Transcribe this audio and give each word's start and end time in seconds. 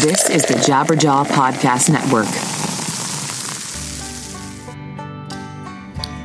This 0.00 0.30
is 0.30 0.42
the 0.46 0.54
Jabberjaw 0.54 1.26
Podcast 1.26 1.90
Network. 1.90 2.24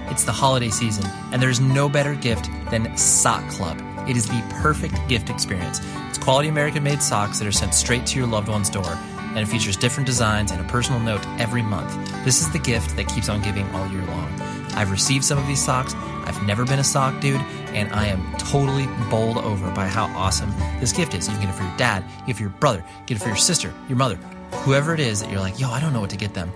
It's 0.09 0.23
the 0.23 0.31
holiday 0.31 0.69
season, 0.69 1.05
and 1.33 1.41
there's 1.41 1.59
no 1.59 1.89
better 1.89 2.15
gift 2.15 2.49
than 2.71 2.95
Sock 2.95 3.45
Club. 3.49 3.77
It 4.07 4.15
is 4.15 4.29
the 4.29 4.41
perfect 4.61 4.95
gift 5.09 5.29
experience. 5.29 5.81
It's 6.07 6.17
quality 6.17 6.47
American 6.47 6.83
made 6.83 7.03
socks 7.03 7.39
that 7.39 7.47
are 7.49 7.51
sent 7.51 7.73
straight 7.73 8.05
to 8.05 8.17
your 8.17 8.27
loved 8.27 8.47
one's 8.47 8.69
door, 8.69 8.87
and 8.87 9.39
it 9.39 9.45
features 9.45 9.75
different 9.75 10.07
designs 10.07 10.51
and 10.51 10.61
a 10.61 10.69
personal 10.69 11.01
note 11.01 11.27
every 11.37 11.61
month. 11.61 11.93
This 12.23 12.39
is 12.39 12.49
the 12.53 12.59
gift 12.59 12.95
that 12.95 13.09
keeps 13.09 13.27
on 13.27 13.41
giving 13.41 13.69
all 13.75 13.87
year 13.87 14.05
long. 14.05 14.41
I've 14.75 14.91
received 14.91 15.25
some 15.25 15.37
of 15.37 15.47
these 15.47 15.61
socks. 15.61 15.93
I've 15.95 16.41
never 16.43 16.63
been 16.63 16.79
a 16.79 16.83
sock 16.83 17.19
dude, 17.19 17.41
and 17.75 17.93
I 17.93 18.07
am 18.07 18.35
totally 18.37 18.87
bowled 19.09 19.37
over 19.37 19.69
by 19.71 19.87
how 19.87 20.05
awesome 20.17 20.51
this 20.79 20.93
gift 20.93 21.13
is. 21.13 21.27
You 21.27 21.33
can 21.33 21.41
get 21.41 21.49
it 21.53 21.57
for 21.57 21.63
your 21.63 21.77
dad, 21.77 22.03
get 22.21 22.29
it 22.29 22.35
for 22.37 22.41
your 22.43 22.51
brother, 22.51 22.83
get 23.05 23.17
it 23.17 23.19
for 23.19 23.27
your 23.27 23.37
sister, 23.37 23.73
your 23.87 23.97
mother, 23.97 24.15
whoever 24.63 24.93
it 24.93 24.99
is 24.99 25.21
that 25.21 25.29
you're 25.29 25.41
like, 25.41 25.59
yo, 25.59 25.69
I 25.69 25.79
don't 25.79 25.93
know 25.93 26.01
what 26.01 26.09
to 26.11 26.17
get 26.17 26.33
them. 26.33 26.51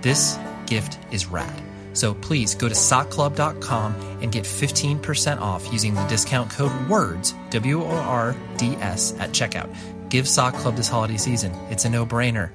This 0.00 0.38
gift 0.66 0.98
is 1.10 1.26
rad. 1.26 1.62
So 1.92 2.14
please 2.14 2.54
go 2.54 2.68
to 2.68 2.74
sockclub.com 2.74 3.94
and 4.22 4.32
get 4.32 4.44
15% 4.44 5.40
off 5.40 5.70
using 5.72 5.94
the 5.94 6.04
discount 6.06 6.50
code 6.50 6.72
WORDS, 6.88 7.34
W 7.50 7.82
O 7.82 7.86
R 7.86 8.34
D 8.56 8.76
S, 8.76 9.14
at 9.18 9.30
checkout. 9.30 9.74
Give 10.08 10.26
Sock 10.26 10.54
Club 10.54 10.76
this 10.76 10.88
holiday 10.88 11.16
season. 11.16 11.52
It's 11.70 11.84
a 11.84 11.90
no 11.90 12.06
brainer. 12.06 12.50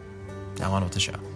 Now 0.60 0.74
on 0.74 0.84
with 0.84 0.94
the 0.94 1.00
show. 1.00 1.27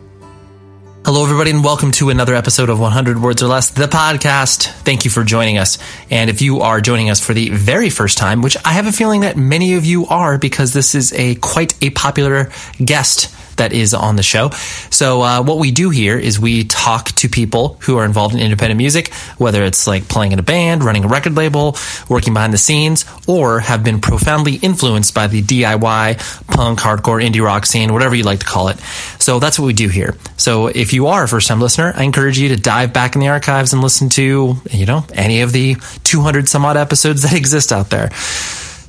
Hello, 1.03 1.23
everybody, 1.23 1.49
and 1.49 1.63
welcome 1.63 1.91
to 1.93 2.11
another 2.11 2.35
episode 2.35 2.69
of 2.69 2.79
100 2.79 3.19
Words 3.19 3.41
or 3.41 3.47
Less, 3.47 3.71
the 3.71 3.87
podcast. 3.87 4.67
Thank 4.83 5.03
you 5.03 5.09
for 5.09 5.23
joining 5.23 5.57
us. 5.57 5.79
And 6.11 6.29
if 6.29 6.43
you 6.43 6.61
are 6.61 6.79
joining 6.79 7.09
us 7.09 7.19
for 7.19 7.33
the 7.33 7.49
very 7.49 7.89
first 7.89 8.19
time, 8.19 8.43
which 8.43 8.55
I 8.63 8.73
have 8.73 8.85
a 8.85 8.91
feeling 8.91 9.21
that 9.21 9.35
many 9.35 9.73
of 9.73 9.83
you 9.83 10.05
are 10.05 10.37
because 10.37 10.73
this 10.73 10.93
is 10.93 11.11
a 11.13 11.33
quite 11.35 11.73
a 11.83 11.89
popular 11.89 12.51
guest 12.77 13.33
that 13.57 13.73
is 13.73 13.93
on 13.93 14.15
the 14.15 14.23
show. 14.23 14.49
So, 14.89 15.21
uh, 15.21 15.43
what 15.43 15.57
we 15.57 15.71
do 15.71 15.89
here 15.89 16.17
is 16.17 16.39
we 16.39 16.63
talk 16.63 17.09
to 17.13 17.29
people 17.29 17.77
who 17.81 17.97
are 17.97 18.05
involved 18.05 18.35
in 18.35 18.41
independent 18.41 18.77
music, 18.77 19.13
whether 19.37 19.63
it's 19.63 19.87
like 19.87 20.07
playing 20.07 20.31
in 20.31 20.39
a 20.39 20.43
band, 20.43 20.83
running 20.83 21.03
a 21.03 21.07
record 21.07 21.35
label, 21.35 21.77
working 22.09 22.33
behind 22.33 22.53
the 22.53 22.57
scenes, 22.57 23.05
or 23.27 23.59
have 23.59 23.83
been 23.83 23.99
profoundly 23.99 24.55
influenced 24.55 25.13
by 25.13 25.27
the 25.27 25.41
DIY, 25.41 26.47
punk, 26.47 26.79
hardcore, 26.79 27.23
indie 27.23 27.43
rock 27.43 27.65
scene, 27.65 27.93
whatever 27.93 28.15
you 28.15 28.23
like 28.23 28.39
to 28.39 28.45
call 28.45 28.69
it. 28.69 28.79
So, 29.19 29.39
that's 29.39 29.59
what 29.59 29.65
we 29.65 29.73
do 29.73 29.89
here. 29.89 30.15
So, 30.37 30.67
if 30.67 30.93
you 30.93 31.07
are 31.07 31.23
a 31.23 31.27
first 31.27 31.47
time 31.47 31.59
listener, 31.59 31.93
I 31.95 32.03
encourage 32.03 32.39
you 32.39 32.49
to 32.49 32.57
dive 32.57 32.93
back 32.93 33.15
in 33.15 33.21
the 33.21 33.29
archives 33.29 33.73
and 33.73 33.81
listen 33.81 34.09
to, 34.09 34.55
you 34.71 34.85
know, 34.85 35.05
any 35.13 35.41
of 35.41 35.51
the 35.51 35.75
200 36.03 36.47
some 36.47 36.65
odd 36.65 36.77
episodes 36.77 37.23
that 37.23 37.33
exist 37.37 37.71
out 37.71 37.89
there. 37.89 38.09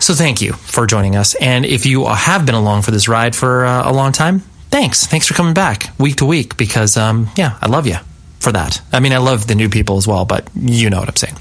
So 0.02 0.14
thank 0.14 0.42
you 0.42 0.52
for 0.54 0.84
joining 0.88 1.14
us. 1.14 1.36
And 1.36 1.64
if 1.64 1.86
you 1.86 2.06
have 2.06 2.44
been 2.44 2.56
along 2.56 2.82
for 2.82 2.90
this 2.90 3.06
ride 3.06 3.36
for 3.36 3.64
uh, 3.64 3.88
a 3.88 3.92
long 3.92 4.10
time, 4.10 4.42
thanks. 4.72 5.06
Thanks 5.06 5.28
for 5.28 5.34
coming 5.34 5.54
back 5.54 5.92
week 5.98 6.16
to 6.16 6.26
week 6.26 6.56
because, 6.56 6.96
um, 6.96 7.28
yeah, 7.36 7.56
I 7.60 7.68
love 7.68 7.86
you 7.86 7.96
for 8.40 8.50
that. 8.52 8.80
I 8.92 8.98
mean, 8.98 9.12
I 9.12 9.18
love 9.18 9.46
the 9.46 9.54
new 9.54 9.68
people 9.68 9.98
as 9.98 10.08
well, 10.08 10.24
but 10.24 10.48
you 10.56 10.90
know 10.90 10.98
what 10.98 11.08
I'm 11.08 11.16
saying. 11.16 11.36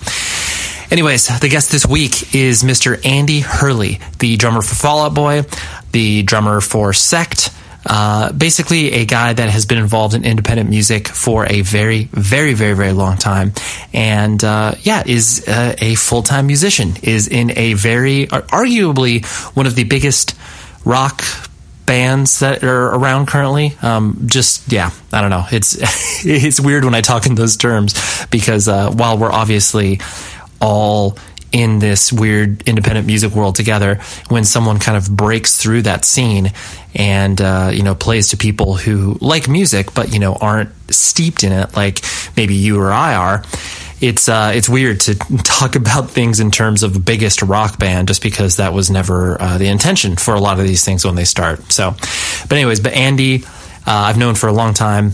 Anyways, 0.92 1.40
the 1.40 1.48
guest 1.48 1.72
this 1.72 1.86
week 1.86 2.36
is 2.36 2.64
Mr. 2.64 3.04
Andy 3.06 3.40
Hurley, 3.40 4.00
the 4.20 4.36
drummer 4.36 4.62
for 4.62 4.76
Fall 4.76 5.06
Out 5.06 5.16
Boy, 5.16 5.44
the 5.94 6.22
drummer 6.24 6.60
for 6.60 6.92
Sect, 6.92 7.50
uh, 7.86 8.32
basically 8.34 8.92
a 8.92 9.06
guy 9.06 9.32
that 9.34 9.50
has 9.50 9.66
been 9.66 9.78
involved 9.78 10.14
in 10.14 10.26
independent 10.26 10.70
music 10.70 11.08
for 11.08 11.46
a 11.50 11.62
very, 11.62 12.04
very, 12.12 12.54
very, 12.54 12.74
very 12.74 12.92
long 12.92 13.18
time, 13.18 13.54
and 13.94 14.44
uh, 14.44 14.76
yeah, 14.82 15.02
is 15.06 15.48
uh, 15.48 15.76
a 15.80 15.96
full 15.96 16.22
time 16.22 16.46
musician. 16.46 16.94
Is 17.02 17.28
in 17.28 17.58
a 17.58 17.74
very, 17.74 18.28
arguably 18.28 19.26
one 19.56 19.66
of 19.66 19.76
the 19.76 19.86
biggest 19.86 20.36
rock 20.86 21.24
bands 21.92 22.40
that 22.40 22.64
are 22.64 22.86
around 22.86 23.28
currently. 23.28 23.76
Um, 23.82 24.24
just 24.26 24.72
yeah, 24.72 24.92
I 25.12 25.20
don't 25.20 25.30
know. 25.30 25.44
It's 25.52 25.76
it's 26.26 26.58
weird 26.58 26.86
when 26.86 26.96
I 26.96 27.02
talk 27.02 27.26
in 27.26 27.36
those 27.36 27.58
terms 27.58 28.26
because 28.28 28.70
uh, 28.70 28.92
while 28.92 29.18
we're 29.18 29.32
obviously 29.32 30.00
all 30.62 31.18
in 31.52 31.80
this 31.80 32.14
weird 32.14 32.66
independent 32.66 33.08
music 33.08 33.34
world 33.34 33.56
together 33.56 33.96
when 34.30 34.46
someone 34.46 34.80
kind 34.80 34.98
of 34.98 35.14
breaks 35.18 35.58
through 35.58 35.82
that 35.82 36.06
scene 36.06 36.54
and 36.96 37.42
uh, 37.42 37.72
you 37.74 37.84
know 37.84 37.94
plays 37.94 38.30
to 38.30 38.38
people 38.38 38.76
who 38.76 39.18
like 39.20 39.50
music 39.50 39.94
but 39.94 40.14
you 40.14 40.20
know 40.20 40.36
aren't 40.36 40.70
steeped 40.90 41.44
in 41.44 41.52
it 41.52 41.76
like 41.76 42.00
maybe 42.38 42.56
you 42.56 42.80
or 42.80 42.94
I 42.94 43.16
are 43.16 43.44
it's 44.02 44.28
uh, 44.28 44.52
it's 44.54 44.68
weird 44.68 45.00
to 45.02 45.16
talk 45.16 45.76
about 45.82 46.10
things 46.10 46.40
in 46.40 46.52
terms 46.52 46.84
of 46.84 47.06
biggest 47.06 47.42
rock 47.42 47.80
band 47.80 48.08
just 48.08 48.22
because 48.22 48.58
that 48.58 48.74
was 48.74 48.90
never 48.90 49.42
uh, 49.42 49.58
the 49.58 49.68
intention 49.68 50.16
for 50.16 50.34
a 50.34 50.40
lot 50.40 50.60
of 50.60 50.68
these 50.68 50.84
things 50.84 51.06
when 51.06 51.16
they 51.16 51.26
start. 51.26 51.72
So 51.72 51.92
but 51.92 52.54
anyways 52.54 52.80
but 52.80 52.94
Andy 52.94 53.44
uh, 53.44 53.48
I've 53.86 54.18
known 54.18 54.36
for 54.36 54.48
a 54.48 54.54
long 54.54 54.74
time 54.74 55.12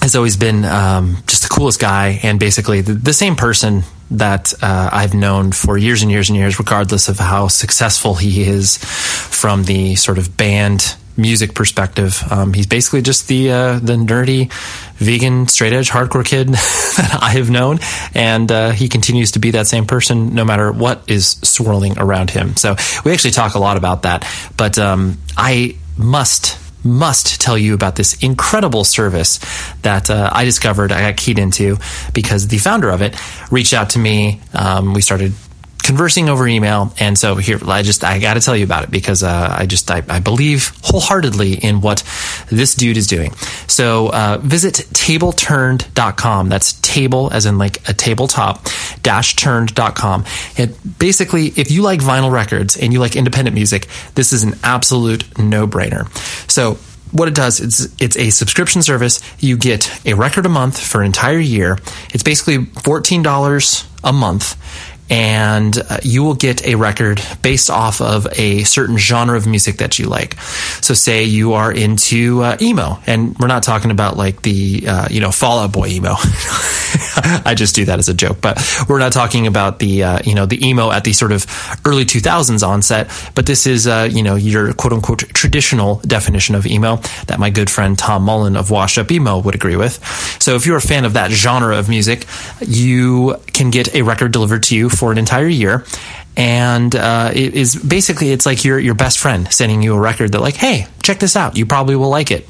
has 0.00 0.16
always 0.16 0.36
been 0.36 0.64
um, 0.64 1.18
just 1.28 1.42
the 1.42 1.48
coolest 1.48 1.80
guy 1.80 2.18
and 2.24 2.40
basically 2.40 2.80
the, 2.80 2.94
the 2.94 3.12
same 3.12 3.36
person 3.36 3.84
that 4.10 4.52
uh, 4.62 4.90
I've 4.92 5.14
known 5.14 5.52
for 5.52 5.78
years 5.78 6.02
and 6.02 6.10
years 6.10 6.28
and 6.28 6.36
years, 6.36 6.58
regardless 6.58 7.08
of 7.08 7.18
how 7.18 7.48
successful 7.48 8.14
he 8.14 8.42
is 8.42 8.78
from 8.78 9.64
the 9.64 9.94
sort 9.96 10.18
of 10.18 10.36
band 10.36 10.96
music 11.16 11.54
perspective. 11.54 12.22
Um, 12.30 12.52
he's 12.52 12.66
basically 12.66 13.02
just 13.02 13.28
the 13.28 13.50
uh, 13.50 13.78
the 13.78 13.94
nerdy, 13.94 14.52
vegan, 14.96 15.48
straight 15.48 15.72
edge, 15.72 15.90
hardcore 15.90 16.24
kid 16.24 16.48
that 16.96 17.18
I 17.20 17.30
have 17.30 17.50
known, 17.50 17.78
and 18.14 18.50
uh, 18.50 18.70
he 18.70 18.88
continues 18.88 19.32
to 19.32 19.38
be 19.38 19.52
that 19.52 19.66
same 19.66 19.86
person 19.86 20.34
no 20.34 20.44
matter 20.44 20.72
what 20.72 21.10
is 21.10 21.36
swirling 21.42 21.98
around 21.98 22.30
him. 22.30 22.56
So 22.56 22.76
we 23.04 23.12
actually 23.12 23.32
talk 23.32 23.54
a 23.54 23.58
lot 23.58 23.76
about 23.76 24.02
that, 24.02 24.26
but 24.56 24.78
um, 24.78 25.18
I 25.36 25.76
must 25.96 26.58
must 26.84 27.40
tell 27.40 27.56
you 27.56 27.74
about 27.74 27.96
this 27.96 28.14
incredible 28.22 28.84
service 28.84 29.38
that 29.82 30.10
uh, 30.10 30.30
I 30.32 30.44
discovered, 30.44 30.90
I 30.92 31.10
got 31.10 31.16
keyed 31.16 31.38
into 31.38 31.78
because 32.12 32.48
the 32.48 32.58
founder 32.58 32.90
of 32.90 33.02
it 33.02 33.16
reached 33.52 33.72
out 33.72 33.90
to 33.90 33.98
me. 33.98 34.40
Um, 34.52 34.94
we 34.94 35.00
started 35.00 35.32
conversing 35.82 36.28
over 36.28 36.46
email. 36.46 36.92
And 36.98 37.18
so 37.18 37.36
here, 37.36 37.58
I 37.66 37.82
just, 37.82 38.04
I 38.04 38.18
got 38.18 38.34
to 38.34 38.40
tell 38.40 38.56
you 38.56 38.64
about 38.64 38.84
it 38.84 38.90
because 38.90 39.22
uh, 39.22 39.56
I 39.58 39.66
just, 39.66 39.90
I, 39.90 40.02
I, 40.08 40.20
believe 40.20 40.72
wholeheartedly 40.82 41.54
in 41.54 41.80
what 41.80 42.04
this 42.48 42.74
dude 42.74 42.96
is 42.96 43.06
doing. 43.06 43.32
So 43.66 44.10
uh, 44.12 44.38
visit 44.42 44.74
tableturned.com. 44.74 46.48
That's 46.48 46.74
table 46.80 47.30
as 47.32 47.46
in 47.46 47.58
like 47.58 47.88
a 47.88 47.92
tabletop 47.92 48.66
dash 49.02 49.36
turned.com. 49.36 50.24
And 50.56 50.98
basically, 50.98 51.48
if 51.48 51.70
you 51.70 51.82
like 51.82 52.00
vinyl 52.00 52.30
records 52.30 52.76
and 52.76 52.92
you 52.92 53.00
like 53.00 53.16
independent 53.16 53.54
music, 53.54 53.88
this 54.14 54.32
is 54.32 54.42
an 54.44 54.54
absolute 54.62 55.38
no 55.38 55.66
brainer. 55.66 56.08
So 56.50 56.78
what 57.12 57.28
it 57.28 57.34
does 57.34 57.60
is 57.60 57.94
it's 58.00 58.16
a 58.16 58.30
subscription 58.30 58.82
service. 58.82 59.20
You 59.38 59.56
get 59.56 60.06
a 60.06 60.14
record 60.14 60.46
a 60.46 60.48
month 60.48 60.82
for 60.82 61.00
an 61.00 61.06
entire 61.06 61.38
year. 61.38 61.78
It's 62.14 62.22
basically 62.22 62.58
$14 62.58 63.88
a 64.04 64.12
month 64.12 64.91
and 65.12 65.76
uh, 65.90 65.98
you 66.02 66.22
will 66.22 66.34
get 66.34 66.66
a 66.66 66.74
record 66.74 67.20
based 67.42 67.68
off 67.68 68.00
of 68.00 68.26
a 68.38 68.64
certain 68.64 68.96
genre 68.96 69.36
of 69.36 69.46
music 69.46 69.76
that 69.76 69.98
you 69.98 70.06
like. 70.06 70.40
So, 70.80 70.94
say 70.94 71.24
you 71.24 71.52
are 71.52 71.70
into 71.70 72.40
uh, 72.40 72.56
emo, 72.62 72.98
and 73.06 73.38
we're 73.38 73.46
not 73.46 73.62
talking 73.62 73.90
about 73.90 74.16
like 74.16 74.40
the 74.40 74.84
uh, 74.88 75.08
you 75.10 75.20
know 75.20 75.30
Fall 75.30 75.58
Out 75.58 75.72
Boy 75.72 75.88
emo. 75.88 76.14
I 77.44 77.54
just 77.54 77.74
do 77.74 77.84
that 77.84 77.98
as 77.98 78.08
a 78.08 78.14
joke, 78.14 78.38
but 78.40 78.58
we're 78.88 79.00
not 79.00 79.12
talking 79.12 79.46
about 79.46 79.80
the 79.80 80.02
uh, 80.02 80.18
you 80.24 80.34
know 80.34 80.46
the 80.46 80.66
emo 80.66 80.90
at 80.90 81.04
the 81.04 81.12
sort 81.12 81.32
of 81.32 81.46
early 81.84 82.06
2000s 82.06 82.66
onset. 82.66 83.10
But 83.34 83.44
this 83.44 83.66
is 83.66 83.86
uh, 83.86 84.08
you 84.10 84.22
know 84.22 84.36
your 84.36 84.72
quote 84.72 84.94
unquote 84.94 85.20
traditional 85.34 85.96
definition 86.06 86.54
of 86.54 86.66
emo 86.66 86.96
that 87.26 87.38
my 87.38 87.50
good 87.50 87.68
friend 87.68 87.98
Tom 87.98 88.22
Mullen 88.22 88.56
of 88.56 88.70
Washed 88.70 88.96
Up 88.96 89.12
Emo 89.12 89.40
would 89.40 89.54
agree 89.54 89.76
with. 89.76 90.02
So, 90.40 90.54
if 90.54 90.64
you're 90.64 90.78
a 90.78 90.80
fan 90.80 91.04
of 91.04 91.12
that 91.12 91.30
genre 91.32 91.76
of 91.76 91.90
music, 91.90 92.26
you 92.60 93.36
can 93.48 93.70
get 93.70 93.94
a 93.94 94.00
record 94.00 94.32
delivered 94.32 94.62
to 94.64 94.76
you 94.76 94.88
for 95.02 95.10
an 95.10 95.18
entire 95.18 95.48
year. 95.48 95.84
And 96.36 96.94
uh, 96.94 97.32
it 97.34 97.54
is 97.54 97.74
basically 97.74 98.30
it's 98.30 98.46
like 98.46 98.64
your 98.64 98.78
your 98.78 98.94
best 98.94 99.18
friend 99.18 99.52
sending 99.52 99.82
you 99.82 99.94
a 99.94 100.00
record 100.00 100.30
that 100.30 100.40
like 100.40 100.54
hey 100.54 100.86
check 101.02 101.18
this 101.18 101.34
out. 101.34 101.56
You 101.56 101.66
probably 101.66 101.96
will 101.96 102.08
like 102.08 102.30
it. 102.30 102.46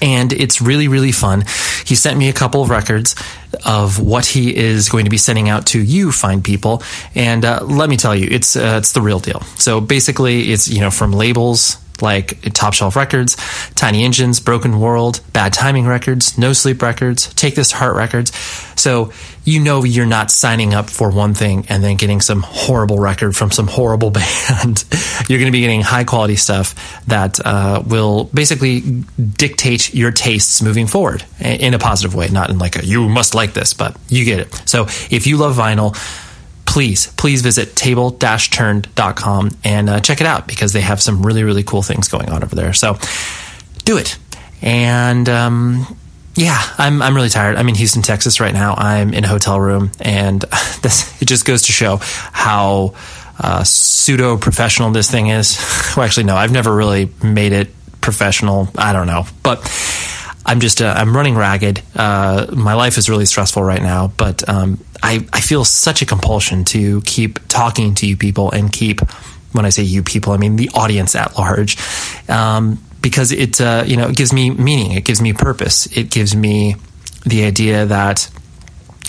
And 0.00 0.32
it's 0.32 0.62
really 0.62 0.86
really 0.86 1.10
fun. 1.10 1.42
He 1.84 1.96
sent 1.96 2.16
me 2.18 2.28
a 2.28 2.32
couple 2.32 2.62
of 2.62 2.70
records 2.70 3.16
of 3.64 3.98
what 3.98 4.26
he 4.26 4.56
is 4.56 4.88
going 4.88 5.06
to 5.06 5.10
be 5.10 5.18
sending 5.18 5.48
out 5.48 5.66
to 5.72 5.82
you 5.82 6.12
fine 6.12 6.40
people. 6.40 6.84
And 7.16 7.44
uh, 7.44 7.64
let 7.64 7.88
me 7.90 7.96
tell 7.96 8.14
you 8.14 8.28
it's 8.30 8.54
uh, 8.54 8.76
it's 8.78 8.92
the 8.92 9.02
real 9.02 9.18
deal. 9.18 9.40
So 9.56 9.80
basically 9.80 10.52
it's 10.52 10.68
you 10.68 10.80
know 10.80 10.92
from 10.92 11.10
labels 11.10 11.78
like 12.02 12.40
Top 12.52 12.74
Shelf 12.74 12.96
Records, 12.96 13.36
Tiny 13.74 14.04
Engines, 14.04 14.40
Broken 14.40 14.80
World, 14.80 15.20
Bad 15.32 15.52
Timing 15.52 15.86
Records, 15.86 16.38
No 16.38 16.52
Sleep 16.52 16.82
Records, 16.82 17.32
Take 17.34 17.54
This 17.54 17.70
to 17.70 17.76
Heart 17.76 17.96
Records. 17.96 18.34
So 18.78 19.12
you 19.44 19.60
know 19.60 19.84
you're 19.84 20.06
not 20.06 20.30
signing 20.30 20.74
up 20.74 20.90
for 20.90 21.10
one 21.10 21.32
thing 21.32 21.66
and 21.68 21.82
then 21.82 21.96
getting 21.96 22.20
some 22.20 22.42
horrible 22.42 22.98
record 22.98 23.34
from 23.34 23.50
some 23.50 23.66
horrible 23.66 24.10
band. 24.12 24.84
you're 25.28 25.38
going 25.38 25.46
to 25.46 25.52
be 25.52 25.60
getting 25.60 25.80
high 25.80 26.04
quality 26.04 26.36
stuff 26.36 26.74
that 27.06 27.44
uh, 27.44 27.82
will 27.86 28.24
basically 28.24 28.80
dictate 28.80 29.94
your 29.94 30.10
tastes 30.10 30.62
moving 30.62 30.86
forward 30.86 31.24
in 31.40 31.74
a 31.74 31.78
positive 31.78 32.14
way, 32.14 32.28
not 32.28 32.50
in 32.50 32.58
like 32.58 32.76
a 32.76 32.84
you 32.84 33.08
must 33.08 33.34
like 33.34 33.54
this, 33.54 33.72
but 33.72 33.96
you 34.08 34.24
get 34.24 34.40
it. 34.40 34.54
So 34.66 34.84
if 35.10 35.26
you 35.26 35.36
love 35.36 35.56
vinyl, 35.56 35.96
please, 36.76 37.06
please 37.12 37.40
visit 37.40 37.74
table-turned.com 37.74 39.50
and 39.64 39.88
uh, 39.88 39.98
check 39.98 40.20
it 40.20 40.26
out 40.26 40.46
because 40.46 40.74
they 40.74 40.82
have 40.82 41.00
some 41.00 41.24
really, 41.24 41.42
really 41.42 41.62
cool 41.62 41.80
things 41.80 42.06
going 42.06 42.28
on 42.28 42.44
over 42.44 42.54
there. 42.54 42.74
So 42.74 42.98
do 43.86 43.96
it. 43.96 44.18
And 44.60 45.26
um, 45.26 45.96
yeah, 46.34 46.60
I'm 46.76 47.00
I'm 47.00 47.14
really 47.14 47.30
tired. 47.30 47.56
I'm 47.56 47.66
in 47.70 47.76
Houston, 47.76 48.02
Texas 48.02 48.40
right 48.40 48.52
now. 48.52 48.74
I'm 48.74 49.14
in 49.14 49.24
a 49.24 49.26
hotel 49.26 49.58
room, 49.58 49.90
and 50.02 50.42
this 50.82 51.22
it 51.22 51.24
just 51.24 51.46
goes 51.46 51.62
to 51.62 51.72
show 51.72 51.96
how 51.96 52.92
uh, 53.40 53.64
pseudo 53.64 54.36
professional 54.36 54.90
this 54.90 55.10
thing 55.10 55.28
is. 55.28 55.56
well, 55.96 56.04
actually, 56.04 56.24
no, 56.24 56.36
I've 56.36 56.52
never 56.52 56.76
really 56.76 57.10
made 57.22 57.52
it 57.52 57.70
professional. 58.02 58.68
I 58.76 58.92
don't 58.92 59.06
know, 59.06 59.24
but 59.42 59.60
I'm 60.46 60.60
just 60.60 60.80
uh, 60.80 60.94
I'm 60.96 61.14
running 61.14 61.34
ragged. 61.36 61.82
Uh, 61.94 62.46
my 62.54 62.74
life 62.74 62.96
is 62.98 63.10
really 63.10 63.26
stressful 63.26 63.62
right 63.62 63.82
now, 63.82 64.12
but 64.16 64.48
um, 64.48 64.82
I 65.02 65.26
I 65.32 65.40
feel 65.40 65.64
such 65.64 66.02
a 66.02 66.06
compulsion 66.06 66.64
to 66.66 67.02
keep 67.02 67.40
talking 67.48 67.94
to 67.96 68.06
you 68.06 68.16
people 68.16 68.50
and 68.52 68.72
keep. 68.72 69.00
When 69.52 69.64
I 69.64 69.70
say 69.70 69.82
you 69.82 70.02
people, 70.02 70.32
I 70.32 70.36
mean 70.36 70.56
the 70.56 70.70
audience 70.74 71.14
at 71.14 71.36
large. 71.36 71.76
Um, 72.28 72.78
because 73.00 73.32
it 73.32 73.60
uh, 73.60 73.84
you 73.86 73.96
know 73.96 74.08
it 74.08 74.16
gives 74.16 74.32
me 74.32 74.50
meaning, 74.50 74.92
it 74.92 75.04
gives 75.04 75.20
me 75.20 75.32
purpose, 75.32 75.86
it 75.96 76.10
gives 76.10 76.36
me 76.36 76.76
the 77.24 77.44
idea 77.44 77.86
that 77.86 78.30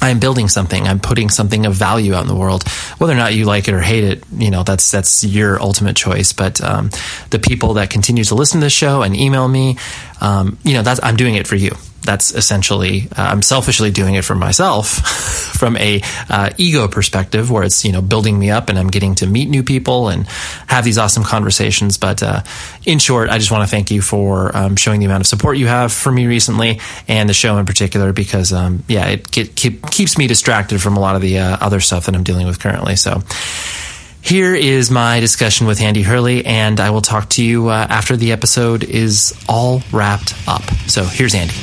I'm 0.02 0.20
building 0.20 0.48
something. 0.48 0.88
I'm 0.88 1.00
putting 1.00 1.30
something 1.30 1.66
of 1.66 1.74
value 1.74 2.14
out 2.14 2.22
in 2.22 2.28
the 2.28 2.36
world. 2.36 2.68
Whether 3.00 3.14
or 3.14 3.18
not 3.18 3.34
you 3.34 3.46
like 3.46 3.68
it 3.68 3.74
or 3.74 3.82
hate 3.82 4.04
it, 4.04 4.24
you 4.32 4.52
know 4.52 4.64
that's 4.64 4.92
that's 4.92 5.24
your 5.24 5.62
ultimate 5.62 5.96
choice. 5.96 6.34
But 6.34 6.62
um, 6.62 6.92
the 7.30 7.40
people 7.40 7.74
that 7.76 7.90
continue 7.90 8.24
to 8.26 8.36
listen 8.36 8.60
to 8.60 8.66
this 8.66 8.74
show 8.74 9.02
and 9.02 9.16
email 9.16 9.48
me, 9.48 9.78
um, 10.22 10.58
you 10.64 10.74
know, 10.74 10.82
that's 10.82 11.00
I'm 11.02 11.16
doing 11.16 11.36
it 11.36 11.48
for 11.48 11.56
you 11.56 11.72
that's 12.02 12.34
essentially 12.34 13.08
uh, 13.18 13.22
I'm 13.22 13.42
selfishly 13.42 13.92
doing 13.92 14.16
it 14.16 14.24
for 14.24 14.36
myself 14.36 14.88
from 15.58 15.76
a 15.78 16.02
uh, 16.30 16.52
ego 16.58 16.88
perspective 16.88 17.52
where 17.52 17.64
it's 17.64 17.84
you 17.84 17.92
know 17.92 18.02
building 18.02 18.38
me 18.40 18.50
up 18.50 18.70
and 18.70 18.80
I'm 18.80 18.88
getting 18.88 19.16
to 19.16 19.28
meet 19.28 19.50
new 19.50 19.64
people 19.64 20.10
and 20.10 20.28
have 20.68 20.86
these 20.86 20.98
awesome 20.98 21.24
conversations. 21.24 21.98
But 21.98 22.24
uh, 22.24 22.44
in 22.86 23.00
short 23.00 23.30
I 23.30 23.38
just 23.38 23.52
want 23.52 23.64
to 23.64 23.70
thank 23.70 23.92
you 23.92 24.02
for 24.02 24.56
um, 24.56 24.76
showing 24.76 25.00
the 25.00 25.06
amount 25.06 25.22
of 25.22 25.28
support 25.28 25.58
you 25.58 25.68
have 25.68 25.92
for 25.92 26.12
me 26.12 26.28
recently 26.28 26.80
and 27.08 27.30
the 27.30 27.34
show 27.34 27.58
in 27.58 27.66
particular 27.66 28.14
because 28.14 28.54
um, 28.54 28.84
yeah 28.88 29.08
it 29.08 29.32
keep, 29.32 29.90
keeps 29.90 30.18
me 30.18 30.28
distracted 30.28 30.82
from 30.82 30.98
a 30.98 31.00
lot 31.00 31.16
of 31.16 31.22
the 31.22 31.40
uh, 31.40 31.58
other 31.60 31.80
stuff 31.80 32.06
that 32.06 32.16
I'm 32.16 32.24
dealing 32.24 32.48
with 32.48 32.60
currently. 32.60 32.96
So 32.96 33.22
here 34.22 34.56
is 34.56 34.92
my 34.92 35.20
discussion 35.20 35.68
with 35.68 35.82
Andy 35.82 36.02
Hurley, 36.02 36.46
and 36.46 36.80
I 36.80 36.90
will 36.90 37.02
talk 37.02 37.30
to 37.32 37.44
you 37.44 37.70
uh, 37.70 37.88
after 37.90 38.18
the 38.18 38.32
episode 38.32 38.84
is 38.84 39.34
all 39.48 39.82
wrapped 39.92 40.34
up. 40.48 40.64
So 40.88 41.04
here's 41.04 41.34
Andy. 41.34 41.56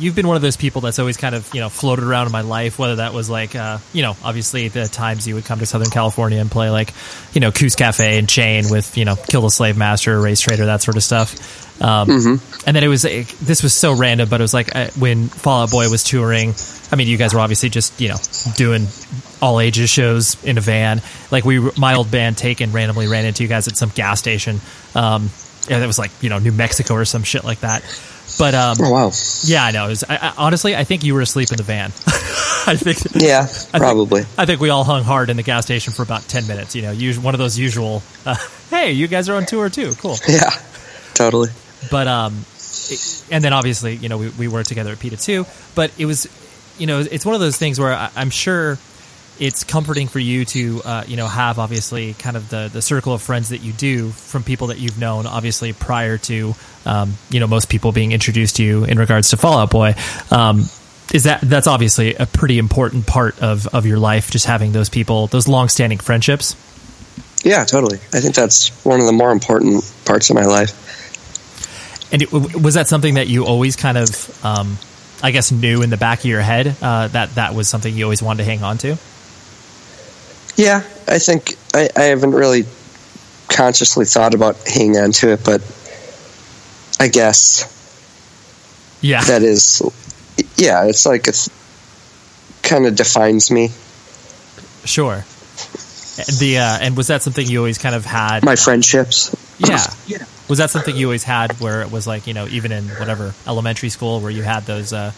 You've 0.00 0.14
been 0.14 0.26
one 0.26 0.36
of 0.36 0.42
those 0.42 0.56
people 0.56 0.80
that's 0.80 0.98
always 0.98 1.16
kind 1.16 1.34
of 1.34 1.52
you 1.54 1.60
know 1.60 1.68
floated 1.68 2.04
around 2.04 2.26
in 2.26 2.32
my 2.32 2.40
life. 2.40 2.78
Whether 2.78 2.96
that 2.96 3.12
was 3.12 3.28
like 3.28 3.54
uh, 3.54 3.78
you 3.92 4.02
know 4.02 4.16
obviously 4.22 4.68
the 4.68 4.86
times 4.86 5.28
you 5.28 5.34
would 5.34 5.44
come 5.44 5.58
to 5.58 5.66
Southern 5.66 5.90
California 5.90 6.40
and 6.40 6.50
play 6.50 6.70
like 6.70 6.92
you 7.32 7.40
know 7.40 7.52
Koo's 7.52 7.76
Cafe 7.76 8.18
and 8.18 8.28
Chain 8.28 8.64
with 8.70 8.96
you 8.96 9.04
know 9.04 9.16
Kill 9.16 9.42
the 9.42 9.50
Slave 9.50 9.76
Master, 9.76 10.18
RaceTraitor, 10.18 10.64
that 10.66 10.82
sort 10.82 10.96
of 10.96 11.02
stuff. 11.02 11.80
Um, 11.82 12.08
mm-hmm. 12.08 12.66
And 12.66 12.76
then 12.76 12.84
it 12.84 12.88
was 12.88 13.04
it, 13.04 13.28
this 13.40 13.62
was 13.62 13.72
so 13.74 13.94
random, 13.94 14.28
but 14.28 14.40
it 14.40 14.44
was 14.44 14.54
like 14.54 14.74
uh, 14.74 14.88
when 14.98 15.28
Fall 15.28 15.62
Out 15.62 15.70
Boy 15.70 15.88
was 15.88 16.04
touring. 16.04 16.54
I 16.92 16.96
mean, 16.96 17.06
you 17.06 17.16
guys 17.16 17.32
were 17.32 17.40
obviously 17.40 17.68
just 17.68 18.00
you 18.00 18.08
know 18.08 18.16
doing 18.56 18.86
all 19.40 19.60
ages 19.60 19.90
shows 19.90 20.42
in 20.44 20.58
a 20.58 20.60
van. 20.60 21.02
Like 21.30 21.44
we, 21.44 21.58
my 21.78 21.94
old 21.94 22.10
band 22.10 22.36
Taken 22.36 22.72
randomly 22.72 23.06
ran 23.06 23.24
into 23.24 23.42
you 23.42 23.48
guys 23.48 23.68
at 23.68 23.76
some 23.76 23.90
gas 23.90 24.18
station. 24.18 24.60
Um, 24.94 25.30
and 25.68 25.82
it 25.82 25.86
was 25.86 25.98
like 25.98 26.10
you 26.20 26.28
know 26.28 26.38
New 26.38 26.52
Mexico 26.52 26.94
or 26.94 27.04
some 27.04 27.22
shit 27.22 27.44
like 27.44 27.60
that. 27.60 27.82
But 28.38 28.54
um, 28.54 28.76
oh 28.80 28.90
wow, 28.90 29.10
yeah, 29.44 29.64
I 29.64 29.70
know. 29.70 29.88
Was, 29.88 30.04
I, 30.04 30.16
I, 30.16 30.32
honestly, 30.36 30.74
I 30.74 30.84
think 30.84 31.04
you 31.04 31.14
were 31.14 31.20
asleep 31.20 31.50
in 31.50 31.56
the 31.56 31.62
van. 31.62 31.86
I 32.66 32.76
think, 32.76 32.98
yeah, 33.22 33.46
I 33.72 33.78
probably. 33.78 34.22
Think, 34.22 34.38
I 34.38 34.46
think 34.46 34.60
we 34.60 34.70
all 34.70 34.84
hung 34.84 35.02
hard 35.02 35.30
in 35.30 35.36
the 35.36 35.42
gas 35.42 35.64
station 35.64 35.92
for 35.92 36.02
about 36.02 36.22
ten 36.22 36.46
minutes. 36.46 36.74
You 36.74 36.82
know, 36.82 36.92
us- 36.92 37.18
one 37.18 37.34
of 37.34 37.38
those 37.38 37.58
usual. 37.58 38.02
Uh, 38.24 38.36
hey, 38.70 38.92
you 38.92 39.08
guys 39.08 39.28
are 39.28 39.34
on 39.34 39.46
tour 39.46 39.68
too. 39.68 39.92
Cool. 39.94 40.16
Yeah, 40.28 40.50
totally. 41.14 41.50
But 41.90 42.06
um, 42.06 42.44
it, 42.88 43.24
and 43.30 43.42
then 43.42 43.52
obviously, 43.52 43.96
you 43.96 44.08
know, 44.08 44.18
we 44.18 44.28
we 44.30 44.48
worked 44.48 44.68
together 44.68 44.92
at 44.92 44.98
PETA 45.00 45.16
too. 45.16 45.46
But 45.74 45.92
it 45.98 46.06
was, 46.06 46.26
you 46.78 46.86
know, 46.86 47.00
it's 47.00 47.26
one 47.26 47.34
of 47.34 47.40
those 47.40 47.56
things 47.56 47.78
where 47.80 47.92
I, 47.92 48.10
I'm 48.16 48.30
sure 48.30 48.78
it's 49.40 49.64
comforting 49.64 50.06
for 50.06 50.18
you 50.18 50.44
to 50.44 50.82
uh, 50.84 51.04
you 51.06 51.16
know 51.16 51.26
have 51.26 51.58
obviously 51.58 52.12
kind 52.14 52.36
of 52.36 52.48
the 52.50 52.70
the 52.72 52.82
circle 52.82 53.14
of 53.14 53.22
friends 53.22 53.48
that 53.48 53.62
you 53.62 53.72
do 53.72 54.10
from 54.10 54.44
people 54.44 54.68
that 54.68 54.78
you've 54.78 54.98
known 54.98 55.26
obviously 55.26 55.72
prior 55.72 56.18
to 56.18 56.54
um, 56.84 57.14
you 57.30 57.40
know 57.40 57.46
most 57.46 57.68
people 57.68 57.90
being 57.90 58.12
introduced 58.12 58.56
to 58.56 58.62
you 58.62 58.84
in 58.84 58.98
regards 58.98 59.30
to 59.30 59.36
Fall 59.36 59.58
Out 59.58 59.70
Boy. 59.70 59.94
Um, 60.30 60.66
is 61.12 61.24
that 61.24 61.40
that's 61.40 61.66
obviously 61.66 62.14
a 62.14 62.26
pretty 62.26 62.58
important 62.58 63.06
part 63.06 63.42
of 63.42 63.66
of 63.68 63.86
your 63.86 63.98
life 63.98 64.30
just 64.30 64.46
having 64.46 64.72
those 64.72 64.90
people 64.90 65.26
those 65.26 65.48
long 65.48 65.68
standing 65.68 65.98
friendships. 65.98 66.54
Yeah 67.42 67.64
totally. 67.64 67.96
I 68.12 68.20
think 68.20 68.34
that's 68.34 68.68
one 68.84 69.00
of 69.00 69.06
the 69.06 69.12
more 69.12 69.32
important 69.32 69.90
parts 70.04 70.28
of 70.28 70.36
my 70.36 70.44
life. 70.44 70.76
And 72.12 72.22
it, 72.22 72.32
was 72.32 72.74
that 72.74 72.88
something 72.88 73.14
that 73.14 73.28
you 73.28 73.46
always 73.46 73.76
kind 73.76 73.96
of 73.96 74.44
um, 74.44 74.76
i 75.22 75.30
guess 75.30 75.50
knew 75.52 75.82
in 75.82 75.90
the 75.90 75.96
back 75.96 76.20
of 76.20 76.24
your 76.26 76.40
head 76.40 76.76
uh, 76.82 77.08
that 77.08 77.34
that 77.36 77.54
was 77.54 77.68
something 77.68 77.94
you 77.94 78.04
always 78.04 78.22
wanted 78.22 78.38
to 78.38 78.44
hang 78.44 78.62
on 78.62 78.78
to 78.78 78.96
yeah, 80.60 80.82
I 81.08 81.18
think 81.18 81.56
I, 81.74 81.88
I 81.96 82.02
haven't 82.04 82.32
really 82.32 82.64
consciously 83.48 84.04
thought 84.04 84.34
about 84.34 84.56
hanging 84.66 84.98
on 84.98 85.12
to 85.12 85.32
it, 85.32 85.40
but 85.44 85.62
I 87.00 87.08
guess 87.08 87.64
yeah, 89.00 89.24
that 89.24 89.42
is 89.42 89.82
yeah, 90.56 90.84
it's 90.84 91.06
like 91.06 91.26
it 91.28 91.48
kind 92.62 92.86
of 92.86 92.94
defines 92.94 93.50
me. 93.50 93.70
Sure. 94.84 95.24
The 96.38 96.58
uh, 96.58 96.78
and 96.82 96.96
was 96.96 97.06
that 97.06 97.22
something 97.22 97.46
you 97.46 97.58
always 97.58 97.78
kind 97.78 97.94
of 97.94 98.04
had? 98.04 98.44
My 98.44 98.56
friendships. 98.56 99.34
Yeah. 99.58 99.86
yeah. 100.06 100.24
Was 100.48 100.58
that 100.58 100.68
something 100.70 100.94
you 100.94 101.06
always 101.06 101.24
had 101.24 101.52
where 101.60 101.80
it 101.80 101.90
was 101.90 102.06
like 102.06 102.26
you 102.26 102.34
know 102.34 102.46
even 102.48 102.70
in 102.72 102.84
whatever 102.84 103.32
elementary 103.46 103.88
school 103.88 104.20
where 104.20 104.30
you 104.30 104.42
had 104.42 104.64
those 104.64 104.92
uh, 104.92 105.12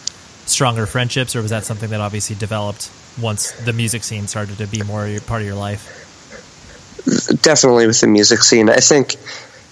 stronger 0.45 0.85
friendships, 0.85 1.35
or 1.35 1.41
was 1.41 1.51
that 1.51 1.65
something 1.65 1.89
that 1.89 1.99
obviously 1.99 2.37
developed 2.37 2.89
once 3.21 3.51
the 3.51 3.73
music 3.73 4.03
scene 4.03 4.27
started 4.27 4.57
to 4.57 4.67
be 4.67 4.81
more 4.83 5.07
part 5.21 5.41
of 5.41 5.47
your 5.47 5.55
life? 5.55 5.99
Definitely 7.41 7.87
with 7.87 7.99
the 8.01 8.07
music 8.07 8.43
scene. 8.43 8.69
I 8.69 8.77
think 8.77 9.15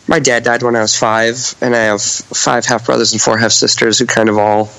my 0.08 0.20
dad 0.20 0.44
died 0.44 0.64
when 0.64 0.76
I 0.76 0.82
was 0.82 0.96
five, 0.96 1.56
and 1.62 1.76
I 1.76 1.80
have 1.80 2.02
five 2.02 2.66
half 2.66 2.86
brothers 2.86 3.14
and 3.14 3.22
four 3.22 3.38
half 3.38 3.52
sisters 3.52 4.00
who 4.00 4.06
kind 4.06 4.30
of 4.30 4.38
all 4.38 4.70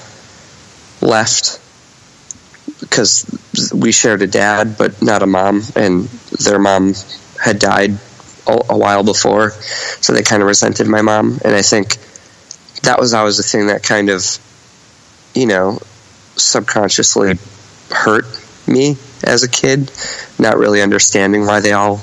left 1.01 1.61
because 2.81 3.25
we 3.75 3.93
shared 3.93 4.23
a 4.23 4.27
dad 4.27 4.77
but 4.77 5.01
not 5.03 5.23
a 5.23 5.27
mom, 5.27 5.63
and 5.77 6.05
their 6.45 6.59
mom 6.59 6.95
had 7.41 7.59
died 7.59 7.93
a, 8.47 8.77
while 8.77 9.05
before, 9.05 9.51
so 9.51 10.13
they 10.13 10.23
kind 10.23 10.43
of 10.43 10.49
resented 10.49 10.87
my 10.87 11.01
mom, 11.01 11.39
and 11.45 11.55
I 11.55 11.63
think 11.63 11.97
that 12.83 12.99
was 12.99 13.15
always 13.15 13.37
the 13.37 13.43
thing 13.43 13.69
that 13.69 13.83
kind 13.83 14.11
of, 14.11 14.25
you 15.35 15.47
know, 15.47 15.79
subconsciously 16.37 17.39
hurt 17.91 18.25
me 18.67 18.97
as 19.25 19.43
a 19.43 19.49
kid, 19.49 19.91
not 20.39 20.57
really 20.57 20.83
understanding 20.83 21.47
why 21.47 21.61
they 21.61 21.73
all 21.73 22.01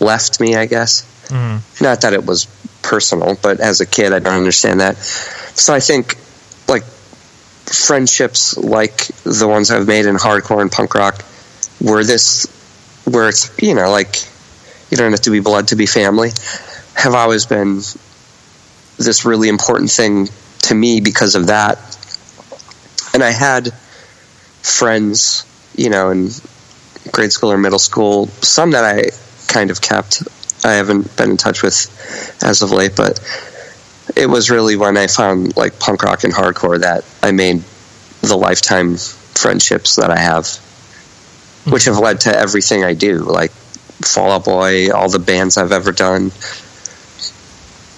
left 0.00 0.40
me, 0.40 0.56
I 0.56 0.66
guess. 0.66 1.08
Mm. 1.28 1.80
Not 1.80 2.02
that 2.02 2.12
it 2.12 2.24
was 2.24 2.46
personal, 2.82 3.36
but 3.42 3.60
as 3.60 3.80
a 3.80 3.86
kid, 3.86 4.12
I 4.12 4.18
don't 4.18 4.34
understand 4.34 4.80
that. 4.80 4.96
So 4.96 5.74
I 5.74 5.80
think, 5.80 6.16
like, 6.68 6.84
friendships 6.84 8.56
like 8.56 9.06
the 9.24 9.46
ones 9.48 9.70
I've 9.70 9.86
made 9.86 10.06
in 10.06 10.16
hardcore 10.16 10.60
and 10.60 10.70
punk 10.70 10.94
rock 10.94 11.24
were 11.80 12.04
this, 12.04 12.46
where 13.04 13.28
it's, 13.28 13.50
you 13.62 13.74
know, 13.74 13.90
like, 13.90 14.16
you 14.90 14.96
don't 14.96 15.10
have 15.10 15.22
to 15.22 15.30
be 15.30 15.40
blood 15.40 15.68
to 15.68 15.76
be 15.76 15.86
family, 15.86 16.30
have 16.94 17.14
always 17.14 17.46
been 17.46 17.76
this 18.98 19.24
really 19.24 19.48
important 19.48 19.90
thing 19.90 20.28
to 20.58 20.74
me 20.74 21.00
because 21.00 21.34
of 21.34 21.46
that. 21.46 21.78
And 23.14 23.22
I 23.22 23.30
had 23.30 23.72
friends 24.62 25.44
you 25.74 25.90
know, 25.90 26.10
in 26.10 26.28
grade 27.10 27.32
school 27.32 27.52
or 27.52 27.58
middle 27.58 27.78
school. 27.78 28.26
Some 28.40 28.72
that 28.72 28.84
I 28.84 29.10
kind 29.52 29.70
of 29.70 29.80
kept. 29.80 30.22
I 30.64 30.72
haven't 30.74 31.16
been 31.16 31.30
in 31.30 31.36
touch 31.36 31.62
with 31.62 32.38
as 32.42 32.62
of 32.62 32.70
late, 32.70 32.94
but 32.96 33.18
it 34.16 34.26
was 34.26 34.50
really 34.50 34.76
when 34.76 34.96
I 34.96 35.06
found 35.06 35.56
like 35.56 35.78
punk 35.78 36.02
rock 36.02 36.24
and 36.24 36.32
hardcore 36.32 36.80
that 36.80 37.04
I 37.22 37.32
made 37.32 37.62
the 38.20 38.36
lifetime 38.36 38.96
friendships 38.96 39.96
that 39.96 40.10
I 40.10 40.18
have. 40.18 40.46
Hmm. 41.64 41.70
which 41.70 41.84
have 41.84 41.98
led 41.98 42.20
to 42.22 42.36
everything 42.36 42.82
I 42.82 42.94
do, 42.94 43.18
like 43.18 43.52
Fall 43.52 44.32
Out 44.32 44.44
Boy, 44.44 44.90
all 44.90 45.08
the 45.08 45.20
bands 45.20 45.56
I've 45.56 45.70
ever 45.70 45.92
done. 45.92 46.30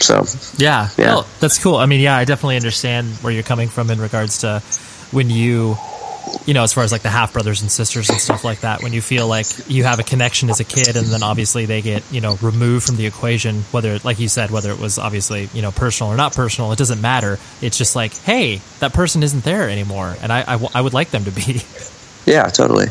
So 0.01 0.27
Yeah, 0.59 0.91
Yeah. 0.99 1.07
Well, 1.07 1.27
that's 1.41 1.59
cool. 1.63 1.77
I 1.77 1.87
mean, 1.87 2.01
yeah, 2.01 2.17
I 2.17 2.27
definitely 2.27 2.57
understand 2.57 3.09
where 3.23 3.33
you're 3.33 3.43
coming 3.43 3.69
from 3.69 3.91
in 3.91 4.01
regards 4.01 4.39
to 4.39 4.61
when 5.13 5.31
you, 5.31 5.79
you 6.47 6.55
know, 6.55 6.63
as 6.63 6.73
far 6.73 6.85
as 6.85 6.93
like 6.93 7.03
the 7.03 7.11
half 7.11 7.33
brothers 7.33 7.63
and 7.63 7.71
sisters 7.71 8.11
and 8.11 8.21
stuff 8.21 8.45
like 8.45 8.61
that. 8.61 8.83
When 8.83 8.93
you 8.93 9.01
feel 9.01 9.27
like 9.29 9.47
you 9.69 9.85
have 9.85 9.99
a 9.99 10.03
connection 10.03 10.51
as 10.51 10.61
a 10.61 10.65
kid, 10.65 10.97
and 10.97 11.07
then 11.07 11.23
obviously 11.23 11.67
they 11.67 11.83
get 11.83 12.03
you 12.13 12.21
know 12.21 12.37
removed 12.43 12.87
from 12.87 12.97
the 12.97 13.07
equation. 13.07 13.63
Whether, 13.71 13.99
like 14.01 14.19
you 14.19 14.29
said, 14.29 14.51
whether 14.51 14.71
it 14.71 14.79
was 14.79 14.99
obviously 14.99 15.49
you 15.53 15.63
know 15.63 15.71
personal 15.71 16.13
or 16.13 16.17
not 16.17 16.35
personal, 16.35 16.73
it 16.73 16.79
doesn't 16.79 17.01
matter. 17.01 17.39
It's 17.61 17.79
just 17.79 17.97
like, 17.97 18.15
hey, 18.19 18.61
that 18.81 18.93
person 18.93 19.23
isn't 19.23 19.45
there 19.45 19.69
anymore, 19.69 20.17
and 20.23 20.33
I, 20.33 20.41
I, 20.41 20.53
w- 20.53 20.71
I 20.75 20.81
would 20.81 20.95
like 20.95 21.11
them 21.11 21.25
to 21.25 21.31
be. 21.31 21.63
yeah, 22.27 22.45
totally. 22.45 22.89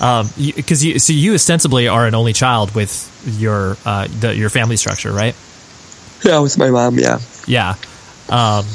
Um, 0.00 0.28
because 0.36 0.84
you, 0.84 0.98
so 0.98 1.12
you 1.12 1.34
ostensibly 1.34 1.88
are 1.88 2.06
an 2.06 2.14
only 2.14 2.32
child 2.32 2.74
with 2.74 3.08
your 3.38 3.76
uh, 3.84 4.08
the, 4.20 4.34
your 4.34 4.50
family 4.50 4.76
structure, 4.76 5.12
right? 5.12 5.34
Yeah, 6.24 6.40
with 6.40 6.58
my 6.58 6.70
mom. 6.70 6.98
Yeah. 6.98 7.18
Yeah. 7.46 7.74
Um, 8.28 8.66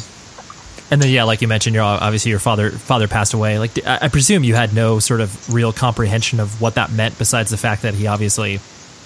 and 0.91 1.01
then 1.01 1.09
yeah, 1.09 1.23
like 1.23 1.41
you 1.41 1.47
mentioned, 1.47 1.75
you're 1.75 1.83
obviously 1.83 2.29
your 2.29 2.39
father 2.39 2.69
father 2.71 3.07
passed 3.07 3.33
away. 3.33 3.57
Like 3.59 3.85
I 3.85 3.99
I 4.03 4.07
presume 4.09 4.43
you 4.43 4.55
had 4.55 4.73
no 4.73 4.99
sort 4.99 5.21
of 5.21 5.53
real 5.53 5.73
comprehension 5.73 6.39
of 6.39 6.61
what 6.61 6.75
that 6.75 6.91
meant, 6.91 7.17
besides 7.17 7.49
the 7.49 7.57
fact 7.57 7.81
that 7.81 7.93
he 7.93 8.07
obviously 8.07 8.59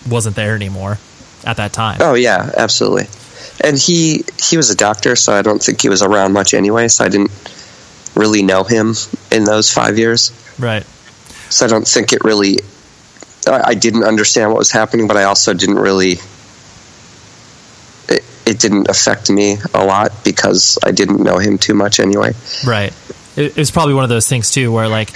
wasn't 0.09 0.35
there 0.35 0.55
anymore 0.55 0.97
at 1.45 1.57
that 1.57 1.73
time. 1.73 1.97
Oh 2.01 2.15
yeah, 2.15 2.51
absolutely. 2.57 3.07
And 3.63 3.77
he 3.77 4.23
he 4.41 4.57
was 4.57 4.69
a 4.69 4.75
doctor, 4.75 5.15
so 5.15 5.33
I 5.33 5.41
don't 5.41 5.61
think 5.61 5.81
he 5.81 5.89
was 5.89 6.01
around 6.01 6.33
much 6.33 6.53
anyway. 6.53 6.87
So 6.89 7.05
I 7.05 7.09
didn't 7.09 7.31
really 8.15 8.43
know 8.43 8.63
him 8.63 8.93
in 9.31 9.45
those 9.45 9.71
five 9.71 9.97
years. 9.97 10.31
Right. 10.59 10.83
So 11.49 11.65
I 11.65 11.69
don't 11.69 11.87
think 11.87 12.13
it 12.13 12.23
really. 12.23 12.57
I 13.47 13.73
didn't 13.73 14.03
understand 14.03 14.51
what 14.51 14.59
was 14.59 14.69
happening, 14.69 15.07
but 15.07 15.17
I 15.17 15.23
also 15.23 15.53
didn't 15.53 15.79
really. 15.79 16.19
It, 18.49 18.59
didn't 18.59 18.89
affect 18.89 19.29
me 19.29 19.57
a 19.73 19.85
lot 19.85 20.23
because 20.23 20.77
I 20.83 20.91
didn't 20.91 21.21
know 21.23 21.37
him 21.37 21.57
too 21.57 21.73
much 21.73 21.99
anyway. 21.99 22.33
Right. 22.65 22.93
It, 23.35 23.51
it 23.51 23.57
was 23.57 23.71
probably 23.71 23.93
one 23.93 24.03
of 24.03 24.09
those 24.09 24.27
things 24.27 24.51
too, 24.51 24.71
where 24.71 24.87
like 24.87 25.11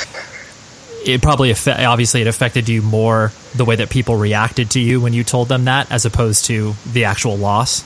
it 1.05 1.21
probably 1.21 1.51
affect, 1.51 1.79
obviously 1.81 2.21
it 2.21 2.27
affected 2.27 2.69
you 2.69 2.81
more 2.81 3.31
the 3.55 3.65
way 3.65 3.75
that 3.75 3.89
people 3.89 4.15
reacted 4.15 4.71
to 4.71 4.79
you 4.79 5.01
when 5.01 5.13
you 5.13 5.23
told 5.23 5.49
them 5.49 5.65
that, 5.65 5.91
as 5.91 6.05
opposed 6.05 6.45
to 6.45 6.73
the 6.91 7.05
actual 7.05 7.37
loss. 7.37 7.83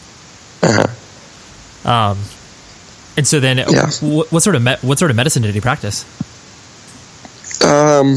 Uh-huh. 0.64 1.90
Um, 1.90 2.20
and 3.16 3.26
so 3.28 3.40
then, 3.40 3.58
Yeah. 3.58 3.90
what, 4.02 4.32
what 4.32 4.44
sort 4.44 4.56
of 4.56 4.62
me- 4.64 4.76
what 4.82 5.00
sort 5.00 5.10
of 5.12 5.18
medicine 5.18 5.42
did 5.42 5.56
he 5.56 5.62
practice? 5.62 6.06
Um, 7.64 8.16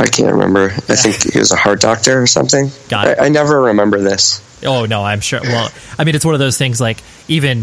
I 0.00 0.06
can't 0.06 0.32
remember. 0.32 0.70
I 0.88 0.96
think 0.96 1.32
he 1.32 1.38
was 1.38 1.52
a 1.52 1.56
heart 1.56 1.80
doctor 1.80 2.22
or 2.22 2.26
something. 2.26 2.70
Got 2.88 3.08
it. 3.08 3.18
I, 3.18 3.26
I 3.26 3.28
never 3.28 3.60
remember 3.62 4.00
this. 4.00 4.40
Oh 4.64 4.86
no, 4.86 5.02
I'm 5.02 5.20
sure. 5.20 5.40
Well, 5.42 5.70
I 5.98 6.04
mean, 6.04 6.14
it's 6.14 6.24
one 6.24 6.34
of 6.34 6.40
those 6.40 6.58
things. 6.58 6.80
Like 6.80 6.98
even 7.28 7.62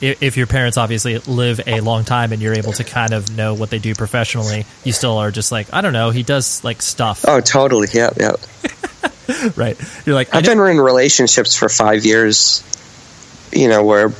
if, 0.00 0.22
if 0.22 0.36
your 0.36 0.46
parents 0.46 0.76
obviously 0.76 1.18
live 1.18 1.60
a 1.66 1.80
long 1.80 2.04
time 2.04 2.32
and 2.32 2.42
you're 2.42 2.54
able 2.54 2.72
to 2.72 2.84
kind 2.84 3.12
of 3.12 3.34
know 3.36 3.54
what 3.54 3.70
they 3.70 3.78
do 3.78 3.94
professionally, 3.94 4.66
you 4.84 4.92
still 4.92 5.18
are 5.18 5.30
just 5.30 5.52
like, 5.52 5.72
I 5.72 5.80
don't 5.80 5.92
know. 5.92 6.10
He 6.10 6.22
does 6.22 6.62
like 6.64 6.82
stuff, 6.82 7.24
Oh, 7.26 7.40
totally. 7.40 7.88
Yeah, 7.92 8.10
yeah. 8.18 8.32
right? 9.56 9.78
You're 10.04 10.14
like, 10.14 10.34
I've 10.34 10.44
been 10.44 10.58
in 10.60 10.80
relationships 10.80 11.56
for 11.56 11.68
five 11.68 12.04
years, 12.04 12.62
you 13.52 13.68
know, 13.68 13.84
where 13.84 14.12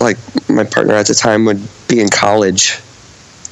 like 0.00 0.18
my 0.48 0.64
partner 0.64 0.94
at 0.94 1.06
the 1.06 1.14
time 1.14 1.44
would 1.46 1.66
be 1.88 2.00
in 2.00 2.08
college 2.08 2.78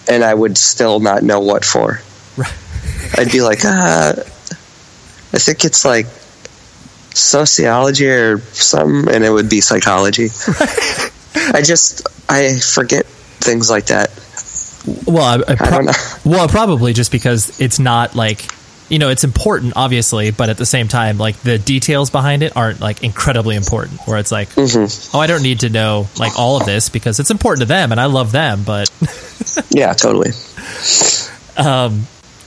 and 0.09 0.23
I 0.23 0.35
would 0.35 0.57
still 0.59 1.01
not 1.01 1.23
know 1.23 1.41
what 1.41 1.65
for. 1.65 2.01
Right. 2.39 2.53
I'd 3.17 3.33
be 3.33 3.41
like, 3.41 3.61
ah, 3.65 4.11
I 4.13 5.39
think 5.39 5.65
it's 5.65 5.87
like 5.87 6.07
sociology 7.17 8.09
or 8.09 8.39
something, 8.39 9.15
and 9.15 9.25
it 9.25 9.31
would 9.31 9.49
be 9.51 9.61
psychology. 9.61 10.27
I 11.35 11.63
just, 11.63 12.07
I 12.31 12.57
forget 12.57 13.07
things 13.07 13.71
like 13.71 13.87
that. 13.87 14.09
well, 15.07 15.25
I, 15.25 15.53
I 15.53 15.55
pro- 15.57 15.67
I 15.67 15.71
don't 15.71 15.85
know. 15.87 15.93
well, 16.25 16.49
probably 16.49 16.93
just 16.93 17.13
because 17.13 17.61
it's 17.61 17.79
not 17.79 18.15
like 18.15 18.47
you 18.89 19.01
know, 19.01 19.09
it's 19.09 19.25
important, 19.25 19.73
obviously, 19.75 20.31
but 20.31 20.49
at 20.49 20.59
the 20.59 20.65
same 20.67 20.87
time, 20.87 21.19
like 21.19 21.35
the 21.39 21.59
details 21.59 22.11
behind 22.11 22.45
it 22.45 22.57
aren't 22.57 22.81
like 22.81 23.03
incredibly 23.03 23.57
important. 23.57 24.01
Where 24.07 24.17
it's 24.19 24.31
like, 24.31 24.49
Mm-hmm. 24.51 25.17
oh, 25.17 25.19
I 25.21 25.27
don't 25.27 25.43
need 25.43 25.61
to 25.61 25.71
know 25.71 26.07
like 26.21 26.39
all 26.39 26.61
of 26.61 26.67
this 26.67 26.89
because 26.89 27.19
it's 27.19 27.33
important 27.33 27.63
to 27.63 27.67
them 27.67 27.91
and 27.91 28.01
I 28.01 28.05
love 28.07 28.31
them, 28.31 28.63
but 28.65 28.89
Yeah, 29.71 29.93
totally. 29.95 30.31
Um, 31.59 32.07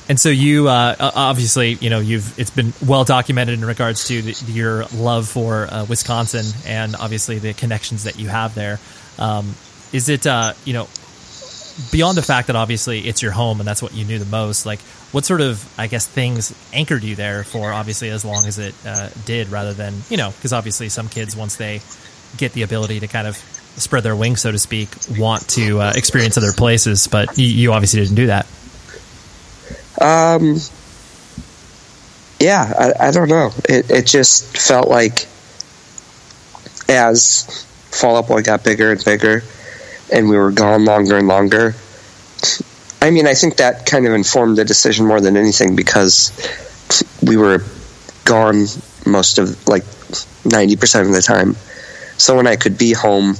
and 0.09 0.19
so 0.19 0.29
you 0.29 0.67
uh, 0.67 0.95
obviously, 0.99 1.73
you 1.73 1.91
know, 1.91 1.99
you've 1.99 2.37
it's 2.39 2.49
been 2.49 2.73
well 2.85 3.03
documented 3.03 3.53
in 3.59 3.63
regards 3.63 4.07
to 4.07 4.23
the, 4.23 4.51
your 4.51 4.85
love 4.85 5.29
for 5.29 5.67
uh, 5.71 5.85
Wisconsin 5.85 6.45
and 6.65 6.95
obviously 6.95 7.37
the 7.37 7.53
connections 7.53 8.05
that 8.05 8.19
you 8.19 8.27
have 8.27 8.55
there. 8.55 8.79
Um, 9.19 9.53
is 9.93 10.09
it 10.09 10.25
uh, 10.25 10.53
you 10.65 10.73
know 10.73 10.87
beyond 11.91 12.17
the 12.17 12.23
fact 12.23 12.47
that 12.47 12.55
obviously 12.55 13.07
it's 13.07 13.21
your 13.21 13.31
home 13.31 13.59
and 13.59 13.67
that's 13.67 13.83
what 13.83 13.93
you 13.93 14.03
knew 14.03 14.17
the 14.17 14.25
most? 14.25 14.65
Like, 14.65 14.79
what 15.11 15.25
sort 15.25 15.41
of 15.41 15.63
I 15.79 15.85
guess 15.85 16.07
things 16.07 16.55
anchored 16.73 17.03
you 17.03 17.15
there 17.15 17.43
for 17.43 17.71
obviously 17.71 18.09
as 18.09 18.25
long 18.25 18.47
as 18.47 18.57
it 18.57 18.73
uh, 18.87 19.09
did, 19.25 19.49
rather 19.49 19.73
than 19.73 19.93
you 20.09 20.17
know 20.17 20.31
because 20.31 20.53
obviously 20.53 20.89
some 20.89 21.07
kids 21.07 21.35
once 21.35 21.57
they 21.57 21.81
get 22.37 22.53
the 22.53 22.63
ability 22.63 22.99
to 23.01 23.07
kind 23.07 23.27
of 23.27 23.37
spread 23.77 24.01
their 24.01 24.15
wings, 24.15 24.41
so 24.41 24.51
to 24.51 24.57
speak, 24.57 24.89
want 25.19 25.47
to 25.49 25.79
uh, 25.79 25.93
experience 25.95 26.35
other 26.35 26.51
places, 26.51 27.07
but 27.07 27.37
you, 27.37 27.45
you 27.45 27.73
obviously 27.73 28.01
didn't 28.01 28.15
do 28.15 28.27
that. 28.27 28.47
Um, 29.99 30.57
yeah, 32.39 32.93
I, 32.99 33.07
I 33.07 33.11
don't 33.11 33.27
know. 33.27 33.51
It, 33.67 33.89
it 33.91 34.05
just 34.05 34.57
felt 34.57 34.87
like 34.87 35.27
as 36.87 37.65
Fall 37.91 38.17
Out 38.17 38.27
Boy 38.27 38.41
got 38.41 38.63
bigger 38.63 38.91
and 38.91 39.03
bigger, 39.03 39.43
and 40.11 40.29
we 40.29 40.37
were 40.37 40.51
gone 40.51 40.85
longer 40.85 41.17
and 41.17 41.27
longer. 41.27 41.75
I 43.01 43.11
mean, 43.11 43.27
I 43.27 43.33
think 43.33 43.57
that 43.57 43.85
kind 43.85 44.07
of 44.07 44.13
informed 44.13 44.57
the 44.57 44.65
decision 44.65 45.05
more 45.05 45.21
than 45.21 45.37
anything 45.37 45.75
because 45.75 46.31
we 47.21 47.37
were 47.37 47.63
gone 48.25 48.65
most 49.05 49.37
of 49.37 49.67
like 49.67 49.83
ninety 50.45 50.75
percent 50.75 51.07
of 51.07 51.13
the 51.13 51.21
time. 51.21 51.55
So 52.17 52.35
when 52.35 52.47
I 52.47 52.55
could 52.55 52.77
be 52.77 52.93
home, 52.93 53.35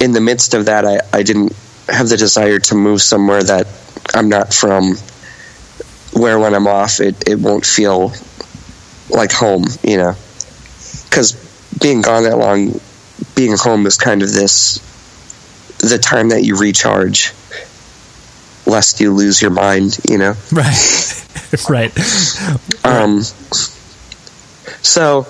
in 0.00 0.12
the 0.12 0.20
midst 0.20 0.54
of 0.54 0.66
that, 0.66 0.84
I, 0.84 1.00
I 1.12 1.22
didn't 1.22 1.52
have 1.88 2.08
the 2.08 2.16
desire 2.16 2.58
to 2.58 2.74
move 2.74 3.02
somewhere 3.02 3.42
that 3.42 3.66
I'm 4.14 4.28
not 4.28 4.52
from 4.52 4.96
where 6.12 6.38
when 6.38 6.54
I'm 6.54 6.66
off, 6.66 7.00
it, 7.00 7.28
it 7.28 7.38
won't 7.38 7.64
feel 7.64 8.12
like 9.08 9.32
home, 9.32 9.64
you 9.82 9.96
know. 9.96 10.14
Because 11.04 11.34
being 11.80 12.02
gone 12.02 12.24
that 12.24 12.38
long, 12.38 12.80
being 13.34 13.56
home 13.56 13.86
is 13.86 13.96
kind 13.96 14.22
of 14.22 14.32
this 14.32 14.80
the 15.78 15.98
time 15.98 16.28
that 16.30 16.44
you 16.44 16.56
recharge, 16.58 17.32
lest 18.66 19.00
you 19.00 19.12
lose 19.12 19.42
your 19.42 19.50
mind, 19.50 19.98
you 20.08 20.18
know. 20.18 20.34
Right. 20.52 21.18
right. 21.68 21.92
Um, 22.84 23.22
so 24.82 25.26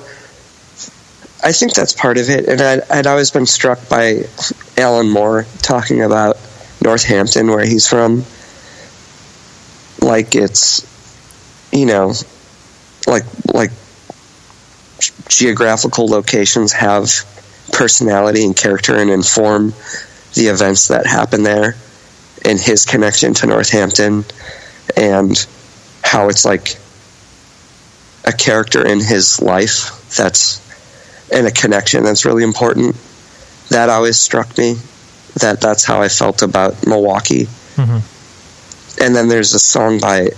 I 1.43 1.53
think 1.53 1.75
that's 1.75 1.93
part 1.93 2.19
of 2.19 2.29
it. 2.29 2.47
And 2.47 2.61
I'd, 2.61 2.91
I'd 2.91 3.07
always 3.07 3.31
been 3.31 3.47
struck 3.47 3.89
by 3.89 4.25
Alan 4.77 5.11
Moore 5.11 5.47
talking 5.63 6.03
about 6.03 6.39
Northampton, 6.81 7.49
where 7.49 7.65
he's 7.65 7.87
from. 7.87 8.25
Like 10.03 10.35
it's, 10.35 10.87
you 11.73 11.87
know, 11.87 12.13
like 13.07 13.25
like 13.53 13.71
geographical 15.29 16.07
locations 16.07 16.73
have 16.73 17.11
personality 17.73 18.45
and 18.45 18.57
character 18.57 18.97
and 18.97 19.11
inform 19.11 19.73
the 20.35 20.47
events 20.47 20.89
that 20.89 21.07
happen 21.07 21.43
there 21.43 21.77
and 22.45 22.61
his 22.61 22.85
connection 22.85 23.35
to 23.35 23.47
Northampton 23.47 24.25
and 24.97 25.47
how 26.03 26.29
it's 26.29 26.45
like 26.45 26.77
a 28.25 28.33
character 28.33 28.87
in 28.87 29.01
his 29.01 29.41
life 29.41 29.91
that's 30.17 30.61
and 31.33 31.47
a 31.47 31.51
connection 31.51 32.05
that's 32.05 32.25
really 32.25 32.45
important. 32.45 32.95
That 33.71 33.89
always 33.89 34.19
struck 34.19 34.57
me. 34.59 34.77
That 35.41 35.61
that's 35.61 35.85
how 35.85 36.03
I 36.03 36.09
felt 36.09 36.43
about 36.43 36.87
Milwaukee. 36.87 37.47
Mhm. 37.77 38.03
And 39.03 39.17
then 39.17 39.27
there's 39.29 39.53
a 39.53 39.59
song 39.59 39.99
by 39.99 40.29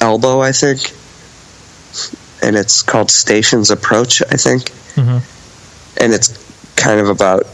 Elbow, 0.00 0.40
I 0.40 0.50
think, 0.52 0.80
and 2.42 2.56
it's 2.56 2.82
called 2.82 3.08
Stations 3.10 3.70
Approach, 3.70 4.20
I 4.30 4.36
think, 4.36 4.72
Mhm. 4.96 5.22
and 5.96 6.12
it's 6.12 6.30
kind 6.74 6.98
of 7.00 7.08
about 7.08 7.46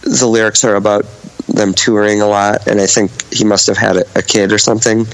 the 0.00 0.26
lyrics 0.26 0.64
are 0.64 0.74
about 0.74 1.04
them 1.48 1.74
touring 1.74 2.22
a 2.22 2.26
lot, 2.26 2.66
and 2.66 2.80
I 2.80 2.86
think 2.86 3.10
he 3.32 3.44
must 3.44 3.66
have 3.66 3.76
had 3.76 3.96
a, 3.98 4.04
a 4.16 4.22
kid 4.22 4.52
or 4.52 4.58
something 4.58 5.06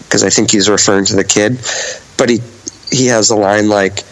because 0.00 0.22
I 0.22 0.28
think 0.30 0.50
he's 0.50 0.68
referring 0.68 1.06
to 1.06 1.16
the 1.16 1.24
kid. 1.24 1.58
But 2.18 2.28
he 2.28 2.42
he 2.90 3.06
has 3.06 3.30
a 3.30 3.36
line 3.36 3.68
like 3.68 4.04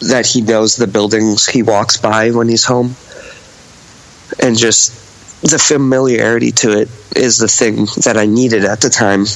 that 0.00 0.26
he 0.26 0.40
knows 0.42 0.76
the 0.76 0.86
buildings 0.86 1.46
he 1.46 1.62
walks 1.62 1.96
by 1.96 2.30
when 2.30 2.48
he's 2.48 2.64
home, 2.64 2.96
and 4.40 4.56
just 4.58 4.92
the 5.44 5.58
familiarity 5.58 6.50
to 6.52 6.70
it 6.72 6.88
is 7.14 7.38
the 7.38 7.48
thing 7.48 7.84
that 8.04 8.16
I 8.16 8.26
needed 8.26 8.64
at 8.64 8.80
the 8.80 8.88
time. 8.90 9.26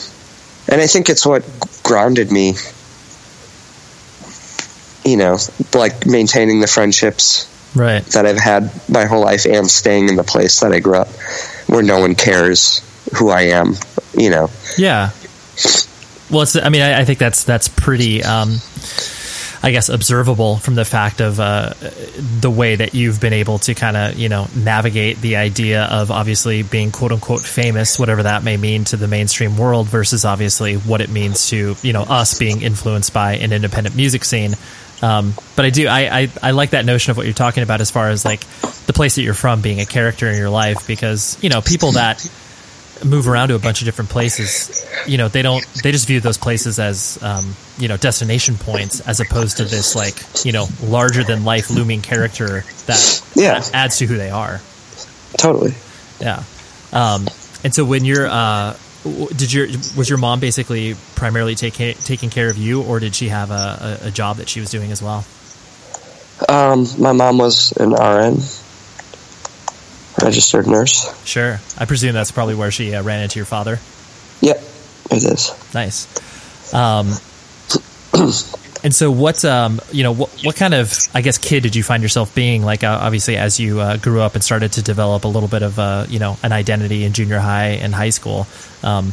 And 0.70 0.80
I 0.80 0.86
think 0.86 1.08
it's 1.08 1.24
what 1.24 1.44
grounded 1.82 2.32
me, 2.32 2.54
you 5.04 5.16
know, 5.16 5.38
like 5.74 6.06
maintaining 6.06 6.60
the 6.60 6.66
friendships 6.66 7.46
Right. 7.74 8.02
that 8.06 8.24
I've 8.24 8.38
had 8.40 8.70
my 8.88 9.04
whole 9.04 9.20
life 9.22 9.44
and 9.44 9.68
staying 9.70 10.08
in 10.08 10.16
the 10.16 10.24
place 10.24 10.60
that 10.60 10.72
I 10.72 10.80
grew 10.80 10.96
up 10.96 11.08
where 11.68 11.82
no 11.82 12.00
one 12.00 12.14
cares 12.14 12.80
who 13.16 13.28
I 13.28 13.42
am, 13.42 13.74
you 14.16 14.30
know. 14.30 14.50
Yeah. 14.78 15.10
Well, 16.30 16.42
it's, 16.42 16.56
I 16.56 16.70
mean, 16.70 16.80
I, 16.82 17.00
I 17.00 17.04
think 17.04 17.18
that's 17.18 17.44
that's 17.44 17.68
pretty, 17.68 18.24
um, 18.24 18.58
I 19.62 19.72
guess, 19.72 19.88
observable 19.88 20.58
from 20.58 20.76
the 20.76 20.84
fact 20.84 21.20
of 21.20 21.40
uh, 21.40 21.74
the 22.40 22.50
way 22.50 22.76
that 22.76 22.94
you've 22.94 23.20
been 23.20 23.32
able 23.32 23.58
to 23.60 23.74
kind 23.74 23.96
of, 23.96 24.16
you 24.16 24.28
know, 24.28 24.46
navigate 24.54 25.20
the 25.20 25.36
idea 25.36 25.84
of 25.84 26.10
obviously 26.10 26.62
being 26.62 26.92
quote 26.92 27.10
unquote 27.10 27.42
famous, 27.42 27.98
whatever 27.98 28.22
that 28.22 28.44
may 28.44 28.56
mean 28.56 28.84
to 28.84 28.96
the 28.96 29.08
mainstream 29.08 29.56
world, 29.56 29.88
versus 29.88 30.24
obviously 30.24 30.76
what 30.76 31.00
it 31.00 31.10
means 31.10 31.48
to, 31.48 31.74
you 31.82 31.92
know, 31.92 32.02
us 32.02 32.38
being 32.38 32.62
influenced 32.62 33.12
by 33.12 33.34
an 33.34 33.52
independent 33.52 33.96
music 33.96 34.24
scene. 34.24 34.54
Um, 35.02 35.34
but 35.56 35.64
I 35.64 35.70
do, 35.70 35.86
I, 35.88 36.20
I, 36.20 36.28
I 36.42 36.50
like 36.52 36.70
that 36.70 36.84
notion 36.84 37.10
of 37.10 37.16
what 37.16 37.26
you're 37.26 37.34
talking 37.34 37.62
about 37.62 37.80
as 37.80 37.90
far 37.90 38.10
as 38.10 38.24
like 38.24 38.40
the 38.86 38.92
place 38.92 39.16
that 39.16 39.22
you're 39.22 39.34
from 39.34 39.60
being 39.60 39.80
a 39.80 39.86
character 39.86 40.28
in 40.28 40.36
your 40.36 40.50
life 40.50 40.86
because, 40.86 41.36
you 41.42 41.50
know, 41.50 41.60
people 41.60 41.92
that 41.92 42.28
move 43.04 43.28
around 43.28 43.48
to 43.48 43.54
a 43.54 43.58
bunch 43.58 43.80
of 43.80 43.84
different 43.84 44.10
places, 44.10 44.86
you 45.06 45.18
know, 45.18 45.28
they 45.28 45.42
don't, 45.42 45.64
they 45.82 45.92
just 45.92 46.06
view 46.06 46.20
those 46.20 46.38
places 46.38 46.78
as, 46.78 47.18
um, 47.22 47.54
you 47.78 47.88
know, 47.88 47.96
destination 47.96 48.56
points 48.56 49.00
as 49.00 49.20
opposed 49.20 49.58
to 49.58 49.64
this 49.64 49.94
like, 49.94 50.22
you 50.44 50.52
know, 50.52 50.66
larger 50.82 51.22
than 51.24 51.44
life 51.44 51.70
looming 51.70 52.02
character 52.02 52.64
that 52.86 53.22
Yeah. 53.34 53.62
adds 53.72 53.98
to 53.98 54.06
who 54.06 54.16
they 54.16 54.30
are. 54.30 54.60
Totally. 55.36 55.74
Yeah. 56.20 56.42
Um, 56.92 57.26
and 57.64 57.74
so 57.74 57.84
when 57.84 58.04
you're, 58.04 58.26
uh, 58.26 58.76
did 59.36 59.52
your 59.52 59.66
was 59.96 60.08
your 60.08 60.18
mom 60.18 60.40
basically 60.40 60.94
primarily 61.14 61.54
taking 61.54 61.94
taking 61.94 62.30
care 62.30 62.50
of 62.50 62.58
you, 62.58 62.82
or 62.82 62.98
did 62.98 63.14
she 63.14 63.28
have 63.28 63.50
a, 63.50 63.98
a, 64.02 64.08
a 64.08 64.10
job 64.10 64.36
that 64.38 64.48
she 64.48 64.58
was 64.60 64.70
doing 64.70 64.90
as 64.90 65.00
well? 65.00 65.24
Um, 66.48 66.86
my 66.98 67.12
mom 67.12 67.38
was 67.38 67.72
an 67.78 67.90
RN, 67.92 68.40
registered 70.22 70.66
nurse. 70.66 71.06
Sure, 71.24 71.60
I 71.78 71.84
presume 71.84 72.14
that's 72.14 72.30
probably 72.30 72.54
where 72.54 72.70
she 72.70 72.94
uh, 72.94 73.02
ran 73.02 73.22
into 73.22 73.38
your 73.38 73.46
father. 73.46 73.78
Yep, 74.40 74.56
it 75.10 75.24
is. 75.24 75.74
Nice. 75.74 76.06
Um, 76.74 77.08
and 78.82 78.94
so, 78.94 79.10
what 79.10 79.44
um, 79.44 79.80
you 79.92 80.02
know, 80.02 80.12
what 80.12 80.30
what 80.44 80.56
kind 80.56 80.74
of 80.74 80.92
I 81.14 81.20
guess 81.20 81.38
kid 81.38 81.62
did 81.62 81.74
you 81.76 81.82
find 81.82 82.02
yourself 82.02 82.34
being? 82.34 82.62
Like, 82.62 82.84
uh, 82.84 82.98
obviously, 83.00 83.36
as 83.36 83.58
you 83.58 83.80
uh, 83.80 83.96
grew 83.96 84.20
up 84.20 84.34
and 84.34 84.44
started 84.44 84.72
to 84.72 84.82
develop 84.82 85.24
a 85.24 85.28
little 85.28 85.48
bit 85.48 85.62
of 85.62 85.78
uh, 85.78 86.06
you 86.08 86.18
know 86.18 86.36
an 86.42 86.52
identity 86.52 87.04
in 87.04 87.12
junior 87.12 87.38
high 87.38 87.78
and 87.82 87.94
high 87.94 88.10
school. 88.10 88.46
Um, 88.82 89.12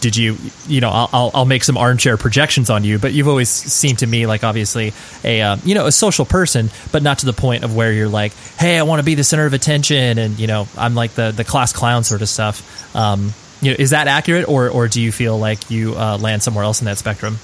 did 0.00 0.16
you 0.16 0.38
you 0.66 0.80
know 0.80 0.88
I'll, 0.90 1.30
I'll 1.34 1.44
make 1.44 1.64
some 1.64 1.76
armchair 1.76 2.16
projections 2.16 2.70
on 2.70 2.84
you, 2.84 2.98
but 2.98 3.12
you've 3.12 3.28
always 3.28 3.50
seemed 3.50 3.98
to 3.98 4.06
me 4.06 4.26
like 4.26 4.44
obviously 4.44 4.92
a 5.24 5.42
uh, 5.42 5.56
you 5.64 5.74
know 5.74 5.86
a 5.86 5.92
social 5.92 6.24
person, 6.24 6.70
but 6.92 7.02
not 7.02 7.18
to 7.18 7.26
the 7.26 7.34
point 7.34 7.64
of 7.64 7.76
where 7.76 7.92
you're 7.92 8.08
like, 8.08 8.32
hey, 8.58 8.78
I 8.78 8.82
want 8.84 9.00
to 9.00 9.04
be 9.04 9.14
the 9.14 9.24
center 9.24 9.46
of 9.46 9.52
attention, 9.52 10.18
and 10.18 10.38
you 10.38 10.46
know 10.46 10.66
I'm 10.76 10.94
like 10.94 11.12
the 11.12 11.30
the 11.30 11.44
class 11.44 11.72
clown 11.72 12.04
sort 12.04 12.22
of 12.22 12.28
stuff. 12.28 12.96
Um, 12.96 13.34
you 13.60 13.70
know, 13.70 13.76
is 13.78 13.90
that 13.90 14.08
accurate, 14.08 14.48
or 14.48 14.68
or 14.68 14.88
do 14.88 15.00
you 15.00 15.12
feel 15.12 15.38
like 15.38 15.70
you 15.70 15.94
uh, 15.94 16.18
land 16.18 16.42
somewhere 16.42 16.64
else 16.64 16.80
in 16.80 16.86
that 16.86 16.98
spectrum? 16.98 17.38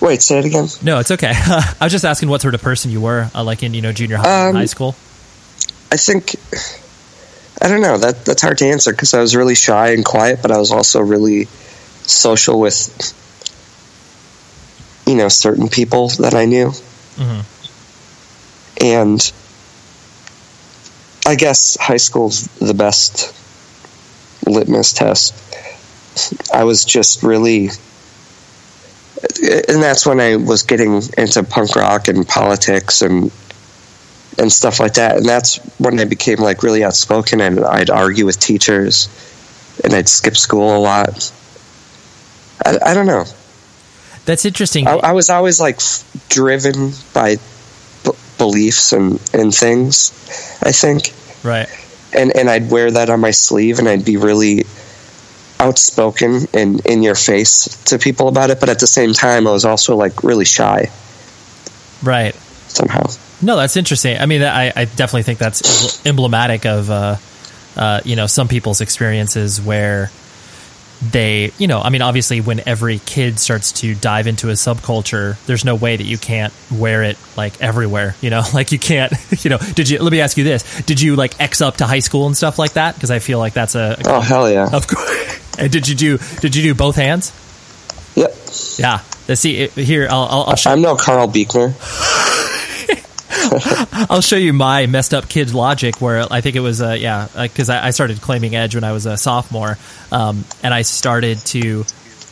Wait, 0.00 0.22
say 0.22 0.38
it 0.38 0.44
again. 0.44 0.68
No, 0.82 0.98
it's 1.00 1.10
okay. 1.10 1.32
I 1.34 1.74
was 1.82 1.92
just 1.92 2.04
asking 2.04 2.28
what 2.28 2.40
sort 2.40 2.54
of 2.54 2.62
person 2.62 2.90
you 2.90 3.00
were, 3.00 3.30
uh, 3.34 3.42
like 3.42 3.62
in 3.62 3.74
you 3.74 3.82
know 3.82 3.92
junior 3.92 4.16
high, 4.16 4.48
Um, 4.48 4.54
high 4.54 4.66
school. 4.66 4.94
I 5.90 5.96
think 5.96 6.36
I 7.60 7.68
don't 7.68 7.80
know. 7.80 7.98
That 7.98 8.24
that's 8.24 8.42
hard 8.42 8.58
to 8.58 8.66
answer 8.66 8.92
because 8.92 9.12
I 9.14 9.20
was 9.20 9.34
really 9.34 9.54
shy 9.56 9.90
and 9.92 10.04
quiet, 10.04 10.40
but 10.42 10.50
I 10.52 10.58
was 10.58 10.70
also 10.70 11.00
really 11.00 11.48
social 12.02 12.60
with 12.60 13.14
you 15.06 15.16
know 15.16 15.28
certain 15.28 15.68
people 15.68 16.08
that 16.20 16.34
I 16.34 16.44
knew, 16.44 16.72
Mhm. 17.18 17.44
and 18.80 19.32
I 21.26 21.34
guess 21.34 21.76
high 21.80 21.96
school's 21.96 22.44
the 22.60 22.74
best 22.74 23.34
litmus 24.46 24.92
test. 24.92 25.34
I 26.54 26.64
was 26.64 26.84
just 26.84 27.22
really. 27.22 27.70
And 29.68 29.82
that's 29.82 30.06
when 30.06 30.20
I 30.20 30.36
was 30.36 30.62
getting 30.62 31.02
into 31.16 31.42
punk 31.42 31.74
rock 31.76 32.08
and 32.08 32.26
politics 32.26 33.02
and 33.02 33.30
and 34.38 34.52
stuff 34.52 34.78
like 34.78 34.94
that. 34.94 35.16
And 35.16 35.26
that's 35.26 35.56
when 35.78 35.98
I 35.98 36.04
became 36.04 36.38
like 36.38 36.62
really 36.62 36.84
outspoken 36.84 37.40
and 37.40 37.64
I'd 37.64 37.90
argue 37.90 38.24
with 38.24 38.38
teachers 38.38 39.08
and 39.82 39.92
I'd 39.92 40.08
skip 40.08 40.36
school 40.36 40.76
a 40.76 40.78
lot. 40.78 41.32
I, 42.64 42.78
I 42.86 42.94
don't 42.94 43.06
know. 43.06 43.24
That's 44.26 44.44
interesting. 44.44 44.86
I, 44.86 44.96
I 44.96 45.12
was 45.12 45.30
always 45.30 45.60
like 45.60 45.76
f- 45.76 46.04
driven 46.28 46.92
by 47.14 47.36
b- 48.04 48.12
beliefs 48.36 48.92
and, 48.92 49.20
and 49.32 49.52
things, 49.52 50.12
I 50.62 50.70
think. 50.70 51.12
right. 51.42 51.68
And, 52.14 52.34
and 52.36 52.48
I'd 52.48 52.70
wear 52.70 52.90
that 52.92 53.10
on 53.10 53.20
my 53.20 53.32
sleeve 53.32 53.78
and 53.78 53.88
I'd 53.88 54.04
be 54.04 54.16
really 54.16 54.64
outspoken 55.60 56.46
and 56.54 56.84
in 56.86 57.02
your 57.02 57.14
face 57.14 57.64
to 57.86 57.98
people 57.98 58.28
about 58.28 58.50
it. 58.50 58.60
But 58.60 58.68
at 58.68 58.78
the 58.80 58.86
same 58.86 59.12
time, 59.12 59.46
I 59.46 59.52
was 59.52 59.64
also 59.64 59.96
like 59.96 60.22
really 60.22 60.44
shy 60.44 60.90
Right. 62.02 62.34
somehow. 62.68 63.06
No, 63.42 63.56
that's 63.56 63.76
interesting. 63.76 64.18
I 64.18 64.26
mean, 64.26 64.42
I, 64.42 64.72
I 64.74 64.84
definitely 64.84 65.22
think 65.24 65.38
that's 65.38 66.04
emblematic 66.06 66.64
of, 66.66 66.90
uh, 66.90 67.16
uh, 67.76 68.00
you 68.04 68.16
know, 68.16 68.26
some 68.26 68.48
people's 68.48 68.80
experiences 68.80 69.60
where 69.60 70.10
they, 71.12 71.52
you 71.58 71.68
know, 71.68 71.80
I 71.80 71.90
mean, 71.90 72.02
obviously, 72.02 72.40
when 72.40 72.60
every 72.66 72.98
kid 72.98 73.38
starts 73.38 73.70
to 73.80 73.94
dive 73.94 74.26
into 74.26 74.48
a 74.48 74.54
subculture, 74.54 75.36
there's 75.46 75.64
no 75.64 75.76
way 75.76 75.96
that 75.96 76.02
you 76.04 76.18
can't 76.18 76.52
wear 76.72 77.04
it 77.04 77.16
like 77.36 77.60
everywhere. 77.60 78.16
You 78.20 78.30
know, 78.30 78.42
like 78.54 78.72
you 78.72 78.80
can't, 78.80 79.12
you 79.44 79.50
know. 79.50 79.58
Did 79.58 79.88
you? 79.88 80.00
Let 80.00 80.10
me 80.10 80.20
ask 80.20 80.36
you 80.36 80.42
this: 80.42 80.82
Did 80.82 81.00
you 81.00 81.14
like 81.14 81.40
X 81.40 81.60
up 81.60 81.76
to 81.76 81.86
high 81.86 82.00
school 82.00 82.26
and 82.26 82.36
stuff 82.36 82.58
like 82.58 82.72
that? 82.72 82.94
Because 82.96 83.12
I 83.12 83.20
feel 83.20 83.38
like 83.38 83.52
that's 83.52 83.76
a, 83.76 83.96
Oh, 84.06 84.20
hell 84.20 84.50
yeah. 84.50 84.68
of 84.72 84.88
course. 84.88 85.37
And 85.58 85.72
did 85.72 85.88
you 85.88 85.94
do? 85.94 86.18
Did 86.40 86.54
you 86.54 86.62
do 86.62 86.74
both 86.74 86.96
hands? 86.96 87.32
Yep. 88.14 88.34
Yeah. 88.78 89.00
Let's 89.28 89.42
see 89.42 89.68
here. 89.68 90.08
I'll, 90.10 90.24
I'll, 90.24 90.44
I'll 90.44 90.56
show 90.56 90.70
I'm 90.70 90.80
no 90.80 90.96
Karl 90.96 91.28
Buechner. 91.28 91.68
I'll 94.10 94.22
show 94.22 94.36
you 94.36 94.52
my 94.52 94.86
messed 94.86 95.14
up 95.14 95.28
kid 95.28 95.52
logic 95.52 96.00
where 96.00 96.24
I 96.30 96.40
think 96.40 96.56
it 96.56 96.60
was, 96.60 96.80
uh, 96.80 96.96
yeah, 96.98 97.28
because 97.36 97.68
I, 97.68 97.88
I 97.88 97.90
started 97.90 98.20
claiming 98.20 98.54
Edge 98.54 98.74
when 98.74 98.84
I 98.84 98.92
was 98.92 99.06
a 99.06 99.16
sophomore. 99.16 99.76
Um, 100.10 100.44
and 100.62 100.72
I 100.72 100.82
started 100.82 101.38
to, 101.46 101.84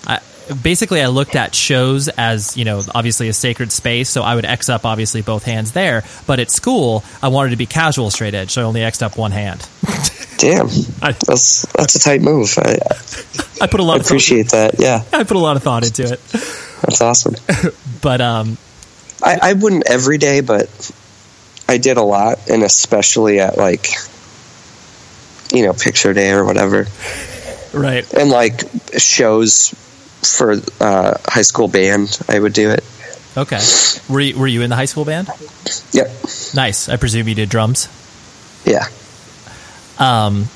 I, 0.06 0.20
basically, 0.62 1.02
I 1.02 1.08
looked 1.08 1.36
at 1.36 1.54
shows 1.54 2.08
as, 2.08 2.56
you 2.56 2.64
know, 2.64 2.82
obviously 2.94 3.28
a 3.28 3.32
sacred 3.32 3.72
space. 3.72 4.08
So 4.08 4.22
I 4.22 4.34
would 4.34 4.44
X 4.44 4.68
up, 4.68 4.86
obviously, 4.86 5.22
both 5.22 5.44
hands 5.44 5.72
there. 5.72 6.04
But 6.26 6.40
at 6.40 6.50
school, 6.50 7.04
I 7.22 7.28
wanted 7.28 7.50
to 7.50 7.56
be 7.56 7.66
casual 7.66 8.10
straight 8.10 8.34
edge. 8.34 8.52
So 8.52 8.62
I 8.62 8.64
only 8.64 8.82
X'd 8.82 9.02
up 9.02 9.18
one 9.18 9.32
hand. 9.32 9.68
Damn, 10.38 10.66
I- 11.02 11.12
that's 11.12 11.62
that's 11.72 11.94
a 11.94 11.98
tight 11.98 12.20
move. 12.22 12.52
I, 12.58 12.76
I 13.60 13.66
put 13.66 13.80
a 13.80 13.82
I 13.82 13.86
lot 13.86 14.00
of 14.00 14.06
appreciate 14.06 14.50
that. 14.50 14.74
Yeah, 14.78 15.02
I 15.12 15.24
put 15.24 15.36
a 15.36 15.40
lot 15.40 15.56
of 15.56 15.62
thought 15.62 15.84
into 15.84 16.02
it. 16.04 16.20
that's 16.82 17.00
awesome. 17.00 17.34
But, 18.02 18.20
um, 18.20 18.56
I, 19.24 19.38
I 19.42 19.52
wouldn't 19.54 19.90
every 19.90 20.18
day, 20.18 20.40
but 20.42 20.68
I 21.68 21.78
did 21.78 21.96
a 21.96 22.02
lot, 22.02 22.48
and 22.48 22.62
especially 22.62 23.40
at 23.40 23.56
like 23.56 23.88
you 25.52 25.64
know 25.66 25.72
picture 25.72 26.12
day 26.12 26.30
or 26.32 26.44
whatever, 26.44 26.86
right. 27.72 28.12
and 28.14 28.30
like 28.30 28.60
shows 28.98 29.70
for 30.22 30.56
uh, 30.80 31.16
high 31.26 31.42
school 31.42 31.66
band. 31.68 32.16
I 32.28 32.38
would 32.38 32.52
do 32.52 32.70
it. 32.70 32.84
Okay. 33.36 33.60
Were 34.08 34.20
you, 34.20 34.38
were 34.38 34.46
you 34.46 34.62
in 34.62 34.70
the 34.70 34.76
high 34.76 34.84
school 34.86 35.04
band? 35.04 35.28
Yep. 35.92 36.08
Nice. 36.54 36.88
I 36.88 36.96
presume 36.96 37.28
you 37.28 37.34
did 37.34 37.48
drums. 37.48 37.88
Yeah. 38.64 38.86
Um, 39.98 40.46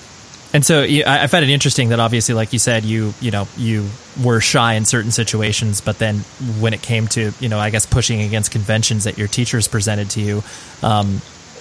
and 0.52 0.66
so 0.66 0.82
I 0.82 1.28
found 1.28 1.44
it 1.44 1.50
interesting 1.50 1.90
that 1.90 2.00
obviously, 2.00 2.34
like 2.34 2.52
you 2.52 2.58
said, 2.58 2.84
you 2.84 3.14
you 3.20 3.30
know 3.30 3.46
you 3.56 3.88
were 4.22 4.40
shy 4.40 4.74
in 4.74 4.84
certain 4.84 5.12
situations, 5.12 5.80
but 5.80 5.98
then 5.98 6.16
when 6.58 6.74
it 6.74 6.82
came 6.82 7.06
to 7.08 7.32
you 7.38 7.48
know 7.48 7.58
I 7.58 7.70
guess 7.70 7.86
pushing 7.86 8.22
against 8.22 8.50
conventions 8.50 9.04
that 9.04 9.16
your 9.16 9.28
teachers 9.28 9.68
presented 9.68 10.10
to 10.10 10.20
you, 10.20 10.42
um, 10.82 11.20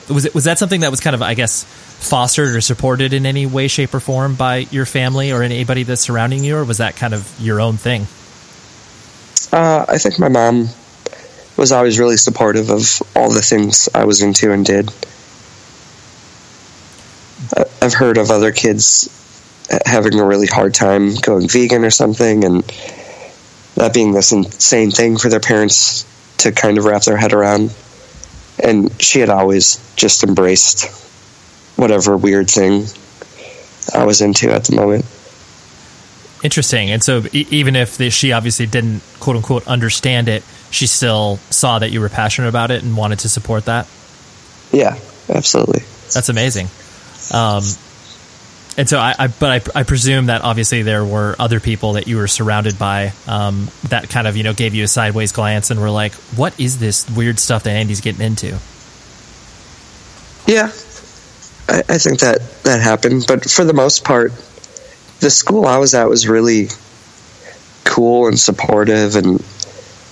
was 0.10 0.26
it 0.26 0.34
was 0.34 0.46
that 0.46 0.58
something 0.58 0.82
that 0.82 0.90
was 0.90 1.02
kind 1.02 1.14
of 1.14 1.22
I 1.22 1.36
guess 1.36 1.66
fostered 1.66 2.56
or 2.56 2.62
supported 2.62 3.14
in 3.14 3.28
any 3.28 3.46
way, 3.46 3.68
shape, 3.68 3.94
or 3.94 4.00
form 4.00 4.34
by 4.34 4.58
your 4.58 4.88
family 4.88 5.32
or 5.32 5.44
anybody 5.44 5.84
that's 5.84 6.02
surrounding 6.02 6.44
you, 6.44 6.58
or 6.58 6.64
was 6.64 6.80
that 6.80 6.96
kind 6.96 7.14
of 7.14 7.40
your 7.40 7.62
own 7.62 7.78
thing? 7.78 8.08
Uh, 9.52 9.86
I 9.88 10.00
think 10.00 10.18
my 10.18 10.30
mom 10.30 10.68
was 11.58 11.72
always 11.72 12.00
really 12.00 12.18
supportive 12.18 12.72
of 12.72 13.02
all 13.16 13.32
the 13.32 13.42
things 13.42 13.88
I 13.94 14.06
was 14.06 14.22
into 14.24 14.52
and 14.52 14.66
did. 14.66 14.90
I've 17.82 17.94
heard 17.94 18.18
of 18.18 18.30
other 18.30 18.52
kids 18.52 19.16
having 19.86 20.20
a 20.20 20.26
really 20.26 20.48
hard 20.48 20.74
time 20.74 21.16
going 21.16 21.48
vegan 21.48 21.84
or 21.84 21.92
something, 21.92 22.44
and 22.44 22.64
that 23.76 23.94
being 23.94 24.12
this 24.12 24.32
insane 24.32 24.92
thing 24.92 25.18
for 25.18 25.30
their 25.30 25.40
parents 25.40 26.06
to 26.40 26.52
kind 26.52 26.78
of 26.78 26.86
wrap 26.86 27.04
their 27.04 27.18
head 27.18 27.34
around. 27.34 27.74
And 28.62 29.02
she 29.02 29.20
had 29.20 29.30
always 29.30 29.94
just 29.96 30.24
embraced 30.24 30.90
whatever 31.78 32.18
weird 32.18 32.50
thing 32.50 32.86
I 33.94 34.06
was 34.06 34.22
into 34.22 34.52
at 34.52 34.66
the 34.66 34.76
moment. 34.76 35.06
Interesting. 36.44 36.90
And 36.92 37.04
so, 37.04 37.24
e- 37.32 37.48
even 37.50 37.76
if 37.76 37.98
the, 37.98 38.10
she 38.10 38.32
obviously 38.32 38.66
didn't 38.66 39.02
quote 39.20 39.38
unquote 39.38 39.68
understand 39.68 40.28
it, 40.28 40.44
she 40.72 40.88
still 40.88 41.38
saw 41.50 41.80
that 41.80 41.92
you 41.92 42.00
were 42.00 42.10
passionate 42.10 42.48
about 42.48 42.72
it 42.72 42.84
and 42.84 42.96
wanted 42.96 43.20
to 43.20 43.30
support 43.30 43.66
that. 43.66 43.88
Yeah, 44.72 44.98
absolutely. 45.30 45.84
That's 46.14 46.30
amazing. 46.30 46.68
Um, 47.32 47.64
and 48.78 48.88
so, 48.88 48.98
I, 48.98 49.14
I 49.20 49.28
but 49.28 49.68
I, 49.76 49.80
I, 49.80 49.84
presume 49.84 50.28
that 50.28 50.42
obviously 50.42 50.84
there 50.84 51.04
were 51.04 51.36
other 51.38 51.60
people 51.60 51.94
that 51.94 52.08
you 52.08 52.18
were 52.18 52.30
surrounded 52.30 52.80
by 52.80 53.12
um, 53.28 53.68
that 53.90 54.10
kind 54.10 54.26
of 54.26 54.38
you 54.38 54.44
know 54.44 54.54
gave 54.54 54.74
you 54.74 54.86
a 54.86 54.88
sideways 54.88 55.32
glance 55.32 55.70
and 55.70 55.82
were 55.82 55.90
like, 55.90 56.14
"What 56.36 56.58
is 56.60 56.80
this 56.80 57.10
weird 57.10 57.40
stuff 57.40 57.64
that 57.64 57.72
Andy's 57.72 58.00
getting 58.00 58.26
into?" 58.26 58.58
Yeah, 60.48 60.68
I, 61.68 61.84
I 61.90 61.98
think 61.98 62.20
that 62.20 62.40
that 62.64 62.80
happened, 62.80 63.26
but 63.28 63.50
for 63.50 63.66
the 63.66 63.74
most 63.74 64.06
part, 64.06 64.32
the 65.20 65.30
school 65.30 65.66
I 65.66 65.78
was 65.78 65.94
at 65.94 66.08
was 66.08 66.28
really 66.28 66.70
cool 67.84 68.28
and 68.28 68.40
supportive, 68.40 69.18
and 69.18 69.40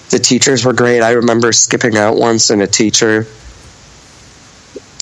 the 0.10 0.20
teachers 0.20 0.66
were 0.66 0.74
great. 0.74 1.02
I 1.02 1.12
remember 1.12 1.54
skipping 1.54 1.96
out 1.96 2.18
once, 2.18 2.50
and 2.50 2.62
a 2.62 2.68
teacher 2.68 3.28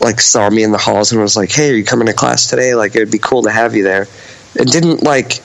like 0.06 0.22
saw 0.22 0.50
me 0.50 0.64
in 0.64 0.72
the 0.72 0.78
halls 0.78 1.12
and 1.12 1.20
was 1.20 1.36
like, 1.36 1.52
"Hey, 1.52 1.72
are 1.72 1.74
you 1.74 1.84
coming 1.84 2.08
to 2.08 2.14
class 2.14 2.48
today? 2.48 2.76
Like, 2.76 2.96
it 2.96 3.00
would 3.00 3.12
be 3.12 3.20
cool 3.20 3.44
to 3.44 3.52
have 3.52 3.76
you 3.76 3.84
there." 3.84 4.08
It 4.56 4.72
didn't 4.72 5.04
like, 5.04 5.42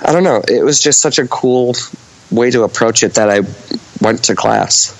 I 0.00 0.12
don't 0.12 0.22
know. 0.22 0.42
It 0.46 0.62
was 0.62 0.78
just 0.78 1.00
such 1.00 1.18
a 1.18 1.26
cool 1.26 1.74
way 2.30 2.50
to 2.50 2.62
approach 2.62 3.02
it 3.02 3.14
that 3.14 3.28
I 3.30 3.40
went 4.00 4.24
to 4.24 4.36
class, 4.36 4.94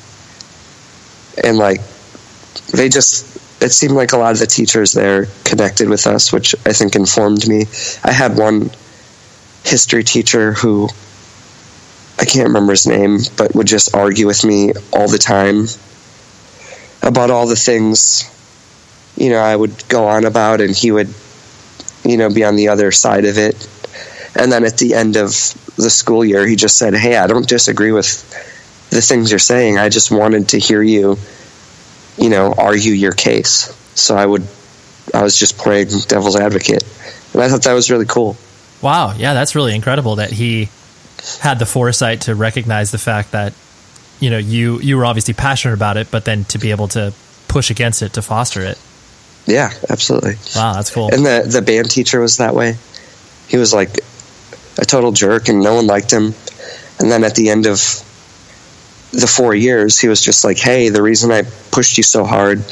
and 1.45 1.59
like, 1.59 1.81
they 2.73 2.89
just 2.89 3.37
it 3.63 3.71
seemed 3.71 3.95
like 3.95 4.13
a 4.13 4.19
lot 4.19 4.33
of 4.33 4.39
the 4.39 4.47
teachers 4.47 4.93
there 4.93 5.27
connected 5.45 5.89
with 5.89 6.07
us, 6.07 6.33
which 6.33 6.55
I 6.67 6.73
think 6.73 6.97
informed 6.97 7.47
me. 7.47 7.67
I 8.05 8.13
had 8.13 8.37
one 8.37 8.71
history 9.65 10.05
teacher 10.05 10.53
who 10.53 10.89
I 12.19 12.25
can't 12.25 12.49
remember 12.49 12.73
his 12.73 12.87
name, 12.87 13.19
but 13.37 13.55
would 13.55 13.67
just 13.67 13.95
argue 13.95 14.27
with 14.27 14.45
me 14.45 14.73
all 14.93 15.09
the 15.09 15.19
time 15.19 15.67
about 17.03 17.31
all 17.31 17.47
the 17.47 17.57
things 17.57 18.31
you 19.17 19.31
know 19.31 19.39
I 19.39 19.55
would 19.55 19.89
go 19.89 20.07
on 20.07 20.25
about, 20.25 20.61
and 20.61 20.75
he 20.75 20.91
would 20.91 21.13
you 22.05 22.17
know 22.17 22.31
be 22.33 22.45
on 22.45 22.57
the 22.57 22.69
other 22.69 22.93
side 22.93 23.25
of 23.25 23.39
it. 23.39 23.69
And 24.39 24.53
then 24.53 24.65
at 24.65 24.77
the 24.77 24.93
end 24.95 25.17
of 25.17 25.31
the 25.77 25.89
school 25.91 26.25
year, 26.25 26.47
he 26.47 26.57
just 26.57 26.77
said, 26.77 26.95
"Hey, 26.95 27.17
I 27.17 27.27
don't 27.27 27.49
disagree 27.49 27.93
with 27.93 28.09
the 28.91 29.01
things 29.01 29.31
you're 29.31 29.39
saying. 29.39 29.79
I 29.79 29.89
just 29.89 30.11
wanted 30.11 30.49
to 30.51 30.59
hear 30.59 30.83
you." 30.83 31.19
you 32.19 32.31
know, 32.31 32.55
argue 32.57 32.93
your 32.93 33.13
case. 33.13 33.75
So 33.95 34.17
I 34.17 34.27
would, 34.27 34.47
I 35.15 35.23
was 35.23 35.39
just 35.39 35.59
playing 35.59 35.89
devil's 36.09 36.37
advocate, 36.37 36.85
and 37.33 37.43
I 37.43 37.49
thought 37.49 37.63
that 37.63 37.75
was 37.75 37.91
really 37.91 38.07
cool. 38.07 38.37
Wow, 38.83 39.15
yeah, 39.17 39.35
that's 39.35 39.55
really 39.55 39.75
incredible 39.75 40.17
that 40.17 40.33
he 40.33 40.69
had 41.41 41.59
the 41.59 41.67
foresight 41.67 42.23
to 42.23 42.35
recognize 42.35 42.91
the 42.91 42.99
fact 42.99 43.33
that 43.33 43.53
you 44.21 44.31
know 44.31 44.39
you 44.39 44.81
you 44.81 44.97
were 44.97 45.05
obviously 45.05 45.35
passionate 45.35 45.75
about 45.75 45.97
it, 45.97 46.11
but 46.11 46.25
then 46.25 46.45
to 46.45 46.59
be 46.59 46.71
able 46.71 46.89
to 46.89 47.13
push 47.49 47.71
against 47.71 48.03
it 48.03 48.13
to 48.15 48.23
foster 48.23 48.63
it. 48.63 48.79
Yeah, 49.47 49.71
absolutely. 49.89 50.35
Wow, 50.55 50.75
that's 50.75 50.91
cool. 50.91 51.13
And 51.13 51.25
the 51.25 51.47
the 51.47 51.63
band 51.63 51.91
teacher 51.91 52.21
was 52.21 52.39
that 52.39 52.55
way. 52.55 52.77
He 53.49 53.57
was 53.57 53.73
like 53.73 53.99
a 54.79 54.85
total 54.85 55.13
jerk, 55.13 55.49
and 55.49 55.61
no 55.61 55.77
one 55.77 55.87
liked 55.87 56.11
him. 56.11 56.35
And 56.99 57.11
then 57.11 57.25
at 57.25 57.35
the 57.35 57.51
end 57.51 57.67
of 57.67 57.79
the 59.13 59.27
four 59.27 59.55
years, 59.55 59.99
he 59.99 60.09
was 60.09 60.21
just 60.21 60.45
like, 60.45 60.59
"Hey, 60.59 60.89
the 60.89 61.03
reason 61.03 61.31
I 61.31 61.43
pushed 61.71 61.97
you 61.97 62.03
so 62.03 62.25
hard 62.25 62.65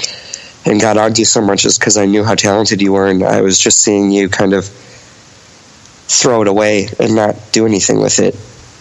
and 0.66 0.80
got 0.80 0.96
on 0.96 1.14
you 1.14 1.24
so 1.24 1.40
much 1.40 1.64
is 1.64 1.78
because 1.78 1.96
I 1.96 2.06
knew 2.06 2.24
how 2.24 2.34
talented 2.34 2.80
you 2.80 2.92
were, 2.92 3.06
and 3.06 3.22
I 3.22 3.42
was 3.42 3.58
just 3.58 3.80
seeing 3.80 4.10
you 4.10 4.28
kind 4.28 4.52
of 4.52 4.66
throw 4.66 6.42
it 6.42 6.48
away 6.48 6.88
and 6.98 7.14
not 7.14 7.36
do 7.52 7.66
anything 7.66 8.00
with 8.00 8.18
it, 8.18 8.36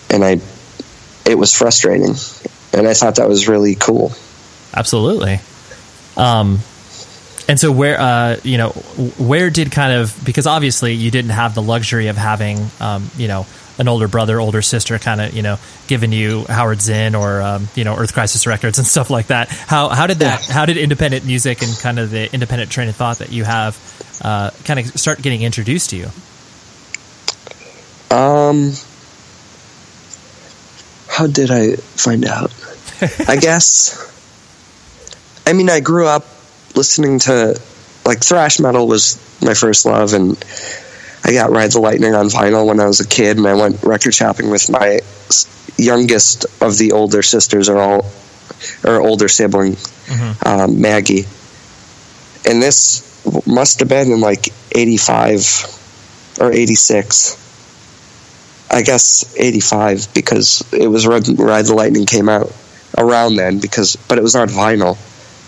and 0.10 0.24
I, 0.24 0.40
it 1.30 1.36
was 1.36 1.54
frustrating, 1.54 2.16
and 2.74 2.88
I 2.88 2.94
thought 2.94 3.16
that 3.16 3.28
was 3.28 3.48
really 3.48 3.76
cool. 3.76 4.14
Absolutely. 4.74 5.40
Um, 6.18 6.60
and 7.48 7.60
so 7.60 7.72
where 7.72 8.00
uh, 8.00 8.38
you 8.44 8.58
know 8.58 8.70
where 9.18 9.50
did 9.50 9.72
kind 9.72 9.94
of 9.94 10.18
because 10.26 10.48
obviously 10.48 10.94
you 10.94 11.12
didn't 11.12 11.32
have 11.32 11.56
the 11.56 11.62
luxury 11.62 12.08
of 12.08 12.18
having 12.18 12.68
um, 12.80 13.10
you 13.18 13.28
know 13.28 13.46
an 13.80 13.88
older 13.88 14.08
brother, 14.08 14.40
older 14.40 14.62
sister, 14.62 15.00
kind 15.00 15.20
of 15.22 15.34
you 15.34 15.42
know 15.42 15.58
giving 15.88 16.12
you 16.12 16.46
Howard 16.46 16.82
Zinn 16.82 17.16
or 17.16 17.42
um, 17.42 17.68
you 17.76 17.84
know 17.84 17.96
Earth 17.96 18.14
Crisis 18.14 18.46
Records 18.48 18.78
and 18.78 18.88
stuff 18.96 19.10
like 19.10 19.28
that. 19.28 19.50
How 19.50 19.90
how 19.90 20.08
did 20.08 20.20
that? 20.20 20.46
How 20.46 20.66
did 20.66 20.78
independent 20.78 21.26
music 21.26 21.62
and 21.62 21.78
kind 21.80 22.00
of 22.00 22.12
the 22.12 22.32
independent 22.34 22.72
train 22.72 22.90
of 22.90 22.96
thought 22.96 23.20
that 23.20 23.32
you 23.32 23.44
have 23.44 23.78
uh, 24.24 24.52
kind 24.66 24.80
of 24.80 24.88
start 25.00 25.22
getting 25.22 25.42
introduced 25.42 25.90
to 25.92 25.98
you? 25.98 26.08
Um, 28.16 28.74
how 31.10 31.28
did 31.28 31.52
I 31.52 31.76
find 31.76 32.26
out? 32.26 32.54
I 33.28 33.38
guess. 33.38 34.12
I 35.46 35.54
mean, 35.54 35.70
I 35.70 35.82
grew 35.82 36.08
up 36.08 36.26
listening 36.76 37.20
to 37.20 37.60
like 38.06 38.24
thrash 38.24 38.60
metal 38.60 38.88
was 38.88 39.18
my 39.42 39.54
first 39.54 39.86
love, 39.86 40.14
and 40.14 40.44
I 41.24 41.34
got 41.34 41.52
Ride 41.52 41.72
the 41.72 41.80
Lightning 41.80 42.16
on 42.16 42.28
vinyl 42.28 42.66
when 42.68 42.80
I 42.80 42.86
was 42.86 43.00
a 43.00 43.08
kid, 43.08 43.38
and 43.38 43.48
I 43.48 43.54
went 43.54 43.84
record 43.84 44.14
shopping 44.14 44.50
with 44.50 44.70
my 44.70 45.00
youngest 45.78 46.46
of 46.62 46.78
the 46.78 46.92
older 46.92 47.22
sisters, 47.22 47.70
or 47.70 47.78
all 47.78 48.06
or 48.84 49.02
older 49.02 49.28
sibling, 49.28 49.74
mm-hmm. 49.74 50.48
um, 50.48 50.82
Maggie. 50.82 51.26
And 52.46 52.62
this 52.62 53.10
must 53.48 53.80
have 53.80 53.90
been 53.90 54.12
in 54.12 54.20
like 54.20 54.50
'85 54.72 56.40
or 56.42 56.52
'86. 56.52 57.40
I 58.72 58.82
guess 58.82 59.36
'85 59.38 60.14
because 60.14 60.64
it 60.74 60.88
was 60.88 61.08
Ride 61.08 61.24
the 61.24 61.74
Lightning 61.76 62.06
came 62.06 62.28
out 62.28 62.52
around 62.98 63.36
then 63.36 63.60
because, 63.60 63.96
but 63.96 64.18
it 64.18 64.22
was 64.22 64.36
on 64.36 64.50
vinyl, 64.50 64.98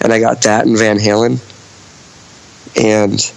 and 0.06 0.13
I 0.13 0.20
got 0.20 0.44
that 0.44 0.68
and 0.68 0.78
Van 0.78 1.00
Halen, 1.00 1.41
and 2.80 3.34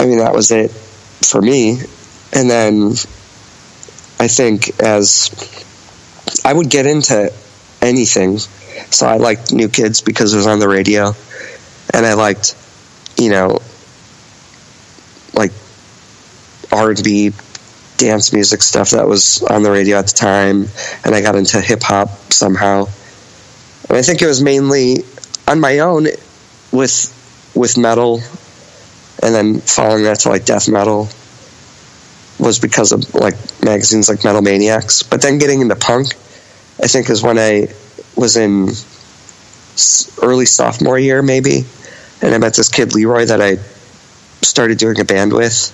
I 0.00 0.04
mean, 0.04 0.18
that 0.18 0.34
was 0.34 0.50
it 0.50 0.72
for 0.72 1.40
me. 1.40 1.78
And 2.32 2.50
then 2.50 2.90
I 4.18 4.26
think 4.26 4.82
as 4.82 5.30
I 6.44 6.52
would 6.52 6.68
get 6.68 6.86
into 6.86 7.32
anything, 7.80 8.38
so 8.38 9.06
I 9.06 9.18
liked 9.18 9.52
New 9.52 9.68
Kids 9.68 10.00
because 10.00 10.34
it 10.34 10.38
was 10.38 10.48
on 10.48 10.58
the 10.58 10.68
radio, 10.68 11.14
and 11.94 12.04
I 12.04 12.14
liked, 12.14 12.56
you 13.16 13.30
know, 13.30 13.60
like 15.34 15.52
R 16.72 16.90
and 16.90 17.04
B, 17.04 17.30
dance 17.96 18.32
music 18.32 18.60
stuff 18.60 18.90
that 18.90 19.06
was 19.06 19.40
on 19.44 19.62
the 19.62 19.70
radio 19.70 19.98
at 19.98 20.08
the 20.08 20.14
time, 20.14 20.66
and 21.04 21.14
I 21.14 21.20
got 21.20 21.36
into 21.36 21.60
hip 21.60 21.84
hop 21.84 22.08
somehow. 22.32 22.88
And 23.88 23.96
I 23.96 24.02
think 24.02 24.22
it 24.22 24.26
was 24.26 24.42
mainly 24.42 24.96
on 25.46 25.60
my 25.60 25.80
own 25.80 26.06
with 26.72 27.12
with 27.54 27.78
metal 27.78 28.20
and 29.22 29.34
then 29.34 29.60
following 29.60 30.04
that 30.04 30.20
to 30.20 30.28
like 30.28 30.44
death 30.44 30.68
metal 30.68 31.08
was 32.38 32.58
because 32.58 32.92
of 32.92 33.14
like 33.14 33.34
magazines 33.62 34.08
like 34.08 34.24
Metal 34.24 34.42
Maniacs. 34.42 35.02
But 35.02 35.22
then 35.22 35.38
getting 35.38 35.60
into 35.60 35.76
punk, 35.76 36.08
I 36.82 36.86
think 36.86 37.08
is 37.08 37.22
when 37.22 37.38
I 37.38 37.68
was 38.14 38.36
in 38.36 38.68
early 40.22 40.46
sophomore 40.46 40.98
year 40.98 41.22
maybe, 41.22 41.64
and 42.22 42.34
I 42.34 42.38
met 42.38 42.54
this 42.54 42.68
kid 42.68 42.94
Leroy 42.94 43.26
that 43.26 43.40
I 43.40 43.56
started 44.42 44.78
doing 44.78 45.00
a 45.00 45.04
band 45.04 45.32
with, 45.32 45.72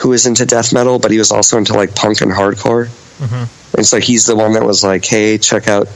who 0.00 0.10
was 0.10 0.26
into 0.26 0.46
death 0.46 0.72
metal, 0.72 0.98
but 0.98 1.10
he 1.10 1.18
was 1.18 1.30
also 1.30 1.58
into 1.58 1.74
like 1.74 1.94
punk 1.94 2.20
and 2.20 2.30
hardcore. 2.30 2.86
Mm-hmm. 3.18 3.78
It's 3.78 3.92
like 3.92 4.04
he's 4.04 4.26
the 4.26 4.36
one 4.36 4.52
that 4.52 4.64
was 4.64 4.84
like, 4.84 5.04
"Hey, 5.04 5.38
check 5.38 5.68
out, 5.68 5.88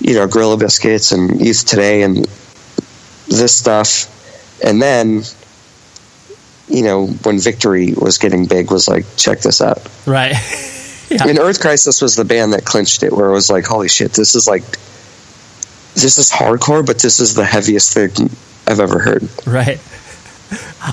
you 0.00 0.14
know, 0.14 0.26
Gorilla 0.26 0.56
Biscuits 0.56 1.12
and 1.12 1.40
Youth 1.40 1.64
Today 1.66 2.02
and 2.02 2.26
this 3.28 3.56
stuff." 3.56 4.12
And 4.64 4.80
then, 4.80 5.22
you 6.68 6.82
know, 6.82 7.06
when 7.06 7.38
Victory 7.38 7.92
was 7.94 8.18
getting 8.18 8.46
big, 8.46 8.70
was 8.70 8.88
like, 8.88 9.04
check 9.16 9.40
this 9.40 9.60
out. 9.60 9.86
Right. 10.06 10.32
yeah. 11.10 11.22
I 11.22 11.26
mean, 11.26 11.38
Earth 11.38 11.60
Crisis 11.60 12.00
was 12.00 12.16
the 12.16 12.24
band 12.24 12.52
that 12.52 12.64
clinched 12.64 13.02
it, 13.02 13.12
where 13.12 13.28
it 13.28 13.32
was 13.32 13.50
like, 13.50 13.64
holy 13.64 13.88
shit, 13.88 14.12
this 14.12 14.34
is 14.34 14.48
like, 14.48 14.64
this 15.94 16.18
is 16.18 16.30
hardcore, 16.30 16.84
but 16.84 16.98
this 16.98 17.20
is 17.20 17.34
the 17.34 17.44
heaviest 17.44 17.92
thing 17.92 18.30
I've 18.66 18.80
ever 18.80 18.98
heard. 18.98 19.28
Right. 19.46 19.80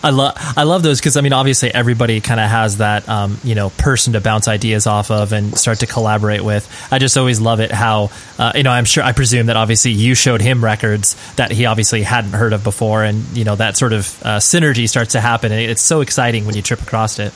I 0.03 0.09
love 0.09 0.35
I 0.57 0.63
love 0.63 0.81
those 0.83 0.99
because 0.99 1.17
I 1.17 1.21
mean 1.21 1.33
obviously 1.33 1.73
everybody 1.73 2.21
kind 2.21 2.39
of 2.39 2.49
has 2.49 2.77
that 2.77 3.07
um, 3.07 3.37
you 3.43 3.55
know 3.55 3.69
person 3.71 4.13
to 4.13 4.21
bounce 4.21 4.47
ideas 4.47 4.87
off 4.87 5.11
of 5.11 5.31
and 5.31 5.57
start 5.57 5.79
to 5.79 5.87
collaborate 5.87 6.43
with. 6.43 6.67
I 6.91 6.99
just 6.99 7.17
always 7.17 7.39
love 7.39 7.59
it 7.59 7.71
how 7.71 8.09
uh, 8.39 8.53
you 8.55 8.63
know 8.63 8.71
I'm 8.71 8.85
sure 8.85 9.03
I 9.03 9.11
presume 9.11 9.47
that 9.47 9.55
obviously 9.55 9.91
you 9.91 10.15
showed 10.15 10.41
him 10.41 10.63
records 10.63 11.15
that 11.35 11.51
he 11.51 11.65
obviously 11.65 12.01
hadn't 12.01 12.33
heard 12.33 12.53
of 12.53 12.63
before, 12.63 13.03
and 13.03 13.25
you 13.37 13.43
know 13.43 13.55
that 13.55 13.77
sort 13.77 13.93
of 13.93 14.23
uh, 14.23 14.37
synergy 14.37 14.89
starts 14.89 15.11
to 15.11 15.21
happen, 15.21 15.51
and 15.51 15.61
it's 15.61 15.81
so 15.81 16.01
exciting 16.01 16.45
when 16.45 16.55
you 16.55 16.61
trip 16.61 16.81
across 16.81 17.19
it. 17.19 17.33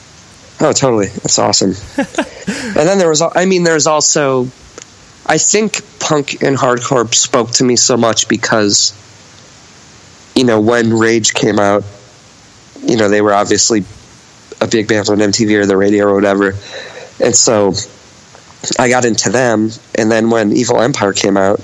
Oh, 0.60 0.72
totally! 0.72 1.08
that's 1.08 1.38
awesome. 1.38 1.70
and 1.96 2.88
then 2.88 2.98
there 2.98 3.08
was 3.08 3.22
I 3.22 3.44
mean 3.44 3.62
there's 3.62 3.86
also 3.86 4.48
I 5.26 5.38
think 5.38 5.82
punk 6.00 6.42
and 6.42 6.56
hardcore 6.56 7.14
spoke 7.14 7.52
to 7.52 7.64
me 7.64 7.76
so 7.76 7.96
much 7.96 8.28
because 8.28 8.92
you 10.38 10.44
know, 10.44 10.60
when 10.60 10.94
Rage 10.94 11.34
came 11.34 11.58
out, 11.58 11.82
you 12.82 12.96
know, 12.96 13.08
they 13.08 13.20
were 13.20 13.34
obviously 13.34 13.84
a 14.60 14.66
big 14.66 14.88
band 14.88 15.08
on 15.08 15.18
MTV 15.18 15.60
or 15.60 15.66
the 15.66 15.76
radio 15.76 16.06
or 16.06 16.14
whatever. 16.14 16.54
And 17.20 17.34
so 17.34 17.74
I 18.78 18.88
got 18.88 19.04
into 19.04 19.30
them. 19.30 19.70
And 19.94 20.10
then 20.10 20.30
when 20.30 20.52
Evil 20.52 20.80
Empire 20.80 21.12
came 21.12 21.36
out, 21.36 21.60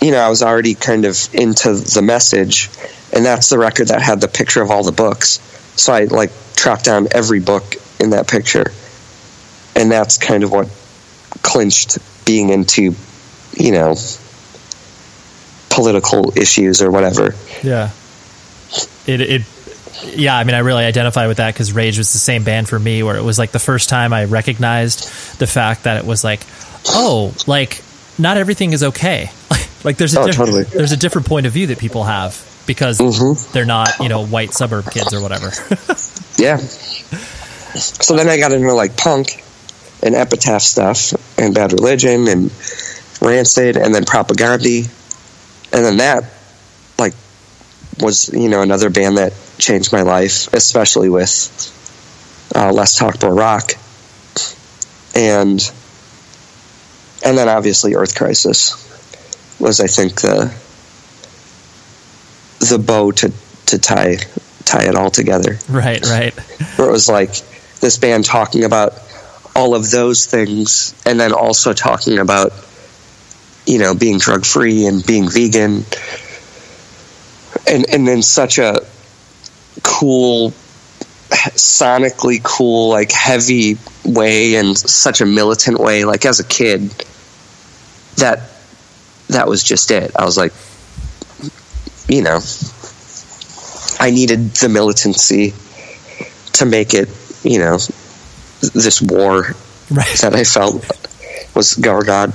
you 0.00 0.12
know, 0.12 0.18
I 0.18 0.28
was 0.28 0.42
already 0.42 0.74
kind 0.74 1.04
of 1.04 1.16
into 1.34 1.74
the 1.74 2.02
message. 2.02 2.70
And 3.12 3.24
that's 3.24 3.48
the 3.48 3.58
record 3.58 3.88
that 3.88 4.02
had 4.02 4.20
the 4.20 4.28
picture 4.28 4.62
of 4.62 4.70
all 4.70 4.82
the 4.82 4.92
books. 4.92 5.40
So 5.76 5.92
I 5.92 6.04
like 6.04 6.30
tracked 6.54 6.84
down 6.84 7.08
every 7.12 7.40
book 7.40 7.74
in 8.00 8.10
that 8.10 8.28
picture. 8.28 8.72
And 9.74 9.90
that's 9.90 10.18
kind 10.18 10.44
of 10.44 10.50
what 10.50 10.68
clinched 11.42 11.98
being 12.24 12.50
into, 12.50 12.94
you 13.54 13.72
know, 13.72 13.94
political 15.70 16.36
issues 16.36 16.82
or 16.82 16.90
whatever. 16.90 17.34
Yeah. 17.62 17.90
It, 19.06 19.20
it, 19.20 19.42
yeah, 20.16 20.36
I 20.36 20.44
mean, 20.44 20.54
I 20.54 20.60
really 20.60 20.84
identify 20.84 21.26
with 21.26 21.38
that 21.38 21.54
because 21.54 21.72
Rage 21.72 21.98
was 21.98 22.12
the 22.12 22.18
same 22.18 22.44
band 22.44 22.68
for 22.68 22.78
me 22.78 23.02
where 23.02 23.16
it 23.16 23.22
was 23.22 23.38
like 23.38 23.50
the 23.52 23.58
first 23.58 23.88
time 23.88 24.12
I 24.12 24.24
recognized 24.24 25.38
the 25.38 25.46
fact 25.46 25.84
that 25.84 25.96
it 25.96 26.04
was 26.06 26.22
like, 26.24 26.40
oh, 26.88 27.34
like 27.46 27.82
not 28.18 28.36
everything 28.36 28.72
is 28.72 28.82
okay. 28.82 29.30
like 29.84 29.96
there's 29.96 30.14
a 30.14 30.20
Oh, 30.20 30.26
diff- 30.26 30.36
totally. 30.36 30.62
there's 30.64 30.92
a 30.92 30.96
different 30.96 31.26
point 31.26 31.46
of 31.46 31.52
view 31.52 31.68
that 31.68 31.78
people 31.78 32.04
have 32.04 32.44
because 32.66 32.98
Mhm. 32.98 33.50
they're 33.52 33.64
not, 33.64 33.98
you 34.00 34.08
know, 34.08 34.26
white 34.26 34.52
suburb 34.52 34.90
kids 34.90 35.12
or 35.14 35.20
whatever. 35.20 35.50
Yeah. 36.38 36.58
So 36.58 38.14
then 38.16 38.28
I 38.28 38.38
got 38.38 38.52
into 38.52 38.72
like 38.72 38.96
punk 38.96 39.42
and 40.04 40.14
epitaph 40.14 40.62
stuff 40.62 41.12
and 41.36 41.52
Bad 41.52 41.72
Religion 41.72 42.28
and 42.28 42.52
Rancid 43.20 43.76
and 43.76 43.92
then 43.92 44.04
Propaganda 44.04 44.82
And 45.72 45.84
then 45.84 45.96
that 45.96 46.24
was, 48.00 48.28
you 48.32 48.48
know, 48.48 48.62
another 48.62 48.90
band 48.90 49.18
that 49.18 49.32
changed 49.58 49.92
my 49.92 50.02
life, 50.02 50.52
especially 50.52 51.08
with 51.08 51.74
uh, 52.54 52.72
Less 52.72 52.96
Talk 52.96 53.22
More 53.22 53.34
Rock. 53.34 53.72
And 55.14 55.60
and 57.24 57.36
then 57.36 57.48
obviously 57.48 57.94
Earth 57.94 58.14
Crisis 58.14 58.84
was 59.58 59.80
I 59.80 59.86
think 59.86 60.20
the 60.20 60.54
the 62.60 62.78
bow 62.78 63.12
to, 63.12 63.32
to 63.66 63.78
tie 63.78 64.16
tie 64.64 64.84
it 64.84 64.94
all 64.94 65.10
together 65.10 65.56
right, 65.68 66.04
right. 66.06 66.34
where 66.76 66.88
it 66.88 66.92
was 66.92 67.08
like 67.08 67.30
this 67.80 67.96
band 67.96 68.24
talking 68.24 68.64
about 68.64 68.94
all 69.56 69.74
of 69.74 69.90
those 69.90 70.26
things 70.26 70.94
and 71.06 71.18
then 71.18 71.32
also 71.32 71.72
talking 71.72 72.18
about 72.18 72.52
you 73.66 73.78
know 73.78 73.94
being 73.94 74.18
drug 74.18 74.44
free 74.44 74.86
and 74.86 75.06
being 75.06 75.28
vegan 75.28 75.84
and 77.68 77.88
and 77.90 78.08
in 78.08 78.22
such 78.22 78.58
a 78.58 78.80
cool 79.82 80.50
sonically 81.30 82.42
cool 82.42 82.88
like 82.88 83.12
heavy 83.12 83.76
way 84.04 84.54
and 84.56 84.76
such 84.78 85.20
a 85.20 85.26
militant 85.26 85.78
way 85.78 86.04
like 86.04 86.24
as 86.24 86.40
a 86.40 86.44
kid 86.44 86.90
that 88.16 88.40
that 89.28 89.46
was 89.46 89.62
just 89.62 89.90
it 89.90 90.10
i 90.16 90.24
was 90.24 90.36
like 90.38 90.52
you 92.08 92.22
know 92.22 92.40
i 94.00 94.10
needed 94.10 94.50
the 94.54 94.68
militancy 94.68 95.52
to 96.54 96.66
make 96.66 96.92
it, 96.92 97.08
you 97.44 97.58
know, 97.60 97.78
this 98.74 99.00
war 99.00 99.54
Right. 99.90 100.18
that 100.20 100.34
I 100.34 100.42
felt 100.42 100.74
was 101.54 101.74
Gargod. 101.74 102.34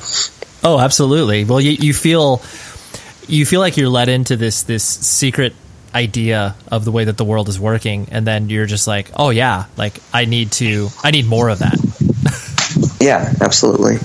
Oh, 0.63 0.79
absolutely. 0.79 1.43
Well, 1.43 1.59
you, 1.59 1.71
you 1.71 1.93
feel 1.93 2.37
you 3.27 3.45
feel 3.45 3.59
like 3.59 3.77
you're 3.77 3.89
led 3.89 4.09
into 4.09 4.35
this 4.35 4.63
this 4.63 4.83
secret 4.83 5.53
idea 5.95 6.55
of 6.71 6.85
the 6.85 6.91
way 6.91 7.05
that 7.05 7.17
the 7.17 7.25
world 7.25 7.49
is 7.49 7.59
working, 7.59 8.07
and 8.11 8.25
then 8.25 8.49
you're 8.49 8.65
just 8.65 8.87
like, 8.87 9.11
oh 9.15 9.29
yeah, 9.29 9.65
like 9.77 9.99
I 10.13 10.25
need 10.25 10.51
to, 10.53 10.89
I 11.03 11.11
need 11.11 11.25
more 11.27 11.49
of 11.49 11.59
that. 11.59 11.79
Yeah, 13.03 13.33
absolutely. 13.41 13.97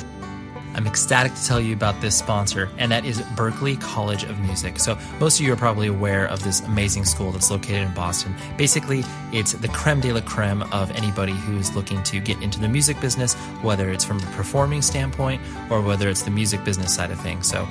I'm 0.74 0.87
ecstatic 0.87 1.33
to 1.35 1.44
tell 1.44 1.61
you 1.61 1.72
about 1.72 2.00
this 2.00 2.16
sponsor, 2.16 2.68
and 2.78 2.90
that 2.90 3.04
is 3.04 3.20
Berklee 3.37 3.81
College 3.81 4.24
of 4.24 4.38
Music. 4.40 4.81
So, 4.81 4.98
most 5.20 5.38
of 5.38 5.46
you 5.46 5.52
are 5.52 5.57
probably 5.57 5.87
aware 5.87 6.26
of 6.26 6.42
this 6.42 6.61
amazing 6.62 7.04
school 7.04 7.31
that's 7.31 7.48
located 7.50 7.83
in 7.87 7.94
Boston. 7.94 8.35
Basically, 8.57 9.04
it's 9.33 9.52
the 9.52 9.68
creme 9.68 10.00
de 10.00 10.12
la 10.12 10.20
creme 10.20 10.62
of 10.72 10.90
anybody 10.92 11.33
who's 11.33 11.74
looking 11.76 12.02
to 12.04 12.18
get 12.18 12.42
into 12.42 12.61
the 12.61 12.68
music 12.68 13.00
business, 13.00 13.35
whether 13.62 13.90
it's 13.90 14.04
from 14.04 14.18
a 14.18 14.26
performing 14.33 14.83
standpoint 14.83 15.40
or 15.70 15.81
whether 15.81 16.09
it's 16.09 16.22
the 16.22 16.31
music 16.31 16.64
business 16.64 16.92
side 16.94 17.12
of 17.12 17.20
things. 17.20 17.48
So, 17.48 17.68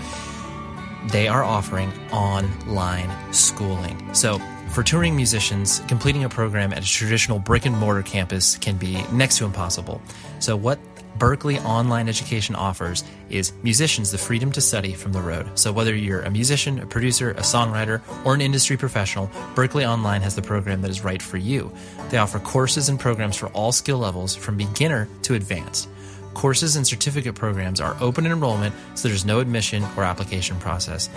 they 1.09 1.27
are 1.27 1.43
offering 1.43 1.91
online 2.11 3.09
schooling. 3.33 4.13
So, 4.13 4.39
for 4.69 4.83
touring 4.83 5.15
musicians, 5.15 5.79
completing 5.87 6.23
a 6.23 6.29
program 6.29 6.73
at 6.73 6.83
a 6.83 6.87
traditional 6.87 7.39
brick 7.39 7.65
and 7.65 7.75
mortar 7.77 8.03
campus 8.03 8.57
can 8.57 8.77
be 8.77 9.01
next 9.11 9.37
to 9.37 9.45
impossible. 9.45 10.01
So, 10.39 10.55
what 10.55 10.79
Berklee 11.17 11.63
Online 11.65 12.07
Education 12.07 12.55
offers 12.55 13.03
is 13.29 13.53
musicians 13.63 14.11
the 14.11 14.17
freedom 14.17 14.51
to 14.51 14.61
study 14.61 14.93
from 14.93 15.13
the 15.13 15.21
road. 15.21 15.57
So, 15.57 15.71
whether 15.71 15.95
you're 15.95 16.21
a 16.21 16.29
musician, 16.29 16.79
a 16.79 16.85
producer, 16.85 17.31
a 17.31 17.41
songwriter, 17.41 18.01
or 18.25 18.33
an 18.33 18.41
industry 18.41 18.77
professional, 18.77 19.27
Berklee 19.55 19.87
Online 19.87 20.21
has 20.21 20.35
the 20.35 20.41
program 20.41 20.81
that 20.81 20.91
is 20.91 21.03
right 21.03 21.21
for 21.21 21.37
you. 21.37 21.71
They 22.09 22.17
offer 22.17 22.39
courses 22.39 22.89
and 22.89 22.99
programs 22.99 23.35
for 23.35 23.47
all 23.49 23.71
skill 23.71 23.97
levels 23.97 24.35
from 24.35 24.57
beginner 24.57 25.07
to 25.23 25.33
advanced. 25.33 25.89
Courses 26.37 26.75
and 26.75 26.85
certificate 26.85 27.33
programs 27.33 27.81
are 27.81 27.97
open 27.99 28.27
enrollment, 28.27 28.75
so 28.93 29.07
there's 29.07 29.25
no 29.25 29.39
admission 29.39 29.83
or 29.97 30.03
application 30.03 30.55
process. 30.59 31.09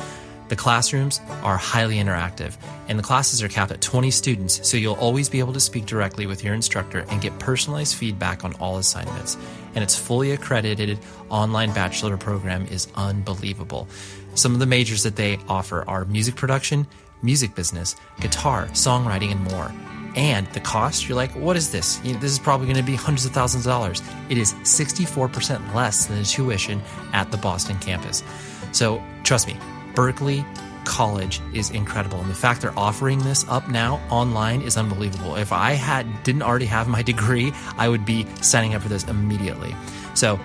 The 0.49 0.57
classrooms 0.57 1.21
are 1.43 1.59
highly 1.59 1.97
interactive, 1.97 2.57
and 2.89 2.99
the 2.99 3.03
classes 3.03 3.43
are 3.43 3.49
capped 3.49 3.71
at 3.71 3.83
20 3.83 4.11
students, 4.13 4.67
so 4.67 4.79
you'll 4.79 4.95
always 4.95 5.29
be 5.29 5.39
able 5.39 5.53
to 5.53 5.61
speak 5.61 5.85
directly 5.85 6.25
with 6.25 6.43
your 6.43 6.55
instructor 6.55 7.05
and 7.11 7.21
get 7.21 7.39
personalized 7.39 7.97
feedback 7.97 8.47
on 8.47 8.55
all 8.55 8.79
assignments. 8.79 9.37
And 9.75 9.85
its 9.85 9.95
fully 9.95 10.31
accredited 10.31 10.99
online 11.29 11.75
bachelor 11.75 12.17
program 12.17 12.65
is 12.69 12.89
unbelievable. 12.95 13.89
Some 14.37 14.55
of 14.55 14.59
the 14.59 14.65
majors 14.65 15.03
that 15.03 15.17
they 15.17 15.39
offer 15.51 15.87
are 15.87 16.07
music 16.07 16.35
production, 16.35 16.87
music 17.23 17.55
business, 17.55 17.95
guitar, 18.21 18.69
songwriting, 18.69 19.33
and 19.33 19.45
more. 19.53 19.71
And 20.17 20.47
the 20.49 20.61
cost, 20.61 21.09
you're 21.09 21.17
like, 21.17 21.31
what 21.33 21.57
is 21.57 21.71
this? 21.71 22.01
You 22.05 22.15
know, 22.15 22.21
this 22.21 22.33
is 22.33 22.39
probably 22.39 22.67
going 22.67 22.79
to 22.79 22.83
be 22.83 22.97
hundreds 22.97 23.25
of 23.27 23.33
thousands 23.33 23.67
of 23.67 23.71
dollars. 23.71 24.03
It 24.29 24.39
is 24.39 24.55
64% 24.55 25.75
less 25.75 26.07
than 26.07 26.19
the 26.19 26.25
tuition 26.25 26.83
at 27.13 27.31
the 27.31 27.37
Boston 27.37 27.79
campus. 27.79 28.25
So 28.73 29.03
trust 29.23 29.47
me, 29.47 29.57
Berklee 29.95 30.45
College 30.85 31.41
is 31.53 31.71
incredible. 31.71 32.21
And 32.21 32.31
the 32.31 32.35
fact 32.35 32.63
they're 32.63 32.79
offering 32.79 33.21
this 33.21 33.47
up 33.49 33.69
now 33.69 34.01
online 34.11 34.63
is 34.63 34.77
unbelievable. 34.77 35.37
If 35.37 35.53
I 35.53 35.73
had 35.73 36.23
didn't 36.23 36.43
already 36.43 36.67
have 36.67 36.89
my 36.89 37.03
degree, 37.13 37.53
I 37.77 37.89
would 37.89 38.05
be 38.05 38.27
signing 38.41 38.75
up 38.75 38.83
for 38.83 38.89
this 38.89 39.05
immediately. 39.05 39.75
So 40.15 40.41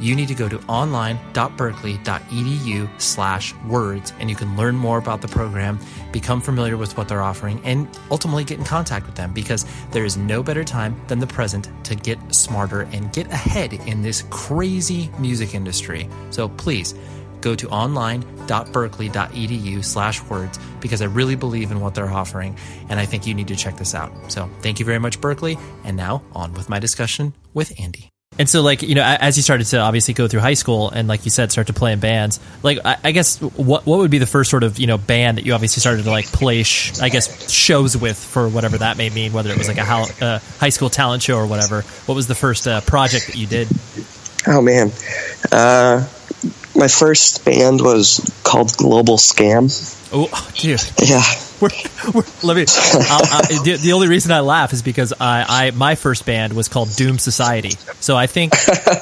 you 0.00 0.14
need 0.14 0.28
to 0.28 0.34
go 0.34 0.48
to 0.48 0.58
online.berklee.edu 0.66 3.00
slash 3.00 3.54
words 3.66 4.12
and 4.18 4.30
you 4.30 4.36
can 4.36 4.56
learn 4.56 4.76
more 4.76 4.98
about 4.98 5.20
the 5.20 5.28
program, 5.28 5.78
become 6.12 6.40
familiar 6.40 6.76
with 6.76 6.96
what 6.96 7.08
they're 7.08 7.22
offering, 7.22 7.60
and 7.64 7.88
ultimately 8.10 8.44
get 8.44 8.58
in 8.58 8.64
contact 8.64 9.06
with 9.06 9.14
them 9.14 9.32
because 9.32 9.64
there 9.90 10.04
is 10.04 10.16
no 10.16 10.42
better 10.42 10.64
time 10.64 11.00
than 11.08 11.18
the 11.18 11.26
present 11.26 11.68
to 11.84 11.94
get 11.94 12.18
smarter 12.34 12.82
and 12.92 13.12
get 13.12 13.26
ahead 13.28 13.72
in 13.72 14.02
this 14.02 14.24
crazy 14.30 15.10
music 15.18 15.54
industry. 15.54 16.08
So 16.30 16.48
please 16.48 16.94
go 17.40 17.54
to 17.54 17.68
online.berklee.edu 17.68 19.84
slash 19.84 20.22
words 20.24 20.58
because 20.80 21.02
I 21.02 21.06
really 21.06 21.36
believe 21.36 21.70
in 21.70 21.80
what 21.80 21.94
they're 21.94 22.10
offering 22.10 22.56
and 22.88 22.98
I 22.98 23.06
think 23.06 23.26
you 23.26 23.34
need 23.34 23.48
to 23.48 23.56
check 23.56 23.76
this 23.76 23.94
out. 23.94 24.12
So 24.30 24.48
thank 24.60 24.80
you 24.80 24.86
very 24.86 24.98
much, 24.98 25.20
Berklee. 25.20 25.60
And 25.84 25.96
now 25.96 26.22
on 26.32 26.52
with 26.54 26.68
my 26.68 26.78
discussion 26.78 27.34
with 27.54 27.72
Andy. 27.80 28.10
And 28.38 28.48
so, 28.48 28.62
like 28.62 28.82
you 28.82 28.94
know, 28.94 29.02
as 29.02 29.36
you 29.36 29.42
started 29.42 29.66
to 29.68 29.78
obviously 29.78 30.14
go 30.14 30.28
through 30.28 30.40
high 30.40 30.54
school, 30.54 30.90
and 30.90 31.08
like 31.08 31.24
you 31.24 31.30
said, 31.30 31.50
start 31.50 31.66
to 31.66 31.72
play 31.72 31.92
in 31.92 31.98
bands. 31.98 32.38
Like, 32.62 32.78
I, 32.84 32.96
I 33.02 33.12
guess 33.12 33.40
what 33.40 33.84
what 33.84 33.98
would 33.98 34.10
be 34.10 34.18
the 34.18 34.26
first 34.26 34.50
sort 34.50 34.62
of 34.62 34.78
you 34.78 34.86
know 34.86 34.96
band 34.96 35.38
that 35.38 35.46
you 35.46 35.54
obviously 35.54 35.80
started 35.80 36.04
to 36.04 36.10
like 36.10 36.26
play? 36.26 36.62
Sh- 36.62 37.00
I 37.00 37.08
guess 37.08 37.50
shows 37.50 37.96
with 37.96 38.16
for 38.16 38.48
whatever 38.48 38.78
that 38.78 38.96
may 38.96 39.10
mean, 39.10 39.32
whether 39.32 39.50
it 39.50 39.58
was 39.58 39.68
like 39.68 39.78
a 39.78 40.24
uh, 40.24 40.38
high 40.58 40.68
school 40.68 40.90
talent 40.90 41.22
show 41.22 41.36
or 41.36 41.46
whatever. 41.46 41.82
What 42.06 42.14
was 42.14 42.28
the 42.28 42.34
first 42.34 42.68
uh, 42.68 42.80
project 42.82 43.26
that 43.26 43.36
you 43.36 43.46
did? 43.46 43.68
Oh 44.46 44.62
man, 44.62 44.92
uh, 45.50 46.06
my 46.76 46.88
first 46.88 47.44
band 47.44 47.80
was 47.80 48.40
called 48.44 48.72
Global 48.76 49.16
Scam. 49.16 49.68
Oh, 50.12 50.28
dude, 50.54 50.80
Yeah, 51.02 51.22
we're, 51.60 51.70
we're, 52.14 52.22
let 52.42 52.56
me. 52.56 52.64
I'll, 52.68 53.22
I, 53.24 53.60
the, 53.64 53.78
the 53.80 53.92
only 53.92 54.08
reason 54.08 54.32
I 54.32 54.40
laugh 54.40 54.72
is 54.72 54.82
because 54.82 55.12
I, 55.12 55.44
I 55.48 55.70
my 55.72 55.94
first 55.94 56.26
band 56.26 56.52
was 56.52 56.68
called 56.68 56.94
Doom 56.96 57.18
Society. 57.18 57.72
So 58.00 58.16
I 58.16 58.26
think 58.26 58.52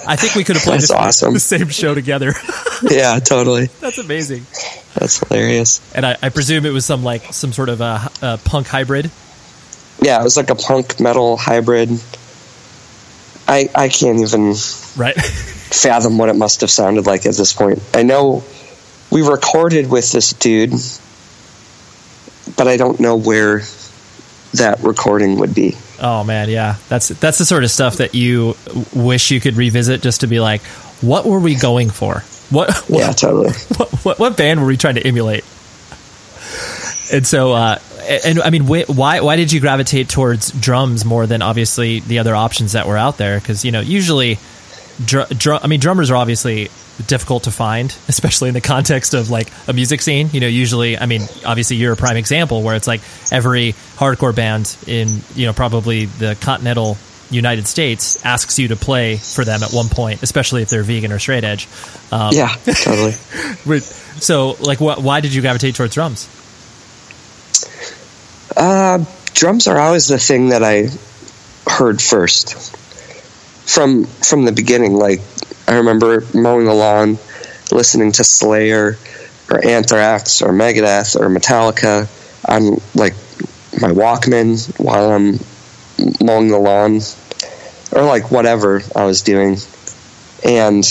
I 0.07 0.17
think 0.17 0.35
we 0.35 0.45
could 0.45 0.57
have 0.57 0.65
played 0.65 0.81
the, 0.81 0.95
awesome. 0.97 1.35
the 1.35 1.41
same 1.41 1.69
show 1.69 1.95
together. 1.95 2.33
yeah, 2.83 3.19
totally. 3.19 3.67
That's 3.81 3.99
amazing. 3.99 4.47
That's 4.95 5.19
hilarious. 5.19 5.81
And 5.95 6.07
I, 6.07 6.17
I 6.23 6.29
presume 6.31 6.67
it 6.67 6.73
was 6.73 6.87
some 6.87 7.05
like 7.05 7.33
some 7.33 7.53
sort 7.53 7.69
of 7.69 7.81
a, 7.81 8.11
uh 8.23 8.37
punk 8.45 8.67
hybrid. 8.67 9.11
Yeah, 10.01 10.21
it 10.21 10.25
was 10.25 10.37
like 10.37 10.51
a 10.51 10.55
punk 10.55 11.01
metal 11.01 11.37
hybrid. 11.37 11.91
I 13.49 13.69
I 13.75 13.89
can't 13.89 14.21
even 14.21 14.55
Right. 14.97 15.15
fathom 15.21 16.17
what 16.19 16.29
it 16.29 16.37
must 16.37 16.63
have 16.63 16.71
sounded 16.71 17.07
like 17.07 17.27
at 17.27 17.35
this 17.35 17.53
point. 17.53 17.83
I 17.93 18.03
know 18.03 18.45
we 19.11 19.23
recorded 19.23 19.91
with 19.91 20.11
this 20.13 20.33
dude 20.33 20.73
but 22.57 22.69
I 22.69 22.77
don't 22.77 23.01
know 23.01 23.17
where 23.17 23.63
that 24.55 24.79
recording 24.83 25.39
would 25.39 25.55
be. 25.55 25.77
Oh 26.01 26.25
man, 26.25 26.49
yeah, 26.49 26.77
that's 26.89 27.09
that's 27.09 27.39
the 27.39 27.45
sort 27.45 27.65
of 27.65 27.71
stuff 27.71 27.97
that 27.97 28.15
you 28.15 28.57
wish 28.95 29.31
you 29.31 29.41
could 29.41 29.57
revisit 29.57 30.03
just 30.03 30.21
to 30.23 30.27
be 30.27 30.41
like, 30.41 30.63
what 31.01 31.25
were 31.25 31.41
we 31.41 31.55
going 31.55 31.91
for? 31.91 32.23
What? 32.51 32.75
what 32.89 32.89
yeah, 33.01 33.13
totally. 33.13 33.51
What, 33.77 33.93
what, 34.05 34.19
what 34.19 34.37
band 34.37 34.61
were 34.61 34.67
we 34.67 34.77
trying 34.77 34.95
to 34.95 35.07
emulate? 35.07 35.45
And 37.13 37.27
so, 37.27 37.53
uh, 37.53 37.79
and 38.25 38.41
I 38.41 38.51
mean, 38.51 38.63
wh- 38.63 38.89
why 38.89 39.21
why 39.21 39.37
did 39.37 39.53
you 39.53 39.61
gravitate 39.61 40.09
towards 40.09 40.51
drums 40.51 41.05
more 41.05 41.27
than 41.27 41.43
obviously 41.43 42.01
the 42.01 42.19
other 42.19 42.35
options 42.35 42.73
that 42.73 42.87
were 42.87 42.97
out 42.97 43.17
there? 43.17 43.39
Because 43.39 43.65
you 43.65 43.73
know, 43.73 43.81
usually, 43.81 44.39
dr- 45.05 45.29
dr- 45.31 45.65
I 45.65 45.67
mean, 45.67 45.81
drummers 45.81 46.11
are 46.11 46.17
obviously 46.17 46.71
difficult 47.07 47.45
to 47.45 47.51
find, 47.51 47.95
especially 48.09 48.49
in 48.49 48.55
the 48.55 48.61
context 48.61 49.15
of 49.15 49.31
like 49.31 49.49
a 49.69 49.73
music 49.73 50.01
scene. 50.03 50.31
You 50.33 50.41
know, 50.41 50.47
usually, 50.47 50.99
I 50.99 51.07
mean, 51.07 51.23
obviously, 51.45 51.77
you're 51.77 51.93
a 51.93 51.97
prime 51.97 52.17
example 52.17 52.63
where 52.63 52.77
it's 52.77 52.87
like 52.87 53.01
every 53.31 53.73
hardcore 53.97 54.35
band 54.35 54.77
in 54.87 55.21
you 55.35 55.47
know 55.47 55.53
probably 55.53 56.07
the 56.07 56.37
continental 56.41 56.97
United 57.31 57.67
States 57.67 58.25
asks 58.25 58.59
you 58.59 58.69
to 58.69 58.77
play 58.77 59.17
for 59.17 59.45
them 59.45 59.63
at 59.63 59.73
one 59.73 59.89
point, 59.89 60.23
especially 60.23 60.63
if 60.63 60.69
they're 60.69 60.83
vegan 60.83 61.13
or 61.13 61.19
straight 61.19 61.45
edge. 61.45 61.69
Um, 62.13 62.31
yeah, 62.33 62.55
totally. 62.65 63.13
so, 63.81 64.57
like, 64.61 64.79
wh- 64.79 65.03
why 65.03 65.21
did 65.21 65.35
you 65.35 65.41
gravitate 65.41 65.75
towards 65.75 65.95
drums? 65.95 66.29
Uh, 68.57 69.05
drums 69.35 69.67
are 69.67 69.79
always 69.79 70.09
the 70.09 70.19
thing 70.19 70.51
that 70.51 70.63
I 70.63 70.89
heard 71.69 72.01
first 72.01 72.75
from 73.67 74.05
from 74.05 74.45
the 74.45 74.53
beginning. 74.53 74.95
Like, 74.95 75.21
I 75.69 75.77
remember 75.77 76.25
mowing 76.33 76.67
the 76.67 76.75
lawn, 76.75 77.19
listening 77.71 78.13
to 78.13 78.25
Slayer 78.25 78.97
or 79.51 79.65
Anthrax 79.65 80.43
or 80.43 80.51
Megadeth 80.51 81.17
or 81.17 81.29
Metallica 81.29 82.09
on 82.49 82.81
like 82.95 83.15
my 83.81 83.91
Walkman 83.91 84.79
while 84.79 85.11
I'm 85.13 85.39
mowing 86.25 86.49
the 86.49 86.59
lawn 86.59 87.01
or 87.93 88.05
like 88.05 88.31
whatever 88.31 88.83
I 88.95 89.05
was 89.05 89.23
doing. 89.23 89.57
And 90.45 90.85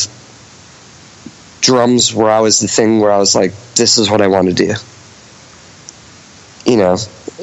drums 1.61 2.13
were 2.13 2.29
always 2.29 2.59
the 2.59 2.67
thing 2.67 2.99
where 2.99 3.11
I 3.11 3.17
was 3.17 3.35
like, 3.35 3.51
this 3.75 3.97
is 3.97 4.09
what 4.09 4.21
I 4.21 4.27
want 4.27 4.49
to 4.49 4.53
do. 4.53 4.73
You 6.65 6.77
know, 6.77 6.93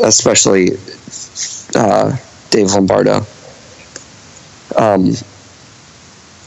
especially 0.03 0.71
uh, 1.75 2.17
Dave 2.51 2.73
Lombardo. 2.73 3.27
Um, 4.77 5.13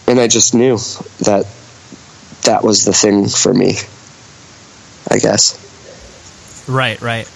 and 0.08 0.20
I 0.20 0.28
just 0.28 0.54
knew 0.54 0.78
that 1.26 1.46
that 2.44 2.64
was 2.64 2.86
the 2.86 2.94
thing 2.94 3.28
for 3.28 3.54
me, 3.54 3.76
I 5.10 5.20
guess. 5.20 5.62
Right, 6.68 7.00
right. 7.02 7.30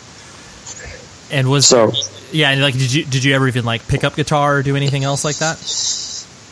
And 1.32 1.49
was 1.49 1.67
so 1.67 1.91
yeah, 2.32 2.52
and 2.52 2.62
like 2.62 2.73
did 2.73 2.93
you 2.93 3.06
did 3.06 3.23
you 3.23 3.34
ever 3.36 3.47
even 3.47 3.65
like 3.65 3.88
pick 3.88 4.04
up 4.04 4.15
guitar 4.15 4.58
or 4.58 4.63
do 4.63 4.75
anything 4.75 5.04
else 5.04 5.23
like 5.23 5.38
that? 5.38 5.58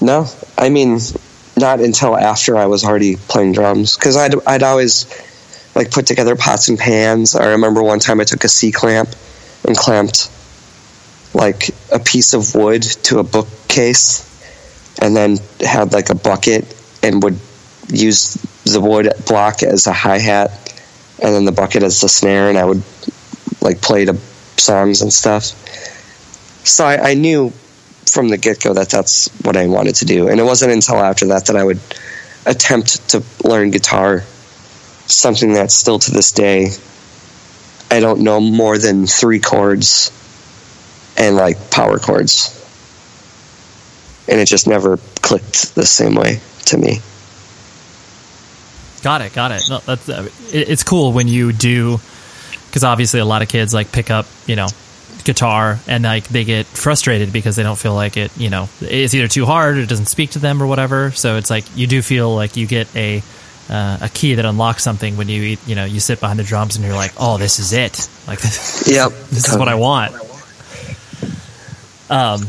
No, 0.02 0.28
I 0.58 0.70
mean 0.70 1.00
not 1.56 1.80
until 1.80 2.16
after 2.16 2.56
I 2.58 2.68
was 2.68 2.84
already 2.84 3.16
playing 3.16 3.54
drums 3.54 3.96
because 3.96 4.16
I'd 4.16 4.36
I'd 4.46 4.64
always 4.64 5.06
like 5.76 5.92
put 5.92 6.06
together 6.06 6.36
pots 6.36 6.70
and 6.70 6.78
pans. 6.78 7.36
I 7.36 7.52
remember 7.52 7.82
one 7.82 8.00
time 8.00 8.20
I 8.20 8.24
took 8.24 8.44
a 8.44 8.50
C 8.50 8.72
clamp 8.72 9.10
and 9.68 9.76
clamped 9.76 10.32
like 11.34 11.70
a 11.92 12.00
piece 12.00 12.34
of 12.34 12.54
wood 12.56 12.84
to 12.84 13.20
a 13.20 13.24
bookcase 13.24 14.27
and 15.02 15.16
then 15.16 15.38
had 15.60 15.94
like 15.94 16.10
a 16.10 16.16
bucket 16.16 16.66
and 17.04 17.22
would 17.24 17.40
use 17.88 18.34
the 18.66 18.82
wood 18.82 19.12
block 19.28 19.64
as 19.64 19.88
a 19.88 19.94
hi 19.94 20.18
hat 20.18 20.52
and 21.22 21.34
then 21.34 21.46
the 21.46 21.52
bucket 21.52 21.84
as 21.84 22.02
the 22.02 22.10
snare 22.10 22.50
and 22.50 22.58
I 22.58 22.66
would 22.66 22.84
like 23.62 23.82
play 23.82 24.06
the 24.06 24.16
songs 24.58 25.02
and 25.02 25.12
stuff. 25.12 25.44
So 26.66 26.86
I, 26.86 27.12
I 27.12 27.14
knew 27.14 27.52
from 28.06 28.30
the 28.30 28.38
get 28.38 28.62
go 28.62 28.74
that 28.74 28.90
that's 28.90 29.30
what 29.44 29.56
I 29.56 29.68
wanted 29.68 29.96
to 29.96 30.06
do. 30.06 30.28
And 30.28 30.40
it 30.40 30.44
wasn't 30.44 30.72
until 30.72 30.98
after 30.98 31.28
that 31.28 31.48
that 31.48 31.56
I 31.56 31.64
would 31.64 31.80
attempt 32.46 33.10
to 33.10 33.24
learn 33.44 33.72
guitar, 33.72 34.22
something 35.06 35.54
that 35.54 35.72
still 35.72 36.00
to 36.00 36.12
this 36.12 36.32
day 36.32 36.70
I 37.90 38.00
don't 38.02 38.22
know 38.22 38.42
more 38.42 38.78
than 38.78 39.08
three 39.08 39.40
chords 39.40 40.12
and 41.18 41.36
like 41.36 41.72
power 41.72 42.00
chords. 42.00 42.54
And 44.30 44.40
it 44.40 44.48
just 44.48 44.68
never 44.68 44.98
clicked 45.22 45.76
the 45.76 45.86
same 45.86 46.16
way 46.16 46.40
to 46.66 46.78
me. 46.78 47.00
Got 49.04 49.22
it, 49.22 49.34
got 49.34 49.52
it. 49.52 49.64
No, 49.70 49.80
that's 49.80 50.10
uh, 50.10 50.28
it, 50.52 50.70
it's 50.70 50.84
cool 50.84 51.14
when 51.14 51.28
you 51.28 51.54
do 51.54 52.00
because 52.68 52.84
obviously 52.84 53.20
a 53.20 53.26
lot 53.26 53.42
of 53.42 53.48
kids 53.48 53.74
like 53.74 53.92
pick 53.92 54.12
up, 54.12 54.26
you 54.46 54.56
know, 54.56 54.68
guitar 55.24 55.80
and 55.88 56.04
like 56.04 56.28
they 56.28 56.44
get 56.44 56.66
frustrated 56.66 57.32
because 57.32 57.56
they 57.56 57.64
don't 57.64 57.78
feel 57.78 57.94
like 57.94 58.18
it, 58.18 58.36
you 58.38 58.50
know, 58.50 58.70
it's 58.82 59.14
either 59.14 59.28
too 59.28 59.46
hard 59.46 59.78
or 59.78 59.82
it 59.82 59.90
doesn't 59.90 60.08
speak 60.08 60.32
to 60.32 60.40
them 60.40 60.62
or 60.62 60.68
whatever. 60.68 61.12
So 61.12 61.38
it's 61.38 61.50
like 61.50 61.66
you 61.76 61.88
do 61.88 62.02
feel 62.02 62.36
like 62.36 62.58
you 62.58 62.68
get 62.68 62.94
a 62.96 63.22
uh, 63.70 63.98
a 64.02 64.10
key 64.10 64.36
that 64.36 64.46
unlocks 64.46 64.84
something 64.84 65.18
when 65.18 65.28
you 65.28 65.58
you 65.66 65.76
know 65.76 65.86
you 65.86 66.00
sit 66.00 66.20
behind 66.20 66.40
the 66.40 66.44
drums 66.44 66.76
and 66.76 66.86
you're 66.86 66.96
like, 66.96 67.14
oh, 67.20 67.38
this 67.38 67.60
is 67.60 67.74
it. 67.74 68.10
Like 68.28 68.40
this, 68.42 68.90
yep, 68.90 69.12
this 69.30 69.48
is 69.48 69.58
what 69.58 69.68
I 69.68 69.76
want. 69.76 70.16
Um, 72.10 72.48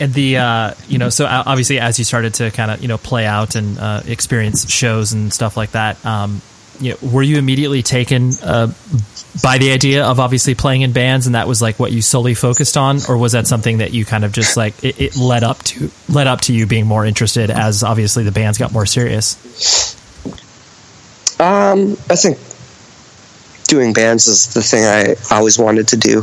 the 0.00 0.38
uh, 0.38 0.74
you 0.88 0.98
know 0.98 1.08
so 1.08 1.26
obviously 1.26 1.78
as 1.78 1.98
you 1.98 2.04
started 2.04 2.34
to 2.34 2.50
kind 2.50 2.70
of 2.70 2.80
you 2.80 2.88
know 2.88 2.98
play 2.98 3.26
out 3.26 3.54
and 3.54 3.78
uh, 3.78 4.02
experience 4.06 4.68
shows 4.70 5.12
and 5.12 5.32
stuff 5.32 5.56
like 5.56 5.72
that 5.72 6.04
um, 6.04 6.40
you 6.80 6.92
know, 6.92 7.10
were 7.10 7.22
you 7.22 7.36
immediately 7.36 7.82
taken 7.82 8.32
uh, 8.42 8.72
by 9.42 9.58
the 9.58 9.70
idea 9.70 10.04
of 10.04 10.18
obviously 10.18 10.54
playing 10.54 10.80
in 10.80 10.92
bands 10.92 11.26
and 11.26 11.34
that 11.34 11.46
was 11.46 11.60
like 11.60 11.78
what 11.78 11.92
you 11.92 12.00
solely 12.00 12.34
focused 12.34 12.76
on? 12.76 12.98
Or 13.08 13.18
was 13.18 13.32
that 13.32 13.46
something 13.46 13.78
that 13.78 13.92
you 13.92 14.04
kind 14.04 14.24
of 14.24 14.32
just 14.32 14.56
like 14.56 14.82
it, 14.82 15.00
it 15.00 15.16
led 15.16 15.44
up 15.44 15.58
to 15.64 15.90
led 16.08 16.26
up 16.26 16.40
to 16.42 16.54
you 16.54 16.66
being 16.66 16.86
more 16.86 17.04
interested 17.04 17.50
as 17.50 17.82
obviously 17.82 18.24
the 18.24 18.32
bands 18.32 18.58
got 18.58 18.72
more 18.72 18.86
serious? 18.86 19.36
Um 21.38 21.92
i 22.08 22.16
think 22.16 22.38
doing 23.68 23.92
bands 23.92 24.26
is 24.26 24.52
the 24.52 24.62
thing 24.62 24.84
i 24.84 25.14
always 25.34 25.58
wanted 25.58 25.86
to 25.88 25.96
do 25.96 26.22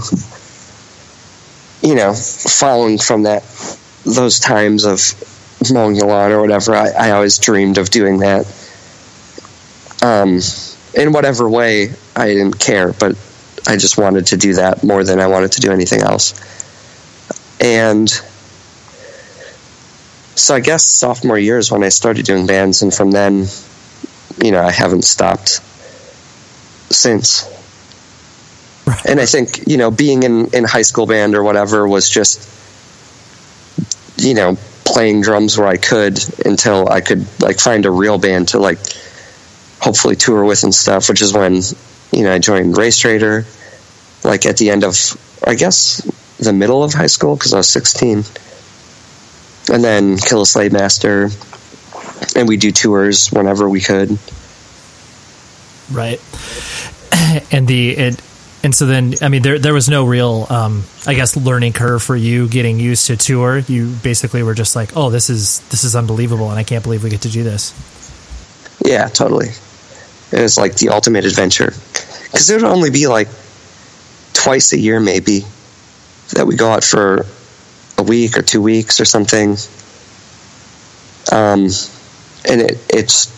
you 1.82 1.96
know 1.96 2.14
following 2.14 2.98
from 2.98 3.24
that 3.24 3.44
those 4.06 4.40
times 4.40 4.86
of 4.86 5.02
mowing 5.72 6.02
or 6.02 6.42
whatever 6.42 6.76
i, 6.76 6.90
I 6.90 7.12
always 7.12 7.38
dreamed 7.38 7.78
of 7.78 7.90
doing 7.90 8.20
that 8.20 8.46
um, 10.04 10.40
in 10.94 11.12
whatever 11.12 11.50
way, 11.50 11.92
I 12.16 12.28
didn't 12.28 12.60
care, 12.60 12.94
but 12.94 13.16
I 13.68 13.78
just 13.78 13.98
wanted 13.98 14.28
to 14.28 14.38
do 14.38 14.54
that 14.56 14.84
more 14.84 15.04
than 15.04 15.20
I 15.20 15.28
wanted 15.28 15.52
to 15.54 15.62
do 15.62 15.72
anything 15.72 16.02
else. 16.02 16.34
And 17.60 18.10
so 20.36 20.56
I 20.56 20.60
guess 20.60 20.86
sophomore 20.86 21.38
year 21.38 21.58
is 21.58 21.72
when 21.72 21.84
I 21.84 21.90
started 21.90 22.26
doing 22.26 22.46
bands, 22.46 22.82
and 22.82 22.94
from 22.94 23.12
then, 23.12 23.46
you 24.44 24.52
know, 24.52 24.62
I 24.62 24.72
haven't 24.72 25.04
stopped 25.04 25.62
since. 26.90 27.54
And 29.06 29.20
I 29.20 29.26
think, 29.26 29.68
you 29.68 29.78
know, 29.78 29.92
being 29.92 30.24
in, 30.24 30.48
in 30.54 30.64
high 30.64 30.84
school 30.84 31.06
band 31.06 31.36
or 31.36 31.44
whatever 31.44 31.88
was 31.88 32.10
just, 32.10 32.50
you 34.18 34.34
know, 34.34 34.58
playing 34.86 35.22
drums 35.22 35.58
where 35.58 35.68
I 35.68 35.78
could 35.78 36.20
until 36.46 36.90
I 36.90 37.02
could 37.02 37.26
like 37.42 37.60
find 37.60 37.86
a 37.86 37.92
real 37.92 38.18
band 38.18 38.50
to 38.50 38.60
like 38.60 38.80
hopefully 39.82 40.16
tour 40.16 40.46
with 40.46 40.64
and 40.64 40.74
stuff, 40.74 41.10
which 41.10 41.22
is 41.22 41.34
when, 41.34 41.56
you 42.12 42.24
know, 42.24 42.34
I 42.34 42.40
joined 42.40 42.76
RaceTraitor, 42.76 43.46
like 44.24 44.46
at 44.46 44.58
the 44.58 44.70
end 44.70 44.84
of, 44.86 44.96
I 45.46 45.56
guess, 45.56 46.02
the 46.38 46.54
middle 46.54 46.84
of 46.84 46.94
high 46.94 47.08
school, 47.08 47.36
because 47.36 47.54
I 47.54 47.58
was 47.58 47.70
16. 47.70 48.24
And 49.70 49.84
then 49.84 50.18
Kill 50.18 50.42
a 50.42 50.46
Slave 50.46 50.72
Master, 50.72 51.30
and 52.36 52.48
we 52.48 52.56
do 52.56 52.72
tours 52.72 53.28
whenever 53.32 53.68
we 53.70 53.82
could. 53.82 54.18
Right. 55.92 56.22
And 57.52 57.68
the, 57.68 57.90
it, 57.90 58.22
and 58.64 58.74
so 58.74 58.86
then, 58.86 59.14
I 59.22 59.30
mean, 59.30 59.44
there 59.44 59.60
there 59.60 59.74
was 59.74 59.88
no 59.88 60.06
real, 60.06 60.48
um, 60.50 60.84
I 61.06 61.14
guess, 61.14 61.38
learning 61.38 61.74
curve 61.74 62.02
for 62.02 62.16
you 62.16 62.48
getting 62.48 62.80
used 62.80 63.08
to 63.08 63.18
tour. 63.18 63.60
You 63.60 63.94
basically 64.04 64.42
were 64.42 64.56
just 64.56 64.76
like, 64.76 64.98
"Oh, 64.98 65.10
this 65.10 65.30
is 65.30 65.60
this 65.70 65.84
is 65.84 65.96
unbelievable, 65.96 66.50
and 66.50 66.58
I 66.58 66.64
can't 66.64 66.84
believe 66.84 67.04
we 67.04 67.10
get 67.10 67.22
to 67.22 67.30
do 67.30 67.44
this." 67.44 67.74
Yeah, 68.84 69.08
totally. 69.08 69.50
It 70.32 70.42
was 70.42 70.58
like 70.58 70.76
the 70.76 70.90
ultimate 70.90 71.26
adventure. 71.26 71.74
Because 72.24 72.50
it 72.50 72.56
would 72.56 72.70
only 72.70 72.90
be 72.90 73.08
like 73.08 73.28
twice 74.34 74.74
a 74.74 74.80
year, 74.80 75.00
maybe, 75.00 75.46
that 76.34 76.46
we 76.48 76.56
go 76.56 76.72
out 76.72 76.84
for 76.84 77.26
a 77.98 78.04
week 78.04 78.38
or 78.38 78.42
two 78.42 78.62
weeks 78.62 79.00
or 79.00 79.06
something. 79.06 79.56
Um, 81.32 81.70
and 82.50 82.62
it 82.62 82.78
it's 82.90 83.38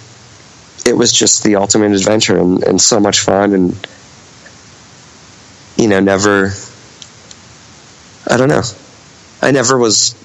it 0.87 0.95
was 0.95 1.11
just 1.11 1.43
the 1.43 1.55
ultimate 1.55 1.91
adventure 1.91 2.37
and, 2.37 2.63
and 2.63 2.81
so 2.81 2.99
much 2.99 3.19
fun 3.19 3.53
and 3.53 3.87
you 5.79 5.87
know 5.87 5.99
never 5.99 6.51
I 8.27 8.37
don't 8.37 8.49
know 8.49 8.63
I 9.41 9.51
never 9.51 9.77
was 9.77 10.15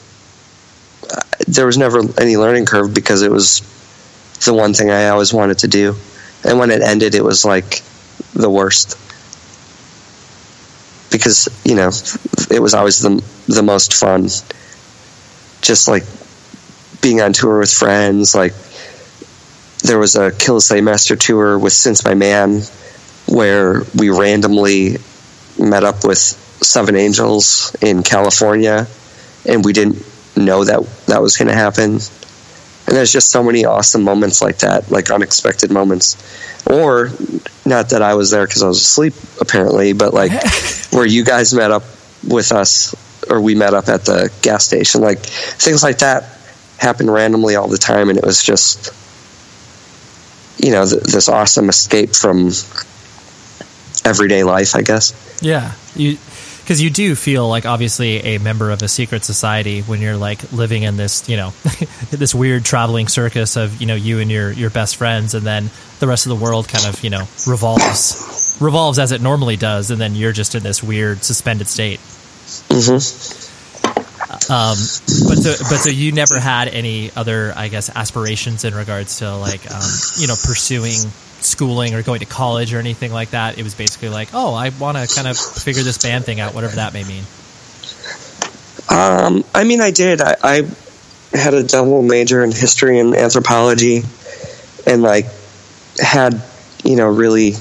there 1.48 1.66
was 1.66 1.78
never 1.78 2.00
any 2.20 2.36
learning 2.36 2.66
curve 2.66 2.94
because 2.94 3.22
it 3.22 3.30
was 3.30 3.62
the 4.44 4.55
one 4.55 4.74
thing 4.74 4.90
I 4.90 5.09
always 5.09 5.32
wanted 5.32 5.59
to 5.61 5.68
do 5.68 5.96
and 6.44 6.59
when 6.59 6.70
it 6.70 6.82
ended, 6.82 7.14
it 7.14 7.24
was 7.24 7.44
like 7.44 7.82
the 8.34 8.50
worst. 8.50 8.98
because 11.14 11.48
you 11.64 11.76
know 11.76 11.90
it 12.50 12.61
was 12.61 12.74
always 12.74 13.00
the 13.00 13.22
the 13.48 13.62
most 13.62 13.94
fun. 13.94 14.28
Just 15.62 15.88
like 15.88 16.05
being 17.00 17.20
on 17.22 17.32
tour 17.32 17.61
with 17.61 17.72
friends, 17.72 18.34
like 18.34 18.52
there 19.84 19.98
was 19.98 20.16
a 20.16 20.32
Kill 20.32 20.61
Slave 20.61 20.84
Master 20.84 21.16
tour 21.16 21.59
with 21.59 21.72
Since 21.72 22.02
By 22.02 22.14
Man, 22.14 22.62
where 23.26 23.82
we 23.96 24.11
randomly 24.11 24.98
met 25.59 25.84
up 25.84 26.05
with 26.05 26.18
Seven 26.18 26.96
Angels 26.96 27.74
in 27.80 28.02
California, 28.02 28.86
and 29.46 29.64
we 29.64 29.72
didn't 29.72 30.05
know 30.36 30.64
that 30.64 30.82
that 31.07 31.22
was 31.22 31.36
going 31.36 31.48
to 31.48 31.55
happen. 31.55 31.98
And 32.86 32.94
there's 32.94 33.12
just 33.12 33.30
so 33.30 33.42
many 33.42 33.64
awesome 33.64 34.02
moments 34.02 34.42
like 34.42 34.59
that, 34.59 34.90
like 34.90 35.11
unexpected 35.11 35.70
moments. 35.70 36.16
Or, 36.66 37.11
not 37.64 37.90
that 37.90 38.02
I 38.02 38.14
was 38.14 38.30
there 38.30 38.46
because 38.46 38.62
I 38.62 38.68
was 38.68 38.80
asleep, 38.80 39.14
apparently, 39.40 39.92
but 39.92 40.12
like 40.12 40.32
where 40.90 41.07
you 41.07 41.24
guys 41.24 41.55
met 41.55 41.70
up 41.70 41.82
with 42.26 42.52
us, 42.52 42.94
or 43.30 43.40
we 43.40 43.55
met 43.55 43.74
up 43.74 43.88
at 43.88 44.05
the 44.05 44.30
gas 44.42 44.64
station. 44.64 45.00
Like 45.00 45.20
things 45.20 45.82
like 45.82 45.98
that 45.98 46.38
happen 46.78 47.11
randomly 47.11 47.57
all 47.57 47.68
the 47.68 47.78
time, 47.78 48.09
and 48.11 48.18
it 48.18 48.24
was 48.24 48.42
just, 48.42 48.92
you 50.62 50.72
know, 50.72 50.86
th- 50.86 51.02
this 51.02 51.28
awesome 51.28 51.68
escape 51.68 52.14
from 52.14 52.50
everyday 54.05 54.42
life, 54.44 54.74
I 54.74 54.82
guess. 54.82 55.12
Yeah, 55.42 55.72
you 55.94 56.18
because 56.61 56.80
you 56.80 56.88
do 56.88 57.14
feel 57.14 57.46
like 57.46 57.66
obviously 57.66 58.20
a 58.20 58.38
member 58.38 58.70
of 58.70 58.80
a 58.82 58.88
secret 58.88 59.22
society 59.22 59.82
when 59.82 60.00
you're 60.00 60.16
like 60.16 60.50
living 60.50 60.82
in 60.82 60.96
this 60.96 61.28
you 61.28 61.36
know 61.36 61.50
this 62.11 62.34
weird 62.34 62.64
traveling 62.64 63.07
circus 63.07 63.57
of 63.57 63.80
you 63.82 63.86
know 63.86 63.94
you 63.94 64.18
and 64.18 64.30
your 64.30 64.50
your 64.50 64.70
best 64.70 64.96
friends 64.96 65.34
and 65.34 65.44
then 65.44 65.68
the 66.00 66.07
rest 66.07 66.24
of 66.24 66.30
the 66.30 66.42
world 66.42 66.66
kind 66.66 66.86
of 66.86 67.05
you 67.05 67.11
know 67.11 67.24
revolves 67.46 68.57
revolves 68.61 68.98
as 68.98 69.12
it 69.12 69.20
normally 69.20 69.57
does 69.57 69.90
and 69.90 70.00
then 70.00 70.14
you're 70.14 70.32
just 70.32 70.55
in 70.55 70.62
this 70.62 70.82
weird 70.82 71.22
suspended 71.22 71.66
state 71.66 72.00
Mm-hmm. 72.68 74.52
um 74.52 74.76
but 75.28 75.38
so 75.38 75.52
but 75.68 75.78
so 75.78 75.90
you 75.90 76.12
never 76.12 76.38
had 76.38 76.68
any 76.68 77.11
other 77.16 77.52
i 77.57 77.68
guess 77.68 77.94
aspirations 77.94 78.64
in 78.64 78.74
regards 78.74 79.18
to 79.18 79.36
like 79.36 79.70
um 79.70 79.82
you 80.18 80.26
know 80.28 80.34
pursuing 80.34 80.96
schooling 81.45 81.95
or 81.95 82.03
going 82.03 82.20
to 82.20 82.26
college 82.26 82.72
or 82.74 82.78
anything 82.78 83.12
like 83.12 83.30
that 83.30 83.59
it 83.59 83.62
was 83.62 83.74
basically 83.74 84.09
like 84.09 84.28
oh 84.34 84.55
i 84.55 84.70
want 84.80 84.97
to 84.97 85.07
kind 85.14 85.28
of 85.28 85.36
figure 85.36 85.82
this 85.82 85.99
band 86.03 86.24
thing 86.24 86.40
out 86.40 86.55
whatever 86.55 86.76
that 86.76 86.92
may 86.92 87.05
mean 87.05 87.24
Um, 88.90 89.45
I 89.55 89.64
mean, 89.64 89.80
I 89.80 89.90
did. 89.90 90.20
I, 90.20 90.36
I 90.42 90.62
had 91.32 91.55
a 91.55 91.62
double 91.62 92.03
major 92.03 92.45
in 92.45 92.53
history 92.53 92.99
and 92.99 93.14
anthropology, 93.14 94.03
and 94.86 95.03
like 95.03 95.26
had 95.99 96.42
you 96.84 96.95
know 96.97 97.09
really 97.09 97.55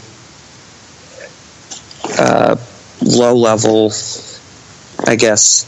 uh, 2.19 2.57
low 3.01 3.35
level, 3.35 3.91
I 5.07 5.15
guess, 5.15 5.65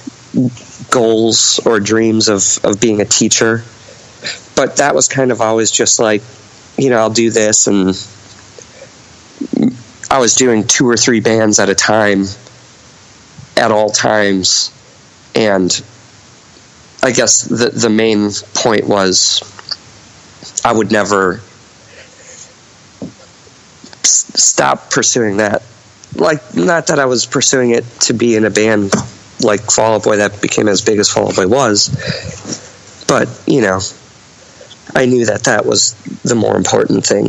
goals 0.91 1.59
or 1.65 1.79
dreams 1.79 2.27
of 2.27 2.43
of 2.63 2.79
being 2.79 3.01
a 3.01 3.05
teacher. 3.05 3.63
But 4.55 4.77
that 4.77 4.93
was 4.93 5.07
kind 5.07 5.31
of 5.31 5.41
always 5.41 5.71
just 5.71 5.99
like, 5.99 6.21
you 6.77 6.89
know, 6.89 6.97
I'll 6.97 7.09
do 7.09 7.29
this, 7.29 7.67
and 7.67 7.89
I 10.11 10.19
was 10.19 10.35
doing 10.35 10.65
two 10.67 10.87
or 10.87 10.97
three 10.97 11.19
bands 11.19 11.59
at 11.59 11.69
a 11.69 11.75
time 11.75 12.25
at 13.57 13.71
all 13.71 13.89
times 13.89 14.71
and 15.35 15.83
I 17.03 17.11
guess 17.11 17.43
the 17.43 17.69
the 17.69 17.89
main 17.89 18.31
point 18.55 18.87
was 18.87 19.41
I 20.63 20.73
would 20.73 20.91
never 20.91 21.41
s- 24.01 24.31
stop 24.35 24.89
pursuing 24.89 25.37
that. 25.37 25.61
Like, 26.15 26.55
not 26.55 26.87
that 26.87 26.99
I 26.99 27.05
was 27.05 27.25
pursuing 27.25 27.71
it 27.71 27.83
to 28.01 28.13
be 28.13 28.35
in 28.35 28.45
a 28.45 28.49
band 28.49 28.93
like 29.41 29.69
Fall 29.69 29.95
Out 29.95 30.03
Boy 30.05 30.17
that 30.17 30.41
became 30.41 30.67
as 30.69 30.81
big 30.81 30.97
as 30.97 31.09
Fall 31.09 31.27
Out 31.27 31.35
Boy 31.35 31.47
was, 31.47 31.89
but 33.07 33.27
you 33.45 33.61
know, 33.61 33.81
I 34.93 35.05
knew 35.05 35.25
that 35.25 35.43
that 35.45 35.65
was 35.65 35.93
the 36.23 36.35
more 36.35 36.55
important 36.57 37.05
thing 37.05 37.27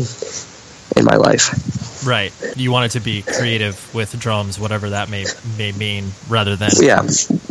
in 0.96 1.04
my 1.04 1.16
life. 1.16 2.04
Right. 2.06 2.32
You 2.56 2.70
wanted 2.70 2.92
to 2.92 3.00
be 3.00 3.22
creative 3.22 3.92
with 3.94 4.18
drums, 4.18 4.58
whatever 4.58 4.90
that 4.90 5.08
may 5.10 5.24
may 5.56 5.72
mean, 5.72 6.10
rather 6.28 6.54
than 6.56 6.70
Yeah, 6.80 7.02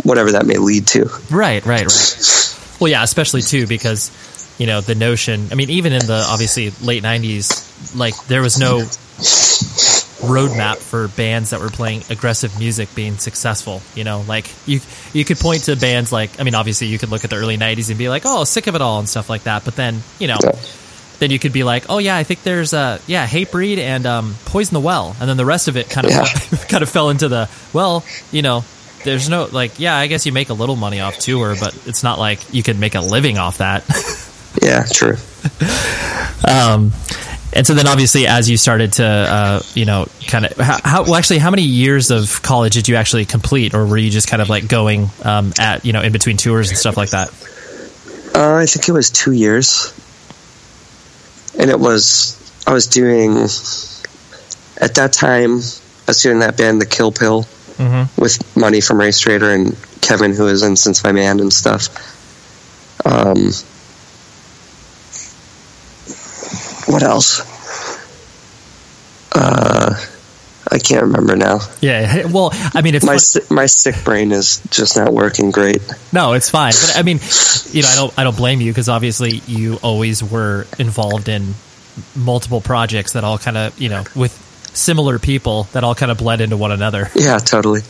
whatever 0.03 0.31
that 0.33 0.45
may 0.45 0.57
lead 0.57 0.87
to. 0.87 1.05
right, 1.31 1.65
right, 1.65 1.85
right. 1.85 2.55
Well, 2.79 2.89
yeah, 2.91 3.03
especially 3.03 3.41
too 3.41 3.67
because 3.67 4.11
you 4.57 4.67
know 4.67 4.81
the 4.81 4.95
notion. 4.95 5.47
I 5.51 5.55
mean, 5.55 5.69
even 5.71 5.91
in 5.93 6.05
the 6.05 6.25
obviously 6.29 6.71
late 6.81 7.03
'90s, 7.03 7.95
like 7.95 8.15
there 8.27 8.41
was 8.41 8.57
no 8.59 8.79
roadmap 10.25 10.77
for 10.77 11.07
bands 11.07 11.51
that 11.51 11.59
were 11.59 11.69
playing 11.69 12.03
aggressive 12.09 12.57
music 12.59 12.93
being 12.95 13.17
successful. 13.17 13.81
You 13.95 14.03
know, 14.03 14.23
like 14.27 14.49
you 14.67 14.79
you 15.13 15.23
could 15.25 15.37
point 15.37 15.63
to 15.65 15.75
bands 15.75 16.11
like 16.11 16.39
I 16.39 16.43
mean, 16.43 16.55
obviously 16.55 16.87
you 16.87 16.97
could 16.99 17.09
look 17.09 17.23
at 17.23 17.29
the 17.29 17.35
early 17.37 17.57
'90s 17.57 17.89
and 17.89 17.97
be 17.97 18.09
like, 18.09 18.23
oh, 18.25 18.43
sick 18.43 18.67
of 18.67 18.75
it 18.75 18.81
all 18.81 18.99
and 18.99 19.07
stuff 19.09 19.29
like 19.29 19.43
that. 19.43 19.65
But 19.65 19.75
then 19.75 20.01
you 20.19 20.27
know. 20.27 20.37
Yeah. 20.43 20.51
Then 21.17 21.31
you 21.31 21.39
could 21.39 21.53
be 21.53 21.63
like, 21.63 21.85
oh 21.87 21.97
yeah, 21.97 22.17
I 22.17 22.23
think 22.23 22.43
there's 22.43 22.73
uh 22.73 22.99
yeah, 23.07 23.25
Hatebreed 23.25 23.77
and 23.77 24.05
um, 24.05 24.35
Poison 24.43 24.73
the 24.73 24.81
Well, 24.81 25.15
and 25.17 25.29
then 25.29 25.37
the 25.37 25.45
rest 25.45 25.69
of 25.69 25.77
it 25.77 25.89
kind 25.89 26.05
of 26.05 26.11
Yeah. 26.11 26.25
kind 26.67 26.83
of 26.83 26.89
fell 26.89 27.09
into 27.09 27.29
the 27.29 27.49
well, 27.71 28.03
you 28.33 28.41
know, 28.41 28.65
there's 29.05 29.29
no 29.29 29.45
like 29.49 29.79
yeah, 29.79 29.95
I 29.95 30.07
guess 30.07 30.25
you 30.25 30.33
make 30.33 30.49
a 30.49 30.53
little 30.53 30.75
money 30.75 30.99
off 30.99 31.17
tour, 31.17 31.55
but 31.57 31.73
it's 31.87 32.03
not 32.03 32.19
like 32.19 32.53
you 32.53 32.63
could 32.63 32.77
make 32.77 32.95
a 32.95 32.99
living 32.99 33.37
off 33.37 33.59
that. 33.59 33.85
Yeah, 34.61 34.85
true. 34.89 35.17
um, 36.47 36.91
and 37.55 37.65
so 37.65 37.73
then 37.73 37.87
obviously 37.87 38.27
as 38.27 38.49
you 38.49 38.57
started 38.57 38.93
to 38.93 39.05
uh, 39.05 39.61
you 39.73 39.85
know 39.85 40.05
kind 40.27 40.45
of 40.45 40.57
how, 40.57 40.79
how 40.83 41.03
well 41.03 41.15
actually 41.15 41.39
how 41.39 41.49
many 41.49 41.63
years 41.63 42.11
of 42.11 42.41
college 42.41 42.73
did 42.73 42.87
you 42.87 42.95
actually 42.95 43.25
complete, 43.25 43.73
or 43.73 43.85
were 43.85 43.97
you 43.97 44.09
just 44.09 44.27
kind 44.27 44.41
of 44.41 44.49
like 44.49 44.67
going 44.67 45.09
um, 45.23 45.53
at 45.59 45.85
you 45.85 45.93
know 45.93 46.01
in 46.01 46.11
between 46.11 46.37
tours 46.37 46.69
and 46.69 46.77
stuff 46.77 46.97
like 46.97 47.11
that? 47.11 47.29
Uh, 48.35 48.55
I 48.55 48.65
think 48.65 48.89
it 48.89 48.91
was 48.91 49.09
two 49.09 49.31
years, 49.31 49.93
and 51.57 51.69
it 51.69 51.79
was 51.79 52.35
I 52.67 52.73
was 52.73 52.87
doing 52.87 53.37
at 54.81 54.95
that 54.95 55.13
time 55.13 55.51
I 55.59 56.11
was 56.11 56.21
doing 56.21 56.39
that 56.39 56.57
band, 56.57 56.81
the 56.81 56.85
Kill 56.85 57.11
Pill, 57.11 57.45
Mm-hmm. 57.77 58.21
with 58.21 58.55
Mani 58.55 58.79
from 58.79 58.99
RaceTraitor 58.99 59.53
and 59.53 59.75
Kevin, 60.01 60.33
who 60.33 60.47
is 60.47 60.63
in 60.63 60.77
Since 60.77 61.01
By 61.01 61.11
Man 61.11 61.41
and 61.41 61.51
stuff. 61.51 61.89
Um, 63.05 63.51
what 66.87 67.03
else? 67.03 67.41
Uh, 69.31 69.95
I 70.71 70.79
can't 70.79 71.03
remember 71.03 71.35
now. 71.35 71.59
Yeah, 71.81 72.25
well, 72.27 72.49
I 72.73 72.81
mean, 72.81 72.95
it's 72.95 73.05
My 73.05 73.17
si- 73.17 73.41
my 73.49 73.65
sick 73.65 73.95
brain 74.03 74.31
is 74.31 74.61
just 74.69 74.97
not 74.97 75.13
working 75.13 75.51
great. 75.51 75.81
No, 76.11 76.33
it's 76.33 76.49
fine. 76.49 76.71
But 76.73 76.93
I 76.97 77.03
mean, 77.03 77.19
you 77.71 77.81
know, 77.83 77.89
I 77.89 77.95
don't 77.95 78.19
I 78.19 78.23
don't 78.23 78.37
blame 78.37 78.61
you 78.61 78.71
because 78.71 78.89
obviously 78.89 79.41
you 79.47 79.77
always 79.83 80.23
were 80.23 80.65
involved 80.79 81.29
in 81.29 81.53
multiple 82.15 82.61
projects 82.61 83.13
that 83.13 83.23
all 83.23 83.37
kind 83.37 83.57
of, 83.57 83.79
you 83.79 83.89
know, 83.89 84.03
with 84.15 84.33
similar 84.73 85.19
people 85.19 85.63
that 85.73 85.83
all 85.83 85.95
kind 85.95 86.11
of 86.11 86.17
bled 86.17 86.41
into 86.41 86.57
one 86.57 86.71
another. 86.71 87.09
Yeah, 87.15 87.37
totally. 87.37 87.81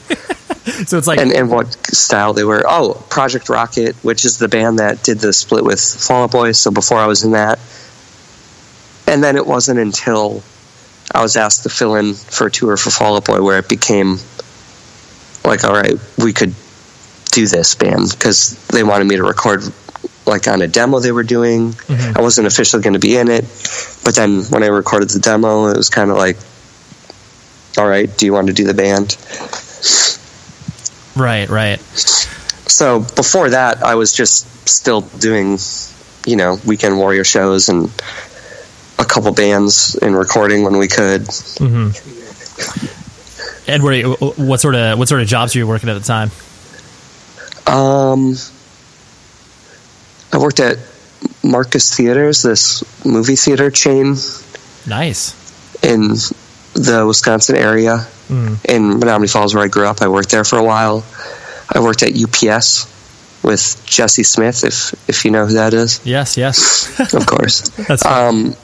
So 0.88 0.98
it's 0.98 1.08
like 1.08 1.20
and 1.20 1.32
and 1.32 1.50
what 1.50 1.74
style 1.96 2.34
they 2.34 2.44
were. 2.44 2.64
Oh, 2.68 2.94
Project 3.10 3.50
Rocket, 3.50 3.96
which 4.04 4.26
is 4.26 4.38
the 4.40 4.48
band 4.48 4.80
that 4.80 5.04
did 5.04 5.20
the 5.20 5.32
split 5.32 5.64
with 5.64 5.80
Fall 5.80 6.24
Out 6.24 6.32
Boy. 6.32 6.52
So 6.54 6.72
before 6.72 6.98
I 6.98 7.06
was 7.06 7.24
in 7.24 7.32
that, 7.32 7.60
and 9.08 9.24
then 9.24 9.36
it 9.36 9.46
wasn't 9.46 9.80
until 9.80 10.44
I 11.14 11.22
was 11.22 11.36
asked 11.36 11.64
to 11.64 11.70
fill 11.70 11.96
in 11.96 12.14
for 12.14 12.48
a 12.48 12.52
tour 12.52 12.76
for 12.78 12.90
Fall 12.90 13.16
Out 13.16 13.26
Boy 13.26 13.42
where 13.42 13.60
it 13.60 13.70
became 13.70 14.18
like, 15.44 15.64
all 15.64 15.74
right, 15.74 15.94
we 16.18 16.34
could 16.34 16.54
do 17.32 17.46
this 17.48 17.76
band 17.76 18.10
because 18.12 18.58
they 18.68 18.84
wanted 18.84 19.06
me 19.08 19.18
to 19.18 19.24
record 19.24 19.62
like 20.26 20.48
on 20.48 20.62
a 20.62 20.68
demo 20.68 21.00
they 21.00 21.12
were 21.12 21.24
doing. 21.24 21.74
Mhm. 21.74 22.18
I 22.18 22.22
wasn't 22.22 22.48
officially 22.48 22.82
going 22.82 22.94
to 22.94 23.00
be 23.00 23.16
in 23.18 23.30
it, 23.30 23.46
but 24.04 24.16
then 24.16 24.44
when 24.46 24.64
I 24.64 24.68
recorded 24.68 25.10
the 25.10 25.20
demo, 25.20 25.68
it 25.68 25.78
was 25.78 25.90
kind 25.90 26.10
of 26.10 26.18
like, 26.18 26.38
all 27.78 27.88
right, 27.88 28.10
do 28.18 28.26
you 28.26 28.34
want 28.34 28.48
to 28.48 28.54
do 28.54 28.64
the 28.66 28.74
band? 28.74 29.16
right, 31.16 31.48
right. 31.50 31.80
so 32.68 33.00
before 33.16 33.50
that 33.52 33.82
i 33.84 33.96
was 33.96 34.12
just 34.12 34.68
still 34.68 35.02
doing 35.02 35.58
you 36.26 36.36
know 36.36 36.60
weekend 36.66 36.98
warrior 36.98 37.24
shows 37.24 37.70
and 37.70 37.90
couple 39.16 39.32
bands 39.34 39.96
and 40.02 40.16
recording 40.16 40.64
when 40.64 40.78
we 40.78 40.88
could 40.88 41.26
hmm 41.58 41.90
were 43.82 43.94
you, 43.94 44.14
what 44.38 44.60
sort 44.60 44.76
of 44.76 45.00
what 45.00 45.08
sort 45.08 45.22
of 45.22 45.28
jobs 45.28 45.56
were 45.56 45.60
you 45.60 45.68
working 45.68 45.90
at 45.90 45.94
the 45.96 46.06
time? 46.06 46.30
um 47.68 48.36
i 50.34 50.38
worked 50.38 50.60
at 50.60 50.78
marcus 51.44 51.96
theaters 51.96 52.44
this 52.44 52.84
movie 53.06 53.36
theater 53.36 53.72
chain 53.72 54.16
Nice. 54.88 55.34
in 55.82 56.10
the 56.74 57.04
wisconsin 57.08 57.56
area 57.56 58.06
Mm. 58.26 58.58
in 58.66 59.00
menomonee 59.00 59.32
falls 59.32 59.54
where 59.54 59.64
i 59.64 59.68
grew 59.68 59.86
up 59.86 60.02
i 60.02 60.08
worked 60.08 60.32
there 60.32 60.44
for 60.44 60.58
a 60.58 60.64
while 60.64 61.04
i 61.76 61.80
worked 61.80 62.02
at 62.02 62.10
ups 62.18 62.88
with 63.44 63.80
jesse 63.86 64.24
smith 64.24 64.64
if 64.64 64.94
if 65.08 65.24
you 65.26 65.30
know 65.30 65.46
who 65.46 65.54
that 65.54 65.76
is 65.76 66.02
Yes, 66.04 66.36
yes. 66.36 67.14
of 67.14 67.24
course 67.28 67.62
That's 67.88 68.04
Um, 68.04 68.56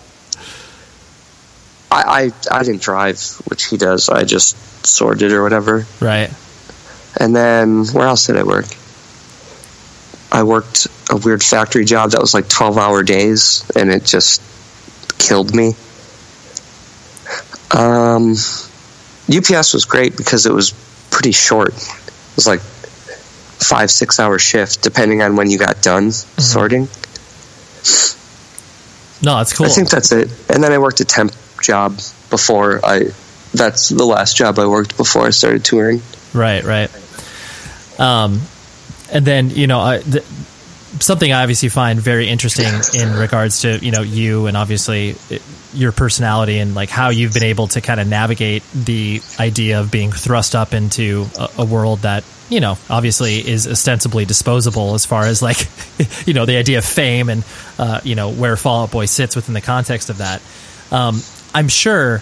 I, 1.91 2.31
I 2.51 2.59
I 2.59 2.63
didn't 2.63 2.81
drive, 2.81 3.19
which 3.47 3.65
he 3.65 3.77
does. 3.77 4.09
I 4.09 4.23
just 4.23 4.55
sorted 4.85 5.31
or 5.33 5.43
whatever. 5.43 5.85
Right. 5.99 6.31
And 7.19 7.35
then 7.35 7.85
where 7.87 8.07
else 8.07 8.27
did 8.27 8.37
I 8.37 8.43
work? 8.43 8.65
I 10.31 10.43
worked 10.43 10.87
a 11.09 11.17
weird 11.17 11.43
factory 11.43 11.83
job 11.83 12.11
that 12.11 12.21
was 12.21 12.33
like 12.33 12.47
12 12.47 12.77
hour 12.77 13.03
days 13.03 13.69
and 13.75 13.91
it 13.91 14.05
just 14.05 14.41
killed 15.19 15.53
me. 15.53 15.73
Um, 17.75 18.31
UPS 19.29 19.73
was 19.73 19.85
great 19.85 20.15
because 20.15 20.45
it 20.45 20.53
was 20.53 20.71
pretty 21.09 21.33
short. 21.33 21.73
It 21.73 22.35
was 22.37 22.47
like 22.47 22.61
five, 22.61 23.91
six 23.91 24.19
hour 24.19 24.39
shift, 24.39 24.81
depending 24.81 25.21
on 25.21 25.35
when 25.35 25.49
you 25.49 25.57
got 25.57 25.81
done 25.81 26.11
sorting. 26.11 26.87
No, 29.23 29.37
that's 29.37 29.53
cool. 29.53 29.65
I 29.65 29.69
think 29.69 29.89
that's 29.89 30.11
it. 30.11 30.29
And 30.49 30.63
then 30.63 30.71
I 30.71 30.77
worked 30.77 31.01
a 31.01 31.05
temp 31.05 31.33
job 31.61 31.97
before 32.29 32.79
I. 32.83 33.11
That's 33.53 33.89
the 33.89 34.05
last 34.05 34.37
job 34.37 34.59
I 34.59 34.67
worked 34.67 34.95
before 34.95 35.27
I 35.27 35.31
started 35.31 35.65
touring. 35.65 36.01
Right, 36.33 36.63
right. 36.63 36.89
Um, 37.99 38.39
and 39.11 39.25
then 39.25 39.49
you 39.49 39.67
know, 39.67 39.81
I, 39.81 39.99
th- 39.99 40.23
something 40.99 41.31
I 41.31 41.41
obviously 41.41 41.69
find 41.69 41.99
very 41.99 42.27
interesting 42.27 42.73
in 42.93 43.13
regards 43.17 43.61
to 43.61 43.77
you 43.77 43.91
know 43.91 44.01
you 44.01 44.47
and 44.47 44.57
obviously 44.57 45.15
your 45.73 45.91
personality 45.91 46.59
and 46.59 46.75
like 46.75 46.89
how 46.89 47.09
you've 47.09 47.33
been 47.33 47.43
able 47.43 47.67
to 47.67 47.81
kind 47.81 47.99
of 47.99 48.07
navigate 48.07 48.63
the 48.73 49.21
idea 49.39 49.79
of 49.79 49.91
being 49.91 50.11
thrust 50.11 50.55
up 50.55 50.73
into 50.73 51.27
a, 51.39 51.49
a 51.59 51.65
world 51.65 51.99
that 51.99 52.23
you 52.49 52.59
know 52.59 52.77
obviously 52.89 53.35
is 53.37 53.67
ostensibly 53.67 54.25
disposable 54.25 54.93
as 54.93 55.05
far 55.05 55.23
as 55.23 55.41
like 55.41 55.67
you 56.27 56.33
know 56.33 56.45
the 56.45 56.57
idea 56.57 56.77
of 56.77 56.85
fame 56.85 57.29
and 57.29 57.43
uh, 57.79 58.01
you 58.03 58.15
know 58.15 58.31
where 58.31 58.57
Fall 58.57 58.83
Out 58.83 58.91
Boy 58.91 59.05
sits 59.05 59.35
within 59.35 59.53
the 59.53 59.61
context 59.61 60.09
of 60.09 60.17
that. 60.17 60.41
Um, 60.91 61.21
I'm 61.53 61.67
sure 61.67 62.21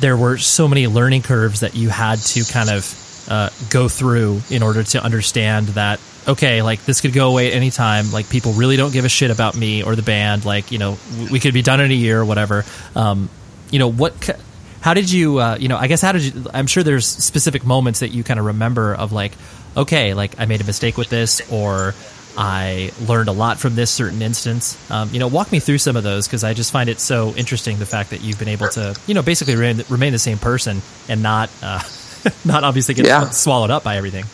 there 0.00 0.16
were 0.16 0.38
so 0.38 0.68
many 0.68 0.86
learning 0.86 1.22
curves 1.22 1.60
that 1.60 1.74
you 1.74 1.88
had 1.88 2.18
to 2.18 2.44
kind 2.44 2.70
of 2.70 3.26
uh, 3.28 3.50
go 3.70 3.88
through 3.88 4.40
in 4.50 4.62
order 4.62 4.82
to 4.82 5.02
understand 5.02 5.68
that 5.68 6.00
okay 6.26 6.62
like 6.62 6.84
this 6.84 7.00
could 7.00 7.12
go 7.12 7.30
away 7.30 7.48
at 7.48 7.54
any 7.54 7.70
time. 7.70 8.10
Like 8.12 8.28
people 8.28 8.52
really 8.52 8.76
don't 8.76 8.92
give 8.92 9.04
a 9.04 9.08
shit 9.08 9.30
about 9.30 9.56
me 9.56 9.82
or 9.82 9.96
the 9.96 10.02
band. 10.02 10.44
Like 10.44 10.72
you 10.72 10.78
know 10.78 10.98
we 11.30 11.40
could 11.40 11.54
be 11.54 11.62
done 11.62 11.80
in 11.80 11.90
a 11.90 11.94
year 11.94 12.20
or 12.20 12.24
whatever. 12.24 12.64
Um, 12.96 13.28
you 13.70 13.78
know 13.78 13.90
what 13.90 14.30
how 14.82 14.94
did 14.94 15.10
you 15.10 15.38
uh, 15.38 15.56
you 15.58 15.68
know 15.68 15.76
i 15.76 15.88
guess 15.88 16.02
how 16.02 16.12
did 16.12 16.22
you 16.22 16.46
i'm 16.52 16.66
sure 16.66 16.82
there's 16.82 17.06
specific 17.06 17.64
moments 17.64 18.00
that 18.00 18.10
you 18.10 18.22
kind 18.22 18.38
of 18.38 18.46
remember 18.46 18.94
of 18.94 19.10
like 19.12 19.32
okay 19.76 20.12
like 20.12 20.38
i 20.38 20.44
made 20.44 20.60
a 20.60 20.64
mistake 20.64 20.98
with 20.98 21.08
this 21.08 21.40
or 21.50 21.94
i 22.36 22.90
learned 23.06 23.28
a 23.28 23.32
lot 23.32 23.58
from 23.58 23.74
this 23.74 23.90
certain 23.90 24.22
instance 24.22 24.76
um, 24.90 25.08
you 25.12 25.18
know 25.18 25.28
walk 25.28 25.52
me 25.52 25.60
through 25.60 25.78
some 25.78 25.96
of 25.96 26.02
those 26.02 26.26
because 26.26 26.44
i 26.44 26.54
just 26.54 26.72
find 26.72 26.88
it 26.88 26.98
so 27.00 27.34
interesting 27.36 27.78
the 27.78 27.86
fact 27.86 28.10
that 28.10 28.22
you've 28.22 28.38
been 28.38 28.48
able 28.48 28.68
to 28.68 28.94
you 29.06 29.14
know 29.14 29.22
basically 29.22 29.54
remain, 29.54 29.84
remain 29.88 30.12
the 30.12 30.18
same 30.18 30.38
person 30.38 30.80
and 31.08 31.22
not 31.22 31.50
uh, 31.62 31.80
not 32.44 32.64
obviously 32.64 32.94
get 32.94 33.06
Yeah. 33.06 33.28
swallowed 33.30 33.70
up 33.70 33.84
by 33.84 33.96
everything 33.96 34.24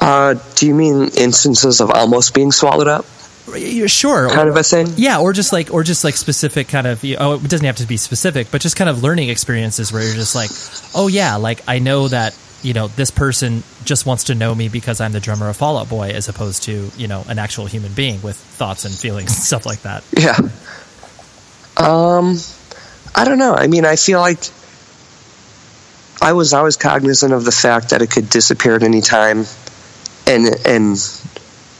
Uh, 0.00 0.34
do 0.54 0.66
you 0.66 0.74
mean 0.74 1.10
instances 1.16 1.80
of 1.80 1.90
almost 1.90 2.32
being 2.32 2.52
swallowed 2.52 2.86
up, 2.86 3.04
sure 3.88 4.28
kind 4.30 4.48
of 4.48 4.56
a 4.56 4.62
thing? 4.62 4.86
Yeah, 4.96 5.18
or 5.18 5.32
just 5.32 5.52
like, 5.52 5.72
or 5.74 5.82
just 5.82 6.04
like 6.04 6.14
specific 6.14 6.68
kind 6.68 6.86
of. 6.86 7.04
Oh, 7.18 7.34
it 7.34 7.42
doesn't 7.48 7.66
have 7.66 7.76
to 7.76 7.86
be 7.86 7.96
specific, 7.96 8.50
but 8.52 8.60
just 8.60 8.76
kind 8.76 8.88
of 8.88 9.02
learning 9.02 9.28
experiences 9.28 9.92
where 9.92 10.02
you're 10.04 10.14
just 10.14 10.36
like, 10.36 10.50
oh 10.94 11.08
yeah, 11.08 11.34
like 11.36 11.62
I 11.66 11.80
know 11.80 12.06
that 12.08 12.32
you 12.62 12.74
know 12.74 12.88
this 12.88 13.10
person 13.10 13.62
just 13.84 14.06
wants 14.06 14.24
to 14.24 14.34
know 14.34 14.54
me 14.54 14.68
because 14.68 15.00
I'm 15.00 15.12
the 15.12 15.20
drummer 15.20 15.48
of 15.48 15.56
Fall 15.56 15.78
Out 15.78 15.88
Boy, 15.88 16.10
as 16.10 16.28
opposed 16.28 16.64
to 16.64 16.90
you 16.96 17.08
know 17.08 17.24
an 17.28 17.38
actual 17.38 17.66
human 17.66 17.92
being 17.92 18.20
with 18.22 18.36
thoughts 18.36 18.84
and 18.84 18.94
feelings 18.94 19.30
and 19.30 19.42
stuff 19.42 19.66
like 19.66 19.82
that. 19.82 20.04
Yeah. 20.16 20.36
Um, 21.76 22.36
I 23.14 23.24
don't 23.24 23.38
know. 23.38 23.54
I 23.54 23.68
mean, 23.68 23.84
I 23.84 23.94
feel 23.94 24.20
like 24.20 24.40
I 26.20 26.32
was 26.32 26.52
always 26.52 26.76
cognizant 26.76 27.32
of 27.32 27.44
the 27.44 27.52
fact 27.52 27.90
that 27.90 28.02
it 28.02 28.10
could 28.10 28.28
disappear 28.28 28.74
at 28.74 28.82
any 28.82 29.00
time, 29.00 29.44
and 30.26 30.48
and 30.66 30.96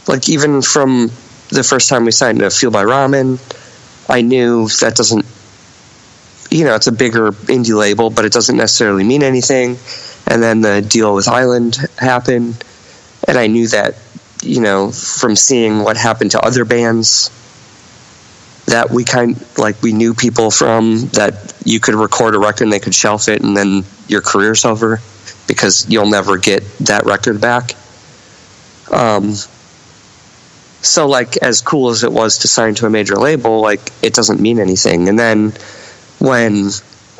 like 0.07 0.29
even 0.29 0.62
from 0.62 1.11
the 1.51 1.64
first 1.64 1.89
time 1.89 2.05
we 2.05 2.12
signed 2.12 2.39
to 2.39 2.51
Fueled 2.51 2.72
by 2.72 2.85
Ramen, 2.85 3.39
I 4.09 4.22
knew 4.22 4.68
that 4.81 4.95
doesn't. 4.95 5.26
You 6.51 6.64
know, 6.64 6.76
it's 6.76 6.87
a 6.87 6.93
bigger 6.93 7.33
indie 7.33 7.76
label, 7.76 8.09
but 8.09 8.24
it 8.24 8.33
doesn't 8.33 8.57
necessarily 8.57 9.05
mean 9.05 9.22
anything. 9.22 9.76
And 10.29 10.43
then 10.43 10.61
the 10.61 10.83
deal 10.83 11.14
with 11.14 11.26
Island 11.26 11.76
happened, 11.97 12.62
and 13.26 13.39
I 13.39 13.47
knew 13.47 13.66
that, 13.68 13.95
you 14.43 14.61
know, 14.61 14.91
from 14.91 15.35
seeing 15.35 15.83
what 15.83 15.97
happened 15.97 16.33
to 16.33 16.41
other 16.41 16.64
bands 16.64 17.31
that 18.68 18.91
we 18.91 19.03
kind 19.03 19.43
like 19.57 19.81
we 19.83 19.93
knew 19.93 20.12
people 20.12 20.51
from 20.51 21.09
that 21.14 21.55
you 21.64 21.81
could 21.81 21.95
record 21.95 22.35
a 22.35 22.39
record 22.39 22.64
and 22.64 22.72
they 22.72 22.79
could 22.79 22.95
shelf 22.95 23.29
it 23.29 23.43
and 23.43 23.57
then 23.57 23.83
your 24.09 24.20
career's 24.20 24.66
over 24.66 25.01
because 25.47 25.89
you'll 25.89 26.11
never 26.11 26.37
get 26.37 26.62
that 26.81 27.07
record 27.07 27.41
back. 27.41 27.74
Um 28.93 29.33
so 30.83 31.09
like 31.09 31.39
as 31.39 31.62
cool 31.62 31.89
as 31.89 32.05
it 32.05 32.12
was 32.12 32.39
to 32.41 32.49
sign 32.49 32.74
to 32.74 32.87
a 32.87 32.91
major 32.91 33.16
label 33.16 33.61
like 33.62 33.91
it 34.03 34.12
doesn't 34.12 34.39
mean 34.39 34.59
anything. 34.59 35.09
And 35.09 35.18
then 35.18 35.55
when 36.18 36.68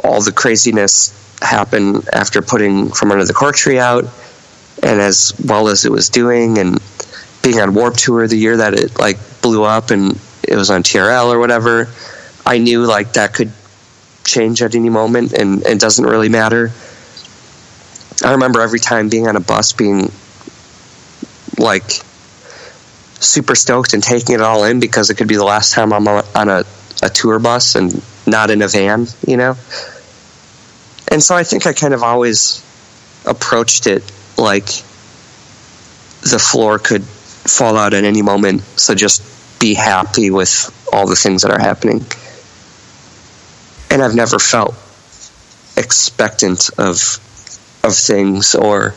all 0.05 0.21
the 0.21 0.33
craziness 0.33 1.15
happened 1.41 2.09
after 2.13 2.43
putting 2.43 2.91
from 2.91 3.13
under 3.13 3.25
the 3.25 3.33
cork 3.33 3.57
tree 3.57 3.79
out 3.79 4.05
and 4.83 5.01
as 5.01 5.33
well 5.45 5.69
as 5.69 5.85
it 5.85 5.93
was 5.93 6.09
doing 6.09 6.59
and 6.59 6.79
being 7.43 7.61
on 7.61 7.75
Warped 7.75 7.99
tour 7.99 8.27
the 8.27 8.37
year 8.37 8.57
that 8.57 8.75
it 8.75 8.99
like 8.99 9.19
blew 9.41 9.65
up 9.65 9.91
and 9.91 10.19
it 10.43 10.57
was 10.57 10.71
on 10.71 10.83
TRL 10.83 11.33
or 11.33 11.39
whatever, 11.39 11.89
I 12.45 12.59
knew 12.59 12.85
like 12.85 13.15
that 13.15 13.35
could 13.35 13.53
change 14.25 14.63
at 14.63 14.75
any 14.75 14.91
moment 14.91 15.33
and 15.33 15.65
it 15.65 15.81
doesn't 15.81 16.05
really 16.05 16.29
matter. 16.29 16.71
I 18.25 18.33
remember 18.33 18.61
every 18.61 18.81
time 18.81 19.09
being 19.09 19.29
on 19.29 19.37
a 19.37 19.41
bus 19.41 19.73
being 19.73 20.11
like 21.59 21.91
super 23.21 23.55
stoked 23.55 23.95
and 23.95 24.03
taking 24.03 24.35
it 24.35 24.41
all 24.41 24.65
in 24.65 24.81
because 24.81 25.11
it 25.11 25.15
could 25.15 25.29
be 25.29 25.37
the 25.37 25.45
last 25.45 25.73
time 25.73 25.93
I'm 25.93 26.07
on 26.07 26.25
on 26.35 26.49
a, 26.49 26.65
a 27.03 27.09
tour 27.09 27.39
bus 27.39 27.75
and 27.75 28.03
not 28.27 28.51
in 28.51 28.63
a 28.63 28.69
van, 28.69 29.07
you 29.27 29.37
know? 29.37 29.57
And 31.11 31.23
so 31.23 31.35
I 31.35 31.45
think 31.45 31.67
I 31.67 31.73
kind 31.73 31.95
of 31.95 32.03
always 32.03 32.65
approached 33.27 33.87
it 33.87 34.03
like 34.37 34.67
the 36.23 36.39
floor 36.39 36.79
could 36.79 37.03
fall 37.05 37.77
out 37.77 37.95
at 37.95 38.05
any 38.05 38.23
moment. 38.23 38.63
So 38.63 38.95
just 38.95 39.61
be 39.61 39.75
happy 39.75 40.31
with 40.31 40.75
all 40.93 41.07
the 41.07 41.17
things 41.17 41.43
that 41.43 41.51
are 41.51 41.61
happening. 41.61 42.05
And 43.91 44.03
I've 44.03 44.15
never 44.15 44.39
felt 44.39 44.75
expectant 45.77 46.71
of 46.79 47.19
of 47.85 47.95
things 47.95 48.55
or 48.55 48.95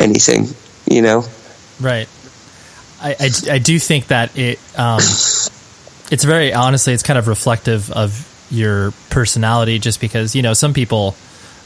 anything, 0.00 0.48
you 0.86 1.02
know. 1.02 1.24
Right. 1.80 2.08
I, 3.00 3.14
I, 3.20 3.30
I 3.52 3.58
do 3.58 3.78
think 3.78 4.08
that 4.08 4.36
it 4.36 4.58
um, 4.76 4.98
it's 6.10 6.24
very 6.24 6.52
honestly 6.52 6.92
it's 6.92 7.02
kind 7.02 7.18
of 7.18 7.28
reflective 7.28 7.90
of 7.92 8.27
your 8.50 8.92
personality 9.10 9.78
just 9.78 10.00
because 10.00 10.34
you 10.34 10.42
know 10.42 10.54
some 10.54 10.72
people 10.72 11.14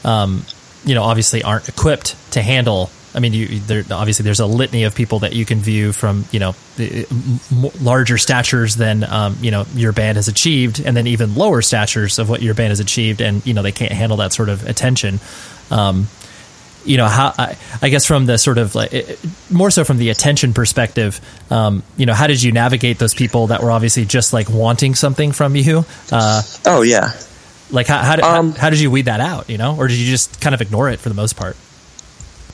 um, 0.05 0.45
you 0.85 0.95
know 0.95 1.03
obviously 1.03 1.43
aren't 1.43 1.69
equipped 1.69 2.17
to 2.33 2.43
handle 2.43 2.91
I 3.15 3.21
mean 3.21 3.33
you 3.33 3.61
there 3.61 3.85
obviously 3.91 4.25
there's 4.25 4.41
a 4.41 4.47
litany 4.47 4.85
of 4.85 4.95
people 4.95 5.21
that 5.21 5.35
you 5.35 5.45
can 5.45 5.59
view 5.59 5.93
from 5.93 6.25
you 6.33 6.41
know 6.41 6.55
larger 7.81 8.19
statures 8.19 8.77
than 8.77 9.05
um, 9.05 9.37
you 9.41 9.51
know 9.51 9.67
your 9.75 9.93
band 9.93 10.17
has 10.17 10.29
achieved 10.29 10.81
and 10.85 10.97
then 10.97 11.07
even 11.07 11.35
lower 11.35 11.63
statures 11.63 12.19
of 12.19 12.29
what 12.29 12.43
your 12.43 12.55
band 12.55 12.71
has 12.71 12.81
achieved 12.81 13.21
and 13.21 13.47
you 13.47 13.55
know 13.55 13.63
they 13.63 13.73
can't 13.73 13.93
handle 13.93 14.19
that 14.19 14.33
sort 14.33 14.49
of 14.49 14.67
attention. 14.67 15.21
Um, 15.71 16.09
you 16.85 16.97
know 16.97 17.07
how 17.07 17.33
I, 17.39 17.57
I 17.81 17.89
guess 17.89 18.07
from 18.07 18.27
the 18.27 18.39
sort 18.39 18.59
of 18.59 18.75
like 18.75 18.93
it- 18.93 19.19
more 19.51 19.71
so 19.71 19.85
from 19.85 19.99
the 19.99 20.11
attention 20.11 20.53
perspective 20.55 21.21
um, 21.51 21.83
you 21.97 22.07
know 22.07 22.15
how 22.15 22.27
did 22.27 22.43
you 22.43 22.53
navigate 22.53 22.99
those 22.99 23.15
people 23.15 23.49
that 23.49 23.63
were 23.63 23.71
obviously 23.71 24.05
just 24.05 24.33
like 24.33 24.49
wanting 24.51 24.95
something 24.95 25.33
from 25.33 25.55
you 25.57 25.85
uh, 26.11 26.43
Oh 26.67 26.83
yeah. 26.83 27.13
like 27.71 27.87
how 27.87 27.99
how 27.99 28.17
did, 28.17 28.25
Um, 28.25 28.53
how, 28.53 28.63
how 28.63 28.71
did 28.71 28.81
you 28.81 28.91
weed 28.91 29.07
that 29.07 29.21
out 29.21 29.49
you 29.49 29.59
know 29.59 29.77
or 29.77 29.87
did 29.89 29.97
you 29.97 30.11
just 30.11 30.41
kind 30.41 30.55
of 30.55 30.61
ignore 30.61 30.89
it 30.91 30.99
for 31.01 31.09
the 31.09 31.15
most 31.15 31.37
part 31.37 31.57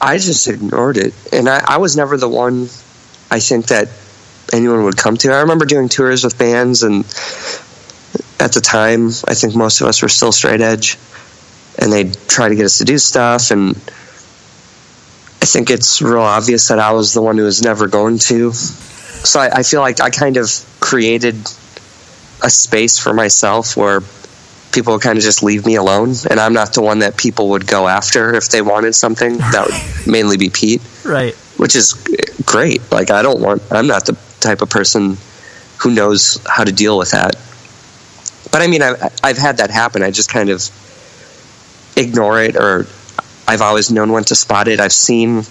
I 0.01 0.19
just 0.19 0.47
ignored 0.47 0.97
it. 0.97 1.13
And 1.33 1.49
I, 1.49 1.61
I 1.67 1.79
was 1.79 1.97
never 1.97 2.17
the 2.17 2.29
one 2.29 2.69
I 3.33 3.41
think 3.41 3.67
that 3.67 3.89
anyone 4.53 4.85
would 4.85 4.97
come 4.97 5.17
to. 5.17 5.33
I 5.33 5.41
remember 5.41 5.65
doing 5.65 5.89
tours 5.89 6.23
with 6.23 6.39
bands 6.39 6.85
and 6.85 7.05
at 8.41 8.53
the 8.53 8.61
time 8.63 9.09
I 9.27 9.35
think 9.35 9.57
most 9.57 9.81
of 9.81 9.89
us 9.89 10.01
were 10.01 10.09
still 10.09 10.31
straight 10.33 10.61
edge 10.61 10.97
and 11.81 11.93
they'd 11.93 12.17
try 12.29 12.49
to 12.49 12.55
get 12.55 12.65
us 12.67 12.79
to 12.79 12.85
do 12.85 12.97
stuff 12.99 13.51
and 13.51 13.77
I 15.41 15.47
think 15.47 15.71
it's 15.71 16.03
real 16.03 16.21
obvious 16.21 16.69
that 16.69 16.79
I 16.79 16.93
was 16.93 17.15
the 17.15 17.23
one 17.23 17.39
who 17.39 17.45
was 17.45 17.63
never 17.63 17.89
going 17.89 18.19
to. 18.19 18.53
So 18.53 19.41
I, 19.41 19.59
I 19.59 19.63
feel 19.63 19.81
like 19.81 20.01
I 20.01 20.11
kind 20.11 20.37
of 20.37 20.51
created 20.81 21.37
a 22.43 22.51
space 22.51 22.99
for 22.99 23.13
myself 23.15 23.77
where 23.77 24.01
people 24.73 24.99
kind 24.99 25.17
of 25.17 25.25
just 25.25 25.43
leave 25.43 25.65
me 25.67 25.77
alone 25.77 26.15
and 26.31 26.39
I'm 26.39 26.53
not 26.53 26.75
the 26.75 26.83
one 26.83 27.01
that 27.01 27.17
people 27.17 27.51
would 27.51 27.67
go 27.67 27.89
after 27.89 28.35
if 28.35 28.49
they 28.51 28.63
wanted 28.63 28.95
something. 28.95 29.39
That 29.39 29.67
would 29.67 30.13
mainly 30.13 30.37
be 30.37 30.51
Pete, 30.51 30.83
right 31.05 31.35
which 31.57 31.75
is 31.75 31.95
great. 32.45 32.81
Like 32.93 33.11
I 33.11 33.23
don't 33.23 33.41
want 33.41 33.63
I'm 33.71 33.87
not 33.87 34.07
the 34.07 34.17
type 34.41 34.63
of 34.63 34.71
person 34.71 35.17
who 35.81 35.93
knows 35.93 36.39
how 36.47 36.65
to 36.65 36.73
deal 36.73 36.99
with 36.99 37.13
that. 37.13 37.37
But 38.51 38.59
But 38.59 38.63
I 38.63 38.67
mean, 38.67 38.83
I've, 38.83 39.01
I've 39.23 39.39
had 39.39 39.59
that 39.59 39.71
happen. 39.71 40.03
I 40.03 40.11
just 40.11 40.31
kind 40.33 40.51
of 40.51 40.69
ignore 41.97 42.43
it, 42.43 42.57
or 42.57 42.87
I've 43.49 43.63
always 43.63 43.91
known 43.91 44.13
when 44.13 44.25
to 44.25 44.35
spot 44.35 44.69
it. 44.69 44.79
I've 44.79 44.93
seen 44.93 45.43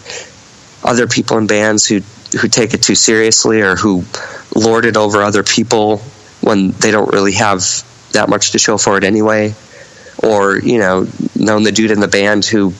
other 0.83 1.07
people 1.07 1.39
in 1.39 1.47
bands 1.47 1.87
who 1.87 2.01
who 2.39 2.47
take 2.47 2.75
it 2.75 2.83
too 2.83 2.93
seriously, 2.93 3.61
or 3.61 3.75
who 3.75 4.03
lord 4.55 4.85
it 4.85 4.95
over 4.95 5.23
other 5.23 5.41
people 5.43 5.97
when 6.41 6.71
they 6.71 6.91
don't 6.91 7.11
really 7.11 7.33
have 7.33 7.63
that 8.11 8.29
much 8.29 8.51
to 8.51 8.59
show 8.59 8.77
for 8.77 8.97
it 8.97 9.03
anyway. 9.03 9.55
Or 10.21 10.59
you 10.59 10.77
know, 10.77 11.07
known 11.35 11.63
the 11.63 11.71
dude 11.71 11.89
in 11.89 11.99
the 11.99 12.07
band 12.07 12.45
who, 12.45 12.71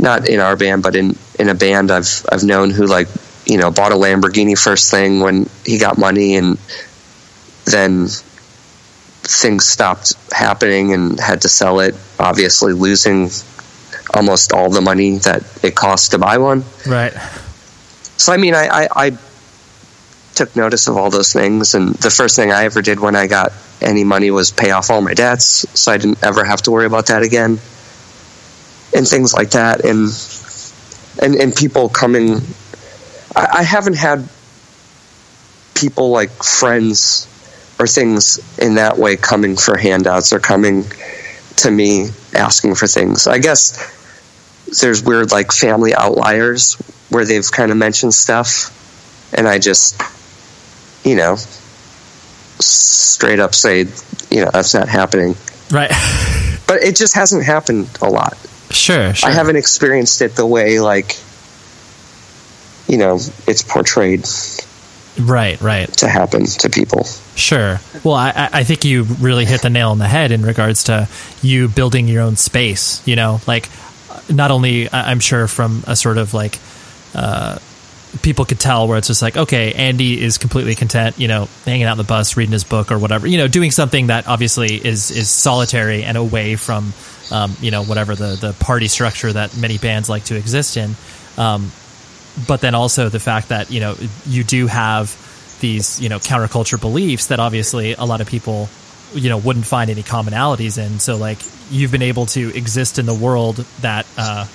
not 0.00 0.28
in 0.28 0.40
our 0.40 0.56
band, 0.56 0.82
but 0.82 0.96
in 0.96 1.16
in 1.38 1.48
a 1.48 1.54
band 1.54 1.92
I've 1.92 2.26
I've 2.30 2.42
known 2.42 2.70
who 2.70 2.86
like 2.86 3.06
you 3.46 3.58
know 3.58 3.70
bought 3.70 3.92
a 3.92 3.96
Lamborghini 3.96 4.58
first 4.58 4.90
thing 4.90 5.20
when 5.20 5.48
he 5.64 5.78
got 5.78 5.98
money 5.98 6.36
and 6.36 6.58
then 7.64 8.08
things 9.22 9.66
stopped 9.66 10.14
happening 10.32 10.92
and 10.94 11.20
had 11.20 11.42
to 11.42 11.48
sell 11.48 11.80
it 11.80 11.94
obviously 12.18 12.72
losing 12.72 13.28
almost 14.14 14.52
all 14.52 14.70
the 14.70 14.80
money 14.80 15.18
that 15.18 15.42
it 15.62 15.74
costs 15.74 16.08
to 16.10 16.18
buy 16.18 16.38
one 16.38 16.64
Right. 16.86 17.12
so 18.16 18.32
I 18.32 18.36
mean 18.36 18.54
I, 18.54 18.66
I, 18.66 18.88
I 18.96 19.18
took 20.34 20.54
notice 20.56 20.86
of 20.88 20.96
all 20.96 21.10
those 21.10 21.32
things 21.32 21.74
and 21.74 21.94
the 21.96 22.10
first 22.10 22.36
thing 22.36 22.52
I 22.52 22.64
ever 22.64 22.80
did 22.82 23.00
when 23.00 23.16
I 23.16 23.26
got 23.26 23.52
any 23.80 24.04
money 24.04 24.30
was 24.30 24.50
pay 24.50 24.70
off 24.70 24.90
all 24.90 25.00
my 25.00 25.14
debts 25.14 25.66
so 25.78 25.92
I 25.92 25.98
didn't 25.98 26.22
ever 26.22 26.44
have 26.44 26.62
to 26.62 26.70
worry 26.70 26.86
about 26.86 27.06
that 27.06 27.22
again 27.22 27.58
and 28.94 29.06
things 29.06 29.34
like 29.34 29.50
that 29.50 29.84
and 29.84 30.08
and, 31.20 31.34
and 31.34 31.54
people 31.54 31.88
coming 31.88 32.40
I, 33.36 33.48
I 33.58 33.62
haven't 33.62 33.96
had 33.96 34.28
people 35.74 36.10
like 36.10 36.30
friends 36.42 37.26
or 37.78 37.86
things 37.86 38.38
in 38.58 38.74
that 38.76 38.98
way 38.98 39.16
coming 39.16 39.56
for 39.56 39.76
handouts 39.76 40.32
or 40.32 40.40
coming 40.40 40.84
to 41.56 41.70
me 41.70 42.08
asking 42.34 42.74
for 42.74 42.86
things. 42.88 43.26
I 43.28 43.38
guess 43.38 43.76
there's 44.80 45.02
weird 45.02 45.30
like 45.30 45.52
family 45.52 45.94
outliers 45.94 46.74
where 47.10 47.24
they've 47.24 47.50
kind 47.50 47.70
of 47.70 47.76
mentioned 47.76 48.14
stuff 48.14 48.74
and 49.36 49.48
I 49.48 49.58
just 49.58 50.00
you 51.04 51.16
know 51.16 51.36
straight 52.60 53.38
up 53.40 53.54
say 53.54 53.86
you 54.30 54.44
know 54.44 54.50
that's 54.52 54.74
not 54.74 54.88
happening. 54.88 55.34
Right. 55.70 55.90
But 56.68 56.82
it 56.82 56.96
just 56.96 57.14
hasn't 57.14 57.46
happened 57.46 57.88
a 58.02 58.10
lot. 58.10 58.36
sure. 58.68 59.14
Sure. 59.14 59.30
I 59.30 59.32
haven't 59.32 59.56
experienced 59.56 60.20
it 60.20 60.36
the 60.36 60.44
way 60.44 60.80
like 60.80 61.16
you 62.86 62.98
know 62.98 63.14
it's 63.46 63.62
portrayed 63.62 64.26
Right. 65.18 65.58
Right. 65.62 65.90
to 65.94 66.06
happen 66.08 66.44
to 66.44 66.68
people. 66.68 67.04
Sure. 67.36 67.80
Well, 68.04 68.14
I, 68.14 68.28
I 68.36 68.48
I 68.60 68.64
think 68.64 68.84
you 68.84 69.04
really 69.04 69.46
hit 69.46 69.62
the 69.62 69.70
nail 69.70 69.90
on 69.92 69.98
the 69.98 70.06
head 70.08 70.30
in 70.30 70.42
regards 70.42 70.84
to 70.84 71.08
you 71.40 71.68
building 71.68 72.06
your 72.06 72.22
own 72.22 72.36
space. 72.36 73.00
You 73.06 73.16
know, 73.16 73.40
like 73.46 73.70
not 74.30 74.50
only 74.50 74.92
I'm 74.92 75.20
sure 75.20 75.48
from 75.48 75.84
a 75.86 75.96
sort 75.96 76.18
of 76.18 76.34
like 76.34 76.58
uh, 77.14 77.58
people 78.22 78.44
could 78.44 78.60
tell 78.60 78.88
where 78.88 78.98
it's 78.98 79.08
just 79.08 79.22
like, 79.22 79.36
okay, 79.36 79.72
Andy 79.72 80.20
is 80.20 80.38
completely 80.38 80.74
content, 80.74 81.18
you 81.18 81.28
know, 81.28 81.48
hanging 81.64 81.84
out 81.84 81.92
in 81.92 81.98
the 81.98 82.04
bus, 82.04 82.36
reading 82.36 82.52
his 82.52 82.64
book 82.64 82.90
or 82.90 82.98
whatever, 82.98 83.26
you 83.26 83.38
know, 83.38 83.48
doing 83.48 83.70
something 83.70 84.08
that 84.08 84.26
obviously 84.26 84.74
is 84.74 85.10
is 85.10 85.28
solitary 85.28 86.04
and 86.04 86.16
away 86.16 86.56
from, 86.56 86.92
um, 87.30 87.54
you 87.60 87.70
know, 87.70 87.84
whatever 87.84 88.14
the 88.14 88.36
the 88.40 88.52
party 88.60 88.88
structure 88.88 89.32
that 89.32 89.56
many 89.56 89.78
bands 89.78 90.08
like 90.08 90.24
to 90.24 90.36
exist 90.36 90.76
in. 90.76 90.94
Um, 91.36 91.70
but 92.46 92.60
then 92.60 92.74
also 92.74 93.08
the 93.08 93.20
fact 93.20 93.48
that 93.48 93.70
you 93.70 93.80
know 93.80 93.96
you 94.26 94.44
do 94.44 94.66
have 94.66 95.16
these 95.60 96.00
you 96.00 96.08
know 96.08 96.18
counterculture 96.18 96.80
beliefs 96.80 97.26
that 97.26 97.40
obviously 97.40 97.94
a 97.94 98.04
lot 98.04 98.20
of 98.20 98.28
people 98.28 98.68
you 99.14 99.28
know 99.28 99.38
wouldn't 99.38 99.66
find 99.66 99.90
any 99.90 100.02
commonalities 100.02 100.78
in 100.78 100.98
so 100.98 101.16
like 101.16 101.38
you've 101.70 101.92
been 101.92 102.02
able 102.02 102.26
to 102.26 102.54
exist 102.56 102.98
in 102.98 103.06
the 103.06 103.14
world 103.14 103.56
that 103.80 104.06
uh 104.16 104.46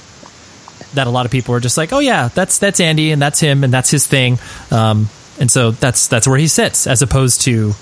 that 0.93 1.07
a 1.07 1.09
lot 1.09 1.25
of 1.25 1.31
people 1.31 1.55
are 1.55 1.59
just 1.59 1.77
like 1.77 1.91
oh 1.93 1.99
yeah 1.99 2.27
that's 2.29 2.59
that's 2.59 2.79
Andy 2.79 3.11
and 3.11 3.21
that's 3.21 3.39
him 3.39 3.63
and 3.63 3.73
that's 3.73 3.89
his 3.89 4.05
thing 4.05 4.37
um 4.71 5.09
and 5.39 5.49
so 5.49 5.71
that's 5.71 6.07
that's 6.07 6.27
where 6.27 6.37
he 6.37 6.47
sits 6.47 6.85
as 6.85 7.01
opposed 7.01 7.41
to 7.41 7.73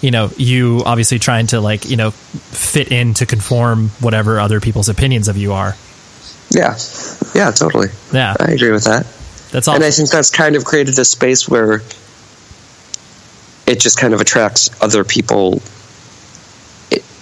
you 0.00 0.10
know 0.10 0.30
you 0.36 0.82
obviously 0.86 1.18
trying 1.18 1.46
to 1.48 1.60
like 1.60 1.88
you 1.88 1.96
know 1.96 2.10
fit 2.12 2.90
in 2.92 3.14
to 3.14 3.26
conform 3.26 3.88
whatever 4.00 4.40
other 4.40 4.60
people's 4.60 4.88
opinions 4.88 5.28
of 5.28 5.36
you 5.36 5.52
are 5.52 5.74
Yeah. 6.50 6.76
Yeah, 7.34 7.50
totally. 7.50 7.88
yeah 8.12 8.34
I 8.40 8.52
agree 8.52 8.70
with 8.70 8.84
that. 8.84 9.06
that's 9.52 9.68
all 9.68 9.74
And 9.74 9.84
I 9.84 9.90
think 9.90 10.10
that's 10.10 10.30
kind 10.30 10.56
of 10.56 10.64
created 10.64 10.98
a 10.98 11.04
space 11.04 11.48
where 11.48 11.82
it 13.66 13.80
just 13.80 13.98
kind 13.98 14.14
of 14.14 14.20
attracts 14.20 14.70
other 14.80 15.02
people 15.04 15.60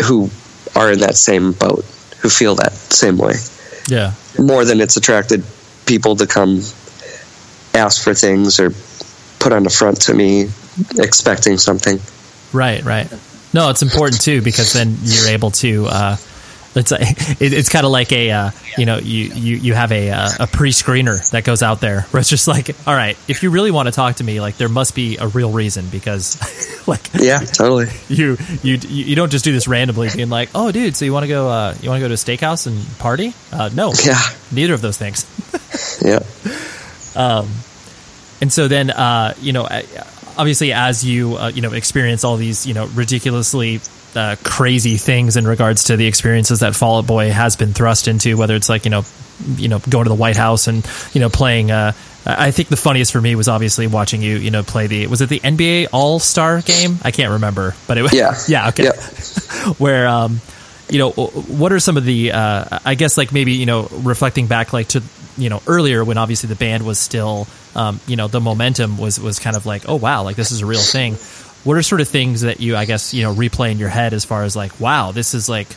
who 0.04 0.30
are 0.74 0.92
in 0.92 1.00
that 1.00 1.16
same 1.16 1.52
boat, 1.52 1.84
who 2.20 2.28
feel 2.28 2.54
that 2.56 2.72
same 2.72 3.16
way, 3.18 3.34
yeah 3.88 4.12
more 4.38 4.64
than 4.64 4.80
it's 4.80 4.96
attracted 4.96 5.44
people 5.86 6.16
to 6.16 6.26
come 6.26 6.60
ask 7.74 8.02
for 8.02 8.14
things 8.14 8.58
or 8.60 8.70
put 9.38 9.52
on 9.52 9.62
the 9.62 9.70
front 9.70 10.00
to 10.02 10.14
me 10.14 10.48
expecting 10.98 11.58
something. 11.58 11.98
Right, 12.52 12.82
right. 12.84 13.12
No, 13.52 13.70
it's 13.70 13.82
important 13.82 14.20
too 14.20 14.42
because 14.42 14.72
then 14.72 14.96
you're 15.02 15.28
able 15.28 15.50
to. 15.52 15.86
Uh, 15.86 16.16
it's 16.76 16.92
a, 16.92 17.00
it, 17.00 17.52
it's 17.52 17.68
kind 17.68 17.84
of 17.86 17.92
like 17.92 18.10
a 18.12 18.30
uh, 18.30 18.50
you 18.76 18.86
know 18.86 18.98
you 18.98 19.24
you 19.34 19.56
you 19.56 19.74
have 19.74 19.92
a 19.92 20.10
uh, 20.10 20.28
a 20.40 20.46
pre-screener 20.46 21.30
that 21.30 21.44
goes 21.44 21.62
out 21.62 21.80
there 21.80 22.02
where 22.10 22.20
it's 22.20 22.28
just 22.30 22.48
like 22.48 22.70
all 22.86 22.94
right 22.94 23.16
if 23.28 23.42
you 23.42 23.50
really 23.50 23.70
want 23.70 23.86
to 23.86 23.92
talk 23.92 24.16
to 24.16 24.24
me 24.24 24.40
like 24.40 24.56
there 24.56 24.68
must 24.68 24.94
be 24.94 25.16
a 25.18 25.28
real 25.28 25.50
reason 25.52 25.86
because 25.90 26.36
like 26.88 27.08
Yeah, 27.14 27.38
totally. 27.40 27.86
you 28.08 28.36
you 28.62 28.76
you 28.88 29.14
don't 29.16 29.30
just 29.30 29.44
do 29.44 29.52
this 29.52 29.68
randomly 29.68 30.08
being 30.14 30.30
like 30.30 30.50
oh 30.54 30.72
dude 30.72 30.96
so 30.96 31.04
you 31.04 31.12
want 31.12 31.24
to 31.24 31.28
go 31.28 31.48
uh, 31.48 31.74
you 31.80 31.88
want 31.90 32.00
to 32.00 32.04
go 32.04 32.08
to 32.08 32.14
a 32.14 32.16
steakhouse 32.16 32.66
and 32.66 32.98
party 32.98 33.32
uh, 33.52 33.70
no 33.74 33.92
Yeah. 34.04 34.18
neither 34.52 34.74
of 34.74 34.80
those 34.80 34.96
things 34.98 35.24
Yeah. 36.04 36.20
Um 37.16 37.48
and 38.40 38.52
so 38.52 38.68
then 38.68 38.90
uh, 38.90 39.34
you 39.40 39.52
know 39.52 39.68
obviously 40.36 40.72
as 40.72 41.04
you 41.04 41.36
uh, 41.36 41.48
you 41.54 41.62
know 41.62 41.72
experience 41.72 42.24
all 42.24 42.36
these 42.36 42.66
you 42.66 42.74
know 42.74 42.86
ridiculously 42.94 43.80
uh, 44.16 44.36
crazy 44.42 44.96
things 44.96 45.36
in 45.36 45.46
regards 45.46 45.84
to 45.84 45.96
the 45.96 46.06
experiences 46.06 46.60
that 46.60 46.74
Fall 46.74 46.98
Out 46.98 47.06
Boy 47.06 47.30
has 47.30 47.56
been 47.56 47.72
thrust 47.72 48.08
into 48.08 48.36
whether 48.36 48.54
it's 48.54 48.68
like 48.68 48.84
you 48.84 48.90
know 48.90 49.02
you 49.56 49.68
know 49.68 49.78
going 49.78 50.04
to 50.04 50.08
the 50.08 50.14
White 50.14 50.36
House 50.36 50.68
and 50.68 50.86
you 51.12 51.20
know 51.20 51.28
playing 51.28 51.70
uh, 51.70 51.92
I 52.26 52.50
think 52.50 52.68
the 52.68 52.76
funniest 52.76 53.12
for 53.12 53.20
me 53.20 53.34
was 53.34 53.48
obviously 53.48 53.86
watching 53.86 54.22
you 54.22 54.36
you 54.36 54.50
know 54.50 54.62
play 54.62 54.86
the 54.86 55.06
was 55.06 55.20
it 55.20 55.28
the 55.28 55.40
NBA 55.40 55.88
All 55.92 56.18
Star 56.18 56.60
game? 56.62 56.98
I 57.02 57.10
can't 57.10 57.32
remember 57.32 57.74
but 57.86 57.98
it 57.98 58.02
was 58.02 58.14
Yeah. 58.14 58.36
yeah 58.48 58.68
okay. 58.68 58.88
Where 59.78 60.08
um 60.08 60.40
you 60.88 60.98
know 60.98 61.10
what 61.10 61.72
are 61.72 61.80
some 61.80 61.96
of 61.96 62.04
the 62.04 62.32
uh 62.32 62.78
i 62.84 62.94
guess 62.94 63.16
like 63.16 63.32
maybe 63.32 63.52
you 63.52 63.64
know 63.66 63.88
reflecting 64.02 64.46
back 64.46 64.72
like 64.72 64.88
to 64.88 65.02
you 65.36 65.48
know 65.48 65.62
earlier 65.66 66.04
when 66.04 66.18
obviously 66.18 66.48
the 66.48 66.54
band 66.54 66.84
was 66.84 66.98
still 66.98 67.46
um 67.74 68.00
you 68.06 68.16
know 68.16 68.28
the 68.28 68.40
momentum 68.40 68.98
was 68.98 69.18
was 69.18 69.38
kind 69.38 69.56
of 69.56 69.66
like 69.66 69.88
oh 69.88 69.96
wow 69.96 70.22
like 70.22 70.36
this 70.36 70.50
is 70.52 70.60
a 70.60 70.66
real 70.66 70.80
thing 70.80 71.16
what 71.64 71.76
are 71.76 71.82
sort 71.82 72.00
of 72.00 72.08
things 72.08 72.42
that 72.42 72.60
you 72.60 72.76
i 72.76 72.84
guess 72.84 73.12
you 73.14 73.22
know 73.22 73.34
replay 73.34 73.70
in 73.72 73.78
your 73.78 73.88
head 73.88 74.12
as 74.12 74.24
far 74.24 74.44
as 74.44 74.54
like 74.54 74.78
wow 74.80 75.12
this 75.12 75.34
is 75.34 75.48
like 75.48 75.68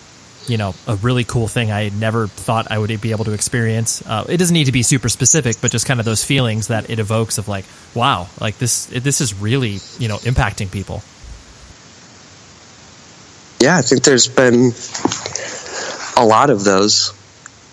you 0.47 0.57
know 0.57 0.73
a 0.87 0.95
really 0.97 1.23
cool 1.23 1.47
thing 1.47 1.71
i 1.71 1.89
never 1.89 2.27
thought 2.27 2.69
i 2.71 2.77
would 2.77 3.01
be 3.01 3.11
able 3.11 3.25
to 3.25 3.33
experience. 3.33 4.05
Uh, 4.07 4.25
it 4.29 4.37
doesn't 4.37 4.53
need 4.53 4.65
to 4.65 4.71
be 4.71 4.83
super 4.83 5.09
specific 5.09 5.57
but 5.61 5.71
just 5.71 5.85
kind 5.85 5.99
of 5.99 6.05
those 6.05 6.23
feelings 6.23 6.67
that 6.67 6.89
it 6.89 6.99
evokes 6.99 7.37
of 7.37 7.47
like 7.47 7.65
wow 7.95 8.27
like 8.39 8.57
this 8.57 8.85
this 8.87 9.19
is 9.21 9.33
really 9.33 9.79
you 9.99 10.07
know 10.07 10.17
impacting 10.17 10.71
people. 10.71 11.01
Yeah, 13.59 13.75
I 13.77 13.81
think 13.81 14.03
there's 14.03 14.27
been 14.27 14.71
a 16.15 16.25
lot 16.25 16.49
of 16.51 16.63
those 16.63 17.13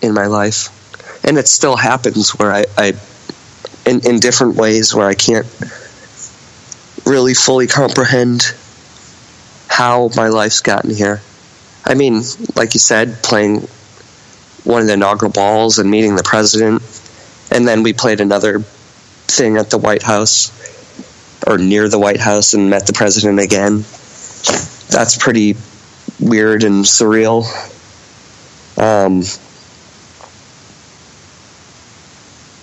in 0.01 0.13
my 0.13 0.25
life, 0.25 0.69
and 1.23 1.37
it 1.37 1.47
still 1.47 1.75
happens 1.75 2.31
where 2.31 2.51
I, 2.51 2.65
I 2.77 2.93
in 3.85 4.05
in 4.05 4.19
different 4.19 4.55
ways 4.55 4.95
where 4.95 5.07
I 5.07 5.13
can't 5.13 5.45
really 7.05 7.33
fully 7.33 7.67
comprehend 7.67 8.53
how 9.67 10.09
my 10.15 10.29
life's 10.29 10.61
gotten 10.61 10.89
here. 10.89 11.21
I 11.85 11.93
mean, 11.93 12.21
like 12.55 12.73
you 12.73 12.79
said, 12.79 13.21
playing 13.21 13.67
one 14.63 14.81
of 14.81 14.87
the 14.87 14.93
inaugural 14.93 15.31
balls 15.31 15.77
and 15.77 15.89
meeting 15.89 16.15
the 16.15 16.23
president, 16.23 16.81
and 17.51 17.67
then 17.67 17.83
we 17.83 17.93
played 17.93 18.21
another 18.21 18.59
thing 18.59 19.57
at 19.57 19.69
the 19.69 19.77
White 19.77 20.01
House 20.01 20.51
or 21.45 21.57
near 21.57 21.87
the 21.87 21.99
White 21.99 22.19
House 22.19 22.53
and 22.53 22.69
met 22.69 22.87
the 22.87 22.93
president 22.93 23.39
again. 23.39 23.83
That's 24.89 25.17
pretty 25.19 25.55
weird 26.19 26.63
and 26.63 26.83
surreal. 26.85 27.43
Um, 28.77 29.21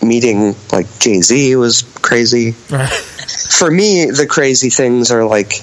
meeting 0.02 0.54
like 0.72 0.86
Jay 0.98 1.20
Z 1.20 1.56
was 1.56 1.82
crazy. 2.02 2.52
For 2.52 3.70
me, 3.70 4.06
the 4.06 4.26
crazy 4.28 4.70
things 4.70 5.10
are 5.10 5.24
like 5.24 5.62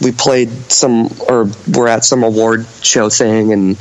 we 0.00 0.12
played 0.12 0.50
some 0.70 1.08
or 1.28 1.48
we're 1.74 1.88
at 1.88 2.04
some 2.04 2.22
award 2.22 2.66
show 2.82 3.10
thing, 3.10 3.52
and 3.52 3.76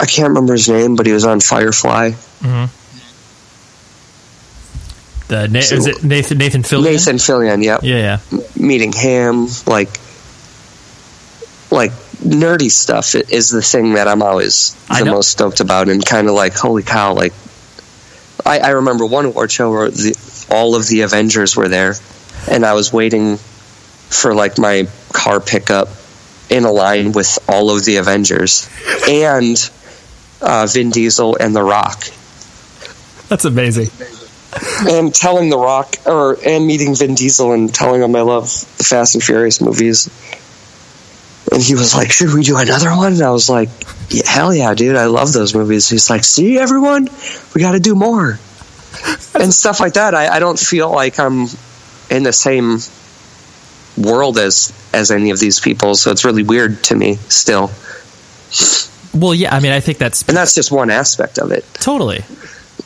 I 0.00 0.06
can't 0.06 0.28
remember 0.28 0.52
his 0.52 0.68
name, 0.68 0.96
but 0.96 1.06
he 1.06 1.12
was 1.12 1.24
on 1.24 1.40
Firefly. 1.40 2.10
Mm-hmm. 2.10 2.66
the 5.28 5.48
Na- 5.48 5.58
is 5.60 5.86
it 5.86 6.02
nathan 6.02 6.38
nathan 6.38 6.62
Fillion? 6.62 6.84
Nathan 6.84 7.16
Fillion, 7.16 7.62
yep. 7.64 7.80
yeah 7.82 8.18
yeah 8.30 8.40
meeting 8.56 8.92
him, 8.92 9.46
like 9.66 9.88
like 11.70 11.92
nerdy 12.22 12.70
stuff 12.70 13.14
is 13.14 13.50
the 13.50 13.62
thing 13.62 13.94
that 13.94 14.08
I'm 14.08 14.22
always 14.22 14.74
the 14.88 15.04
most 15.06 15.30
stoked 15.30 15.60
about, 15.60 15.88
and 15.88 16.04
kind 16.04 16.28
of 16.28 16.34
like, 16.34 16.54
holy 16.54 16.82
cow! 16.82 17.14
Like, 17.14 17.32
I, 18.44 18.58
I 18.58 18.68
remember 18.70 19.06
one 19.06 19.26
award 19.26 19.50
show 19.50 19.70
where 19.70 19.90
the, 19.90 20.46
all 20.50 20.74
of 20.74 20.86
the 20.88 21.02
Avengers 21.02 21.56
were 21.56 21.68
there, 21.68 21.94
and 22.50 22.64
I 22.64 22.74
was 22.74 22.92
waiting 22.92 23.36
for 23.36 24.34
like 24.34 24.58
my 24.58 24.88
car 25.12 25.40
pickup 25.40 25.88
in 26.50 26.64
a 26.64 26.72
line 26.72 27.12
with 27.12 27.38
all 27.48 27.74
of 27.74 27.84
the 27.84 27.96
Avengers 27.96 28.68
and 29.08 29.56
uh, 30.40 30.66
Vin 30.66 30.90
Diesel 30.90 31.36
and 31.36 31.54
The 31.56 31.62
Rock. 31.62 32.04
That's 33.28 33.44
amazing. 33.44 33.88
and 34.86 35.14
telling 35.14 35.48
The 35.48 35.58
Rock, 35.58 35.96
or 36.04 36.36
and 36.44 36.66
meeting 36.66 36.94
Vin 36.94 37.14
Diesel 37.14 37.52
and 37.52 37.72
telling 37.72 38.02
him 38.02 38.14
I 38.14 38.20
love 38.20 38.48
the 38.76 38.84
Fast 38.84 39.14
and 39.14 39.24
Furious 39.24 39.60
movies. 39.60 40.10
And 41.52 41.62
he 41.62 41.74
was 41.74 41.94
like, 41.94 42.10
"Should 42.10 42.32
we 42.32 42.42
do 42.42 42.56
another 42.56 42.96
one?" 42.96 43.12
And 43.12 43.22
I 43.22 43.30
was 43.30 43.48
like, 43.50 43.68
yeah, 44.08 44.28
"Hell 44.28 44.54
yeah, 44.54 44.74
dude! 44.74 44.96
I 44.96 45.06
love 45.06 45.32
those 45.32 45.54
movies." 45.54 45.88
He's 45.88 46.08
like, 46.08 46.24
"See, 46.24 46.58
everyone, 46.58 47.08
we 47.54 47.60
got 47.60 47.72
to 47.72 47.80
do 47.80 47.94
more." 47.94 48.38
and 49.34 49.52
stuff 49.52 49.80
like 49.80 49.94
that. 49.94 50.14
I, 50.14 50.36
I 50.36 50.38
don't 50.38 50.58
feel 50.58 50.90
like 50.90 51.18
I'm 51.18 51.46
in 52.10 52.22
the 52.22 52.32
same 52.32 52.78
world 53.96 54.38
as 54.38 54.72
as 54.92 55.10
any 55.10 55.30
of 55.30 55.38
these 55.38 55.60
people, 55.60 55.94
so 55.94 56.10
it's 56.10 56.24
really 56.24 56.42
weird 56.42 56.82
to 56.84 56.94
me 56.94 57.16
still. 57.28 57.70
Well, 59.14 59.34
yeah, 59.34 59.54
I 59.54 59.60
mean, 59.60 59.72
I 59.72 59.80
think 59.80 59.98
that's 59.98 60.22
And 60.28 60.36
that's 60.36 60.54
just 60.54 60.72
one 60.72 60.90
aspect 60.90 61.38
of 61.38 61.52
it. 61.52 61.64
Totally. 61.74 62.24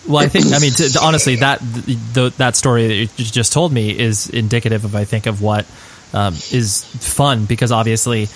Well, 0.09 0.23
I 0.23 0.29
think 0.29 0.47
I 0.53 0.59
mean 0.59 0.73
to, 0.73 0.93
to- 0.93 1.01
honestly 1.01 1.37
that 1.37 1.61
the, 1.61 2.33
that 2.39 2.57
story 2.57 3.07
that 3.07 3.19
you 3.19 3.25
just 3.25 3.53
told 3.53 3.73
me 3.73 3.97
is 3.97 4.29
indicative 4.29 4.85
of 4.85 4.95
I 4.95 5.05
think 5.05 5.27
of 5.27 5.43
what 5.43 5.67
um, 6.13 6.35
is 6.53 6.85
fun 6.85 7.47
because 7.47 7.73
obviously 7.73 8.29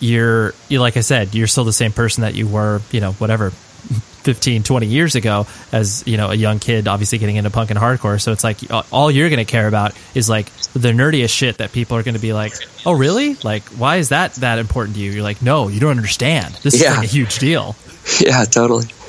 you're 0.00 0.54
you 0.68 0.80
like 0.80 0.96
I 0.96 1.00
said 1.00 1.34
you're 1.34 1.46
still 1.46 1.64
the 1.64 1.72
same 1.72 1.92
person 1.92 2.22
that 2.22 2.34
you 2.34 2.48
were 2.48 2.80
you 2.90 3.00
know 3.00 3.12
whatever 3.12 3.50
15 4.20 4.62
20 4.62 4.86
years 4.86 5.14
ago 5.14 5.46
as 5.72 6.02
you 6.06 6.16
know 6.16 6.30
a 6.30 6.34
young 6.34 6.58
kid 6.58 6.88
obviously 6.88 7.18
getting 7.18 7.36
into 7.36 7.50
punk 7.50 7.70
and 7.70 7.78
hardcore. 7.78 8.20
So 8.20 8.32
it's 8.32 8.44
like 8.44 8.70
uh, 8.70 8.82
all 8.90 9.10
you're 9.10 9.28
going 9.28 9.44
to 9.44 9.50
care 9.50 9.68
about 9.68 9.94
is 10.14 10.28
like 10.28 10.50
the 10.72 10.92
nerdiest 10.92 11.30
shit 11.30 11.58
that 11.58 11.72
people 11.72 11.96
are 11.96 12.02
going 12.02 12.14
to 12.14 12.20
be 12.20 12.32
like 12.32 12.54
oh 12.84 12.92
really? 12.92 13.34
Like 13.36 13.64
why 13.68 13.96
is 13.96 14.10
that 14.10 14.34
that 14.36 14.58
important 14.58 14.96
to 14.96 15.02
you? 15.02 15.12
You're 15.12 15.22
like 15.22 15.42
no 15.42 15.68
you 15.68 15.80
don't 15.80 15.96
understand. 15.96 16.54
This 16.62 16.74
is 16.74 16.84
like 16.84 17.04
a 17.04 17.06
huge 17.06 17.38
deal. 17.38 17.76
Yeah, 18.18 18.44
totally. 18.44 18.86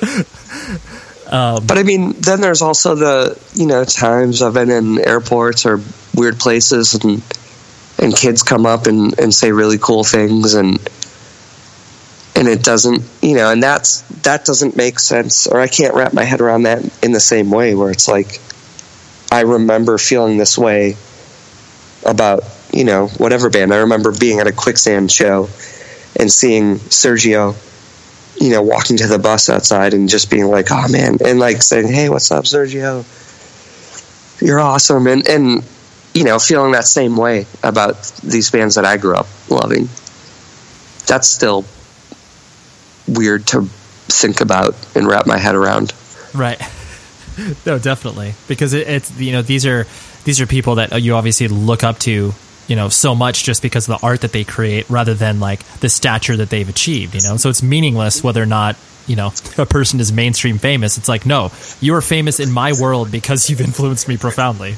but 1.32 1.78
I 1.78 1.82
mean, 1.82 2.12
then 2.12 2.40
there's 2.40 2.62
also 2.62 2.94
the 2.94 3.38
you 3.54 3.66
know 3.66 3.84
times 3.84 4.42
I've 4.42 4.54
been 4.54 4.70
in 4.70 4.98
airports 4.98 5.66
or 5.66 5.80
weird 6.14 6.38
places 6.38 6.94
and 6.94 7.22
and 7.98 8.14
kids 8.14 8.42
come 8.42 8.66
up 8.66 8.86
and, 8.86 9.18
and 9.18 9.34
say 9.34 9.52
really 9.52 9.78
cool 9.78 10.04
things 10.04 10.54
and 10.54 10.78
and 12.34 12.48
it 12.48 12.62
doesn't 12.62 13.02
you 13.20 13.36
know 13.36 13.50
and 13.50 13.62
that's 13.62 14.00
that 14.22 14.44
doesn't 14.44 14.76
make 14.76 14.98
sense 14.98 15.46
or 15.46 15.60
I 15.60 15.68
can't 15.68 15.94
wrap 15.94 16.12
my 16.12 16.24
head 16.24 16.40
around 16.40 16.62
that 16.64 16.82
in 17.02 17.12
the 17.12 17.20
same 17.20 17.50
way 17.50 17.74
where 17.74 17.90
it's 17.90 18.08
like 18.08 18.40
I 19.30 19.42
remember 19.42 19.98
feeling 19.98 20.38
this 20.38 20.58
way 20.58 20.96
about 22.04 22.42
you 22.72 22.84
know 22.84 23.08
whatever 23.18 23.50
band 23.50 23.72
I 23.72 23.78
remember 23.78 24.12
being 24.12 24.40
at 24.40 24.46
a 24.46 24.52
quicksand 24.52 25.12
show 25.12 25.48
and 26.16 26.30
seeing 26.30 26.76
Sergio 26.76 27.56
you 28.42 28.50
know, 28.50 28.62
walking 28.62 28.96
to 28.96 29.06
the 29.06 29.18
bus 29.18 29.48
outside 29.48 29.94
and 29.94 30.08
just 30.08 30.30
being 30.30 30.46
like, 30.46 30.66
"Oh 30.70 30.88
man," 30.88 31.18
and 31.24 31.38
like 31.38 31.62
saying, 31.62 31.92
"Hey, 31.92 32.08
what's 32.08 32.30
up, 32.30 32.44
Sergio? 32.44 33.04
You're 34.40 34.60
awesome," 34.60 35.06
and 35.06 35.26
and 35.28 35.62
you 36.14 36.24
know, 36.24 36.38
feeling 36.38 36.72
that 36.72 36.84
same 36.84 37.16
way 37.16 37.46
about 37.62 38.12
these 38.22 38.50
bands 38.50 38.74
that 38.74 38.84
I 38.84 38.96
grew 38.96 39.14
up 39.14 39.26
loving. 39.48 39.88
That's 41.06 41.28
still 41.28 41.64
weird 43.08 43.46
to 43.48 43.62
think 44.08 44.40
about 44.40 44.74
and 44.94 45.06
wrap 45.06 45.26
my 45.26 45.38
head 45.38 45.54
around. 45.54 45.92
Right. 46.34 46.60
no, 47.66 47.78
definitely, 47.78 48.34
because 48.46 48.74
it, 48.74 48.88
it's 48.88 49.18
you 49.18 49.32
know 49.32 49.42
these 49.42 49.64
are 49.66 49.86
these 50.24 50.40
are 50.40 50.46
people 50.46 50.76
that 50.76 51.02
you 51.02 51.14
obviously 51.14 51.48
look 51.48 51.82
up 51.82 51.98
to, 52.00 52.32
you 52.68 52.76
know, 52.76 52.88
so 52.88 53.14
much 53.14 53.44
just 53.44 53.62
because 53.62 53.88
of 53.88 53.98
the 53.98 54.06
art 54.06 54.20
that 54.20 54.32
they 54.32 54.44
create, 54.44 54.88
rather 54.90 55.14
than 55.14 55.40
like 55.40 55.64
the 55.80 55.88
stature 55.88 56.36
that 56.36 56.50
they've 56.50 56.68
achieved. 56.68 57.14
You 57.14 57.22
know, 57.22 57.36
so 57.36 57.48
it's 57.48 57.62
meaningless 57.62 58.22
whether 58.22 58.42
or 58.42 58.46
not 58.46 58.76
you 59.06 59.16
know 59.16 59.32
a 59.58 59.66
person 59.66 59.98
is 59.98 60.12
mainstream 60.12 60.58
famous. 60.58 60.98
It's 60.98 61.08
like 61.08 61.24
no, 61.24 61.50
you 61.80 61.94
are 61.94 62.02
famous 62.02 62.38
in 62.38 62.50
my 62.50 62.72
world 62.78 63.10
because 63.10 63.48
you've 63.48 63.60
influenced 63.60 64.08
me 64.08 64.16
profoundly. 64.18 64.76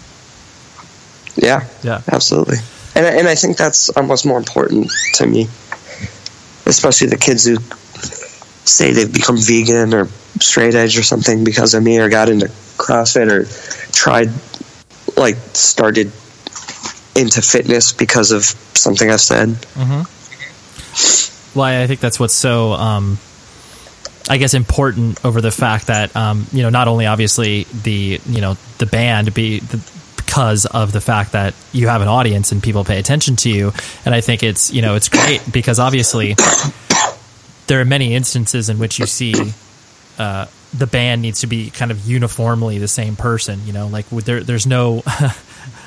Yeah, 1.37 1.65
Yeah. 1.83 2.01
absolutely. 2.11 2.59
And 2.95 3.07
I- 3.07 3.11
and 3.19 3.29
I 3.29 3.35
think 3.35 3.57
that's 3.57 3.89
almost 3.91 4.25
more 4.25 4.39
important 4.39 4.91
to 5.15 5.27
me, 5.27 5.49
especially 6.67 7.09
the 7.09 7.17
kids 7.17 7.45
who 7.45 7.57
say 8.65 8.93
they've 8.93 9.13
become 9.13 9.37
vegan 9.37 9.93
or 9.93 10.09
straight 10.41 10.75
edge 10.75 10.97
or 10.99 11.03
something 11.03 11.45
because 11.45 11.75
of 11.75 11.83
me, 11.83 11.99
or 11.99 12.09
got 12.09 12.29
into 12.29 12.47
CrossFit 12.79 13.31
or 13.31 13.47
tried 13.93 14.31
like 15.17 15.37
started 15.53 16.11
into 17.15 17.41
fitness 17.43 17.93
because 17.93 18.31
of 18.33 18.45
something 18.75 19.11
I've 19.11 19.21
said. 19.21 19.57
Well, 21.55 21.65
I 21.83 21.87
think 21.87 22.01
that's 22.01 22.19
what's 22.19 22.35
so, 22.35 22.73
um, 22.73 23.19
I 24.29 24.39
guess, 24.39 24.55
important 24.55 25.25
over 25.25 25.41
the 25.41 25.51
fact 25.53 25.87
that 25.89 26.15
um, 26.17 26.47
you 26.53 26.63
know 26.63 26.71
not 26.71 26.89
only 26.89 27.07
obviously 27.07 27.67
the 27.83 28.21
you 28.27 28.41
know 28.41 28.57
the 28.79 28.87
band 28.87 29.33
be 29.35 29.61
the, 29.61 29.77
because 30.35 30.67
of 30.67 30.91
the 30.91 31.01
fact 31.01 31.31
that 31.33 31.55
you 31.73 31.87
have 31.87 32.03
an 32.03 32.09
audience 32.09 32.51
and 32.51 32.61
people 32.61 32.83
pay 32.83 32.99
attention 32.99 33.37
to 33.37 33.49
you, 33.49 33.73
and 34.05 34.13
I 34.13 34.21
think 34.21 34.43
it's 34.43 34.73
you 34.73 34.83
know 34.83 34.97
it's 34.97 35.09
great 35.09 35.41
because 35.53 35.79
obviously 35.79 36.35
there 37.69 37.81
are 37.81 37.85
many 37.85 38.15
instances 38.15 38.69
in 38.69 38.81
which 38.81 38.99
you 38.99 39.07
see 39.07 39.33
uh, 40.19 40.47
the 40.77 40.89
band 40.89 41.23
needs 41.23 41.43
to 41.43 41.47
be 41.47 41.71
kind 41.71 41.93
of 41.93 42.05
uniformly 42.05 42.79
the 42.79 42.89
same 42.89 43.15
person. 43.15 43.65
You 43.65 43.73
know, 43.73 43.87
like 43.87 44.09
there, 44.11 44.43
there's 44.43 44.67
no. 44.67 45.03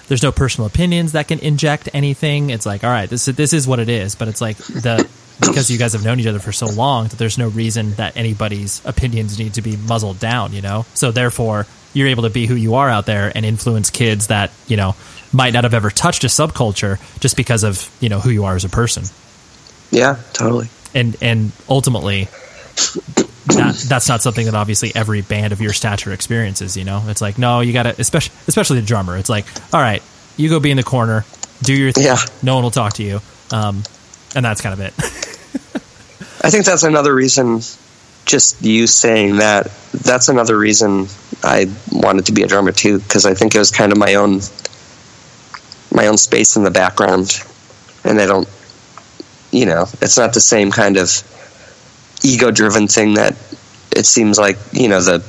There's 0.07 0.23
no 0.23 0.31
personal 0.31 0.67
opinions 0.67 1.11
that 1.11 1.27
can 1.27 1.39
inject 1.39 1.89
anything. 1.93 2.49
It's 2.49 2.65
like, 2.65 2.85
all 2.85 2.89
right, 2.89 3.09
this 3.09 3.27
is, 3.27 3.35
this 3.35 3.51
is 3.51 3.67
what 3.67 3.79
it 3.79 3.89
is. 3.89 4.15
But 4.15 4.29
it's 4.29 4.39
like 4.39 4.55
the 4.55 5.05
because 5.41 5.69
you 5.69 5.77
guys 5.77 5.91
have 5.91 6.05
known 6.05 6.17
each 6.17 6.27
other 6.27 6.39
for 6.39 6.53
so 6.53 6.67
long 6.67 7.09
that 7.09 7.17
there's 7.17 7.37
no 7.37 7.49
reason 7.49 7.91
that 7.95 8.15
anybody's 8.15 8.81
opinions 8.85 9.37
need 9.37 9.55
to 9.55 9.61
be 9.61 9.75
muzzled 9.75 10.17
down. 10.17 10.53
You 10.53 10.61
know, 10.61 10.85
so 10.93 11.11
therefore 11.11 11.67
you're 11.97 12.07
able 12.07 12.23
to 12.23 12.29
be 12.29 12.45
who 12.45 12.55
you 12.55 12.75
are 12.75 12.89
out 12.89 13.05
there 13.05 13.31
and 13.33 13.45
influence 13.45 13.89
kids 13.89 14.27
that 14.27 14.51
you 14.67 14.77
know 14.77 14.95
might 15.33 15.53
not 15.53 15.63
have 15.63 15.73
ever 15.73 15.89
touched 15.89 16.23
a 16.23 16.27
subculture 16.27 16.99
just 17.19 17.35
because 17.35 17.63
of 17.63 17.89
you 17.99 18.09
know 18.09 18.19
who 18.19 18.29
you 18.29 18.45
are 18.45 18.55
as 18.55 18.63
a 18.63 18.69
person. 18.69 19.03
Yeah, 19.91 20.19
totally. 20.33 20.69
And 20.93 21.17
and 21.21 21.51
ultimately, 21.67 22.25
that 22.25 23.85
that's 23.87 24.07
not 24.07 24.21
something 24.21 24.45
that 24.45 24.55
obviously 24.55 24.91
every 24.95 25.21
band 25.21 25.53
of 25.53 25.61
your 25.61 25.73
stature 25.73 26.13
experiences. 26.13 26.77
You 26.77 26.85
know, 26.85 27.03
it's 27.07 27.21
like 27.21 27.37
no, 27.37 27.61
you 27.61 27.73
got 27.73 27.83
to 27.83 27.99
especially 27.99 28.35
especially 28.47 28.79
the 28.79 28.85
drummer. 28.85 29.17
It's 29.17 29.29
like 29.29 29.45
all 29.73 29.81
right, 29.81 30.03
you 30.37 30.49
go 30.49 30.59
be 30.59 30.71
in 30.71 30.77
the 30.77 30.83
corner, 30.83 31.25
do 31.63 31.73
your 31.73 31.91
thing. 31.91 32.05
Yeah. 32.05 32.17
No 32.43 32.55
one 32.55 32.63
will 32.63 32.71
talk 32.71 32.93
to 32.93 33.03
you, 33.03 33.21
um, 33.51 33.83
and 34.35 34.45
that's 34.45 34.61
kind 34.61 34.73
of 34.73 34.79
it. 34.81 34.93
I 36.43 36.49
think 36.51 36.65
that's 36.65 36.83
another 36.83 37.13
reason. 37.13 37.61
Just 38.25 38.61
you 38.61 38.87
saying 38.87 39.37
that, 39.37 39.71
that's 39.93 40.27
another 40.27 40.57
reason 40.57 41.07
I 41.43 41.67
wanted 41.91 42.25
to 42.27 42.31
be 42.31 42.43
a 42.43 42.47
drummer 42.47 42.71
too, 42.71 42.99
because 42.99 43.25
I 43.25 43.33
think 43.33 43.55
it 43.55 43.59
was 43.59 43.71
kind 43.71 43.91
of 43.91 43.97
my 43.97 44.15
own, 44.15 44.41
my 45.93 46.07
own 46.07 46.17
space 46.17 46.55
in 46.55 46.63
the 46.63 46.71
background, 46.71 47.43
and 48.03 48.19
I 48.19 48.25
don't, 48.25 48.47
you 49.51 49.65
know, 49.65 49.85
it's 50.01 50.17
not 50.17 50.33
the 50.33 50.41
same 50.41 50.71
kind 50.71 50.97
of 50.97 51.09
ego-driven 52.23 52.87
thing 52.87 53.13
that 53.13 53.37
it 53.95 54.05
seems 54.05 54.37
like 54.37 54.57
you 54.73 54.87
know 54.87 55.01
the 55.01 55.23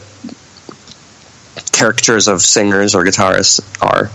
caricatures 1.73 2.29
of 2.29 2.43
singers 2.43 2.95
or 2.95 3.05
guitarists 3.05 3.61
are. 3.83 4.11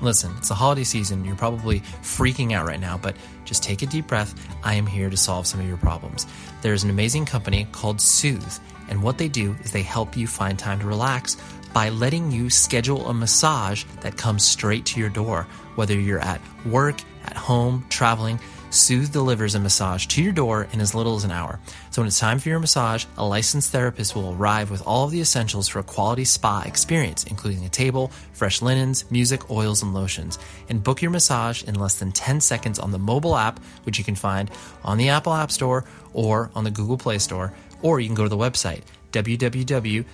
Listen, 0.00 0.34
it's 0.38 0.48
the 0.48 0.54
holiday 0.54 0.84
season. 0.84 1.24
You're 1.24 1.36
probably 1.36 1.80
freaking 2.02 2.52
out 2.52 2.66
right 2.66 2.80
now, 2.80 2.98
but 2.98 3.14
just 3.44 3.62
take 3.62 3.82
a 3.82 3.86
deep 3.86 4.08
breath. 4.08 4.34
I 4.64 4.74
am 4.74 4.86
here 4.86 5.10
to 5.10 5.16
solve 5.16 5.46
some 5.46 5.60
of 5.60 5.66
your 5.68 5.76
problems. 5.76 6.26
There's 6.60 6.82
an 6.82 6.90
amazing 6.90 7.26
company 7.26 7.68
called 7.70 8.00
Soothe, 8.00 8.58
and 8.88 9.02
what 9.02 9.18
they 9.18 9.28
do 9.28 9.56
is 9.62 9.72
they 9.72 9.82
help 9.82 10.16
you 10.16 10.26
find 10.26 10.58
time 10.58 10.80
to 10.80 10.86
relax 10.86 11.36
by 11.72 11.88
letting 11.88 12.30
you 12.30 12.50
schedule 12.50 13.08
a 13.08 13.14
massage 13.14 13.84
that 14.00 14.16
comes 14.16 14.44
straight 14.44 14.84
to 14.86 15.00
your 15.00 15.08
door. 15.08 15.46
Whether 15.74 15.98
you're 15.98 16.20
at 16.20 16.40
work, 16.66 17.00
at 17.24 17.36
home, 17.36 17.86
traveling, 17.88 18.38
Soothe 18.72 19.12
delivers 19.12 19.54
a 19.54 19.60
massage 19.60 20.06
to 20.06 20.22
your 20.22 20.32
door 20.32 20.66
in 20.72 20.80
as 20.80 20.94
little 20.94 21.14
as 21.14 21.24
an 21.24 21.30
hour. 21.30 21.60
So 21.90 22.00
when 22.00 22.06
it's 22.06 22.18
time 22.18 22.38
for 22.38 22.48
your 22.48 22.58
massage, 22.58 23.04
a 23.18 23.24
licensed 23.24 23.70
therapist 23.70 24.14
will 24.14 24.32
arrive 24.32 24.70
with 24.70 24.82
all 24.86 25.04
of 25.04 25.10
the 25.10 25.20
essentials 25.20 25.68
for 25.68 25.80
a 25.80 25.82
quality 25.82 26.24
spa 26.24 26.62
experience, 26.64 27.24
including 27.24 27.66
a 27.66 27.68
table, 27.68 28.10
fresh 28.32 28.62
linens, 28.62 29.04
music, 29.10 29.50
oils, 29.50 29.82
and 29.82 29.92
lotions. 29.92 30.38
And 30.70 30.82
book 30.82 31.02
your 31.02 31.10
massage 31.10 31.62
in 31.64 31.74
less 31.74 31.96
than 31.96 32.12
10 32.12 32.40
seconds 32.40 32.78
on 32.78 32.92
the 32.92 32.98
mobile 32.98 33.36
app, 33.36 33.62
which 33.84 33.98
you 33.98 34.04
can 34.04 34.14
find 34.14 34.50
on 34.84 34.96
the 34.96 35.10
Apple 35.10 35.34
App 35.34 35.50
Store 35.50 35.84
or 36.14 36.50
on 36.54 36.64
the 36.64 36.70
Google 36.70 36.96
Play 36.96 37.18
Store, 37.18 37.52
or 37.82 38.00
you 38.00 38.08
can 38.08 38.14
go 38.14 38.22
to 38.22 38.28
the 38.28 38.36
website 38.36 38.82
www.soothe.com, 39.12 40.06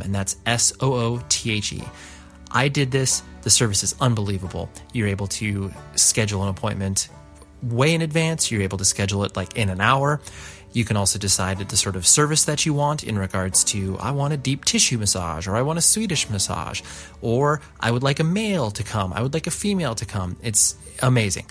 and 0.00 0.14
that's 0.14 0.36
S 0.46 0.72
O 0.80 0.94
O 0.94 1.20
T 1.28 1.50
H 1.50 1.72
E. 1.72 1.82
I 2.50 2.68
did 2.68 2.92
this. 2.92 3.22
The 3.42 3.50
service 3.50 3.82
is 3.82 3.96
unbelievable. 4.00 4.70
You're 4.92 5.08
able 5.08 5.26
to 5.28 5.72
schedule 5.96 6.44
an 6.44 6.48
appointment 6.48 7.08
way 7.62 7.94
in 7.94 8.02
advance. 8.02 8.50
You're 8.50 8.62
able 8.62 8.78
to 8.78 8.84
schedule 8.84 9.24
it 9.24 9.36
like 9.36 9.56
in 9.56 9.68
an 9.70 9.80
hour. 9.80 10.20
You 10.72 10.84
can 10.84 10.96
also 10.96 11.18
decide 11.18 11.58
the 11.58 11.76
sort 11.76 11.96
of 11.96 12.06
service 12.06 12.44
that 12.44 12.66
you 12.66 12.74
want 12.74 13.02
in 13.02 13.18
regards 13.18 13.64
to 13.64 13.96
I 13.98 14.10
want 14.10 14.34
a 14.34 14.36
deep 14.36 14.64
tissue 14.64 14.98
massage, 14.98 15.48
or 15.48 15.56
I 15.56 15.62
want 15.62 15.78
a 15.78 15.82
Swedish 15.82 16.28
massage, 16.28 16.82
or 17.22 17.60
I 17.80 17.90
would 17.90 18.02
like 18.02 18.20
a 18.20 18.24
male 18.24 18.70
to 18.72 18.82
come, 18.82 19.12
I 19.12 19.22
would 19.22 19.32
like 19.32 19.46
a 19.46 19.50
female 19.50 19.94
to 19.94 20.04
come. 20.04 20.36
It's 20.42 20.76
amazing. 21.02 21.46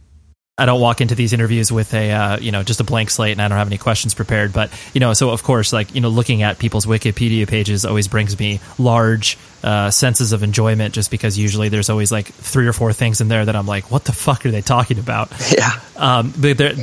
I 0.56 0.66
don't 0.66 0.80
walk 0.80 1.00
into 1.00 1.16
these 1.16 1.32
interviews 1.32 1.72
with 1.72 1.92
a 1.94 2.12
uh, 2.12 2.38
you 2.38 2.52
know 2.52 2.62
just 2.62 2.78
a 2.78 2.84
blank 2.84 3.10
slate 3.10 3.32
and 3.32 3.42
I 3.42 3.48
don't 3.48 3.58
have 3.58 3.66
any 3.66 3.78
questions 3.78 4.14
prepared. 4.14 4.52
But 4.52 4.70
you 4.94 5.00
know, 5.00 5.12
so 5.12 5.30
of 5.30 5.42
course, 5.42 5.72
like 5.72 5.92
you 5.96 6.00
know, 6.00 6.08
looking 6.08 6.42
at 6.42 6.60
people's 6.60 6.86
Wikipedia 6.86 7.48
pages 7.48 7.84
always 7.84 8.06
brings 8.06 8.38
me 8.38 8.60
large 8.78 9.36
uh, 9.64 9.90
senses 9.90 10.32
of 10.32 10.44
enjoyment, 10.44 10.94
just 10.94 11.10
because 11.10 11.36
usually 11.36 11.70
there's 11.70 11.90
always 11.90 12.12
like 12.12 12.26
three 12.26 12.68
or 12.68 12.72
four 12.72 12.92
things 12.92 13.20
in 13.20 13.26
there 13.26 13.44
that 13.44 13.56
I'm 13.56 13.66
like, 13.66 13.90
what 13.90 14.04
the 14.04 14.12
fuck 14.12 14.46
are 14.46 14.52
they 14.52 14.62
talking 14.62 14.98
about? 14.98 15.32
Yeah. 15.54 15.70
Um, 15.96 16.34
but 16.36 16.58
there, 16.58 16.74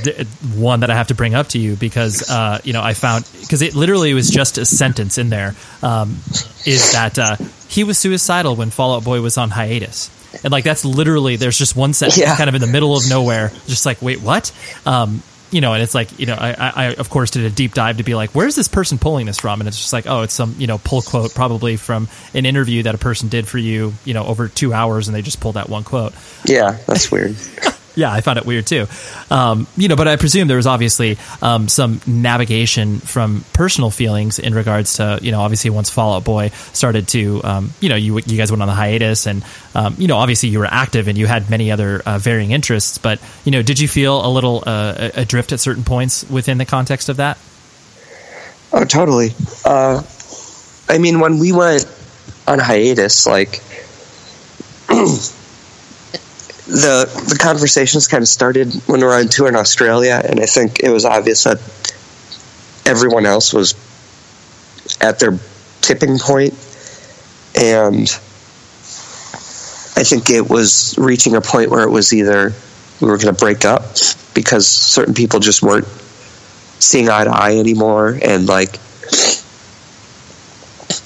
one 0.55 0.79
that 0.79 0.89
I 0.89 0.95
have 0.95 1.07
to 1.07 1.15
bring 1.15 1.33
up 1.35 1.49
to 1.49 1.59
you 1.59 1.75
because 1.75 2.29
uh, 2.29 2.59
you 2.63 2.73
know 2.73 2.81
I 2.81 2.93
found 2.93 3.29
because 3.41 3.61
it 3.61 3.75
literally 3.75 4.13
was 4.13 4.29
just 4.29 4.57
a 4.57 4.65
sentence 4.65 5.17
in 5.17 5.29
there 5.29 5.55
um, 5.81 6.11
is 6.65 6.93
that 6.93 7.19
uh, 7.19 7.35
he 7.67 7.83
was 7.83 7.97
suicidal 7.97 8.55
when 8.55 8.69
Fall 8.69 8.95
Out 8.95 9.03
Boy 9.03 9.21
was 9.21 9.37
on 9.37 9.49
hiatus 9.49 10.09
and 10.43 10.51
like 10.51 10.63
that's 10.63 10.85
literally 10.85 11.35
there's 11.35 11.57
just 11.57 11.75
one 11.75 11.93
sentence 11.93 12.17
Yeah. 12.19 12.35
kind 12.37 12.47
of 12.49 12.55
in 12.55 12.61
the 12.61 12.67
middle 12.67 12.95
of 12.95 13.03
nowhere 13.09 13.49
just 13.67 13.85
like 13.85 14.01
wait 14.01 14.21
what 14.21 14.51
um 14.85 15.21
you 15.51 15.59
know 15.59 15.73
and 15.73 15.83
it's 15.83 15.93
like 15.93 16.17
you 16.19 16.25
know 16.25 16.35
I, 16.35 16.51
I 16.51 16.71
I, 16.75 16.85
of 16.93 17.09
course 17.09 17.31
did 17.31 17.43
a 17.43 17.49
deep 17.49 17.73
dive 17.73 17.97
to 17.97 18.03
be 18.03 18.15
like 18.15 18.29
where's 18.31 18.55
this 18.55 18.69
person 18.69 18.97
pulling 18.97 19.25
this 19.25 19.37
from 19.39 19.59
and 19.59 19.67
it's 19.67 19.77
just 19.77 19.91
like 19.91 20.07
oh 20.07 20.21
it's 20.21 20.33
some 20.33 20.55
you 20.57 20.67
know 20.67 20.77
pull 20.77 21.01
quote 21.01 21.33
probably 21.35 21.75
from 21.75 22.07
an 22.33 22.45
interview 22.45 22.83
that 22.83 22.95
a 22.95 22.97
person 22.97 23.27
did 23.27 23.47
for 23.47 23.57
you 23.57 23.93
you 24.05 24.13
know 24.13 24.25
over 24.25 24.47
two 24.47 24.73
hours 24.73 25.07
and 25.09 25.15
they 25.15 25.21
just 25.21 25.41
pulled 25.41 25.55
that 25.55 25.67
one 25.67 25.83
quote 25.83 26.13
Yeah, 26.45 26.77
that's 26.87 27.11
weird. 27.11 27.35
yeah, 27.95 28.11
I 28.11 28.21
found 28.21 28.37
it 28.37 28.45
weird 28.45 28.67
too. 28.67 28.87
Um, 29.29 29.67
you 29.75 29.87
know, 29.87 29.95
but 29.95 30.07
I 30.07 30.15
presume 30.15 30.47
there 30.47 30.57
was 30.57 30.67
obviously 30.67 31.17
um, 31.41 31.67
some 31.67 32.01
navigation 32.07 32.99
from 32.99 33.43
personal 33.53 33.91
feelings 33.91 34.39
in 34.39 34.53
regards 34.53 34.95
to, 34.95 35.19
you 35.21 35.31
know, 35.31 35.41
obviously 35.41 35.69
once 35.69 35.89
Fall 35.89 36.13
Out 36.15 36.23
Boy 36.23 36.49
started 36.73 37.07
to, 37.09 37.43
um, 37.43 37.71
you 37.79 37.89
know, 37.89 37.95
you 37.95 38.19
you 38.19 38.37
guys 38.37 38.51
went 38.51 38.61
on 38.61 38.67
the 38.67 38.73
hiatus, 38.73 39.27
and 39.27 39.43
um, 39.75 39.95
you 39.97 40.07
know, 40.07 40.17
obviously 40.17 40.49
you 40.49 40.59
were 40.59 40.65
active 40.65 41.07
and 41.07 41.17
you 41.17 41.27
had 41.27 41.49
many 41.49 41.71
other 41.71 42.01
uh, 42.05 42.17
varying 42.17 42.51
interests. 42.51 42.97
But 42.97 43.19
you 43.43 43.51
know, 43.51 43.61
did 43.61 43.79
you 43.79 43.87
feel 43.87 44.25
a 44.25 44.29
little 44.29 44.63
uh, 44.65 45.11
adrift 45.15 45.51
at 45.51 45.59
certain 45.59 45.83
points 45.83 46.29
within 46.29 46.57
the 46.57 46.65
context 46.65 47.09
of 47.09 47.17
that? 47.17 47.37
Oh, 48.73 48.85
totally. 48.85 49.31
Uh, 49.65 50.01
I 50.87 50.97
mean, 50.97 51.19
when 51.19 51.39
we 51.39 51.51
went 51.51 51.85
on 52.47 52.59
hiatus, 52.59 53.27
like 53.27 53.61
the 56.71 57.25
the 57.27 57.37
conversations 57.37 58.07
kind 58.07 58.21
of 58.21 58.29
started 58.29 58.73
when 58.85 59.01
we 59.01 59.05
were 59.05 59.13
on 59.13 59.27
tour 59.27 59.49
in 59.49 59.55
Australia, 59.55 60.21
and 60.23 60.39
I 60.39 60.45
think 60.45 60.79
it 60.79 60.89
was 60.89 61.03
obvious 61.03 61.43
that 61.43 61.57
everyone 62.85 63.25
else 63.25 63.53
was 63.53 63.75
at 65.01 65.19
their 65.19 65.37
tipping 65.81 66.17
point, 66.17 66.53
and 67.55 68.07
I 69.97 70.03
think 70.03 70.29
it 70.29 70.49
was 70.49 70.95
reaching 70.97 71.35
a 71.35 71.41
point 71.41 71.69
where 71.69 71.83
it 71.83 71.91
was 71.91 72.13
either 72.13 72.53
we 73.01 73.07
were 73.07 73.17
going 73.17 73.35
to 73.35 73.39
break 73.39 73.65
up 73.65 73.83
because 74.33 74.65
certain 74.67 75.13
people 75.13 75.39
just 75.39 75.61
weren't 75.61 75.87
seeing 76.79 77.09
eye 77.09 77.25
to 77.25 77.29
eye 77.29 77.57
anymore 77.57 78.17
and 78.21 78.47
like 78.47 78.79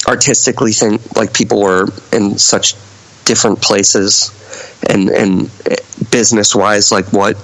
artistically 0.07 0.71
think 0.71 1.15
like 1.15 1.33
people 1.33 1.61
were 1.61 1.87
in 2.13 2.37
such 2.37 2.75
different 3.25 3.61
places 3.61 4.31
and 4.89 5.09
and 5.09 5.51
business 6.11 6.55
wise 6.55 6.91
like 6.91 7.11
what 7.11 7.37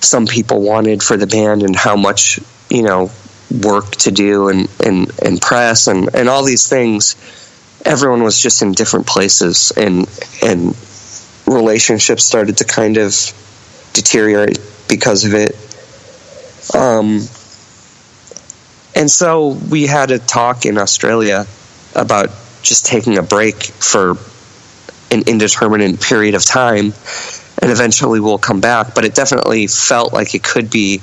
some 0.00 0.26
people 0.26 0.60
wanted 0.60 1.02
for 1.02 1.16
the 1.16 1.26
band 1.26 1.62
and 1.62 1.74
how 1.74 1.96
much 1.96 2.38
you 2.70 2.82
know 2.82 3.10
work 3.62 3.90
to 3.92 4.10
do 4.10 4.48
and 4.48 4.68
and, 4.84 5.10
and 5.22 5.40
press 5.40 5.86
and 5.86 6.14
and 6.14 6.28
all 6.28 6.44
these 6.44 6.68
things. 6.68 7.16
Everyone 7.84 8.22
was 8.22 8.40
just 8.40 8.62
in 8.62 8.72
different 8.72 9.06
places 9.06 9.72
and 9.76 10.08
and 10.42 10.76
relationships 11.46 12.24
started 12.24 12.58
to 12.58 12.64
kind 12.64 12.96
of 12.96 13.12
deteriorate 13.92 14.58
because 14.88 15.24
of 15.24 15.34
it. 15.34 15.52
Um 16.74 17.20
and 18.96 19.10
so 19.10 19.48
we 19.70 19.86
had 19.86 20.10
a 20.10 20.18
talk 20.18 20.66
in 20.66 20.78
Australia 20.78 21.46
about 21.94 22.30
just 22.62 22.86
taking 22.86 23.18
a 23.18 23.22
break 23.22 23.62
for 23.62 24.14
an 25.14 25.22
indeterminate 25.26 26.00
period 26.00 26.34
of 26.34 26.44
time 26.44 26.92
and 27.62 27.70
eventually 27.70 28.20
we'll 28.20 28.38
come 28.38 28.60
back. 28.60 28.94
But 28.94 29.04
it 29.04 29.14
definitely 29.14 29.66
felt 29.66 30.12
like 30.12 30.34
it 30.34 30.42
could 30.42 30.70
be 30.70 31.00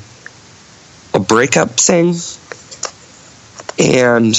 a 1.14 1.20
breakup 1.20 1.72
thing. 1.72 2.14
And 3.80 4.36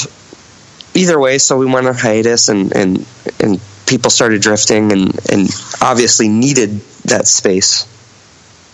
either 0.95 1.19
way 1.19 1.39
so 1.39 1.59
we 1.59 1.67
went 1.67 1.87
on 1.87 1.95
hiatus 1.95 2.49
and 2.49 2.73
and 2.77 3.07
and 3.41 3.61
people 3.87 4.11
started 4.11 4.41
drifting 4.41 4.93
and 4.93 5.19
and 5.31 5.49
obviously 5.81 6.29
needed 6.29 6.71
that 7.05 7.27
space 7.27 7.89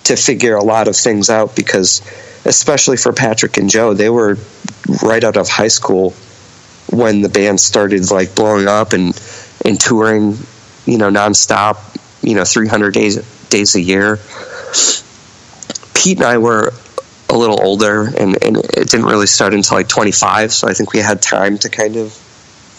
to 0.04 0.16
figure 0.16 0.56
a 0.56 0.62
lot 0.62 0.88
of 0.88 0.96
things 0.96 1.30
out 1.30 1.54
because 1.54 2.02
especially 2.44 2.96
for 2.96 3.12
Patrick 3.12 3.56
and 3.56 3.70
Joe 3.70 3.94
they 3.94 4.10
were 4.10 4.36
right 5.02 5.22
out 5.22 5.36
of 5.36 5.48
high 5.48 5.68
school 5.68 6.10
when 6.90 7.20
the 7.20 7.28
band 7.28 7.60
started 7.60 8.10
like 8.10 8.34
blowing 8.34 8.66
up 8.66 8.92
and 8.92 9.18
and 9.64 9.80
touring 9.80 10.36
you 10.88 10.96
know 10.98 11.10
nonstop 11.10 11.76
you 12.22 12.34
know 12.34 12.44
300 12.44 12.94
days 12.94 13.16
days 13.50 13.74
a 13.74 13.80
year 13.80 14.18
Pete 15.94 16.18
and 16.18 16.26
I 16.26 16.38
were 16.38 16.72
a 17.30 17.36
little 17.36 17.60
older 17.62 18.06
and, 18.06 18.42
and 18.42 18.56
it 18.56 18.88
didn't 18.88 19.06
really 19.06 19.26
start 19.26 19.52
until 19.52 19.76
like 19.76 19.88
25 19.88 20.52
so 20.52 20.66
I 20.68 20.72
think 20.72 20.92
we 20.92 21.00
had 21.00 21.20
time 21.20 21.58
to 21.58 21.68
kind 21.68 21.96
of 21.96 22.16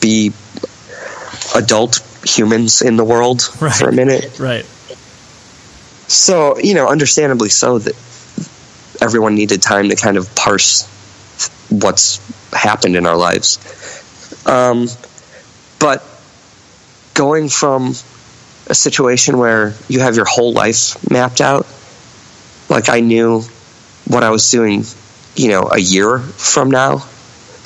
be 0.01 0.31
adult 1.55 2.01
humans 2.25 2.81
in 2.81 2.97
the 2.97 3.03
world 3.05 3.41
Right. 3.61 3.73
for 3.75 3.89
a 3.89 3.93
minute 3.93 4.39
Right. 4.39 4.65
so 6.07 6.57
you 6.59 6.73
know 6.73 6.87
understandably 6.87 7.49
so 7.49 7.77
that 7.79 7.95
everyone 9.01 9.35
needed 9.35 9.61
time 9.61 9.89
to 9.89 9.95
kind 9.95 10.17
of 10.17 10.33
parse 10.35 10.87
what's 11.69 12.19
happened 12.53 12.95
in 12.95 13.05
our 13.05 13.15
lives 13.15 13.59
um, 14.47 14.87
but 15.79 16.03
going 17.19 17.49
from 17.49 17.89
a 18.67 18.75
situation 18.75 19.37
where 19.37 19.73
you 19.87 19.99
have 19.99 20.15
your 20.15 20.29
whole 20.35 20.53
life 20.53 20.81
mapped 21.09 21.41
out 21.41 21.65
like 22.69 22.87
i 22.89 22.99
knew 22.99 23.41
what 24.07 24.23
i 24.23 24.29
was 24.29 24.49
doing 24.51 24.83
you 25.35 25.49
know 25.49 25.69
a 25.71 25.79
year 25.79 26.19
from 26.19 26.71
now 26.71 27.03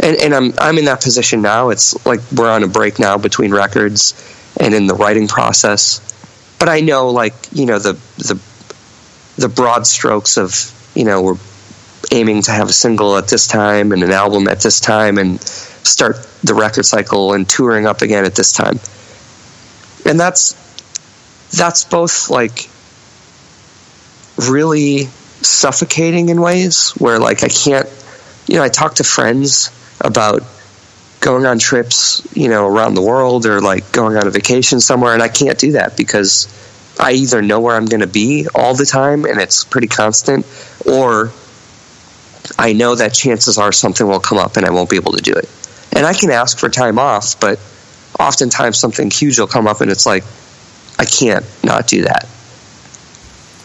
and, 0.04 0.18
and 0.18 0.34
I'm 0.34 0.54
I'm 0.58 0.78
in 0.78 0.86
that 0.86 1.02
position 1.02 1.42
now. 1.42 1.70
It's 1.70 2.06
like 2.06 2.20
we're 2.36 2.52
on 2.52 2.64
a 2.64 2.68
break 2.68 3.00
now 3.00 3.18
between 3.18 3.54
records 3.54 4.14
and 4.60 4.74
in 4.74 4.86
the 4.86 4.96
writing 4.96 5.28
process. 5.28 6.02
But 6.60 6.70
I 6.70 6.82
know 6.82 7.10
like, 7.10 7.34
you 7.54 7.66
know, 7.66 7.80
the 7.80 7.94
the 8.18 8.40
the 9.38 9.50
broad 9.50 9.88
strokes 9.88 10.38
of, 10.38 10.52
you 10.94 11.06
know, 11.06 11.22
we're 11.22 11.38
aiming 12.12 12.42
to 12.44 12.52
have 12.52 12.70
a 12.70 12.74
single 12.74 13.18
at 13.18 13.28
this 13.30 13.48
time 13.48 13.92
and 13.92 14.04
an 14.04 14.12
album 14.12 14.48
at 14.48 14.60
this 14.60 14.80
time 14.80 15.18
and 15.18 15.42
start 15.42 16.18
the 16.44 16.54
record 16.54 16.86
cycle 16.86 17.34
and 17.34 17.50
touring 17.50 17.88
up 17.88 18.02
again 18.02 18.26
at 18.26 18.36
this 18.36 18.52
time. 18.52 18.80
And 20.06 20.20
that's 20.20 20.54
that's 21.52 21.84
both 21.84 22.30
like 22.30 22.70
really 24.50 25.06
suffocating 25.42 26.30
in 26.30 26.42
ways 26.42 26.92
where 26.92 27.20
like 27.20 27.44
I 27.44 27.50
can't 27.50 27.88
you 28.48 28.56
know, 28.56 28.64
I 28.64 28.70
talk 28.70 28.96
to 28.96 29.04
friends 29.04 29.72
about 30.02 30.44
going 31.20 31.46
on 31.46 31.60
trips, 31.60 32.28
you 32.36 32.50
know, 32.50 32.68
around 32.68 32.96
the 32.96 33.02
world 33.02 33.46
or 33.46 33.62
like 33.62 33.92
going 33.92 34.18
on 34.18 34.28
a 34.28 34.30
vacation 34.30 34.80
somewhere. 34.80 35.14
And 35.14 35.24
I 35.24 35.30
can't 35.30 35.58
do 35.58 35.74
that 35.74 35.96
because 35.96 36.48
I 37.00 37.14
either 37.14 37.42
know 37.42 37.62
where 37.62 37.76
I'm 37.76 37.86
going 37.86 38.02
to 38.02 38.08
be 38.08 38.48
all 38.54 38.76
the 38.76 38.86
time 38.86 39.26
and 39.26 39.40
it's 39.40 39.64
pretty 39.64 39.88
constant, 39.88 40.46
or 40.86 41.32
I 42.60 42.74
know 42.74 42.96
that 42.96 43.14
chances 43.14 43.58
are 43.58 43.72
something 43.72 44.06
will 44.06 44.20
come 44.20 44.38
up 44.38 44.58
and 44.58 44.66
I 44.66 44.72
won't 44.72 44.90
be 44.90 44.98
able 44.98 45.14
to 45.14 45.22
do 45.22 45.34
it. 45.34 45.50
And 45.96 46.06
I 46.06 46.14
can 46.14 46.30
ask 46.30 46.60
for 46.60 46.70
time 46.70 47.00
off, 47.00 47.40
but 47.40 47.60
oftentimes 48.20 48.78
something 48.78 49.10
huge 49.10 49.40
will 49.40 49.48
come 49.48 49.68
up 49.68 49.82
and 49.82 49.92
it's 49.92 50.06
like, 50.06 50.24
I 51.00 51.06
can't 51.06 51.46
not 51.64 51.88
do 51.88 52.04
that. 52.04 52.28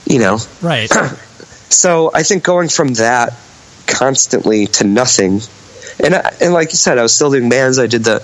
You 0.07 0.19
know? 0.19 0.39
Right. 0.63 0.91
so 1.69 2.11
I 2.15 2.23
think 2.23 2.45
going 2.45 2.69
from 2.69 2.95
that 2.95 3.35
constantly 3.87 4.67
to 4.67 4.85
nothing, 4.85 5.41
and 6.03 6.15
I, 6.15 6.35
and 6.41 6.53
like 6.53 6.71
you 6.71 6.77
said, 6.77 6.99
I 6.99 7.03
was 7.03 7.15
still 7.15 7.31
doing 7.31 7.49
bands. 7.49 7.79
I 7.79 7.87
did 7.87 8.05
the, 8.05 8.17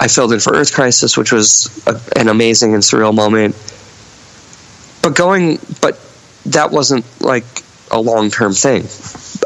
I 0.00 0.08
filled 0.08 0.32
in 0.32 0.40
for 0.40 0.54
Earth 0.54 0.74
Crisis, 0.74 1.16
which 1.16 1.32
was 1.32 1.82
a, 1.86 2.00
an 2.18 2.28
amazing 2.28 2.74
and 2.74 2.82
surreal 2.82 3.14
moment. 3.14 3.54
But 5.02 5.16
going, 5.16 5.58
but 5.80 6.00
that 6.46 6.70
wasn't 6.70 7.04
like 7.20 7.44
a 7.90 8.00
long 8.00 8.30
term 8.30 8.52
thing. 8.52 8.82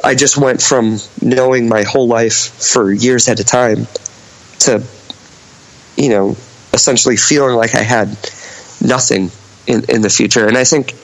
I 0.02 0.14
just 0.14 0.36
went 0.36 0.62
from 0.62 0.98
knowing 1.20 1.68
my 1.68 1.82
whole 1.82 2.08
life 2.08 2.72
for 2.72 2.90
years 2.90 3.28
at 3.28 3.40
a 3.40 3.44
time 3.44 3.86
to, 4.61 4.82
you 5.97 6.09
know, 6.09 6.36
essentially 6.72 7.16
feeling 7.16 7.57
like 7.57 7.74
I 7.74 7.82
had 7.82 8.09
nothing 8.80 9.30
in, 9.66 9.84
in 9.88 10.03
the 10.03 10.11
future. 10.11 10.47
And 10.47 10.57
I 10.57 10.64
think 10.64 10.95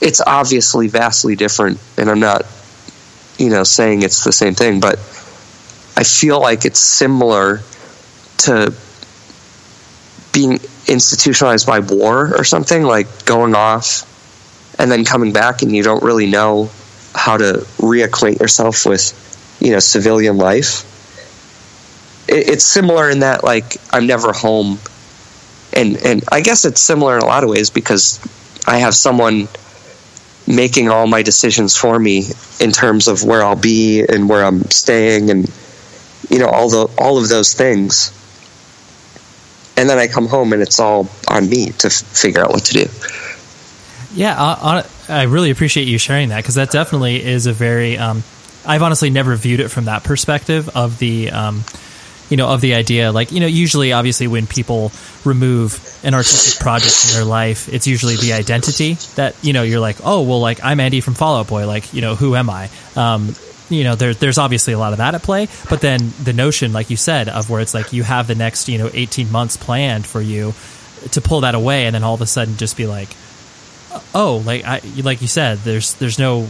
it's 0.00 0.20
obviously 0.20 0.88
vastly 0.88 1.36
different. 1.36 1.78
And 1.96 2.10
I'm 2.10 2.20
not, 2.20 2.42
you 3.38 3.50
know, 3.50 3.64
saying 3.64 4.02
it's 4.02 4.24
the 4.24 4.32
same 4.32 4.54
thing, 4.54 4.80
but 4.80 4.98
I 5.96 6.04
feel 6.04 6.40
like 6.40 6.64
it's 6.64 6.80
similar 6.80 7.60
to 8.38 8.74
being 10.32 10.58
institutionalized 10.88 11.66
by 11.66 11.80
war 11.80 12.34
or 12.36 12.44
something, 12.44 12.82
like 12.82 13.24
going 13.24 13.54
off 13.54 14.08
and 14.78 14.90
then 14.90 15.04
coming 15.04 15.32
back 15.32 15.62
and 15.62 15.70
you 15.70 15.82
don't 15.82 16.02
really 16.02 16.26
know 16.26 16.70
how 17.14 17.36
to 17.36 17.64
reacquaint 17.78 18.40
yourself 18.40 18.86
with, 18.86 19.58
you 19.60 19.70
know, 19.70 19.78
civilian 19.78 20.38
life. 20.38 20.88
It, 22.28 22.50
it's 22.50 22.64
similar 22.64 23.10
in 23.10 23.20
that, 23.20 23.44
like, 23.44 23.76
I'm 23.90 24.06
never 24.06 24.32
home. 24.32 24.78
And, 25.74 25.96
and 26.04 26.24
I 26.30 26.40
guess 26.40 26.64
it's 26.64 26.80
similar 26.80 27.16
in 27.16 27.22
a 27.22 27.26
lot 27.26 27.44
of 27.44 27.50
ways 27.50 27.70
because 27.70 28.20
I 28.66 28.78
have 28.78 28.94
someone 28.94 29.48
making 30.46 30.88
all 30.90 31.06
my 31.06 31.22
decisions 31.22 31.76
for 31.76 31.98
me 31.98 32.24
in 32.60 32.72
terms 32.72 33.08
of 33.08 33.24
where 33.24 33.42
I'll 33.42 33.56
be 33.56 34.04
and 34.04 34.28
where 34.28 34.44
I'm 34.44 34.62
staying 34.70 35.30
and 35.30 35.50
you 36.28 36.40
know 36.40 36.48
all 36.48 36.68
the 36.68 36.92
all 36.98 37.16
of 37.16 37.28
those 37.28 37.54
things 37.54 38.10
and 39.76 39.88
then 39.88 39.98
I 39.98 40.06
come 40.06 40.26
home 40.26 40.52
and 40.52 40.62
it's 40.62 40.78
all 40.78 41.08
on 41.28 41.48
me 41.48 41.70
to 41.78 41.86
f- 41.86 41.92
figure 41.92 42.42
out 42.42 42.50
what 42.50 42.64
to 42.66 42.72
do. 42.72 42.86
Yeah, 44.14 44.36
I, 44.38 44.84
I 45.08 45.22
really 45.24 45.50
appreciate 45.50 45.88
you 45.88 45.98
sharing 45.98 46.28
that 46.28 46.38
because 46.38 46.56
that 46.56 46.70
definitely 46.70 47.24
is 47.24 47.46
a 47.46 47.52
very. 47.52 47.96
Um, 47.96 48.22
I've 48.64 48.82
honestly 48.82 49.10
never 49.10 49.34
viewed 49.34 49.60
it 49.60 49.68
from 49.68 49.86
that 49.86 50.04
perspective 50.04 50.68
of 50.76 50.98
the, 50.98 51.30
um, 51.30 51.64
you 52.32 52.38
know, 52.38 52.48
of 52.48 52.62
the 52.62 52.72
idea. 52.72 53.12
Like, 53.12 53.30
you 53.30 53.40
know, 53.40 53.46
usually, 53.46 53.92
obviously, 53.92 54.26
when 54.26 54.46
people 54.46 54.90
remove 55.22 56.00
an 56.02 56.14
artistic 56.14 56.62
project 56.62 57.04
in 57.04 57.14
their 57.14 57.26
life, 57.26 57.68
it's 57.68 57.86
usually 57.86 58.16
the 58.16 58.32
identity 58.32 58.94
that 59.16 59.36
you 59.42 59.52
know 59.52 59.62
you're 59.62 59.80
like, 59.80 59.98
oh, 60.02 60.22
well, 60.22 60.40
like 60.40 60.64
I'm 60.64 60.80
Andy 60.80 61.02
from 61.02 61.12
Fall 61.12 61.36
Out 61.36 61.48
Boy. 61.48 61.66
Like, 61.66 61.92
you 61.92 62.00
know, 62.00 62.14
who 62.14 62.34
am 62.34 62.48
I? 62.48 62.70
Um, 62.96 63.34
you 63.68 63.84
know, 63.84 63.96
there, 63.96 64.14
there's 64.14 64.38
obviously 64.38 64.72
a 64.72 64.78
lot 64.78 64.92
of 64.92 64.98
that 64.98 65.14
at 65.14 65.22
play, 65.22 65.46
but 65.68 65.82
then 65.82 66.10
the 66.24 66.32
notion, 66.32 66.72
like 66.72 66.88
you 66.88 66.96
said, 66.96 67.28
of 67.28 67.50
where 67.50 67.60
it's 67.60 67.74
like 67.74 67.92
you 67.92 68.02
have 68.02 68.28
the 68.28 68.34
next, 68.34 68.66
you 68.66 68.78
know, 68.78 68.88
18 68.90 69.30
months 69.30 69.58
planned 69.58 70.06
for 70.06 70.22
you 70.22 70.54
to 71.10 71.20
pull 71.20 71.42
that 71.42 71.54
away, 71.54 71.84
and 71.84 71.94
then 71.94 72.02
all 72.02 72.14
of 72.14 72.22
a 72.22 72.26
sudden 72.26 72.56
just 72.56 72.78
be 72.78 72.86
like, 72.86 73.10
oh, 74.14 74.42
like 74.46 74.64
I, 74.64 74.80
like 75.02 75.20
you 75.20 75.28
said, 75.28 75.58
there's 75.58 75.96
there's 75.96 76.18
no 76.18 76.48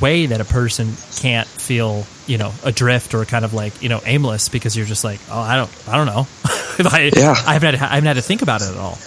way 0.00 0.26
that 0.26 0.40
a 0.40 0.44
person 0.44 0.92
can't 1.18 1.46
feel 1.46 2.04
you 2.26 2.38
know 2.38 2.52
adrift 2.64 3.14
or 3.14 3.24
kind 3.24 3.44
of 3.44 3.52
like 3.54 3.82
you 3.82 3.88
know 3.88 4.00
aimless 4.06 4.48
because 4.48 4.76
you're 4.76 4.86
just 4.86 5.04
like 5.04 5.20
oh 5.30 5.40
I 5.40 5.56
don't 5.56 5.70
I 5.88 5.96
don't 5.96 6.06
know 6.06 6.26
I 6.90 7.10
Yeah. 7.14 7.34
I 7.46 7.52
haven't 7.54 7.74
had, 7.74 7.88
I 7.90 7.94
haven't 7.96 8.06
had 8.08 8.16
to 8.16 8.22
think 8.22 8.42
about 8.42 8.62
it 8.62 8.68
at 8.70 8.76
all 8.76 8.98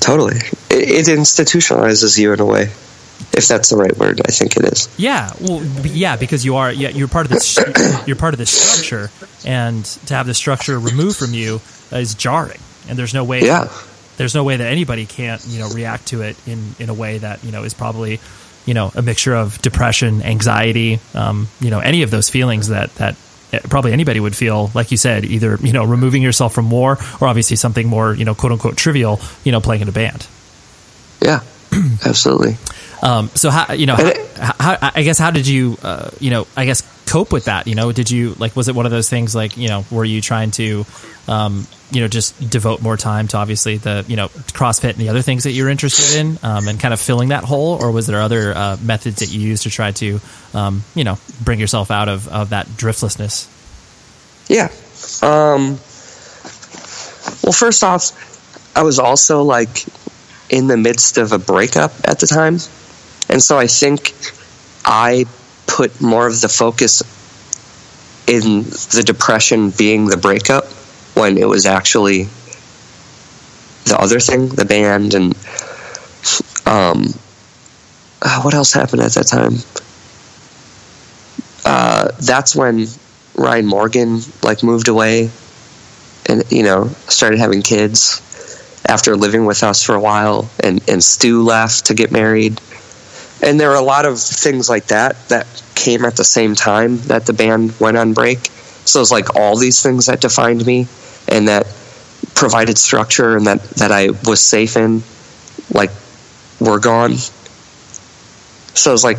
Totally. 0.00 0.36
It, 0.70 1.08
it 1.08 1.18
institutionalizes 1.18 2.18
you 2.18 2.32
in 2.34 2.40
a 2.40 2.44
way, 2.44 2.64
if 3.32 3.48
that's 3.48 3.70
the 3.70 3.76
right 3.76 3.96
word. 3.96 4.20
I 4.26 4.30
think 4.30 4.56
it 4.58 4.64
is. 4.64 4.88
yeah 4.98 5.30
well 5.40 5.62
yeah 5.84 6.16
because 6.16 6.44
you 6.44 6.56
are 6.56 6.70
yeah 6.70 6.90
you're 6.90 7.08
part 7.08 7.24
of 7.26 7.32
this 7.32 7.58
you're 8.06 8.16
part 8.16 8.34
of 8.34 8.38
this 8.38 8.50
structure 8.50 9.10
and 9.46 9.84
to 10.06 10.14
have 10.14 10.26
the 10.26 10.34
structure 10.34 10.78
removed 10.78 11.16
from 11.16 11.32
you 11.32 11.60
is 11.92 12.14
jarring 12.14 12.60
and 12.88 12.98
there's 12.98 13.14
no 13.14 13.24
way 13.24 13.40
Yeah. 13.42 13.68
there's 14.18 14.34
no 14.34 14.44
way 14.44 14.56
that 14.58 14.66
anybody 14.66 15.06
can't 15.06 15.44
you 15.46 15.58
know 15.60 15.68
react 15.70 16.06
to 16.08 16.22
it 16.22 16.36
in 16.46 16.74
in 16.78 16.88
a 16.90 16.94
way 16.94 17.18
that 17.18 17.42
you 17.42 17.52
know 17.52 17.64
is 17.64 17.72
probably 17.74 18.20
you 18.66 18.74
know 18.74 18.92
a 18.94 19.02
mixture 19.02 19.34
of 19.34 19.60
depression 19.62 20.22
anxiety 20.22 21.00
um, 21.14 21.48
you 21.60 21.70
know 21.70 21.80
any 21.80 22.02
of 22.02 22.10
those 22.10 22.28
feelings 22.28 22.68
that 22.68 22.94
that 22.96 23.16
probably 23.70 23.92
anybody 23.92 24.20
would 24.20 24.36
feel 24.36 24.70
like 24.74 24.90
you 24.90 24.96
said 24.96 25.24
either 25.24 25.56
you 25.62 25.72
know 25.72 25.84
removing 25.84 26.20
yourself 26.22 26.52
from 26.52 26.70
war 26.70 26.98
or 27.20 27.28
obviously 27.28 27.56
something 27.56 27.86
more 27.88 28.12
you 28.14 28.24
know 28.24 28.34
quote 28.34 28.52
unquote 28.52 28.76
trivial 28.76 29.18
you 29.44 29.52
know 29.52 29.60
playing 29.60 29.82
in 29.82 29.88
a 29.88 29.92
band 29.92 30.26
Yeah. 31.22 31.40
Absolutely. 32.04 32.56
um, 33.02 33.28
so 33.34 33.50
how 33.50 33.72
you 33.74 33.86
know 33.86 33.96
how, 33.96 34.52
how, 34.58 34.90
I 34.94 35.02
guess 35.02 35.18
how 35.18 35.30
did 35.30 35.46
you 35.46 35.76
uh, 35.82 36.10
you 36.20 36.30
know 36.30 36.46
I 36.56 36.64
guess 36.64 36.82
cope 37.06 37.32
with 37.32 37.44
that 37.44 37.66
you 37.66 37.74
know 37.74 37.92
did 37.92 38.10
you 38.10 38.34
like 38.34 38.56
was 38.56 38.68
it 38.68 38.74
one 38.74 38.86
of 38.86 38.92
those 38.92 39.08
things 39.08 39.34
like 39.34 39.56
you 39.56 39.68
know 39.68 39.84
were 39.90 40.04
you 40.04 40.20
trying 40.20 40.50
to 40.52 40.84
um, 41.28 41.66
you 41.90 42.00
know 42.00 42.08
just 42.08 42.50
devote 42.50 42.82
more 42.82 42.96
time 42.96 43.28
to 43.28 43.36
obviously 43.36 43.76
the 43.76 44.04
you 44.08 44.16
know 44.16 44.28
CrossFit 44.28 44.90
and 44.90 44.98
the 44.98 45.08
other 45.08 45.22
things 45.22 45.44
that 45.44 45.52
you're 45.52 45.68
interested 45.68 46.18
in 46.18 46.38
um, 46.42 46.68
and 46.68 46.80
kind 46.80 46.94
of 46.94 47.00
filling 47.00 47.28
that 47.28 47.44
hole 47.44 47.78
or 47.80 47.90
was 47.90 48.06
there 48.06 48.20
other 48.20 48.54
uh, 48.56 48.76
methods 48.82 49.20
that 49.20 49.32
you 49.32 49.40
used 49.40 49.64
to 49.64 49.70
try 49.70 49.92
to 49.92 50.20
um, 50.54 50.82
you 50.94 51.04
know 51.04 51.18
bring 51.44 51.60
yourself 51.60 51.90
out 51.90 52.08
of, 52.08 52.28
of 52.28 52.50
that 52.50 52.66
driftlessness 52.66 53.48
Yeah. 54.48 54.70
Um, 55.22 55.78
well, 57.42 57.52
first 57.52 57.82
off, 57.82 58.12
I 58.76 58.82
was 58.82 58.98
also 58.98 59.42
like 59.42 59.84
in 60.50 60.66
the 60.66 60.76
midst 60.76 61.18
of 61.18 61.32
a 61.32 61.38
breakup 61.38 61.92
at 62.04 62.20
the 62.20 62.26
time. 62.26 62.58
And 63.28 63.42
so 63.42 63.58
I 63.58 63.66
think 63.66 64.12
I 64.84 65.24
put 65.66 66.00
more 66.00 66.26
of 66.26 66.40
the 66.40 66.48
focus 66.48 67.02
in 68.26 68.62
the 68.62 69.02
depression 69.04 69.70
being 69.70 70.06
the 70.06 70.16
breakup 70.16 70.64
when 71.14 71.38
it 71.38 71.48
was 71.48 71.66
actually 71.66 72.24
the 73.84 73.96
other 73.98 74.20
thing, 74.20 74.48
the 74.48 74.64
band. 74.64 75.14
And 75.14 75.34
um, 76.66 77.14
uh, 78.22 78.40
what 78.42 78.54
else 78.54 78.72
happened 78.72 79.02
at 79.02 79.12
that 79.12 79.26
time? 79.26 79.54
Uh, 81.64 82.12
that's 82.20 82.54
when 82.54 82.86
Ryan 83.34 83.66
Morgan 83.66 84.20
like 84.42 84.62
moved 84.62 84.88
away 84.88 85.30
and 86.28 86.42
you 86.50 86.62
know 86.62 86.88
started 87.08 87.38
having 87.38 87.62
kids 87.62 88.22
after 88.88 89.16
living 89.16 89.44
with 89.44 89.62
us 89.62 89.82
for 89.82 89.94
a 89.94 90.00
while 90.00 90.48
and 90.62 90.80
and 90.88 91.02
Stu 91.02 91.42
left 91.42 91.86
to 91.86 91.94
get 91.94 92.10
married. 92.10 92.60
And 93.42 93.60
there 93.60 93.68
were 93.68 93.76
a 93.76 93.82
lot 93.82 94.06
of 94.06 94.18
things 94.18 94.68
like 94.68 94.86
that 94.86 95.28
that 95.28 95.46
came 95.74 96.04
at 96.04 96.16
the 96.16 96.24
same 96.24 96.54
time 96.54 96.98
that 97.02 97.26
the 97.26 97.32
band 97.32 97.78
went 97.78 97.96
on 97.96 98.14
break. 98.14 98.38
So 98.86 99.00
it 99.00 99.02
was 99.02 99.12
like 99.12 99.36
all 99.36 99.56
these 99.56 99.82
things 99.82 100.06
that 100.06 100.20
defined 100.20 100.64
me 100.64 100.86
and 101.28 101.48
that 101.48 101.66
provided 102.34 102.78
structure 102.78 103.36
and 103.36 103.46
that 103.46 103.62
that 103.76 103.92
I 103.92 104.10
was 104.26 104.40
safe 104.40 104.76
in 104.76 105.02
like 105.72 105.90
were 106.60 106.78
gone. 106.78 107.14
So 108.74 108.90
it 108.90 108.92
was 108.92 109.04
like 109.04 109.18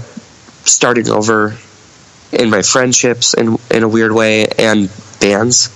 starting 0.66 1.10
over 1.10 1.56
in 2.32 2.50
my 2.50 2.62
friendships 2.62 3.34
in 3.34 3.58
in 3.72 3.84
a 3.84 3.88
weird 3.88 4.12
way 4.12 4.48
and 4.58 4.90
bands. 5.20 5.70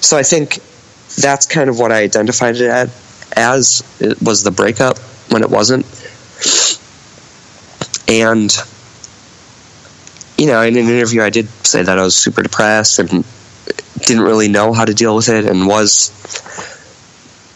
So 0.00 0.16
I 0.16 0.22
think 0.22 0.58
that's 1.16 1.46
kind 1.46 1.68
of 1.70 1.78
what 1.78 1.92
I 1.92 2.02
identified 2.02 2.56
it 2.56 2.62
at 2.62 2.88
as 3.36 3.82
it 4.00 4.20
was 4.22 4.42
the 4.42 4.50
breakup 4.50 4.98
when 5.30 5.42
it 5.42 5.50
wasn't. 5.50 5.86
And 8.08 8.52
you 10.38 10.46
know, 10.46 10.62
in 10.62 10.76
an 10.76 10.88
interview 10.88 11.22
I 11.22 11.30
did 11.30 11.48
say 11.64 11.82
that 11.82 11.98
I 11.98 12.02
was 12.02 12.16
super 12.16 12.42
depressed 12.42 12.98
and 12.98 13.24
didn't 13.98 14.24
really 14.24 14.48
know 14.48 14.72
how 14.72 14.84
to 14.84 14.94
deal 14.94 15.14
with 15.14 15.28
it 15.28 15.44
and 15.44 15.66
was 15.66 16.10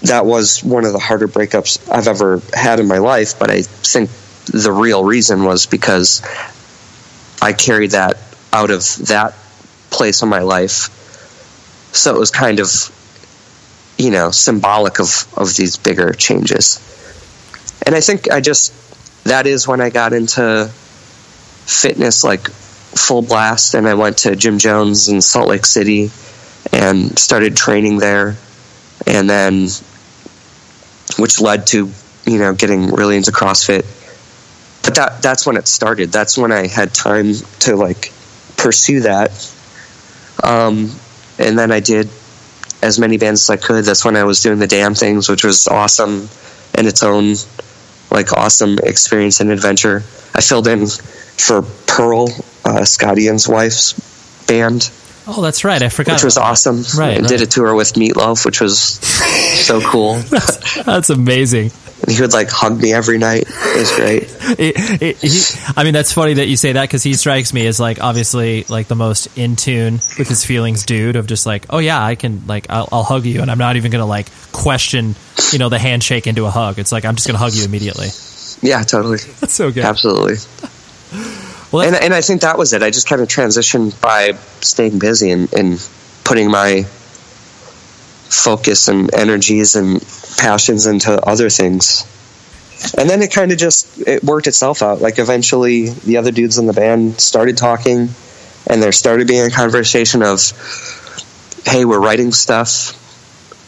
that 0.02 0.24
was 0.26 0.62
one 0.62 0.84
of 0.84 0.92
the 0.92 0.98
harder 0.98 1.28
breakups 1.28 1.90
I've 1.90 2.06
ever 2.06 2.40
had 2.54 2.80
in 2.80 2.86
my 2.86 2.98
life, 2.98 3.38
but 3.38 3.50
I 3.50 3.62
think 3.62 4.10
the 4.46 4.72
real 4.72 5.04
reason 5.04 5.44
was 5.44 5.66
because 5.66 6.22
I 7.42 7.52
carried 7.52 7.92
that 7.92 8.16
out 8.52 8.70
of 8.70 8.84
that 9.08 9.34
place 9.90 10.22
in 10.22 10.28
my 10.28 10.40
life. 10.40 10.90
So 11.92 12.14
it 12.14 12.18
was 12.18 12.30
kind 12.30 12.60
of, 12.60 12.68
you 13.98 14.10
know, 14.10 14.30
symbolic 14.30 15.00
of, 15.00 15.26
of 15.36 15.54
these 15.56 15.76
bigger 15.76 16.12
changes. 16.12 16.80
And 17.84 17.94
I 17.94 18.00
think 18.00 18.30
I 18.30 18.40
just, 18.40 18.72
that 19.24 19.46
is 19.46 19.66
when 19.66 19.80
I 19.80 19.90
got 19.90 20.12
into 20.12 20.70
fitness 21.66 22.22
like 22.22 22.48
full 22.48 23.22
blast 23.22 23.74
and 23.74 23.86
I 23.86 23.94
went 23.94 24.18
to 24.18 24.36
Gym 24.36 24.58
Jones 24.58 25.08
in 25.08 25.20
Salt 25.20 25.48
Lake 25.48 25.66
City 25.66 26.10
and 26.72 27.18
started 27.18 27.56
training 27.56 27.98
there, 27.98 28.36
and 29.06 29.28
then 29.28 29.68
which 31.18 31.40
led 31.40 31.66
to 31.68 31.90
you 32.24 32.38
know 32.38 32.54
getting 32.54 32.88
really 32.88 33.16
into 33.16 33.32
CrossFit. 33.32 33.84
But 34.82 34.94
that 34.96 35.22
that's 35.22 35.46
when 35.46 35.56
it 35.56 35.68
started. 35.68 36.12
That's 36.12 36.38
when 36.38 36.52
I 36.52 36.66
had 36.66 36.92
time 36.94 37.34
to 37.60 37.76
like 37.76 38.12
pursue 38.56 39.00
that. 39.00 39.30
Um, 40.42 40.90
and 41.38 41.58
then 41.58 41.72
I 41.72 41.80
did 41.80 42.08
as 42.86 42.98
many 42.98 43.18
bands 43.18 43.42
as 43.42 43.50
I 43.50 43.56
could. 43.56 43.84
That's 43.84 44.04
when 44.04 44.16
I 44.16 44.24
was 44.24 44.40
doing 44.40 44.58
the 44.58 44.66
damn 44.66 44.94
things, 44.94 45.28
which 45.28 45.44
was 45.44 45.66
awesome 45.66 46.28
in 46.78 46.86
its 46.86 47.02
own 47.02 47.34
like 48.10 48.32
awesome 48.32 48.78
experience 48.84 49.40
and 49.40 49.50
adventure. 49.50 50.02
I 50.34 50.40
filled 50.40 50.68
in 50.68 50.86
for 50.86 51.62
Pearl, 51.86 52.28
uh, 52.64 52.84
Scott 52.84 53.18
Ian's 53.18 53.48
wife's 53.48 53.92
band, 54.46 54.90
Oh, 55.28 55.42
that's 55.42 55.64
right. 55.64 55.82
I 55.82 55.88
forgot. 55.88 56.14
which 56.14 56.24
was 56.24 56.36
awesome. 56.36 56.84
Right, 56.96 57.18
and 57.18 57.26
did 57.26 57.42
a 57.42 57.46
tour 57.46 57.74
with 57.74 57.94
Meatloaf, 57.94 58.44
which 58.44 58.60
was 58.60 58.78
so 58.78 59.80
cool. 59.80 60.14
that. 60.30 60.82
That's 60.86 61.10
amazing. 61.10 61.70
And 62.02 62.12
he 62.14 62.20
would 62.20 62.32
like 62.34 62.48
hug 62.50 62.80
me 62.80 62.92
every 62.92 63.16
night. 63.18 63.44
It 63.48 63.76
was 63.78 63.92
great. 63.96 64.22
It- 64.58 65.02
it- 65.02 65.16
he- 65.16 65.72
I 65.76 65.82
mean, 65.82 65.92
that's 65.94 66.12
funny 66.12 66.34
that 66.34 66.46
you 66.46 66.56
say 66.56 66.72
that 66.72 66.82
because 66.82 67.02
he 67.02 67.14
strikes 67.14 67.52
me 67.52 67.66
as 67.66 67.80
like 67.80 68.00
obviously 68.00 68.64
like 68.68 68.86
the 68.86 68.94
most 68.94 69.36
in 69.36 69.56
tune 69.56 69.94
with 70.18 70.28
his 70.28 70.44
feelings, 70.44 70.84
dude. 70.84 71.16
Of 71.16 71.26
just 71.26 71.46
like, 71.46 71.66
oh 71.70 71.78
yeah, 71.78 72.00
I 72.04 72.14
can 72.14 72.46
like 72.46 72.66
I'll, 72.70 72.88
I'll 72.92 73.02
hug 73.02 73.24
you, 73.24 73.40
and 73.42 73.50
I'm 73.50 73.58
not 73.58 73.74
even 73.76 73.90
gonna 73.90 74.06
like 74.06 74.28
question, 74.52 75.16
you 75.52 75.58
know, 75.58 75.68
the 75.70 75.78
handshake 75.80 76.26
into 76.28 76.44
a 76.44 76.50
hug. 76.50 76.78
It's 76.78 76.92
like 76.92 77.04
I'm 77.04 77.16
just 77.16 77.26
gonna 77.26 77.38
hug 77.38 77.54
you 77.54 77.64
immediately. 77.64 78.08
Yeah, 78.62 78.82
totally. 78.84 79.18
That's 79.40 79.54
so 79.54 79.72
good. 79.72 79.84
Absolutely. 79.84 80.36
Well, 81.72 81.86
and, 81.86 81.96
and 81.96 82.14
I 82.14 82.20
think 82.20 82.42
that 82.42 82.58
was 82.58 82.72
it. 82.72 82.82
I 82.82 82.90
just 82.90 83.08
kind 83.08 83.20
of 83.20 83.28
transitioned 83.28 84.00
by 84.00 84.32
staying 84.60 84.98
busy 84.98 85.30
and, 85.30 85.52
and 85.52 85.90
putting 86.24 86.50
my 86.50 86.84
focus 88.28 88.88
and 88.88 89.12
energies 89.14 89.74
and 89.74 90.00
passions 90.38 90.86
into 90.86 91.20
other 91.26 91.50
things. 91.50 92.04
And 92.96 93.08
then 93.08 93.22
it 93.22 93.32
kind 93.32 93.52
of 93.52 93.58
just 93.58 94.00
it 94.06 94.22
worked 94.22 94.46
itself 94.46 94.82
out. 94.82 95.00
Like 95.00 95.18
eventually, 95.18 95.90
the 95.90 96.18
other 96.18 96.30
dudes 96.30 96.58
in 96.58 96.66
the 96.66 96.72
band 96.72 97.20
started 97.20 97.56
talking, 97.56 98.10
and 98.66 98.82
there 98.82 98.92
started 98.92 99.26
being 99.26 99.46
a 99.46 99.50
conversation 99.50 100.22
of, 100.22 100.40
"Hey, 101.64 101.86
we're 101.86 102.00
writing 102.00 102.32
stuff," 102.32 102.92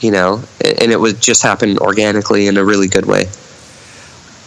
you 0.03 0.11
know, 0.11 0.43
and 0.61 0.93
it 0.93 1.01
would 1.01 1.21
just 1.23 1.43
happen 1.43 1.79
organically 1.79 2.49
in 2.49 2.59
a 2.59 2.65
really 2.65 2.87
good 2.87 3.07
way. 3.07 3.29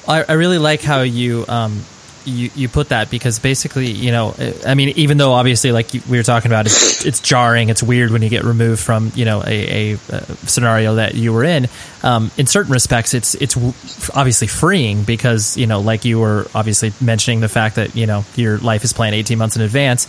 I, 0.07 0.23
I 0.29 0.33
really 0.33 0.59
like 0.59 0.81
how 0.81 1.01
you 1.01 1.43
um 1.47 1.83
you 2.25 2.49
you 2.55 2.69
put 2.69 2.89
that 2.89 3.09
because 3.09 3.39
basically 3.39 3.91
you 3.91 4.11
know 4.11 4.35
I 4.65 4.75
mean 4.75 4.89
even 4.89 5.17
though 5.17 5.33
obviously 5.33 5.71
like 5.71 5.91
we 6.09 6.17
were 6.17 6.23
talking 6.23 6.51
about 6.51 6.65
it's, 6.65 7.05
it's 7.05 7.19
jarring 7.19 7.69
it's 7.69 7.83
weird 7.83 8.11
when 8.11 8.21
you 8.21 8.29
get 8.29 8.43
removed 8.43 8.81
from 8.81 9.11
you 9.15 9.25
know 9.25 9.43
a, 9.45 9.93
a, 9.93 9.97
uh 10.11 10.19
scenario 10.45 10.95
that 10.95 11.15
you 11.15 11.33
were 11.33 11.43
in 11.43 11.67
um, 12.03 12.31
in 12.37 12.47
certain 12.47 12.71
respects 12.71 13.13
it's 13.13 13.35
it's 13.35 13.55
obviously 14.15 14.47
freeing 14.47 15.03
because 15.03 15.57
you 15.57 15.67
know 15.67 15.79
like 15.79 16.05
you 16.05 16.19
were 16.19 16.47
obviously 16.53 16.91
mentioning 17.01 17.39
the 17.39 17.49
fact 17.49 17.75
that 17.75 17.95
you 17.95 18.05
know 18.05 18.25
your 18.35 18.57
life 18.57 18.83
is 18.83 18.93
planned 18.93 19.15
18 19.15 19.37
months 19.37 19.55
in 19.55 19.61
advance 19.61 20.07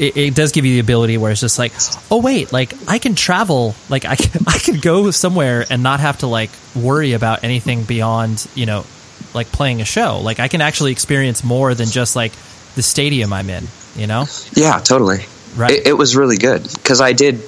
it, 0.00 0.16
it 0.16 0.34
does 0.34 0.52
give 0.52 0.64
you 0.64 0.74
the 0.74 0.80
ability 0.80 1.18
where 1.18 1.30
it's 1.30 1.42
just 1.42 1.58
like, 1.58 1.72
oh 2.10 2.20
wait, 2.20 2.52
like 2.52 2.72
I 2.88 2.98
can 2.98 3.14
travel, 3.14 3.74
like 3.90 4.06
I 4.06 4.16
can, 4.16 4.42
I 4.46 4.58
can 4.58 4.80
go 4.80 5.10
somewhere 5.10 5.66
and 5.68 5.82
not 5.82 6.00
have 6.00 6.18
to 6.18 6.26
like 6.26 6.50
worry 6.74 7.12
about 7.12 7.44
anything 7.44 7.84
beyond 7.84 8.46
you 8.54 8.66
know, 8.66 8.86
like 9.34 9.48
playing 9.48 9.80
a 9.80 9.84
show. 9.84 10.20
Like 10.22 10.40
I 10.40 10.48
can 10.48 10.60
actually 10.60 10.92
experience 10.92 11.44
more 11.44 11.74
than 11.74 11.88
just 11.88 12.16
like 12.16 12.32
the 12.74 12.82
stadium 12.82 13.32
I'm 13.32 13.50
in. 13.50 13.64
You 13.96 14.06
know, 14.06 14.26
Yeah, 14.54 14.78
totally. 14.78 15.24
Right. 15.56 15.72
It, 15.72 15.88
it 15.88 15.92
was 15.92 16.16
really 16.16 16.36
good 16.36 16.62
because 16.62 17.00
I 17.00 17.12
did, 17.12 17.40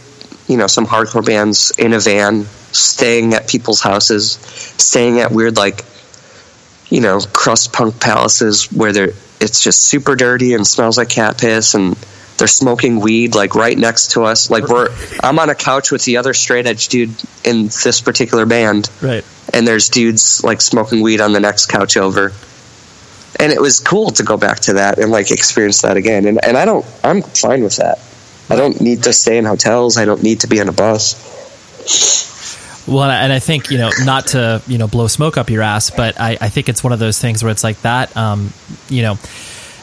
you 0.49 0.57
know, 0.57 0.67
some 0.67 0.87
hardcore 0.87 1.25
bands 1.25 1.73
in 1.79 1.93
a 1.93 2.01
van, 2.01 2.45
staying 2.73 3.35
at 3.35 3.49
people's 3.49 3.81
houses, 3.81 4.33
staying 4.33 5.21
at 5.21 5.31
weird 5.31 5.57
like, 5.57 5.85
you 6.89 7.01
know, 7.01 7.21
crust 7.33 7.73
punk 7.73 8.01
palaces 8.01 8.71
where 8.73 8.93
they're 8.93 9.13
it's 9.41 9.63
just 9.63 9.83
super 9.83 10.15
dirty 10.15 10.55
and 10.55 10.67
smells 10.67 10.97
like 10.97 11.09
cat 11.09 11.39
piss 11.39 11.75
and 11.75 11.97
they're 12.39 12.49
smoking 12.49 13.01
weed 13.01 13.35
like 13.35 13.55
right 13.55 13.77
next 13.77 14.13
to 14.13 14.23
us. 14.23 14.51
Like 14.51 14.69
we're 14.69 14.89
I'm 15.23 15.39
on 15.39 15.51
a 15.51 15.55
couch 15.55 15.91
with 15.91 16.05
the 16.05 16.17
other 16.17 16.35
straight 16.35 16.67
edge 16.67 16.89
dude 16.89 17.15
in 17.45 17.65
this 17.67 18.01
particular 18.01 18.47
band 18.47 18.91
right? 19.01 19.25
and 19.53 19.67
there's 19.67 19.89
dudes 19.89 20.43
like 20.45 20.61
smoking 20.61 21.03
weed 21.03 21.21
on 21.21 21.33
the 21.33 21.41
next 21.41 21.67
couch 21.67 21.97
over. 21.97 22.33
And 23.41 23.53
it 23.53 23.61
was 23.61 23.81
cool 23.81 24.11
to 24.11 24.23
go 24.23 24.37
back 24.37 24.61
to 24.61 24.75
that 24.75 24.99
and 24.99 25.11
like 25.11 25.31
experience 25.31 25.83
that 25.83 25.97
again. 25.97 26.27
And 26.27 26.45
and 26.45 26.57
I 26.57 26.65
don't 26.65 26.87
I'm 27.03 27.23
fine 27.23 27.63
with 27.63 27.77
that. 27.77 27.99
I 28.51 28.57
don't 28.57 28.81
need 28.81 29.05
to 29.05 29.13
stay 29.13 29.39
in 29.39 29.45
hotels. 29.45 29.97
I 29.97 30.05
don't 30.05 30.23
need 30.23 30.41
to 30.41 30.47
be 30.47 30.61
on 30.61 30.69
a 30.69 30.73
bus. 30.73 31.31
Well, 32.87 33.11
and 33.11 33.33
I 33.33 33.39
think 33.39 33.71
you 33.71 33.79
know, 33.79 33.91
not 34.01 34.29
to 34.29 34.61
you 34.67 34.79
know 34.79 34.89
blow 34.89 35.07
smoke 35.07 35.37
up 35.37 35.51
your 35.51 35.63
ass, 35.63 35.91
but 35.91 36.21
I, 36.21 36.37
I 36.41 36.49
think 36.49 36.69
it's 36.69 36.83
one 36.83 36.93
of 36.93 36.99
those 36.99 37.19
things 37.19 37.43
where 37.43 37.53
it's 37.53 37.65
like 37.65 37.81
that. 37.83 38.17
Um, 38.17 38.53
you 38.89 39.03
know, 39.03 39.15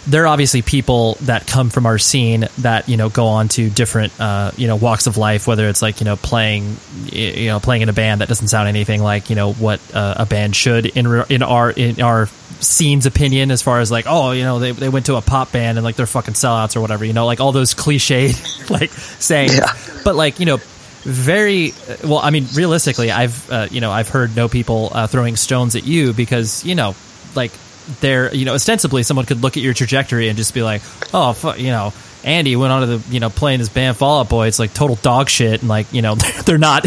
there 0.10 0.24
are 0.24 0.28
obviously 0.28 0.62
people 0.62 1.14
that 1.22 1.46
come 1.48 1.70
from 1.70 1.86
our 1.86 1.98
scene 1.98 2.48
that 2.60 2.90
you 2.90 2.98
know 2.98 3.10
go 3.10 3.28
on 3.28 3.48
to 3.50 3.70
different 3.70 4.20
uh, 4.20 4.52
you 4.58 4.68
know 4.68 4.76
walks 4.76 5.08
of 5.08 5.18
life, 5.18 5.48
whether 5.48 5.68
it's 5.70 5.82
like 5.82 6.02
you 6.02 6.06
know 6.06 6.16
playing 6.16 6.76
you 7.06 7.48
know 7.48 7.60
playing 7.60 7.84
in 7.84 7.90
a 7.90 7.94
band 7.94 8.22
that 8.22 8.28
doesn't 8.28 8.48
sound 8.48 8.68
anything 8.68 9.02
like 9.02 9.30
you 9.30 9.36
know 9.36 9.54
what 9.54 9.80
uh, 9.94 10.16
a 10.18 10.26
band 10.26 10.56
should 10.56 10.86
in 10.86 11.08
re- 11.08 11.26
in 11.30 11.44
our 11.44 11.72
in 11.72 12.02
our 12.02 12.28
scene's 12.60 13.06
opinion, 13.06 13.52
as 13.52 13.62
far 13.62 13.80
as 13.80 13.92
like 13.92 14.06
oh 14.08 14.32
you 14.32 14.44
know 14.44 14.60
they 14.60 14.72
they 14.72 14.90
went 14.90 15.06
to 15.06 15.16
a 15.16 15.22
pop 15.22 15.52
band 15.52 15.78
and 15.78 15.86
like 15.86 15.96
they're 15.96 16.06
fucking 16.06 16.34
sellouts 16.34 16.76
or 16.76 16.82
whatever, 16.82 17.06
you 17.06 17.14
know, 17.14 17.26
like 17.26 17.40
all 17.40 17.52
those 17.52 17.74
cliched 17.74 18.70
like 18.70 18.92
sayings, 18.92 19.56
Yeah. 19.58 19.74
but 20.04 20.16
like 20.16 20.40
you 20.40 20.46
know 20.46 20.58
very 21.04 21.74
well 22.04 22.18
i 22.18 22.30
mean 22.30 22.46
realistically 22.56 23.10
i've 23.10 23.50
uh, 23.50 23.68
you 23.72 23.80
know 23.80 23.90
i've 23.90 24.10
heard 24.10 24.36
no 24.36 24.50
people 24.50 24.90
uh, 24.92 25.08
throwing 25.08 25.38
stones 25.38 25.78
at 25.78 25.88
you 25.88 26.12
because 26.12 26.66
you 26.66 26.76
know 26.76 26.94
like 27.36 27.54
they're 28.02 28.34
you 28.34 28.46
know 28.46 28.54
ostensibly 28.54 29.04
someone 29.04 29.26
could 29.26 29.42
look 29.42 29.58
at 29.58 29.64
your 29.64 29.74
trajectory 29.74 30.30
and 30.30 30.38
just 30.38 30.54
be 30.54 30.62
like 30.62 30.82
oh 31.14 31.34
fu- 31.34 31.56
you 31.56 31.70
know 31.70 31.94
andy 32.24 32.56
went 32.56 32.72
on 32.72 32.82
to 32.82 32.98
the 32.98 33.14
you 33.14 33.20
know 33.20 33.30
playing 33.30 33.60
this 33.60 33.70
band 33.70 33.96
fall 33.96 34.20
out 34.20 34.30
boy 34.30 34.48
it's 34.48 34.60
like 34.60 34.74
total 34.74 34.96
dog 34.98 35.30
shit 35.30 35.62
and 35.62 35.70
like 35.70 35.92
you 35.94 36.02
know 36.02 36.16
they're 36.46 36.58
not 36.58 36.84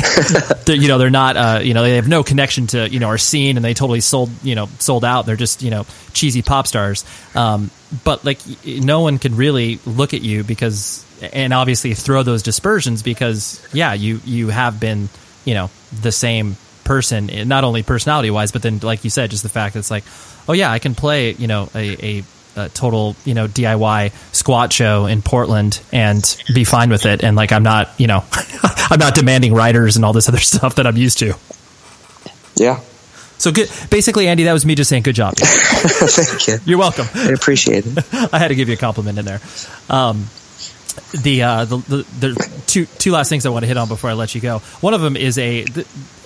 they're, 0.67 0.77
you 0.77 0.89
know 0.89 0.99
they're 0.99 1.11
not 1.11 1.37
uh, 1.37 1.61
you 1.63 1.75
know 1.75 1.83
they 1.83 1.97
have 1.97 2.09
no 2.09 2.23
connection 2.23 2.67
to 2.67 2.89
you 2.89 3.01
know 3.01 3.09
our 3.09 3.19
scene 3.19 3.57
and 3.57 3.65
they 3.65 3.75
totally 3.75 4.01
sold 4.01 4.31
you 4.43 4.55
know 4.55 4.67
sold 4.79 5.05
out 5.05 5.27
they're 5.27 5.37
just 5.37 5.63
you 5.63 5.71
know 5.71 5.87
cheesy 6.13 6.43
pop 6.43 6.67
stars 6.67 7.05
um, 7.35 7.71
but 8.05 8.25
like 8.25 8.39
no 8.65 9.01
one 9.01 9.19
can 9.19 9.37
really 9.37 9.81
look 9.87 10.15
at 10.15 10.23
you 10.23 10.45
because 10.45 11.05
and 11.33 11.53
obviously 11.53 11.95
throw 11.95 12.23
those 12.23 12.43
dispersions 12.43 13.03
because 13.03 13.67
yeah 13.73 13.95
you 13.95 14.21
you 14.25 14.49
have 14.49 14.79
been 14.79 15.09
you 15.45 15.55
know 15.55 15.71
the 16.03 16.13
same 16.13 16.57
person 16.85 17.31
eh, 17.31 17.45
not 17.45 17.65
only 17.65 17.83
personality 17.83 18.31
wise 18.31 18.53
but 18.53 18.63
then 18.63 18.79
like 18.83 19.05
you 19.05 19.11
said 19.11 19.31
just 19.31 19.43
the 19.43 19.49
fact 19.49 19.75
that 19.75 19.81
it's 19.81 19.91
like 19.91 20.05
oh 20.49 20.53
yeah 20.53 20.71
i 20.71 20.79
can 20.79 20.95
play 20.95 21.33
you 21.33 21.47
know 21.47 21.69
a, 21.75 22.19
a, 22.19 22.25
a 22.57 22.69
total 22.71 23.17
you 23.25 23.35
know 23.35 23.47
diy 23.49 24.13
squat 24.33 24.73
show 24.73 25.07
in 25.07 25.23
portland 25.23 25.81
and 25.93 26.37
be 26.55 26.65
fine 26.65 26.91
with 26.91 27.07
it 27.07 27.23
and 27.25 27.37
like 27.37 27.53
i'm 27.53 27.63
not 27.63 27.91
you 27.99 28.07
know 28.07 28.25
i'm 28.91 28.99
not 28.99 29.15
demanding 29.15 29.55
writers 29.55 29.97
and 29.97 30.05
all 30.05 30.13
this 30.13 30.29
other 30.29 30.39
stuff 30.53 30.75
that 30.77 30.87
i'm 30.87 30.97
used 30.97 31.19
to 31.19 31.35
Yeah. 32.57 32.81
so 33.39 33.51
good 33.53 33.71
basically 33.91 34.29
andy 34.29 34.45
that 34.45 34.53
was 34.53 34.67
me 34.67 34.75
just 34.75 34.89
saying 34.91 35.03
good 35.03 35.15
job 35.15 35.35
Thank 35.39 36.47
you. 36.49 36.59
you're 36.65 36.79
welcome 36.79 37.07
I 37.15 37.31
appreciate 37.31 37.85
it. 37.87 37.99
I 38.33 38.39
had 38.39 38.49
to 38.49 38.55
give 38.55 38.69
you 38.69 38.75
a 38.75 38.79
compliment 38.79 39.19
in 39.19 39.25
there. 39.25 39.41
Um, 39.91 40.27
the, 41.23 41.43
uh, 41.43 41.65
the 41.65 41.77
the 41.79 41.97
the 42.21 42.63
two 42.67 42.85
two 42.87 43.13
last 43.13 43.29
things 43.31 43.47
I 43.47 43.49
want 43.49 43.63
to 43.65 43.67
hit 43.67 43.77
on 43.77 43.89
before 43.89 44.11
I 44.11 44.13
let 44.13 44.35
you 44.35 44.41
go. 44.41 44.59
One 44.81 44.93
of 44.95 45.01
them 45.01 45.17
is 45.17 45.39
a, 45.39 45.65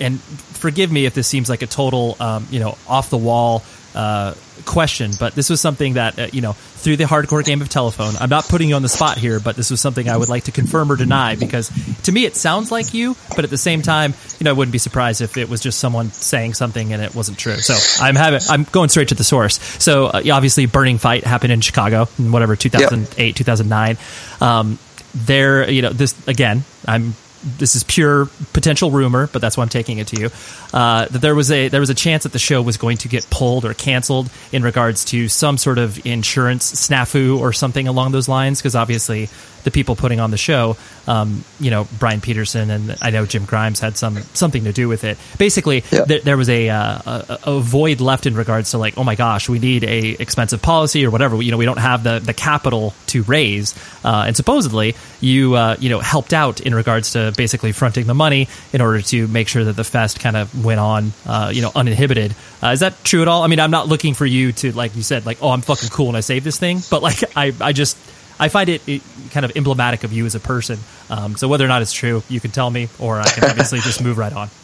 and 0.01 0.20
forgive 0.20 0.90
me 0.93 1.06
if 1.06 1.14
this 1.14 1.26
seems 1.28 1.48
like 1.48 1.62
a 1.62 1.66
total 1.66 2.16
um, 2.20 2.47
you 2.51 2.59
know 2.60 2.76
off 2.88 3.09
the 3.10 3.16
wall 3.16 3.62
uh, 3.97 4.35
question, 4.64 5.12
but 5.18 5.35
this 5.35 5.51
was 5.51 5.60
something 5.60 5.94
that 5.94 6.18
uh, 6.18 6.28
you 6.32 6.40
know 6.40 6.52
through 6.52 6.97
the 6.97 7.05
hardcore 7.05 7.44
game 7.44 7.62
of 7.62 7.68
telephone. 7.68 8.14
I'm 8.20 8.28
not 8.28 8.44
putting 8.48 8.68
you 8.68 8.74
on 8.74 8.82
the 8.82 8.89
spot 8.89 9.18
here, 9.18 9.40
but 9.40 9.56
this 9.56 9.70
was 9.70 9.81
something 9.81 10.09
I 10.09 10.16
would 10.16 10.28
like 10.28 10.44
to 10.44 10.52
confirm 10.52 10.93
or 10.93 10.97
deny 10.97 11.35
because 11.36 11.70
to 12.02 12.12
me 12.12 12.24
it 12.24 12.36
sounds 12.36 12.70
like 12.70 12.94
you, 12.94 13.16
but 13.35 13.44
at 13.44 13.51
the 13.51 13.59
same 13.59 13.82
time, 13.82 14.14
you 14.39 14.44
know, 14.44 14.51
I 14.51 14.52
wouldn't 14.52 14.73
be 14.73 14.78
surprised 14.78 15.20
if 15.20 15.36
it 15.36 15.48
was 15.48 15.60
just 15.60 15.78
someone 15.78 16.10
saying 16.10 16.55
something 16.55 16.93
and 16.93 17.02
it 17.02 17.14
wasn't 17.14 17.39
true. 17.39 17.56
So 17.56 17.74
I'm 18.02 18.14
having 18.14 18.40
I'm 18.48 18.64
going 18.64 18.89
straight 18.89 19.09
to 19.09 19.14
the 19.14 19.24
source. 19.24 19.59
So 19.82 20.06
uh, 20.06 20.23
obviously, 20.32 20.66
Burning 20.66 20.98
Fight 20.98 21.24
happened 21.24 21.52
in 21.52 21.60
Chicago 21.60 22.09
in 22.18 22.32
whatever 22.32 22.56
2008 22.56 23.36
2009. 23.36 23.98
Um, 24.40 24.78
there, 25.14 25.68
you 25.70 25.82
know, 25.82 25.90
this 25.90 26.14
again, 26.28 26.64
I'm 26.86 27.14
this 27.59 27.77
is 27.77 27.85
pure 27.85 28.28
potential 28.52 28.90
rumor, 28.90 29.28
but 29.28 29.40
that's 29.40 29.56
why 29.56 29.62
I'm 29.62 29.68
taking 29.68 29.98
it 29.98 30.09
to 30.09 30.20
you. 30.20 30.31
Uh, 30.74 31.06
that 31.06 31.20
there 31.20 31.35
was 31.35 31.51
a 31.51 31.68
there 31.68 31.81
was 31.81 31.90
a 31.90 31.94
chance 31.94 32.24
that 32.24 32.32
the 32.32 32.39
show 32.39 32.60
was 32.60 32.77
going 32.77 32.97
to 32.98 33.09
get 33.09 33.28
pulled 33.31 33.64
or 33.64 33.73
canceled 33.73 34.28
in 34.52 34.62
regards 34.62 35.05
to 35.06 35.28
some 35.28 35.56
sort 35.56 35.78
of 35.78 36.05
insurance 36.05 36.73
snafu 36.74 37.39
or 37.39 37.52
something 37.52 37.86
along 37.86 38.12
those 38.12 38.28
lines, 38.28 38.60
because 38.60 38.74
obviously 38.74 39.28
the 39.66 39.70
people 39.72 39.97
putting 39.97 40.20
on 40.20 40.30
the 40.30 40.38
show, 40.38 40.76
um, 41.09 41.44
you 41.60 41.70
know, 41.70 41.86
Brian 41.98 42.20
Peterson 42.20 42.70
and 42.70 42.97
I 43.02 43.10
know 43.10 43.26
Jim 43.26 43.44
Grimes 43.44 43.80
had 43.80 43.97
some 43.98 44.16
something 44.32 44.62
to 44.64 44.72
do 44.72 44.88
with 44.88 45.02
it. 45.05 45.18
Basically, 45.38 45.82
Yeah. 45.90 46.05
there, 46.06 46.20
there 46.20 46.36
was 46.36 46.48
a, 46.48 46.68
uh, 46.70 46.98
a 47.06 47.38
a 47.56 47.60
void 47.60 48.01
left 48.01 48.26
in 48.26 48.34
regards 48.36 48.70
to 48.70 48.78
like, 48.78 48.97
oh 48.97 49.05
my 49.05 49.16
gosh, 49.16 49.48
we 49.48 49.59
need 49.59 49.82
a 49.84 50.16
expensive 50.20 50.62
policy 50.62 51.05
or 51.05 51.10
whatever. 51.10 51.43
You 51.43 51.51
know, 51.51 51.56
we 51.59 51.64
don't 51.66 51.78
have 51.78 52.02
the 52.05 52.20
the 52.20 52.32
capital 52.32 52.94
to 53.09 53.22
raise, 53.24 53.74
uh, 54.05 54.24
and 54.28 54.36
supposedly 54.36 54.94
you 55.20 55.55
uh, 55.55 55.76
you 55.80 55.90
know 55.90 55.98
helped 55.98 56.32
out 56.32 56.60
in 56.60 56.74
regards 56.74 57.12
to 57.12 57.32
basically 57.36 57.72
fronting 57.72 58.06
the 58.06 58.14
money 58.14 58.48
in 58.72 58.80
order 58.80 59.02
to 59.02 59.26
make 59.26 59.48
sure 59.48 59.64
that 59.64 59.74
the 59.76 59.84
fest 59.84 60.20
kind 60.20 60.36
of 60.36 60.64
went 60.64 60.78
on, 60.80 61.12
uh, 61.26 61.51
you 61.52 61.60
know, 61.62 61.72
uninhibited. 61.74 62.34
Uh, 62.62 62.68
is 62.68 62.80
that 62.80 63.02
true 63.05 63.22
at 63.22 63.28
all? 63.28 63.43
I 63.43 63.48
mean, 63.48 63.59
I'm 63.60 63.72
not 63.72 63.88
looking 63.88 64.14
for 64.14 64.26
you 64.26 64.52
to 64.52 64.70
like 64.72 64.94
you 64.94 65.02
said, 65.02 65.26
like, 65.26 65.38
oh, 65.43 65.51
I'm 65.51 65.60
fucking 65.62 65.88
cool 65.90 66.09
and 66.09 66.16
I 66.16 66.20
saved 66.20 66.44
this 66.47 66.59
thing, 66.59 66.80
but 66.90 67.02
like, 67.02 67.18
I 67.36 67.52
I 67.60 67.72
just 67.72 67.97
I 68.38 68.48
find 68.48 68.68
it, 68.68 68.86
it 68.86 69.02
kind 69.30 69.44
of 69.46 69.56
emblematic 69.56 70.04
of 70.04 70.12
you 70.12 70.26
as 70.26 70.34
a 70.34 70.40
person. 70.40 70.78
Um, 71.08 71.36
so 71.36 71.48
whether 71.48 71.64
or 71.64 71.68
not 71.68 71.82
it's 71.82 71.92
true, 71.92 72.22
you 72.28 72.40
can 72.40 72.50
tell 72.50 72.70
me, 72.70 72.88
or 72.98 73.18
I 73.18 73.28
can 73.28 73.44
obviously 73.44 73.80
just 73.80 74.02
move 74.02 74.18
right 74.18 74.32
on. 74.32 74.48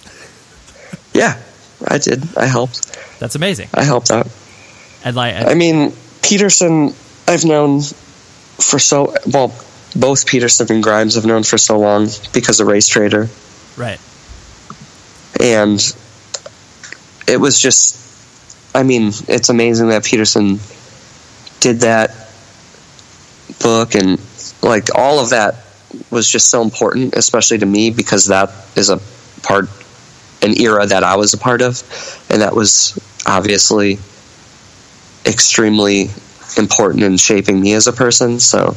Yeah, 1.15 1.39
I 1.87 1.99
did. 1.99 2.25
I 2.39 2.47
helped. 2.47 3.19
That's 3.21 3.35
amazing. 3.35 3.69
I 3.75 3.85
helped 3.85 4.11
out. 4.11 4.29
And 5.05 5.15
like, 5.15 5.35
I 5.35 5.53
mean, 5.53 5.93
Peterson, 6.23 6.95
I've 7.29 7.45
known 7.45 7.83
for 7.83 8.79
so 8.79 9.15
well. 9.27 9.55
Both 9.95 10.27
Peterson 10.27 10.73
and 10.73 10.83
Grimes 10.83 11.17
have 11.17 11.27
known 11.27 11.43
for 11.43 11.59
so 11.59 11.79
long 11.79 12.09
because 12.33 12.61
of 12.61 12.67
RaceTraitor, 12.67 13.29
right, 13.77 14.01
and 15.39 15.79
it 17.29 17.39
was 17.39 17.61
just. 17.61 17.99
I 18.75 18.83
mean, 18.85 19.13
it's 19.29 19.51
amazing 19.51 19.89
that 19.89 20.03
Peterson 20.05 20.61
did 21.61 21.81
that 21.81 22.11
book, 23.63 23.95
and 23.95 24.21
like 24.63 24.89
all 24.95 25.21
of 25.21 25.31
that 25.31 25.57
was 26.11 26.29
just 26.29 26.51
so 26.51 26.63
important, 26.63 27.15
especially 27.15 27.59
to 27.59 27.67
me 27.67 27.91
because 27.91 28.27
that 28.27 28.51
is 28.77 28.91
a 28.91 28.99
part, 29.43 29.69
an 30.43 30.61
era 30.61 30.87
that 30.87 31.05
I 31.05 31.17
was 31.17 31.35
a 31.35 31.39
part 31.39 31.63
of, 31.63 31.83
and 32.31 32.43
that 32.43 32.55
was 32.55 32.99
obviously 33.27 33.99
extremely 35.27 36.11
important 36.57 37.03
in 37.05 37.17
shaping 37.17 37.61
me 37.61 37.75
as 37.75 37.87
a 37.87 37.93
person. 37.93 38.41
So, 38.41 38.77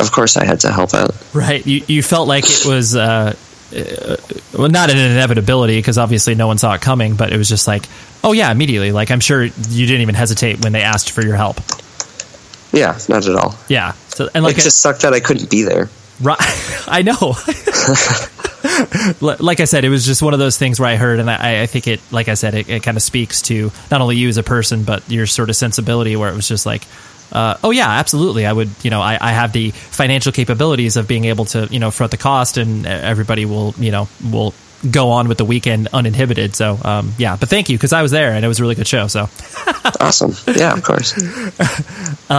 of 0.00 0.12
course, 0.12 0.36
I 0.36 0.44
had 0.44 0.60
to 0.60 0.72
help 0.72 0.94
out. 0.94 1.12
right. 1.34 1.64
You 1.66 1.84
you 1.86 2.02
felt 2.02 2.28
like 2.28 2.44
it 2.44 2.66
was. 2.66 2.96
Uh, 2.96 3.34
uh, 3.74 4.16
well, 4.56 4.68
not 4.68 4.90
an 4.90 4.98
inevitability 4.98 5.76
because 5.76 5.98
obviously 5.98 6.36
no 6.36 6.46
one 6.46 6.58
saw 6.58 6.74
it 6.74 6.80
coming, 6.80 7.16
but 7.16 7.32
it 7.32 7.38
was 7.38 7.48
just 7.48 7.66
like, 7.66 7.88
oh 8.22 8.32
yeah, 8.32 8.52
immediately. 8.52 8.92
Like 8.92 9.10
I'm 9.10 9.20
sure 9.20 9.42
you 9.42 9.86
didn't 9.86 10.02
even 10.02 10.14
hesitate 10.14 10.62
when 10.62 10.72
they 10.72 10.82
asked 10.82 11.10
for 11.10 11.22
your 11.22 11.34
help. 11.34 11.56
Yeah, 12.74 12.98
not 13.08 13.26
at 13.26 13.36
all. 13.36 13.54
Yeah. 13.68 13.92
So 14.08 14.28
and 14.34 14.44
like 14.44 14.58
it 14.58 14.62
just 14.62 14.80
sucked 14.80 15.02
that 15.02 15.12
I 15.12 15.20
couldn't 15.20 15.50
be 15.50 15.62
there. 15.62 15.88
Right. 16.20 16.38
I 16.86 17.02
know. 17.02 17.34
Like 19.20 19.60
I 19.60 19.64
said, 19.64 19.84
it 19.84 19.90
was 19.90 20.06
just 20.06 20.22
one 20.22 20.32
of 20.32 20.40
those 20.40 20.56
things 20.56 20.80
where 20.80 20.88
I 20.88 20.96
heard, 20.96 21.20
and 21.20 21.30
I, 21.30 21.62
I 21.62 21.66
think 21.66 21.86
it, 21.86 22.00
like 22.10 22.28
I 22.28 22.34
said, 22.34 22.54
it, 22.54 22.68
it 22.68 22.82
kind 22.82 22.96
of 22.96 23.02
speaks 23.02 23.42
to 23.42 23.70
not 23.90 24.00
only 24.00 24.16
you 24.16 24.28
as 24.28 24.38
a 24.38 24.42
person, 24.42 24.84
but 24.84 25.08
your 25.10 25.26
sort 25.26 25.50
of 25.50 25.56
sensibility, 25.56 26.16
where 26.16 26.30
it 26.30 26.34
was 26.34 26.48
just 26.48 26.64
like, 26.64 26.82
uh, 27.30 27.58
oh 27.62 27.70
yeah, 27.70 27.88
absolutely, 27.88 28.46
I 28.46 28.52
would, 28.52 28.70
you 28.82 28.90
know, 28.90 29.02
I, 29.02 29.18
I 29.20 29.32
have 29.32 29.52
the 29.52 29.70
financial 29.70 30.32
capabilities 30.32 30.96
of 30.96 31.06
being 31.06 31.26
able 31.26 31.44
to, 31.46 31.68
you 31.70 31.78
know, 31.78 31.90
front 31.90 32.10
the 32.10 32.16
cost, 32.16 32.56
and 32.56 32.86
everybody 32.86 33.44
will, 33.44 33.74
you 33.76 33.90
know, 33.90 34.08
will 34.32 34.54
go 34.90 35.10
on 35.10 35.28
with 35.28 35.38
the 35.38 35.44
weekend 35.44 35.88
uninhibited. 35.92 36.54
So, 36.54 36.78
um, 36.82 37.14
yeah, 37.18 37.36
but 37.36 37.48
thank 37.48 37.68
you 37.68 37.76
because 37.76 37.92
I 37.92 38.02
was 38.02 38.10
there 38.10 38.32
and 38.32 38.44
it 38.44 38.48
was 38.48 38.60
a 38.60 38.62
really 38.62 38.74
good 38.74 38.86
show. 38.86 39.06
So, 39.06 39.28
Awesome. 40.00 40.34
Yeah, 40.54 40.72
of 40.74 40.82
course. 40.82 41.12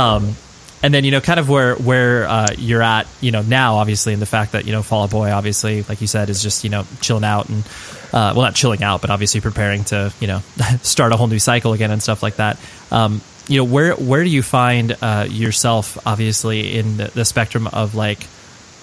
and 0.85 0.93
then 0.93 1.03
you 1.03 1.09
know 1.09 1.19
kind 1.19 1.39
of 1.39 1.49
where 1.49 1.75
where 1.75 2.27
uh, 2.27 2.47
you're 2.57 2.81
at 2.81 3.07
you 3.19 3.31
know 3.31 3.41
now 3.41 3.77
obviously 3.77 4.13
in 4.13 4.19
the 4.19 4.27
fact 4.27 4.51
that 4.51 4.65
you 4.65 4.71
know 4.71 4.83
Fall 4.83 5.03
Out 5.03 5.09
Boy 5.09 5.31
obviously 5.31 5.81
like 5.83 5.99
you 5.99 6.05
said 6.05 6.29
is 6.29 6.43
just 6.43 6.63
you 6.63 6.69
know 6.69 6.85
chilling 7.01 7.23
out 7.23 7.49
and 7.49 7.65
uh, 8.13 8.33
well 8.35 8.43
not 8.43 8.53
chilling 8.53 8.83
out 8.83 9.01
but 9.01 9.09
obviously 9.09 9.41
preparing 9.41 9.83
to 9.85 10.13
you 10.19 10.27
know 10.27 10.39
start 10.83 11.11
a 11.11 11.17
whole 11.17 11.27
new 11.27 11.39
cycle 11.39 11.73
again 11.73 11.89
and 11.89 12.03
stuff 12.03 12.21
like 12.21 12.35
that 12.35 12.59
um, 12.91 13.19
you 13.47 13.57
know 13.57 13.63
where 13.63 13.95
where 13.95 14.23
do 14.23 14.29
you 14.29 14.43
find 14.43 14.95
uh, 15.01 15.25
yourself 15.27 15.97
obviously 16.05 16.77
in 16.77 16.97
the, 16.97 17.07
the 17.07 17.25
spectrum 17.25 17.67
of 17.67 17.95
like 17.95 18.27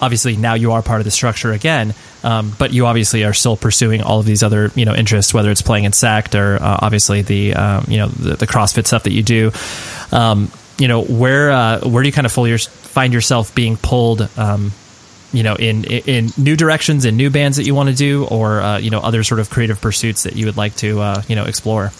obviously 0.03 0.35
now 0.35 0.53
you 0.53 0.73
are 0.73 0.81
part 0.81 0.99
of 1.01 1.05
the 1.05 1.11
structure 1.11 1.51
again 1.51 1.93
um, 2.23 2.53
but 2.59 2.71
you 2.71 2.85
obviously 2.85 3.23
are 3.23 3.33
still 3.33 3.57
pursuing 3.57 4.01
all 4.01 4.19
of 4.19 4.25
these 4.25 4.43
other 4.43 4.71
you 4.75 4.85
know 4.85 4.93
interests 4.93 5.33
whether 5.33 5.49
it's 5.49 5.61
playing 5.61 5.85
in 5.85 5.91
sect 5.91 6.35
or 6.35 6.55
uh, 6.55 6.79
obviously 6.81 7.21
the 7.21 7.53
um, 7.53 7.85
you 7.87 7.97
know 7.97 8.07
the, 8.07 8.35
the 8.35 8.47
crossfit 8.47 8.85
stuff 8.85 9.03
that 9.03 9.13
you 9.13 9.23
do. 9.23 9.51
Um, 10.11 10.51
you 10.77 10.87
know 10.87 11.03
where 11.03 11.51
uh, 11.51 11.79
where 11.87 12.03
do 12.03 12.09
you 12.09 12.13
kind 12.13 12.25
of 12.25 12.35
your, 12.35 12.57
find 12.57 13.13
yourself 13.13 13.53
being 13.53 13.77
pulled 13.77 14.27
um, 14.37 14.71
you 15.31 15.43
know 15.43 15.55
in, 15.55 15.83
in 15.83 16.29
new 16.37 16.55
directions 16.55 17.05
in 17.05 17.17
new 17.17 17.29
bands 17.29 17.57
that 17.57 17.65
you 17.65 17.75
want 17.75 17.89
to 17.89 17.95
do 17.95 18.25
or 18.25 18.61
uh, 18.61 18.77
you 18.77 18.89
know 18.89 18.99
other 18.99 19.23
sort 19.23 19.39
of 19.39 19.49
creative 19.49 19.81
pursuits 19.81 20.23
that 20.23 20.35
you 20.35 20.45
would 20.45 20.57
like 20.57 20.75
to 20.77 20.99
uh, 20.99 21.21
you 21.27 21.35
know 21.35 21.45
explore? 21.45 21.91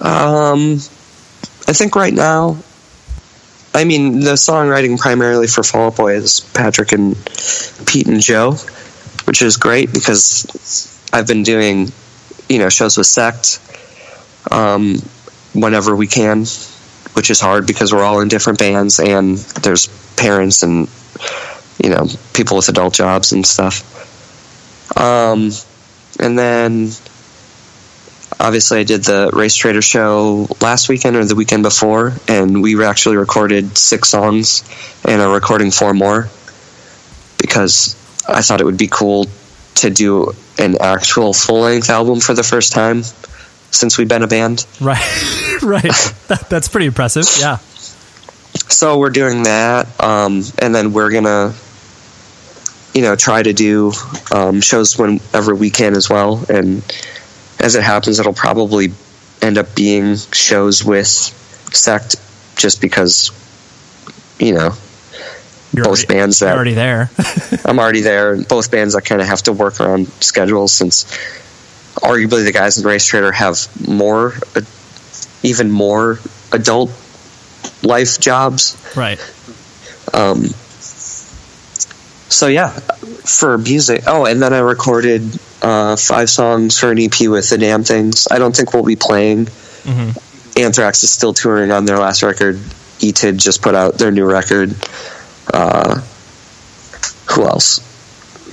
Um, 0.00 0.74
I 1.66 1.72
think 1.72 1.96
right 1.96 2.14
now, 2.14 2.56
I 3.78 3.84
mean, 3.84 4.18
the 4.18 4.32
songwriting 4.32 4.98
primarily 4.98 5.46
for 5.46 5.62
Fall 5.62 5.86
Out 5.86 5.96
Boy 5.98 6.14
is 6.14 6.40
Patrick 6.52 6.90
and 6.90 7.16
Pete 7.86 8.08
and 8.08 8.20
Joe, 8.20 8.56
which 9.22 9.40
is 9.40 9.56
great 9.56 9.92
because 9.92 11.08
I've 11.12 11.28
been 11.28 11.44
doing, 11.44 11.92
you 12.48 12.58
know, 12.58 12.70
shows 12.70 12.98
with 12.98 13.06
Sect 13.06 13.60
um, 14.50 14.96
whenever 15.54 15.94
we 15.94 16.08
can, 16.08 16.40
which 17.12 17.30
is 17.30 17.38
hard 17.38 17.68
because 17.68 17.92
we're 17.92 18.02
all 18.02 18.20
in 18.20 18.26
different 18.26 18.58
bands 18.58 18.98
and 18.98 19.38
there's 19.62 19.86
parents 20.16 20.64
and, 20.64 20.88
you 21.80 21.90
know, 21.90 22.08
people 22.34 22.56
with 22.56 22.68
adult 22.68 22.94
jobs 22.94 23.30
and 23.30 23.46
stuff. 23.46 23.84
Um, 24.98 25.52
and 26.18 26.36
then 26.36 26.90
obviously 28.40 28.80
I 28.80 28.84
did 28.84 29.04
the 29.04 29.30
RaceTraitor 29.32 29.82
show 29.82 30.48
last 30.60 30.88
weekend 30.88 31.16
or 31.16 31.24
the 31.24 31.34
weekend 31.34 31.62
before, 31.62 32.14
and 32.28 32.62
we 32.62 32.82
actually 32.84 33.16
recorded 33.16 33.76
six 33.76 34.08
songs 34.08 34.62
and 35.04 35.20
are 35.20 35.32
recording 35.32 35.70
four 35.70 35.94
more 35.94 36.28
because 37.38 37.94
I 38.28 38.42
thought 38.42 38.60
it 38.60 38.64
would 38.64 38.78
be 38.78 38.88
cool 38.88 39.26
to 39.76 39.90
do 39.90 40.32
an 40.58 40.76
actual 40.80 41.32
full 41.32 41.60
length 41.60 41.88
album 41.88 42.20
for 42.20 42.34
the 42.34 42.42
first 42.42 42.72
time 42.72 43.02
since 43.70 43.96
we've 43.98 44.08
been 44.08 44.22
a 44.22 44.26
band. 44.26 44.66
right 44.80 44.98
right 45.62 46.14
that, 46.28 46.46
that's 46.48 46.68
pretty 46.68 46.86
impressive 46.86 47.24
yeah 47.38 47.58
So 48.68 48.98
we're 48.98 49.10
doing 49.10 49.44
that, 49.44 49.88
um, 50.00 50.42
and 50.58 50.74
then 50.74 50.92
we're 50.92 51.10
gonna, 51.10 51.54
you 52.94 53.02
know, 53.02 53.16
try 53.16 53.42
to 53.42 53.52
do 53.52 53.92
um, 54.32 54.60
shows 54.60 54.98
whenever 54.98 55.54
we 55.54 55.70
can 55.70 55.94
as 55.94 56.08
well. 56.10 56.44
And 56.48 56.82
as 57.60 57.74
it 57.74 57.82
happens, 57.82 58.18
it'll 58.18 58.32
probably 58.32 58.92
end 59.42 59.58
up 59.58 59.74
being 59.74 60.16
shows 60.16 60.84
with 60.84 61.06
Sect, 61.06 62.16
just 62.56 62.80
because, 62.80 63.30
you 64.38 64.54
know, 64.54 64.72
you're 65.72 65.84
both 65.84 66.04
already, 66.04 66.06
bands 66.06 66.40
you're 66.40 66.50
that 66.50 66.56
already 66.56 66.74
there 66.74 67.10
I'm 67.64 67.78
already 67.78 68.00
there, 68.00 68.36
both 68.36 68.70
bands 68.70 68.94
that 68.94 69.02
kind 69.02 69.20
of 69.20 69.26
have 69.26 69.42
to 69.42 69.52
work 69.52 69.80
around 69.80 70.08
schedules 70.22 70.72
since 70.72 71.04
arguably 71.96 72.44
the 72.44 72.52
guys 72.52 72.78
in 72.78 72.84
RaceTraitor 72.84 73.34
have 73.34 73.88
more, 73.88 74.34
uh, 74.54 74.62
even 75.42 75.70
more 75.70 76.20
adult 76.52 76.90
life 77.82 78.18
jobs. 78.18 78.76
right 78.96 79.18
Um, 80.14 80.44
so 82.30 82.46
yeah, 82.46 82.70
for 82.70 83.58
music. 83.58 84.04
Oh, 84.06 84.26
and 84.26 84.40
then 84.40 84.52
I 84.52 84.58
recorded 84.58 85.38
uh, 85.62 85.96
five 85.96 86.30
songs 86.30 86.78
for 86.78 86.90
an 86.92 86.98
EP 86.98 87.28
with 87.28 87.48
the 87.50 87.58
Damn 87.58 87.84
Things. 87.84 88.28
I 88.30 88.38
don't 88.38 88.54
think 88.54 88.72
we'll 88.74 88.84
be 88.84 88.96
playing. 88.96 89.46
Mhm. 89.84 90.16
Anthrax 90.56 91.02
is 91.04 91.10
still 91.10 91.32
touring 91.34 91.70
on 91.70 91.84
their 91.84 91.98
last 91.98 92.22
record. 92.22 92.58
ETID 93.00 93.36
just 93.38 93.62
put 93.62 93.74
out 93.74 93.96
their 93.98 94.10
new 94.10 94.24
record. 94.24 94.74
Uh, 95.52 96.00
who 97.30 97.44
else? 97.44 97.80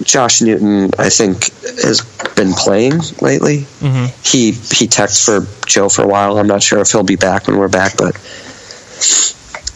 Josh 0.04 0.42
Newton, 0.42 0.92
I 1.00 1.10
think, 1.10 1.52
has 1.82 2.02
been 2.36 2.54
playing 2.54 3.02
lately. 3.22 3.66
Mhm. 3.82 4.12
He 4.26 4.52
he 4.52 4.88
texted 4.88 5.24
for 5.24 5.48
Joe 5.66 5.90
for 5.90 6.04
a 6.04 6.08
while. 6.08 6.38
I'm 6.38 6.48
not 6.48 6.62
sure 6.62 6.80
if 6.80 6.92
he'll 6.92 7.04
be 7.04 7.16
back 7.16 7.48
when 7.48 7.58
we're 7.58 7.70
back, 7.70 7.96
but 7.98 8.16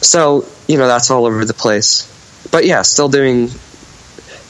so 0.02 0.46
you 0.68 0.78
know 0.78 0.88
that's 0.88 1.10
all 1.10 1.26
over 1.26 1.46
the 1.46 1.54
place. 1.54 2.06
But 2.52 2.66
yeah, 2.66 2.82
still 2.82 3.10
doing 3.10 3.50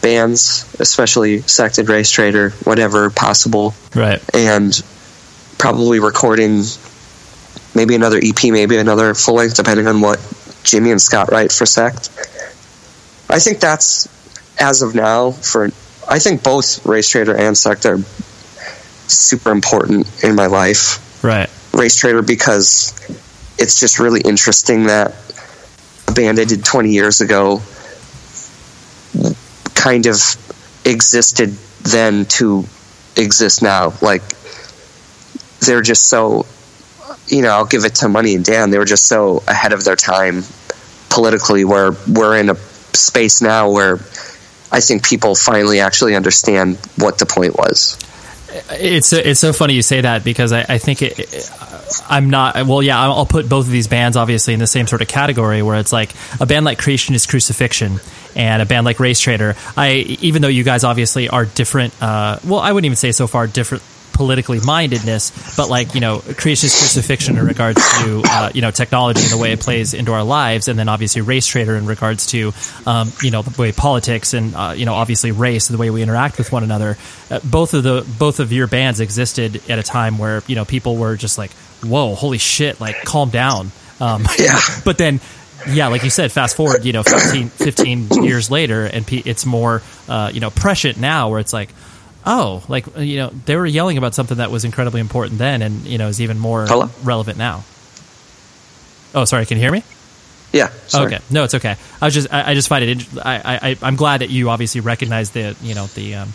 bands, 0.01 0.65
especially 0.79 1.41
Sected 1.41 1.87
RaceTraitor, 1.87 2.65
whatever 2.65 3.09
possible, 3.09 3.73
right 3.95 4.21
and 4.33 4.81
probably 5.57 5.99
recording 5.99 6.63
maybe 7.75 7.95
another 7.95 8.19
EP, 8.21 8.43
maybe 8.45 8.77
another 8.77 9.13
full 9.13 9.35
length, 9.35 9.55
depending 9.55 9.87
on 9.87 10.01
what 10.01 10.19
Jimmy 10.63 10.91
and 10.91 11.01
Scott 11.01 11.31
write 11.31 11.51
for 11.51 11.65
Sect. 11.65 12.09
I 13.29 13.39
think 13.39 13.59
that's 13.59 14.07
as 14.59 14.81
of 14.81 14.95
now 14.95 15.31
for. 15.31 15.69
I 16.09 16.17
think 16.17 16.43
both 16.43 16.83
RaceTraitor 16.83 17.37
and 17.37 17.57
Sect 17.57 17.85
are 17.85 17.99
super 19.07 19.51
important 19.51 20.23
in 20.23 20.35
my 20.35 20.47
life. 20.47 21.23
right 21.23 21.49
RaceTraitor 21.71 22.25
because 22.25 22.93
it's 23.59 23.79
just 23.79 23.99
really 23.99 24.21
interesting 24.21 24.85
that 24.85 25.13
a 26.07 26.11
band 26.11 26.39
I 26.39 26.45
did 26.45 26.65
20 26.65 26.89
years 26.89 27.21
ago 27.21 27.61
kind 29.79 30.05
of 30.07 30.17
existed 30.85 31.49
then 31.83 32.25
to 32.25 32.65
exist 33.15 33.63
now. 33.63 33.93
Like 34.01 34.21
they're 35.61 35.81
just 35.81 36.09
so, 36.09 36.45
you 37.27 37.41
know, 37.41 37.51
I'll 37.51 37.65
give 37.65 37.85
it 37.85 37.95
to 37.95 38.09
Mani 38.09 38.35
and 38.35 38.43
Dan. 38.43 38.71
They 38.71 38.77
were 38.77 38.85
just 38.85 39.07
so 39.07 39.41
ahead 39.47 39.71
of 39.71 39.85
their 39.85 39.95
time 39.95 40.43
politically. 41.09 41.63
Where 41.63 41.91
we're 42.07 42.37
in 42.37 42.49
a 42.49 42.55
space 42.55 43.41
now 43.41 43.71
where 43.71 43.95
I 44.71 44.81
think 44.81 45.05
people 45.07 45.33
finally 45.33 45.79
actually 45.79 46.15
understand 46.15 46.77
what 46.97 47.17
the 47.17 47.25
point 47.25 47.55
was. 47.55 47.97
It's 48.71 49.13
it's 49.13 49.39
so 49.39 49.53
funny 49.53 49.75
you 49.75 49.83
say 49.83 50.01
that 50.01 50.23
because 50.23 50.51
I, 50.51 50.65
I 50.67 50.77
think 50.79 51.03
it, 51.03 51.19
it, 51.19 51.51
I'm 52.09 52.31
not 52.31 52.55
well 52.65 52.81
yeah 52.81 52.99
I'll 52.99 53.27
put 53.27 53.47
both 53.47 53.67
of 53.67 53.71
these 53.71 53.87
bands 53.87 54.17
obviously 54.17 54.55
in 54.55 54.59
the 54.59 54.65
same 54.65 54.87
sort 54.87 55.03
of 55.03 55.07
category 55.07 55.61
where 55.61 55.77
it's 55.79 55.93
like 55.93 56.13
a 56.39 56.47
band 56.47 56.65
like 56.65 56.79
Creation 56.79 57.13
Is 57.13 57.27
Crucifixion 57.27 57.99
and 58.35 58.61
a 58.61 58.65
band 58.65 58.85
like 58.85 58.97
RaceTraitor 58.97 59.57
I 59.77 59.93
even 60.21 60.41
though 60.41 60.47
you 60.47 60.63
guys 60.63 60.83
obviously 60.83 61.29
are 61.29 61.45
different 61.45 61.99
uh, 62.01 62.39
well 62.45 62.59
I 62.59 62.71
wouldn't 62.71 62.85
even 62.85 62.95
say 62.95 63.11
so 63.11 63.27
far 63.27 63.47
different 63.47 63.83
politically 64.19 64.59
mindedness, 64.59 65.55
but 65.55 65.69
like 65.69 65.95
you 65.95 66.01
know, 66.01 66.19
creation 66.19 66.65
is 66.65 66.77
crucifixion 66.77 67.37
in 67.37 67.45
regards 67.45 67.81
to 68.03 68.21
uh, 68.25 68.51
you 68.53 68.61
know 68.61 68.69
technology 68.69 69.21
and 69.21 69.31
the 69.31 69.37
way 69.37 69.53
it 69.53 69.61
plays 69.61 69.93
into 69.93 70.11
our 70.11 70.25
lives, 70.25 70.67
and 70.67 70.77
then 70.77 70.89
obviously 70.89 71.21
racetraitor 71.21 71.77
in 71.77 71.85
regards 71.85 72.25
to 72.27 72.51
um, 72.85 73.13
you 73.23 73.31
know 73.31 73.41
the 73.41 73.61
way 73.61 73.71
politics 73.71 74.33
and 74.33 74.53
uh, 74.55 74.73
you 74.75 74.85
know 74.85 74.93
obviously 74.93 75.31
race 75.31 75.69
and 75.69 75.77
the 75.77 75.79
way 75.79 75.89
we 75.89 76.01
interact 76.01 76.37
with 76.37 76.51
one 76.51 76.65
another. 76.65 76.97
Uh, 77.31 77.39
both 77.45 77.73
of 77.73 77.83
the 77.83 78.05
both 78.19 78.41
of 78.41 78.51
your 78.51 78.67
bands 78.67 78.99
existed 78.99 79.61
at 79.69 79.79
a 79.79 79.83
time 79.83 80.17
where 80.17 80.43
you 80.47 80.55
know 80.55 80.65
people 80.65 80.97
were 80.97 81.15
just 81.15 81.37
like, 81.37 81.51
"Whoa, 81.81 82.13
holy 82.13 82.39
shit!" 82.39 82.81
Like, 82.81 83.05
calm 83.05 83.29
down. 83.29 83.71
Um, 84.01 84.25
yeah. 84.37 84.59
But 84.83 84.97
then 84.97 85.21
yeah, 85.67 85.87
like 85.87 86.03
you 86.03 86.09
said, 86.09 86.31
fast 86.31 86.55
forward, 86.55 86.85
you 86.85 86.93
know, 86.93 87.03
15, 87.03 87.49
15 87.49 88.23
years 88.23 88.49
later, 88.51 88.85
and 88.85 89.05
it's 89.11 89.45
more, 89.45 89.81
uh, 90.07 90.31
you 90.33 90.39
know, 90.39 90.49
prescient 90.49 90.99
now, 90.99 91.29
where 91.29 91.39
it's 91.39 91.53
like, 91.53 91.69
oh, 92.25 92.63
like 92.67 92.85
you 92.97 93.17
know, 93.17 93.29
they 93.45 93.55
were 93.55 93.65
yelling 93.65 93.97
about 93.97 94.15
something 94.15 94.37
that 94.37 94.51
was 94.51 94.65
incredibly 94.65 95.01
important 95.01 95.37
then, 95.37 95.61
and 95.61 95.85
you 95.85 95.97
know, 95.97 96.07
is 96.07 96.21
even 96.21 96.39
more 96.39 96.65
Hello? 96.65 96.89
relevant 97.03 97.37
now. 97.37 97.63
Oh, 99.13 99.25
sorry, 99.25 99.45
can 99.45 99.57
you 99.57 99.63
hear 99.63 99.71
me? 99.71 99.83
Yeah. 100.51 100.69
Sorry. 100.87 101.13
Okay. 101.13 101.23
No, 101.29 101.43
it's 101.43 101.55
okay. 101.55 101.75
I 102.01 102.05
was 102.05 102.13
just, 102.13 102.31
I, 102.33 102.51
I 102.51 102.53
just 102.53 102.69
find 102.69 102.83
it. 102.83 103.05
I, 103.23 103.59
I, 103.61 103.77
I'm 103.81 103.95
glad 103.95 104.21
that 104.21 104.29
you 104.29 104.49
obviously 104.49 104.81
recognize 104.81 105.31
the, 105.31 105.55
you 105.61 105.75
know, 105.75 105.85
the 105.87 106.15
um, 106.15 106.33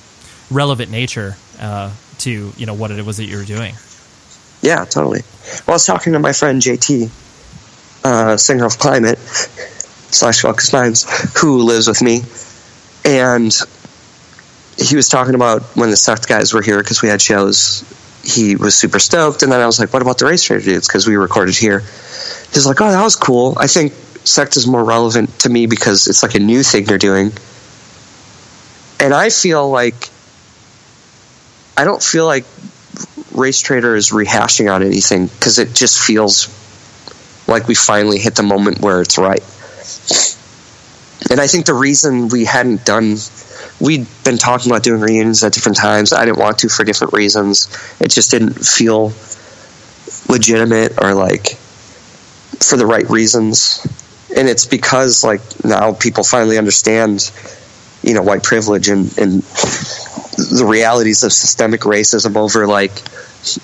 relevant 0.50 0.90
nature 0.90 1.36
uh, 1.58 1.92
to, 2.18 2.52
you 2.56 2.66
know, 2.66 2.74
what 2.74 2.90
it 2.90 3.04
was 3.04 3.16
that 3.16 3.24
you 3.24 3.36
were 3.36 3.44
doing. 3.44 3.74
Yeah, 4.62 4.84
totally. 4.84 5.22
Well, 5.66 5.68
I 5.68 5.72
was 5.72 5.86
talking 5.86 6.12
to 6.12 6.18
my 6.18 6.32
friend 6.32 6.60
JT, 6.62 7.10
uh, 8.04 8.36
singer 8.36 8.66
of 8.66 8.78
Climate 8.78 9.18
slash 9.18 10.40
Focus 10.42 10.72
Minds, 10.72 11.06
who 11.40 11.62
lives 11.62 11.88
with 11.88 12.02
me, 12.02 12.22
and 13.04 13.52
he 14.76 14.96
was 14.96 15.08
talking 15.08 15.34
about 15.34 15.62
when 15.76 15.90
the 15.90 15.96
Sect 15.96 16.28
guys 16.28 16.52
were 16.52 16.62
here 16.62 16.78
because 16.78 17.02
we 17.02 17.08
had 17.08 17.20
shows. 17.20 17.84
He 18.22 18.56
was 18.56 18.74
super 18.74 18.98
stoked, 18.98 19.42
and 19.42 19.52
then 19.52 19.60
I 19.60 19.66
was 19.66 19.78
like, 19.78 19.92
"What 19.92 20.02
about 20.02 20.18
the 20.18 20.26
racetraitor 20.26 20.64
dudes?" 20.64 20.86
Because 20.86 21.06
we 21.06 21.16
recorded 21.16 21.56
here. 21.56 21.80
He's 22.52 22.66
like, 22.66 22.80
"Oh, 22.80 22.90
that 22.90 23.02
was 23.02 23.16
cool." 23.16 23.54
I 23.58 23.66
think 23.66 23.92
Sect 24.24 24.56
is 24.56 24.66
more 24.66 24.84
relevant 24.84 25.38
to 25.40 25.48
me 25.48 25.66
because 25.66 26.06
it's 26.06 26.22
like 26.22 26.34
a 26.34 26.40
new 26.40 26.62
thing 26.62 26.84
they're 26.84 26.98
doing, 26.98 27.32
and 29.00 29.12
I 29.12 29.30
feel 29.30 29.68
like 29.68 30.08
I 31.76 31.84
don't 31.84 32.02
feel 32.02 32.26
like 32.26 32.44
RaceTraitor 33.34 33.96
is 33.96 34.10
rehashing 34.10 34.72
on 34.72 34.82
anything 34.82 35.26
because 35.26 35.58
it 35.58 35.74
just 35.74 35.98
feels 35.98 36.48
like 37.46 37.68
we 37.68 37.74
finally 37.74 38.18
hit 38.18 38.34
the 38.34 38.42
moment 38.42 38.80
where 38.80 39.00
it's 39.00 39.18
right. 39.18 39.42
And 41.30 41.40
I 41.40 41.46
think 41.46 41.66
the 41.66 41.74
reason 41.74 42.28
we 42.28 42.44
hadn't 42.44 42.84
done 42.84 43.16
we'd 43.80 44.06
been 44.24 44.38
talking 44.38 44.70
about 44.70 44.82
doing 44.82 45.00
reunions 45.00 45.42
at 45.42 45.52
different 45.52 45.76
times. 45.76 46.12
I 46.12 46.24
didn't 46.24 46.38
want 46.38 46.58
to 46.58 46.68
for 46.68 46.84
different 46.84 47.12
reasons. 47.12 47.68
It 48.00 48.10
just 48.10 48.30
didn't 48.30 48.54
feel 48.54 49.12
legitimate 50.28 51.02
or 51.02 51.14
like 51.14 51.56
for 52.60 52.76
the 52.76 52.86
right 52.86 53.08
reasons. 53.10 53.86
And 54.36 54.48
it's 54.48 54.66
because 54.66 55.24
like 55.24 55.40
now 55.64 55.92
people 55.92 56.24
finally 56.24 56.58
understand, 56.58 57.30
you 58.02 58.14
know, 58.14 58.22
white 58.22 58.42
privilege 58.42 58.88
and, 58.88 59.06
and 59.18 59.42
the 59.42 60.64
realities 60.66 61.22
of 61.22 61.32
systemic 61.32 61.82
racism 61.82 62.36
over 62.36 62.66
like, 62.66 62.92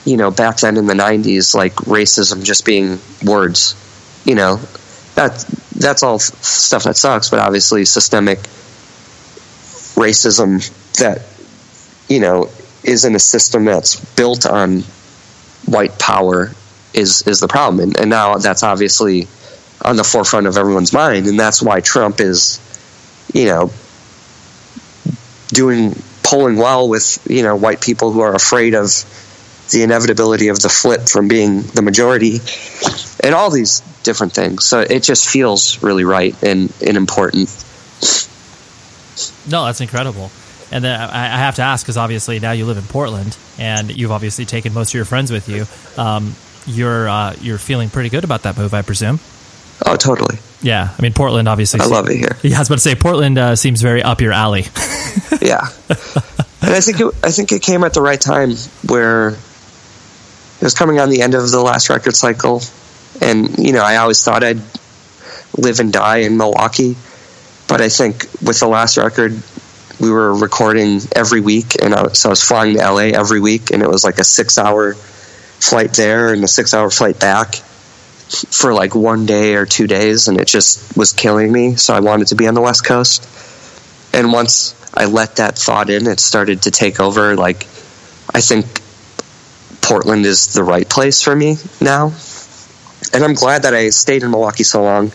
you 0.04 0.16
know, 0.16 0.30
back 0.30 0.58
then 0.58 0.76
in 0.76 0.86
the 0.86 0.94
'90s, 0.94 1.54
like 1.54 1.74
racism 1.74 2.44
just 2.44 2.64
being 2.64 2.98
words. 3.24 3.76
You 4.24 4.34
know, 4.34 4.56
that 5.14 5.44
that's 5.76 6.02
all 6.02 6.18
stuff 6.18 6.84
that 6.84 6.96
sucks. 6.96 7.30
But 7.30 7.40
obviously, 7.40 7.84
systemic 7.84 8.38
racism 10.00 10.60
that 10.98 11.22
you 12.08 12.20
know 12.20 12.48
is 12.82 13.04
in 13.04 13.14
a 13.14 13.18
system 13.18 13.64
that's 13.64 14.02
built 14.14 14.46
on 14.46 14.80
white 15.66 15.98
power 15.98 16.50
is 16.94 17.22
is 17.26 17.40
the 17.40 17.48
problem 17.48 17.80
and, 17.80 18.00
and 18.00 18.10
now 18.10 18.36
that's 18.38 18.62
obviously 18.62 19.28
on 19.84 19.96
the 19.96 20.04
forefront 20.04 20.46
of 20.46 20.56
everyone's 20.56 20.92
mind 20.92 21.26
and 21.26 21.38
that's 21.38 21.62
why 21.62 21.80
Trump 21.80 22.20
is 22.20 22.58
you 23.32 23.44
know 23.44 23.70
doing 25.48 25.94
polling 26.22 26.56
well 26.56 26.88
with 26.88 27.18
you 27.28 27.42
know 27.42 27.56
white 27.56 27.80
people 27.80 28.12
who 28.12 28.20
are 28.20 28.34
afraid 28.34 28.74
of 28.74 28.88
the 29.70 29.82
inevitability 29.82 30.48
of 30.48 30.60
the 30.60 30.68
flip 30.68 31.08
from 31.08 31.28
being 31.28 31.62
the 31.62 31.82
majority 31.82 32.38
and 33.22 33.34
all 33.34 33.50
these 33.50 33.80
different 34.02 34.32
things 34.32 34.64
so 34.64 34.80
it 34.80 35.02
just 35.02 35.28
feels 35.28 35.82
really 35.82 36.04
right 36.04 36.40
and, 36.42 36.72
and 36.86 36.96
important 36.96 37.48
no, 39.48 39.64
that's 39.64 39.80
incredible. 39.80 40.30
And 40.72 40.84
then 40.84 41.00
I 41.00 41.38
have 41.38 41.56
to 41.56 41.62
ask 41.62 41.84
because 41.84 41.96
obviously 41.96 42.38
now 42.38 42.52
you 42.52 42.64
live 42.64 42.78
in 42.78 42.84
Portland 42.84 43.36
and 43.58 43.94
you've 43.94 44.12
obviously 44.12 44.44
taken 44.44 44.72
most 44.72 44.90
of 44.90 44.94
your 44.94 45.04
friends 45.04 45.32
with 45.32 45.48
you. 45.48 45.66
Um, 46.00 46.36
you're 46.66 47.08
uh, 47.08 47.34
you're 47.40 47.58
feeling 47.58 47.90
pretty 47.90 48.08
good 48.08 48.22
about 48.22 48.44
that 48.44 48.56
move, 48.56 48.72
I 48.72 48.82
presume. 48.82 49.18
Oh, 49.84 49.96
totally. 49.96 50.38
Yeah, 50.62 50.94
I 50.96 51.02
mean 51.02 51.12
Portland 51.12 51.48
obviously. 51.48 51.80
I 51.80 51.86
love 51.86 52.08
it 52.08 52.16
here. 52.18 52.36
Yeah, 52.42 52.56
I 52.56 52.58
was 52.60 52.68
about 52.68 52.76
to 52.76 52.80
say 52.82 52.94
Portland 52.94 53.38
uh, 53.38 53.56
seems 53.56 53.82
very 53.82 54.02
up 54.02 54.20
your 54.20 54.32
alley. 54.32 54.66
yeah, 55.40 55.66
and 55.88 56.70
I 56.70 56.80
think 56.80 57.00
it, 57.00 57.14
I 57.24 57.32
think 57.32 57.50
it 57.50 57.62
came 57.62 57.82
at 57.82 57.94
the 57.94 58.02
right 58.02 58.20
time 58.20 58.52
where 58.86 59.32
it 60.60 60.64
was 60.64 60.74
coming 60.74 61.00
on 61.00 61.08
the 61.08 61.22
end 61.22 61.34
of 61.34 61.50
the 61.50 61.60
last 61.60 61.88
record 61.88 62.14
cycle, 62.14 62.60
and 63.22 63.58
you 63.58 63.72
know 63.72 63.82
I 63.82 63.96
always 63.96 64.22
thought 64.22 64.44
I'd 64.44 64.60
live 65.56 65.80
and 65.80 65.90
die 65.90 66.18
in 66.18 66.36
Milwaukee. 66.36 66.96
But 67.66 67.80
I 67.80 67.88
think 67.88 68.26
with 68.44 68.60
the 68.60 68.66
last 68.66 68.96
record, 68.98 69.40
we 70.00 70.10
were 70.10 70.34
recording 70.34 71.00
every 71.16 71.40
week, 71.40 71.82
and 71.82 71.94
I, 71.94 72.08
so 72.08 72.28
I 72.28 72.30
was 72.30 72.42
flying 72.42 72.76
to 72.76 72.82
LA 72.82 73.16
every 73.18 73.40
week, 73.40 73.70
and 73.70 73.82
it 73.82 73.88
was 73.88 74.04
like 74.04 74.18
a 74.18 74.24
six-hour 74.24 74.94
flight 74.94 75.92
there 75.94 76.32
and 76.34 76.44
a 76.44 76.48
six-hour 76.48 76.90
flight 76.90 77.18
back 77.20 77.54
for 77.54 78.74
like 78.74 78.94
one 78.94 79.24
day 79.24 79.54
or 79.54 79.66
two 79.66 79.86
days, 79.86 80.28
and 80.28 80.38
it 80.38 80.46
just 80.46 80.96
was 80.96 81.12
killing 81.12 81.50
me. 81.50 81.76
So 81.76 81.94
I 81.94 82.00
wanted 82.00 82.28
to 82.28 82.34
be 82.34 82.46
on 82.46 82.54
the 82.54 82.60
West 82.60 82.84
Coast, 82.84 83.26
and 84.14 84.32
once 84.32 84.74
I 84.94 85.06
let 85.06 85.36
that 85.36 85.56
thought 85.56 85.88
in, 85.88 86.06
it 86.06 86.20
started 86.20 86.62
to 86.62 86.70
take 86.70 87.00
over. 87.00 87.34
Like 87.36 87.64
I 88.34 88.40
think 88.40 88.82
Portland 89.82 90.26
is 90.26 90.52
the 90.52 90.62
right 90.62 90.88
place 90.88 91.22
for 91.22 91.34
me 91.34 91.56
now, 91.80 92.12
and 93.12 93.24
I'm 93.24 93.34
glad 93.34 93.62
that 93.62 93.74
I 93.74 93.90
stayed 93.90 94.22
in 94.22 94.30
Milwaukee 94.30 94.64
so 94.64 94.82
long. 94.82 95.12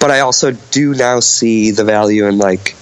But 0.00 0.10
I 0.10 0.20
also 0.20 0.50
do 0.50 0.94
now 0.94 1.20
see 1.20 1.70
the 1.70 1.84
value 1.84 2.26
in 2.26 2.38
like 2.38 2.74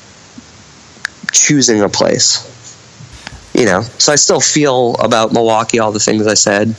choosing 1.31 1.81
a 1.81 1.89
place. 1.89 2.49
You 3.55 3.67
know, 3.67 3.83
so 3.83 4.13
I 4.13 4.17
still 4.17 4.41
feel 4.41 4.95
about 4.95 5.33
Milwaukee 5.33 5.79
all 5.79 5.93
the 5.93 6.01
things 6.01 6.27
I 6.27 6.35
said, 6.35 6.75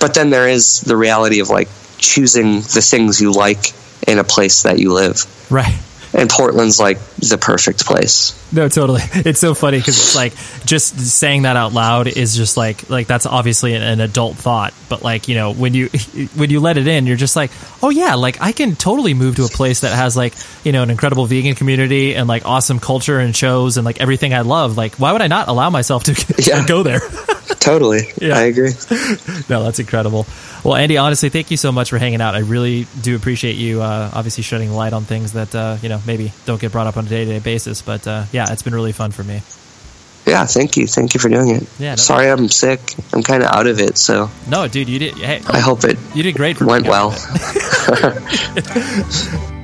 but 0.00 0.14
then 0.14 0.30
there 0.30 0.48
is 0.48 0.80
the 0.80 0.96
reality 0.96 1.40
of 1.40 1.50
like 1.50 1.68
choosing 1.98 2.56
the 2.60 2.80
things 2.82 3.20
you 3.20 3.32
like 3.32 3.72
in 4.06 4.18
a 4.18 4.24
place 4.24 4.62
that 4.62 4.78
you 4.78 4.92
live. 4.92 5.24
Right 5.50 5.76
and 6.14 6.30
Portland's 6.30 6.78
like 6.80 6.98
the 7.16 7.38
perfect 7.38 7.84
place. 7.84 8.32
No, 8.52 8.68
totally. 8.68 9.02
It's 9.12 9.40
so 9.40 9.54
funny 9.54 9.78
because 9.78 9.96
it's 9.96 10.16
like 10.16 10.34
just 10.64 10.98
saying 10.98 11.42
that 11.42 11.56
out 11.56 11.72
loud 11.72 12.06
is 12.06 12.36
just 12.36 12.56
like 12.56 12.88
like 12.88 13.06
that's 13.06 13.26
obviously 13.26 13.74
an, 13.74 13.82
an, 13.82 14.00
adult 14.00 14.36
thought, 14.36 14.72
but 14.88 15.02
like 15.02 15.28
you 15.28 15.34
know 15.34 15.52
when 15.52 15.74
you 15.74 15.88
when 16.36 16.50
you 16.50 16.60
let 16.60 16.76
it 16.78 16.86
in, 16.86 17.06
you're 17.06 17.16
just 17.16 17.36
like, 17.36 17.50
oh 17.82 17.90
yeah, 17.90 18.14
like 18.14 18.40
I 18.40 18.52
can 18.52 18.76
totally 18.76 19.14
move 19.14 19.36
to 19.36 19.44
a 19.44 19.48
place 19.48 19.80
that 19.80 19.94
has 19.94 20.16
like 20.16 20.34
you 20.64 20.72
know 20.72 20.82
an 20.82 20.90
incredible 20.90 21.26
vegan 21.26 21.54
community 21.54 22.14
and 22.14 22.28
like 22.28 22.46
awesome 22.46 22.78
culture 22.78 23.18
and 23.18 23.34
shows 23.34 23.76
and 23.76 23.84
like 23.84 24.00
everything 24.00 24.32
I 24.32 24.42
love. 24.42 24.76
Like 24.76 24.96
why 24.96 25.12
would 25.12 25.22
I 25.22 25.26
not 25.26 25.48
allow 25.48 25.70
myself 25.70 26.04
to, 26.04 26.34
yeah. 26.38 26.66
go 26.66 26.82
there? 26.82 27.00
totally. 27.60 28.12
Yeah. 28.20 28.36
I 28.36 28.42
agree. 28.42 28.70
no, 29.48 29.64
that's 29.64 29.78
incredible. 29.78 30.26
Well, 30.64 30.74
Andy, 30.74 30.96
honestly, 30.96 31.28
thank 31.28 31.50
you 31.50 31.56
so 31.56 31.72
much 31.72 31.90
for 31.90 31.98
hanging 31.98 32.20
out. 32.20 32.34
I 32.34 32.40
really 32.40 32.86
do 33.00 33.16
appreciate 33.16 33.56
you, 33.56 33.82
uh, 33.82 34.10
obviously, 34.12 34.42
shedding 34.42 34.72
light 34.72 34.92
on 34.92 35.04
things 35.04 35.32
that 35.32 35.54
uh, 35.54 35.76
you 35.82 35.88
know 35.88 36.00
maybe 36.06 36.32
don't 36.44 36.60
get 36.60 36.72
brought 36.72 36.86
up 36.86 36.96
on 36.96 37.06
a 37.06 37.08
day 37.08 37.24
to 37.24 37.32
day 37.32 37.38
basis. 37.38 37.82
But 37.82 38.06
uh, 38.06 38.24
yeah, 38.32 38.52
it's 38.52 38.62
been 38.62 38.74
really 38.74 38.92
fun 38.92 39.12
for 39.12 39.24
me. 39.24 39.42
Yeah, 40.26 40.44
thank 40.44 40.76
you, 40.76 40.88
thank 40.88 41.14
you 41.14 41.20
for 41.20 41.28
doing 41.28 41.50
it. 41.50 41.68
Yeah, 41.78 41.92
no 41.92 41.96
sorry 41.96 42.28
I'm 42.28 42.48
sick. 42.48 42.80
I'm 43.12 43.22
kind 43.22 43.44
of 43.44 43.50
out 43.50 43.68
of 43.68 43.78
it. 43.78 43.96
So 43.96 44.28
no, 44.48 44.66
dude, 44.66 44.88
you 44.88 44.98
did. 44.98 45.14
Hey, 45.14 45.40
I 45.46 45.60
hope 45.60 45.84
it. 45.84 45.96
You 46.14 46.24
did 46.24 46.34
great. 46.34 46.60
went 46.60 46.88
well. 46.88 47.12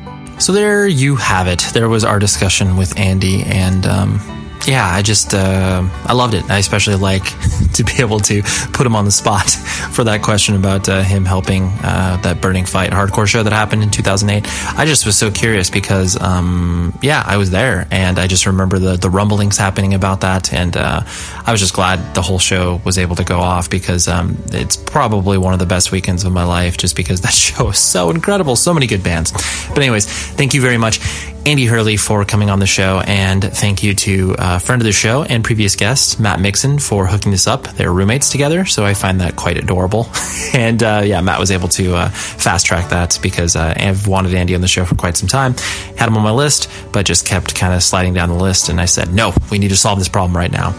So 0.42 0.52
there 0.52 0.88
you 0.88 1.14
have 1.14 1.46
it. 1.46 1.60
There 1.72 1.88
was 1.88 2.04
our 2.04 2.18
discussion 2.18 2.76
with 2.76 2.98
Andy, 2.98 3.44
and 3.44 3.86
um, 3.86 4.41
yeah, 4.66 4.88
I 4.88 5.02
just 5.02 5.34
uh, 5.34 5.82
I 6.04 6.12
loved 6.12 6.34
it. 6.34 6.48
I 6.50 6.58
especially 6.58 6.94
like 6.96 7.24
to 7.74 7.84
be 7.84 7.94
able 7.98 8.20
to 8.20 8.42
put 8.72 8.86
him 8.86 8.94
on 8.94 9.04
the 9.04 9.10
spot 9.10 9.50
for 9.92 10.04
that 10.04 10.22
question 10.22 10.54
about 10.54 10.88
uh, 10.88 11.02
him 11.02 11.24
helping 11.24 11.64
uh, 11.82 12.18
that 12.22 12.40
Burning 12.40 12.64
Fight 12.64 12.90
hardcore 12.90 13.26
show 13.26 13.42
that 13.42 13.52
happened 13.52 13.82
in 13.82 13.90
2008. 13.90 14.46
I 14.78 14.84
just 14.84 15.06
was 15.06 15.16
so 15.16 15.30
curious 15.30 15.70
because 15.70 16.20
um, 16.20 16.96
yeah, 17.02 17.22
I 17.26 17.36
was 17.36 17.50
there 17.50 17.86
and 17.90 18.18
I 18.18 18.26
just 18.26 18.46
remember 18.46 18.78
the 18.78 18.96
the 18.96 19.10
rumblings 19.10 19.56
happening 19.56 19.94
about 19.94 20.20
that, 20.20 20.52
and 20.52 20.76
uh, 20.76 21.02
I 21.44 21.50
was 21.50 21.60
just 21.60 21.74
glad 21.74 22.14
the 22.14 22.22
whole 22.22 22.38
show 22.38 22.80
was 22.84 22.98
able 22.98 23.16
to 23.16 23.24
go 23.24 23.38
off 23.40 23.68
because 23.68 24.08
um, 24.08 24.36
it's 24.48 24.76
probably 24.76 25.38
one 25.38 25.52
of 25.52 25.58
the 25.58 25.66
best 25.66 25.92
weekends 25.92 26.24
of 26.24 26.32
my 26.32 26.44
life 26.44 26.76
just 26.76 26.96
because 26.96 27.20
that 27.22 27.34
show 27.34 27.70
is 27.70 27.78
so 27.78 28.10
incredible, 28.10 28.56
so 28.56 28.72
many 28.72 28.86
good 28.86 29.02
bands. 29.02 29.32
But 29.68 29.78
anyways, 29.78 30.06
thank 30.06 30.54
you 30.54 30.60
very 30.60 30.78
much. 30.78 31.00
Andy 31.44 31.66
Hurley 31.66 31.96
for 31.96 32.24
coming 32.24 32.50
on 32.50 32.60
the 32.60 32.68
show, 32.68 33.02
and 33.04 33.42
thank 33.42 33.82
you 33.82 33.94
to 33.94 34.36
a 34.38 34.42
uh, 34.42 34.58
friend 34.60 34.80
of 34.80 34.86
the 34.86 34.92
show 34.92 35.24
and 35.24 35.42
previous 35.42 35.74
guest, 35.74 36.20
Matt 36.20 36.38
Mixon, 36.38 36.78
for 36.78 37.04
hooking 37.04 37.32
this 37.32 37.48
up. 37.48 37.64
They're 37.64 37.92
roommates 37.92 38.30
together, 38.30 38.64
so 38.64 38.84
I 38.84 38.94
find 38.94 39.20
that 39.20 39.34
quite 39.34 39.56
adorable. 39.56 40.08
and 40.54 40.80
uh, 40.80 41.02
yeah, 41.04 41.20
Matt 41.20 41.40
was 41.40 41.50
able 41.50 41.66
to 41.70 41.96
uh, 41.96 42.08
fast 42.10 42.64
track 42.64 42.90
that 42.90 43.18
because 43.20 43.56
uh, 43.56 43.74
I've 43.76 44.06
wanted 44.06 44.34
Andy 44.34 44.54
on 44.54 44.60
the 44.60 44.68
show 44.68 44.84
for 44.84 44.94
quite 44.94 45.16
some 45.16 45.28
time. 45.28 45.54
Had 45.96 46.08
him 46.08 46.16
on 46.16 46.22
my 46.22 46.30
list, 46.30 46.70
but 46.92 47.06
just 47.06 47.26
kept 47.26 47.56
kind 47.56 47.74
of 47.74 47.82
sliding 47.82 48.14
down 48.14 48.28
the 48.28 48.36
list, 48.36 48.68
and 48.68 48.80
I 48.80 48.84
said, 48.84 49.12
no, 49.12 49.34
we 49.50 49.58
need 49.58 49.70
to 49.70 49.76
solve 49.76 49.98
this 49.98 50.08
problem 50.08 50.36
right 50.36 50.52
now. 50.52 50.70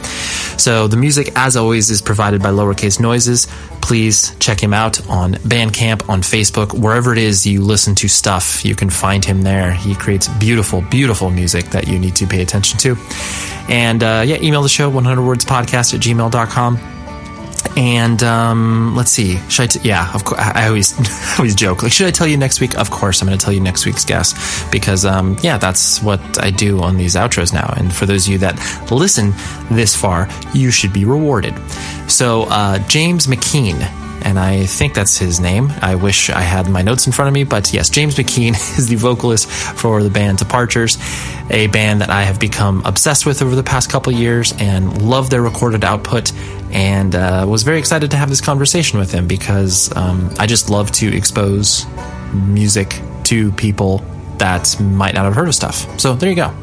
So 0.58 0.88
the 0.88 0.98
music, 0.98 1.34
as 1.36 1.58
always, 1.58 1.90
is 1.90 2.02
provided 2.02 2.42
by 2.42 2.50
Lowercase 2.52 3.02
Noises. 3.02 3.48
Please 3.82 4.34
check 4.40 4.64
him 4.64 4.74
out 4.74 5.06
on 5.10 5.34
Bandcamp, 5.34 6.08
on 6.08 6.22
Facebook, 6.22 6.74
wherever 6.74 7.12
it 7.12 7.18
is 7.18 7.46
you 7.46 7.62
listen 7.62 7.96
to 7.96 8.08
stuff, 8.08 8.64
you 8.64 8.76
can 8.76 8.90
find 8.90 9.26
him 9.26 9.42
there. 9.42 9.74
He 9.74 9.94
creates 9.94 10.30
beautiful 10.30 10.53
beautiful, 10.54 10.82
beautiful 10.84 11.32
music 11.32 11.66
that 11.72 11.88
you 11.88 11.98
need 11.98 12.16
to 12.16 12.28
pay 12.28 12.40
attention 12.40 12.78
to. 12.78 12.96
And 13.68 14.04
uh, 14.04 14.24
yeah, 14.24 14.38
email 14.40 14.62
the 14.62 14.70
show 14.70 14.92
100wordspodcast 14.92 15.96
at 15.96 16.00
gmail.com. 16.00 16.78
And 17.76 18.22
um, 18.22 18.96
let's 18.96 19.10
see. 19.10 19.40
Should 19.50 19.64
I? 19.64 19.66
T- 19.66 19.80
yeah, 19.90 20.14
of 20.14 20.26
course. 20.26 20.40
I 20.40 20.68
always, 20.68 20.94
always 21.40 21.56
joke. 21.56 21.82
Like, 21.82 21.92
should 21.92 22.06
I 22.06 22.12
tell 22.12 22.28
you 22.28 22.38
next 22.38 22.62
week? 22.62 22.78
Of 22.78 22.92
course, 22.92 23.20
I'm 23.20 23.28
going 23.28 23.36
to 23.36 23.44
tell 23.44 23.52
you 23.52 23.62
next 23.62 23.88
week's 23.88 24.06
guest 24.06 24.38
because, 24.72 25.06
um, 25.06 25.38
yeah, 25.42 25.58
that's 25.58 26.04
what 26.04 26.22
I 26.40 26.52
do 26.52 26.84
on 26.84 26.98
these 26.98 27.16
outros 27.16 27.52
now. 27.52 27.74
And 27.76 27.92
for 27.92 28.06
those 28.06 28.28
of 28.28 28.34
you 28.34 28.38
that 28.40 28.92
listen 28.92 29.34
this 29.72 29.96
far, 29.96 30.30
you 30.54 30.70
should 30.70 30.94
be 30.94 31.04
rewarded. 31.04 31.56
So, 32.08 32.44
uh, 32.44 32.78
James 32.88 33.26
McKean 33.26 33.82
and 34.24 34.40
I 34.40 34.66
think 34.66 34.94
that's 34.94 35.18
his 35.18 35.40
name. 35.40 35.72
I 35.82 35.96
wish 35.96 36.30
I 36.30 36.42
had 36.42 36.70
my 36.70 36.82
notes 36.82 37.06
in 37.08 37.14
front 37.14 37.28
of 37.28 37.34
me, 37.34 37.44
but 37.44 37.74
yes, 37.74 37.90
James 37.90 38.16
McKean 38.16 38.52
is 38.78 38.88
the 38.88 38.96
vocalist 38.96 39.50
for 39.50 40.02
the 40.04 40.10
band 40.10 40.38
Departures, 40.38 40.98
a 41.50 41.68
band 41.68 42.02
that 42.02 42.10
I 42.10 42.24
have 42.24 42.40
become 42.40 42.82
obsessed 42.86 43.26
with 43.26 43.42
over 43.42 43.56
the 43.56 43.64
past 43.64 43.90
couple 43.90 44.12
years 44.14 44.54
and 44.60 45.02
love 45.02 45.30
their 45.30 45.42
recorded 45.42 45.84
output. 45.84 46.32
And 46.72 47.14
uh, 47.16 47.46
was 47.48 47.64
very 47.64 47.78
excited 47.78 48.12
to 48.12 48.18
have 48.18 48.30
this 48.30 48.42
conversation 48.42 48.98
with 48.98 49.12
him 49.12 49.28
because 49.28 49.96
um, 49.96 50.32
I 50.40 50.48
just 50.48 50.70
love 50.70 50.92
to 50.94 51.16
expose 51.16 51.86
music 52.34 53.00
to 53.26 53.52
people 53.52 54.04
that 54.40 54.80
might 54.80 55.14
not 55.14 55.26
have 55.26 55.36
heard 55.36 55.48
of 55.48 55.56
stuff. 55.56 56.00
So 56.00 56.16
there 56.16 56.30
you 56.30 56.36
go. 56.36 56.54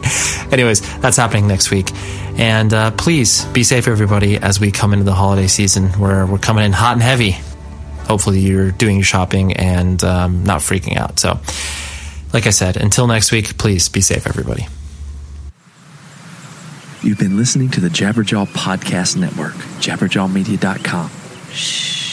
Anyways, 0.52 0.80
that's 1.00 1.16
happening 1.16 1.48
next 1.48 1.70
week. 1.70 1.90
And 2.38 2.72
uh, 2.72 2.90
please 2.92 3.44
be 3.46 3.64
safe, 3.64 3.88
everybody, 3.88 4.36
as 4.36 4.60
we 4.60 4.70
come 4.70 4.92
into 4.92 5.04
the 5.04 5.14
holiday 5.14 5.46
season 5.46 5.88
where 5.94 6.26
we're 6.26 6.38
coming 6.38 6.64
in 6.64 6.72
hot 6.72 6.92
and 6.92 7.02
heavy. 7.02 7.36
Hopefully, 8.06 8.40
you're 8.40 8.70
doing 8.70 8.96
your 8.96 9.04
shopping 9.04 9.54
and 9.54 10.02
um, 10.04 10.44
not 10.44 10.60
freaking 10.60 10.96
out. 10.96 11.18
So, 11.18 11.40
like 12.32 12.46
I 12.46 12.50
said, 12.50 12.76
until 12.76 13.06
next 13.06 13.32
week, 13.32 13.58
please 13.58 13.88
be 13.88 14.00
safe, 14.00 14.26
everybody. 14.26 14.66
You've 17.02 17.18
been 17.18 17.36
listening 17.36 17.70
to 17.70 17.80
the 17.80 17.88
Jabberjaw 17.88 18.48
Podcast 18.48 19.16
Network, 19.16 19.54
jabberjawmedia.com. 19.80 21.10
Shh. 21.52 22.05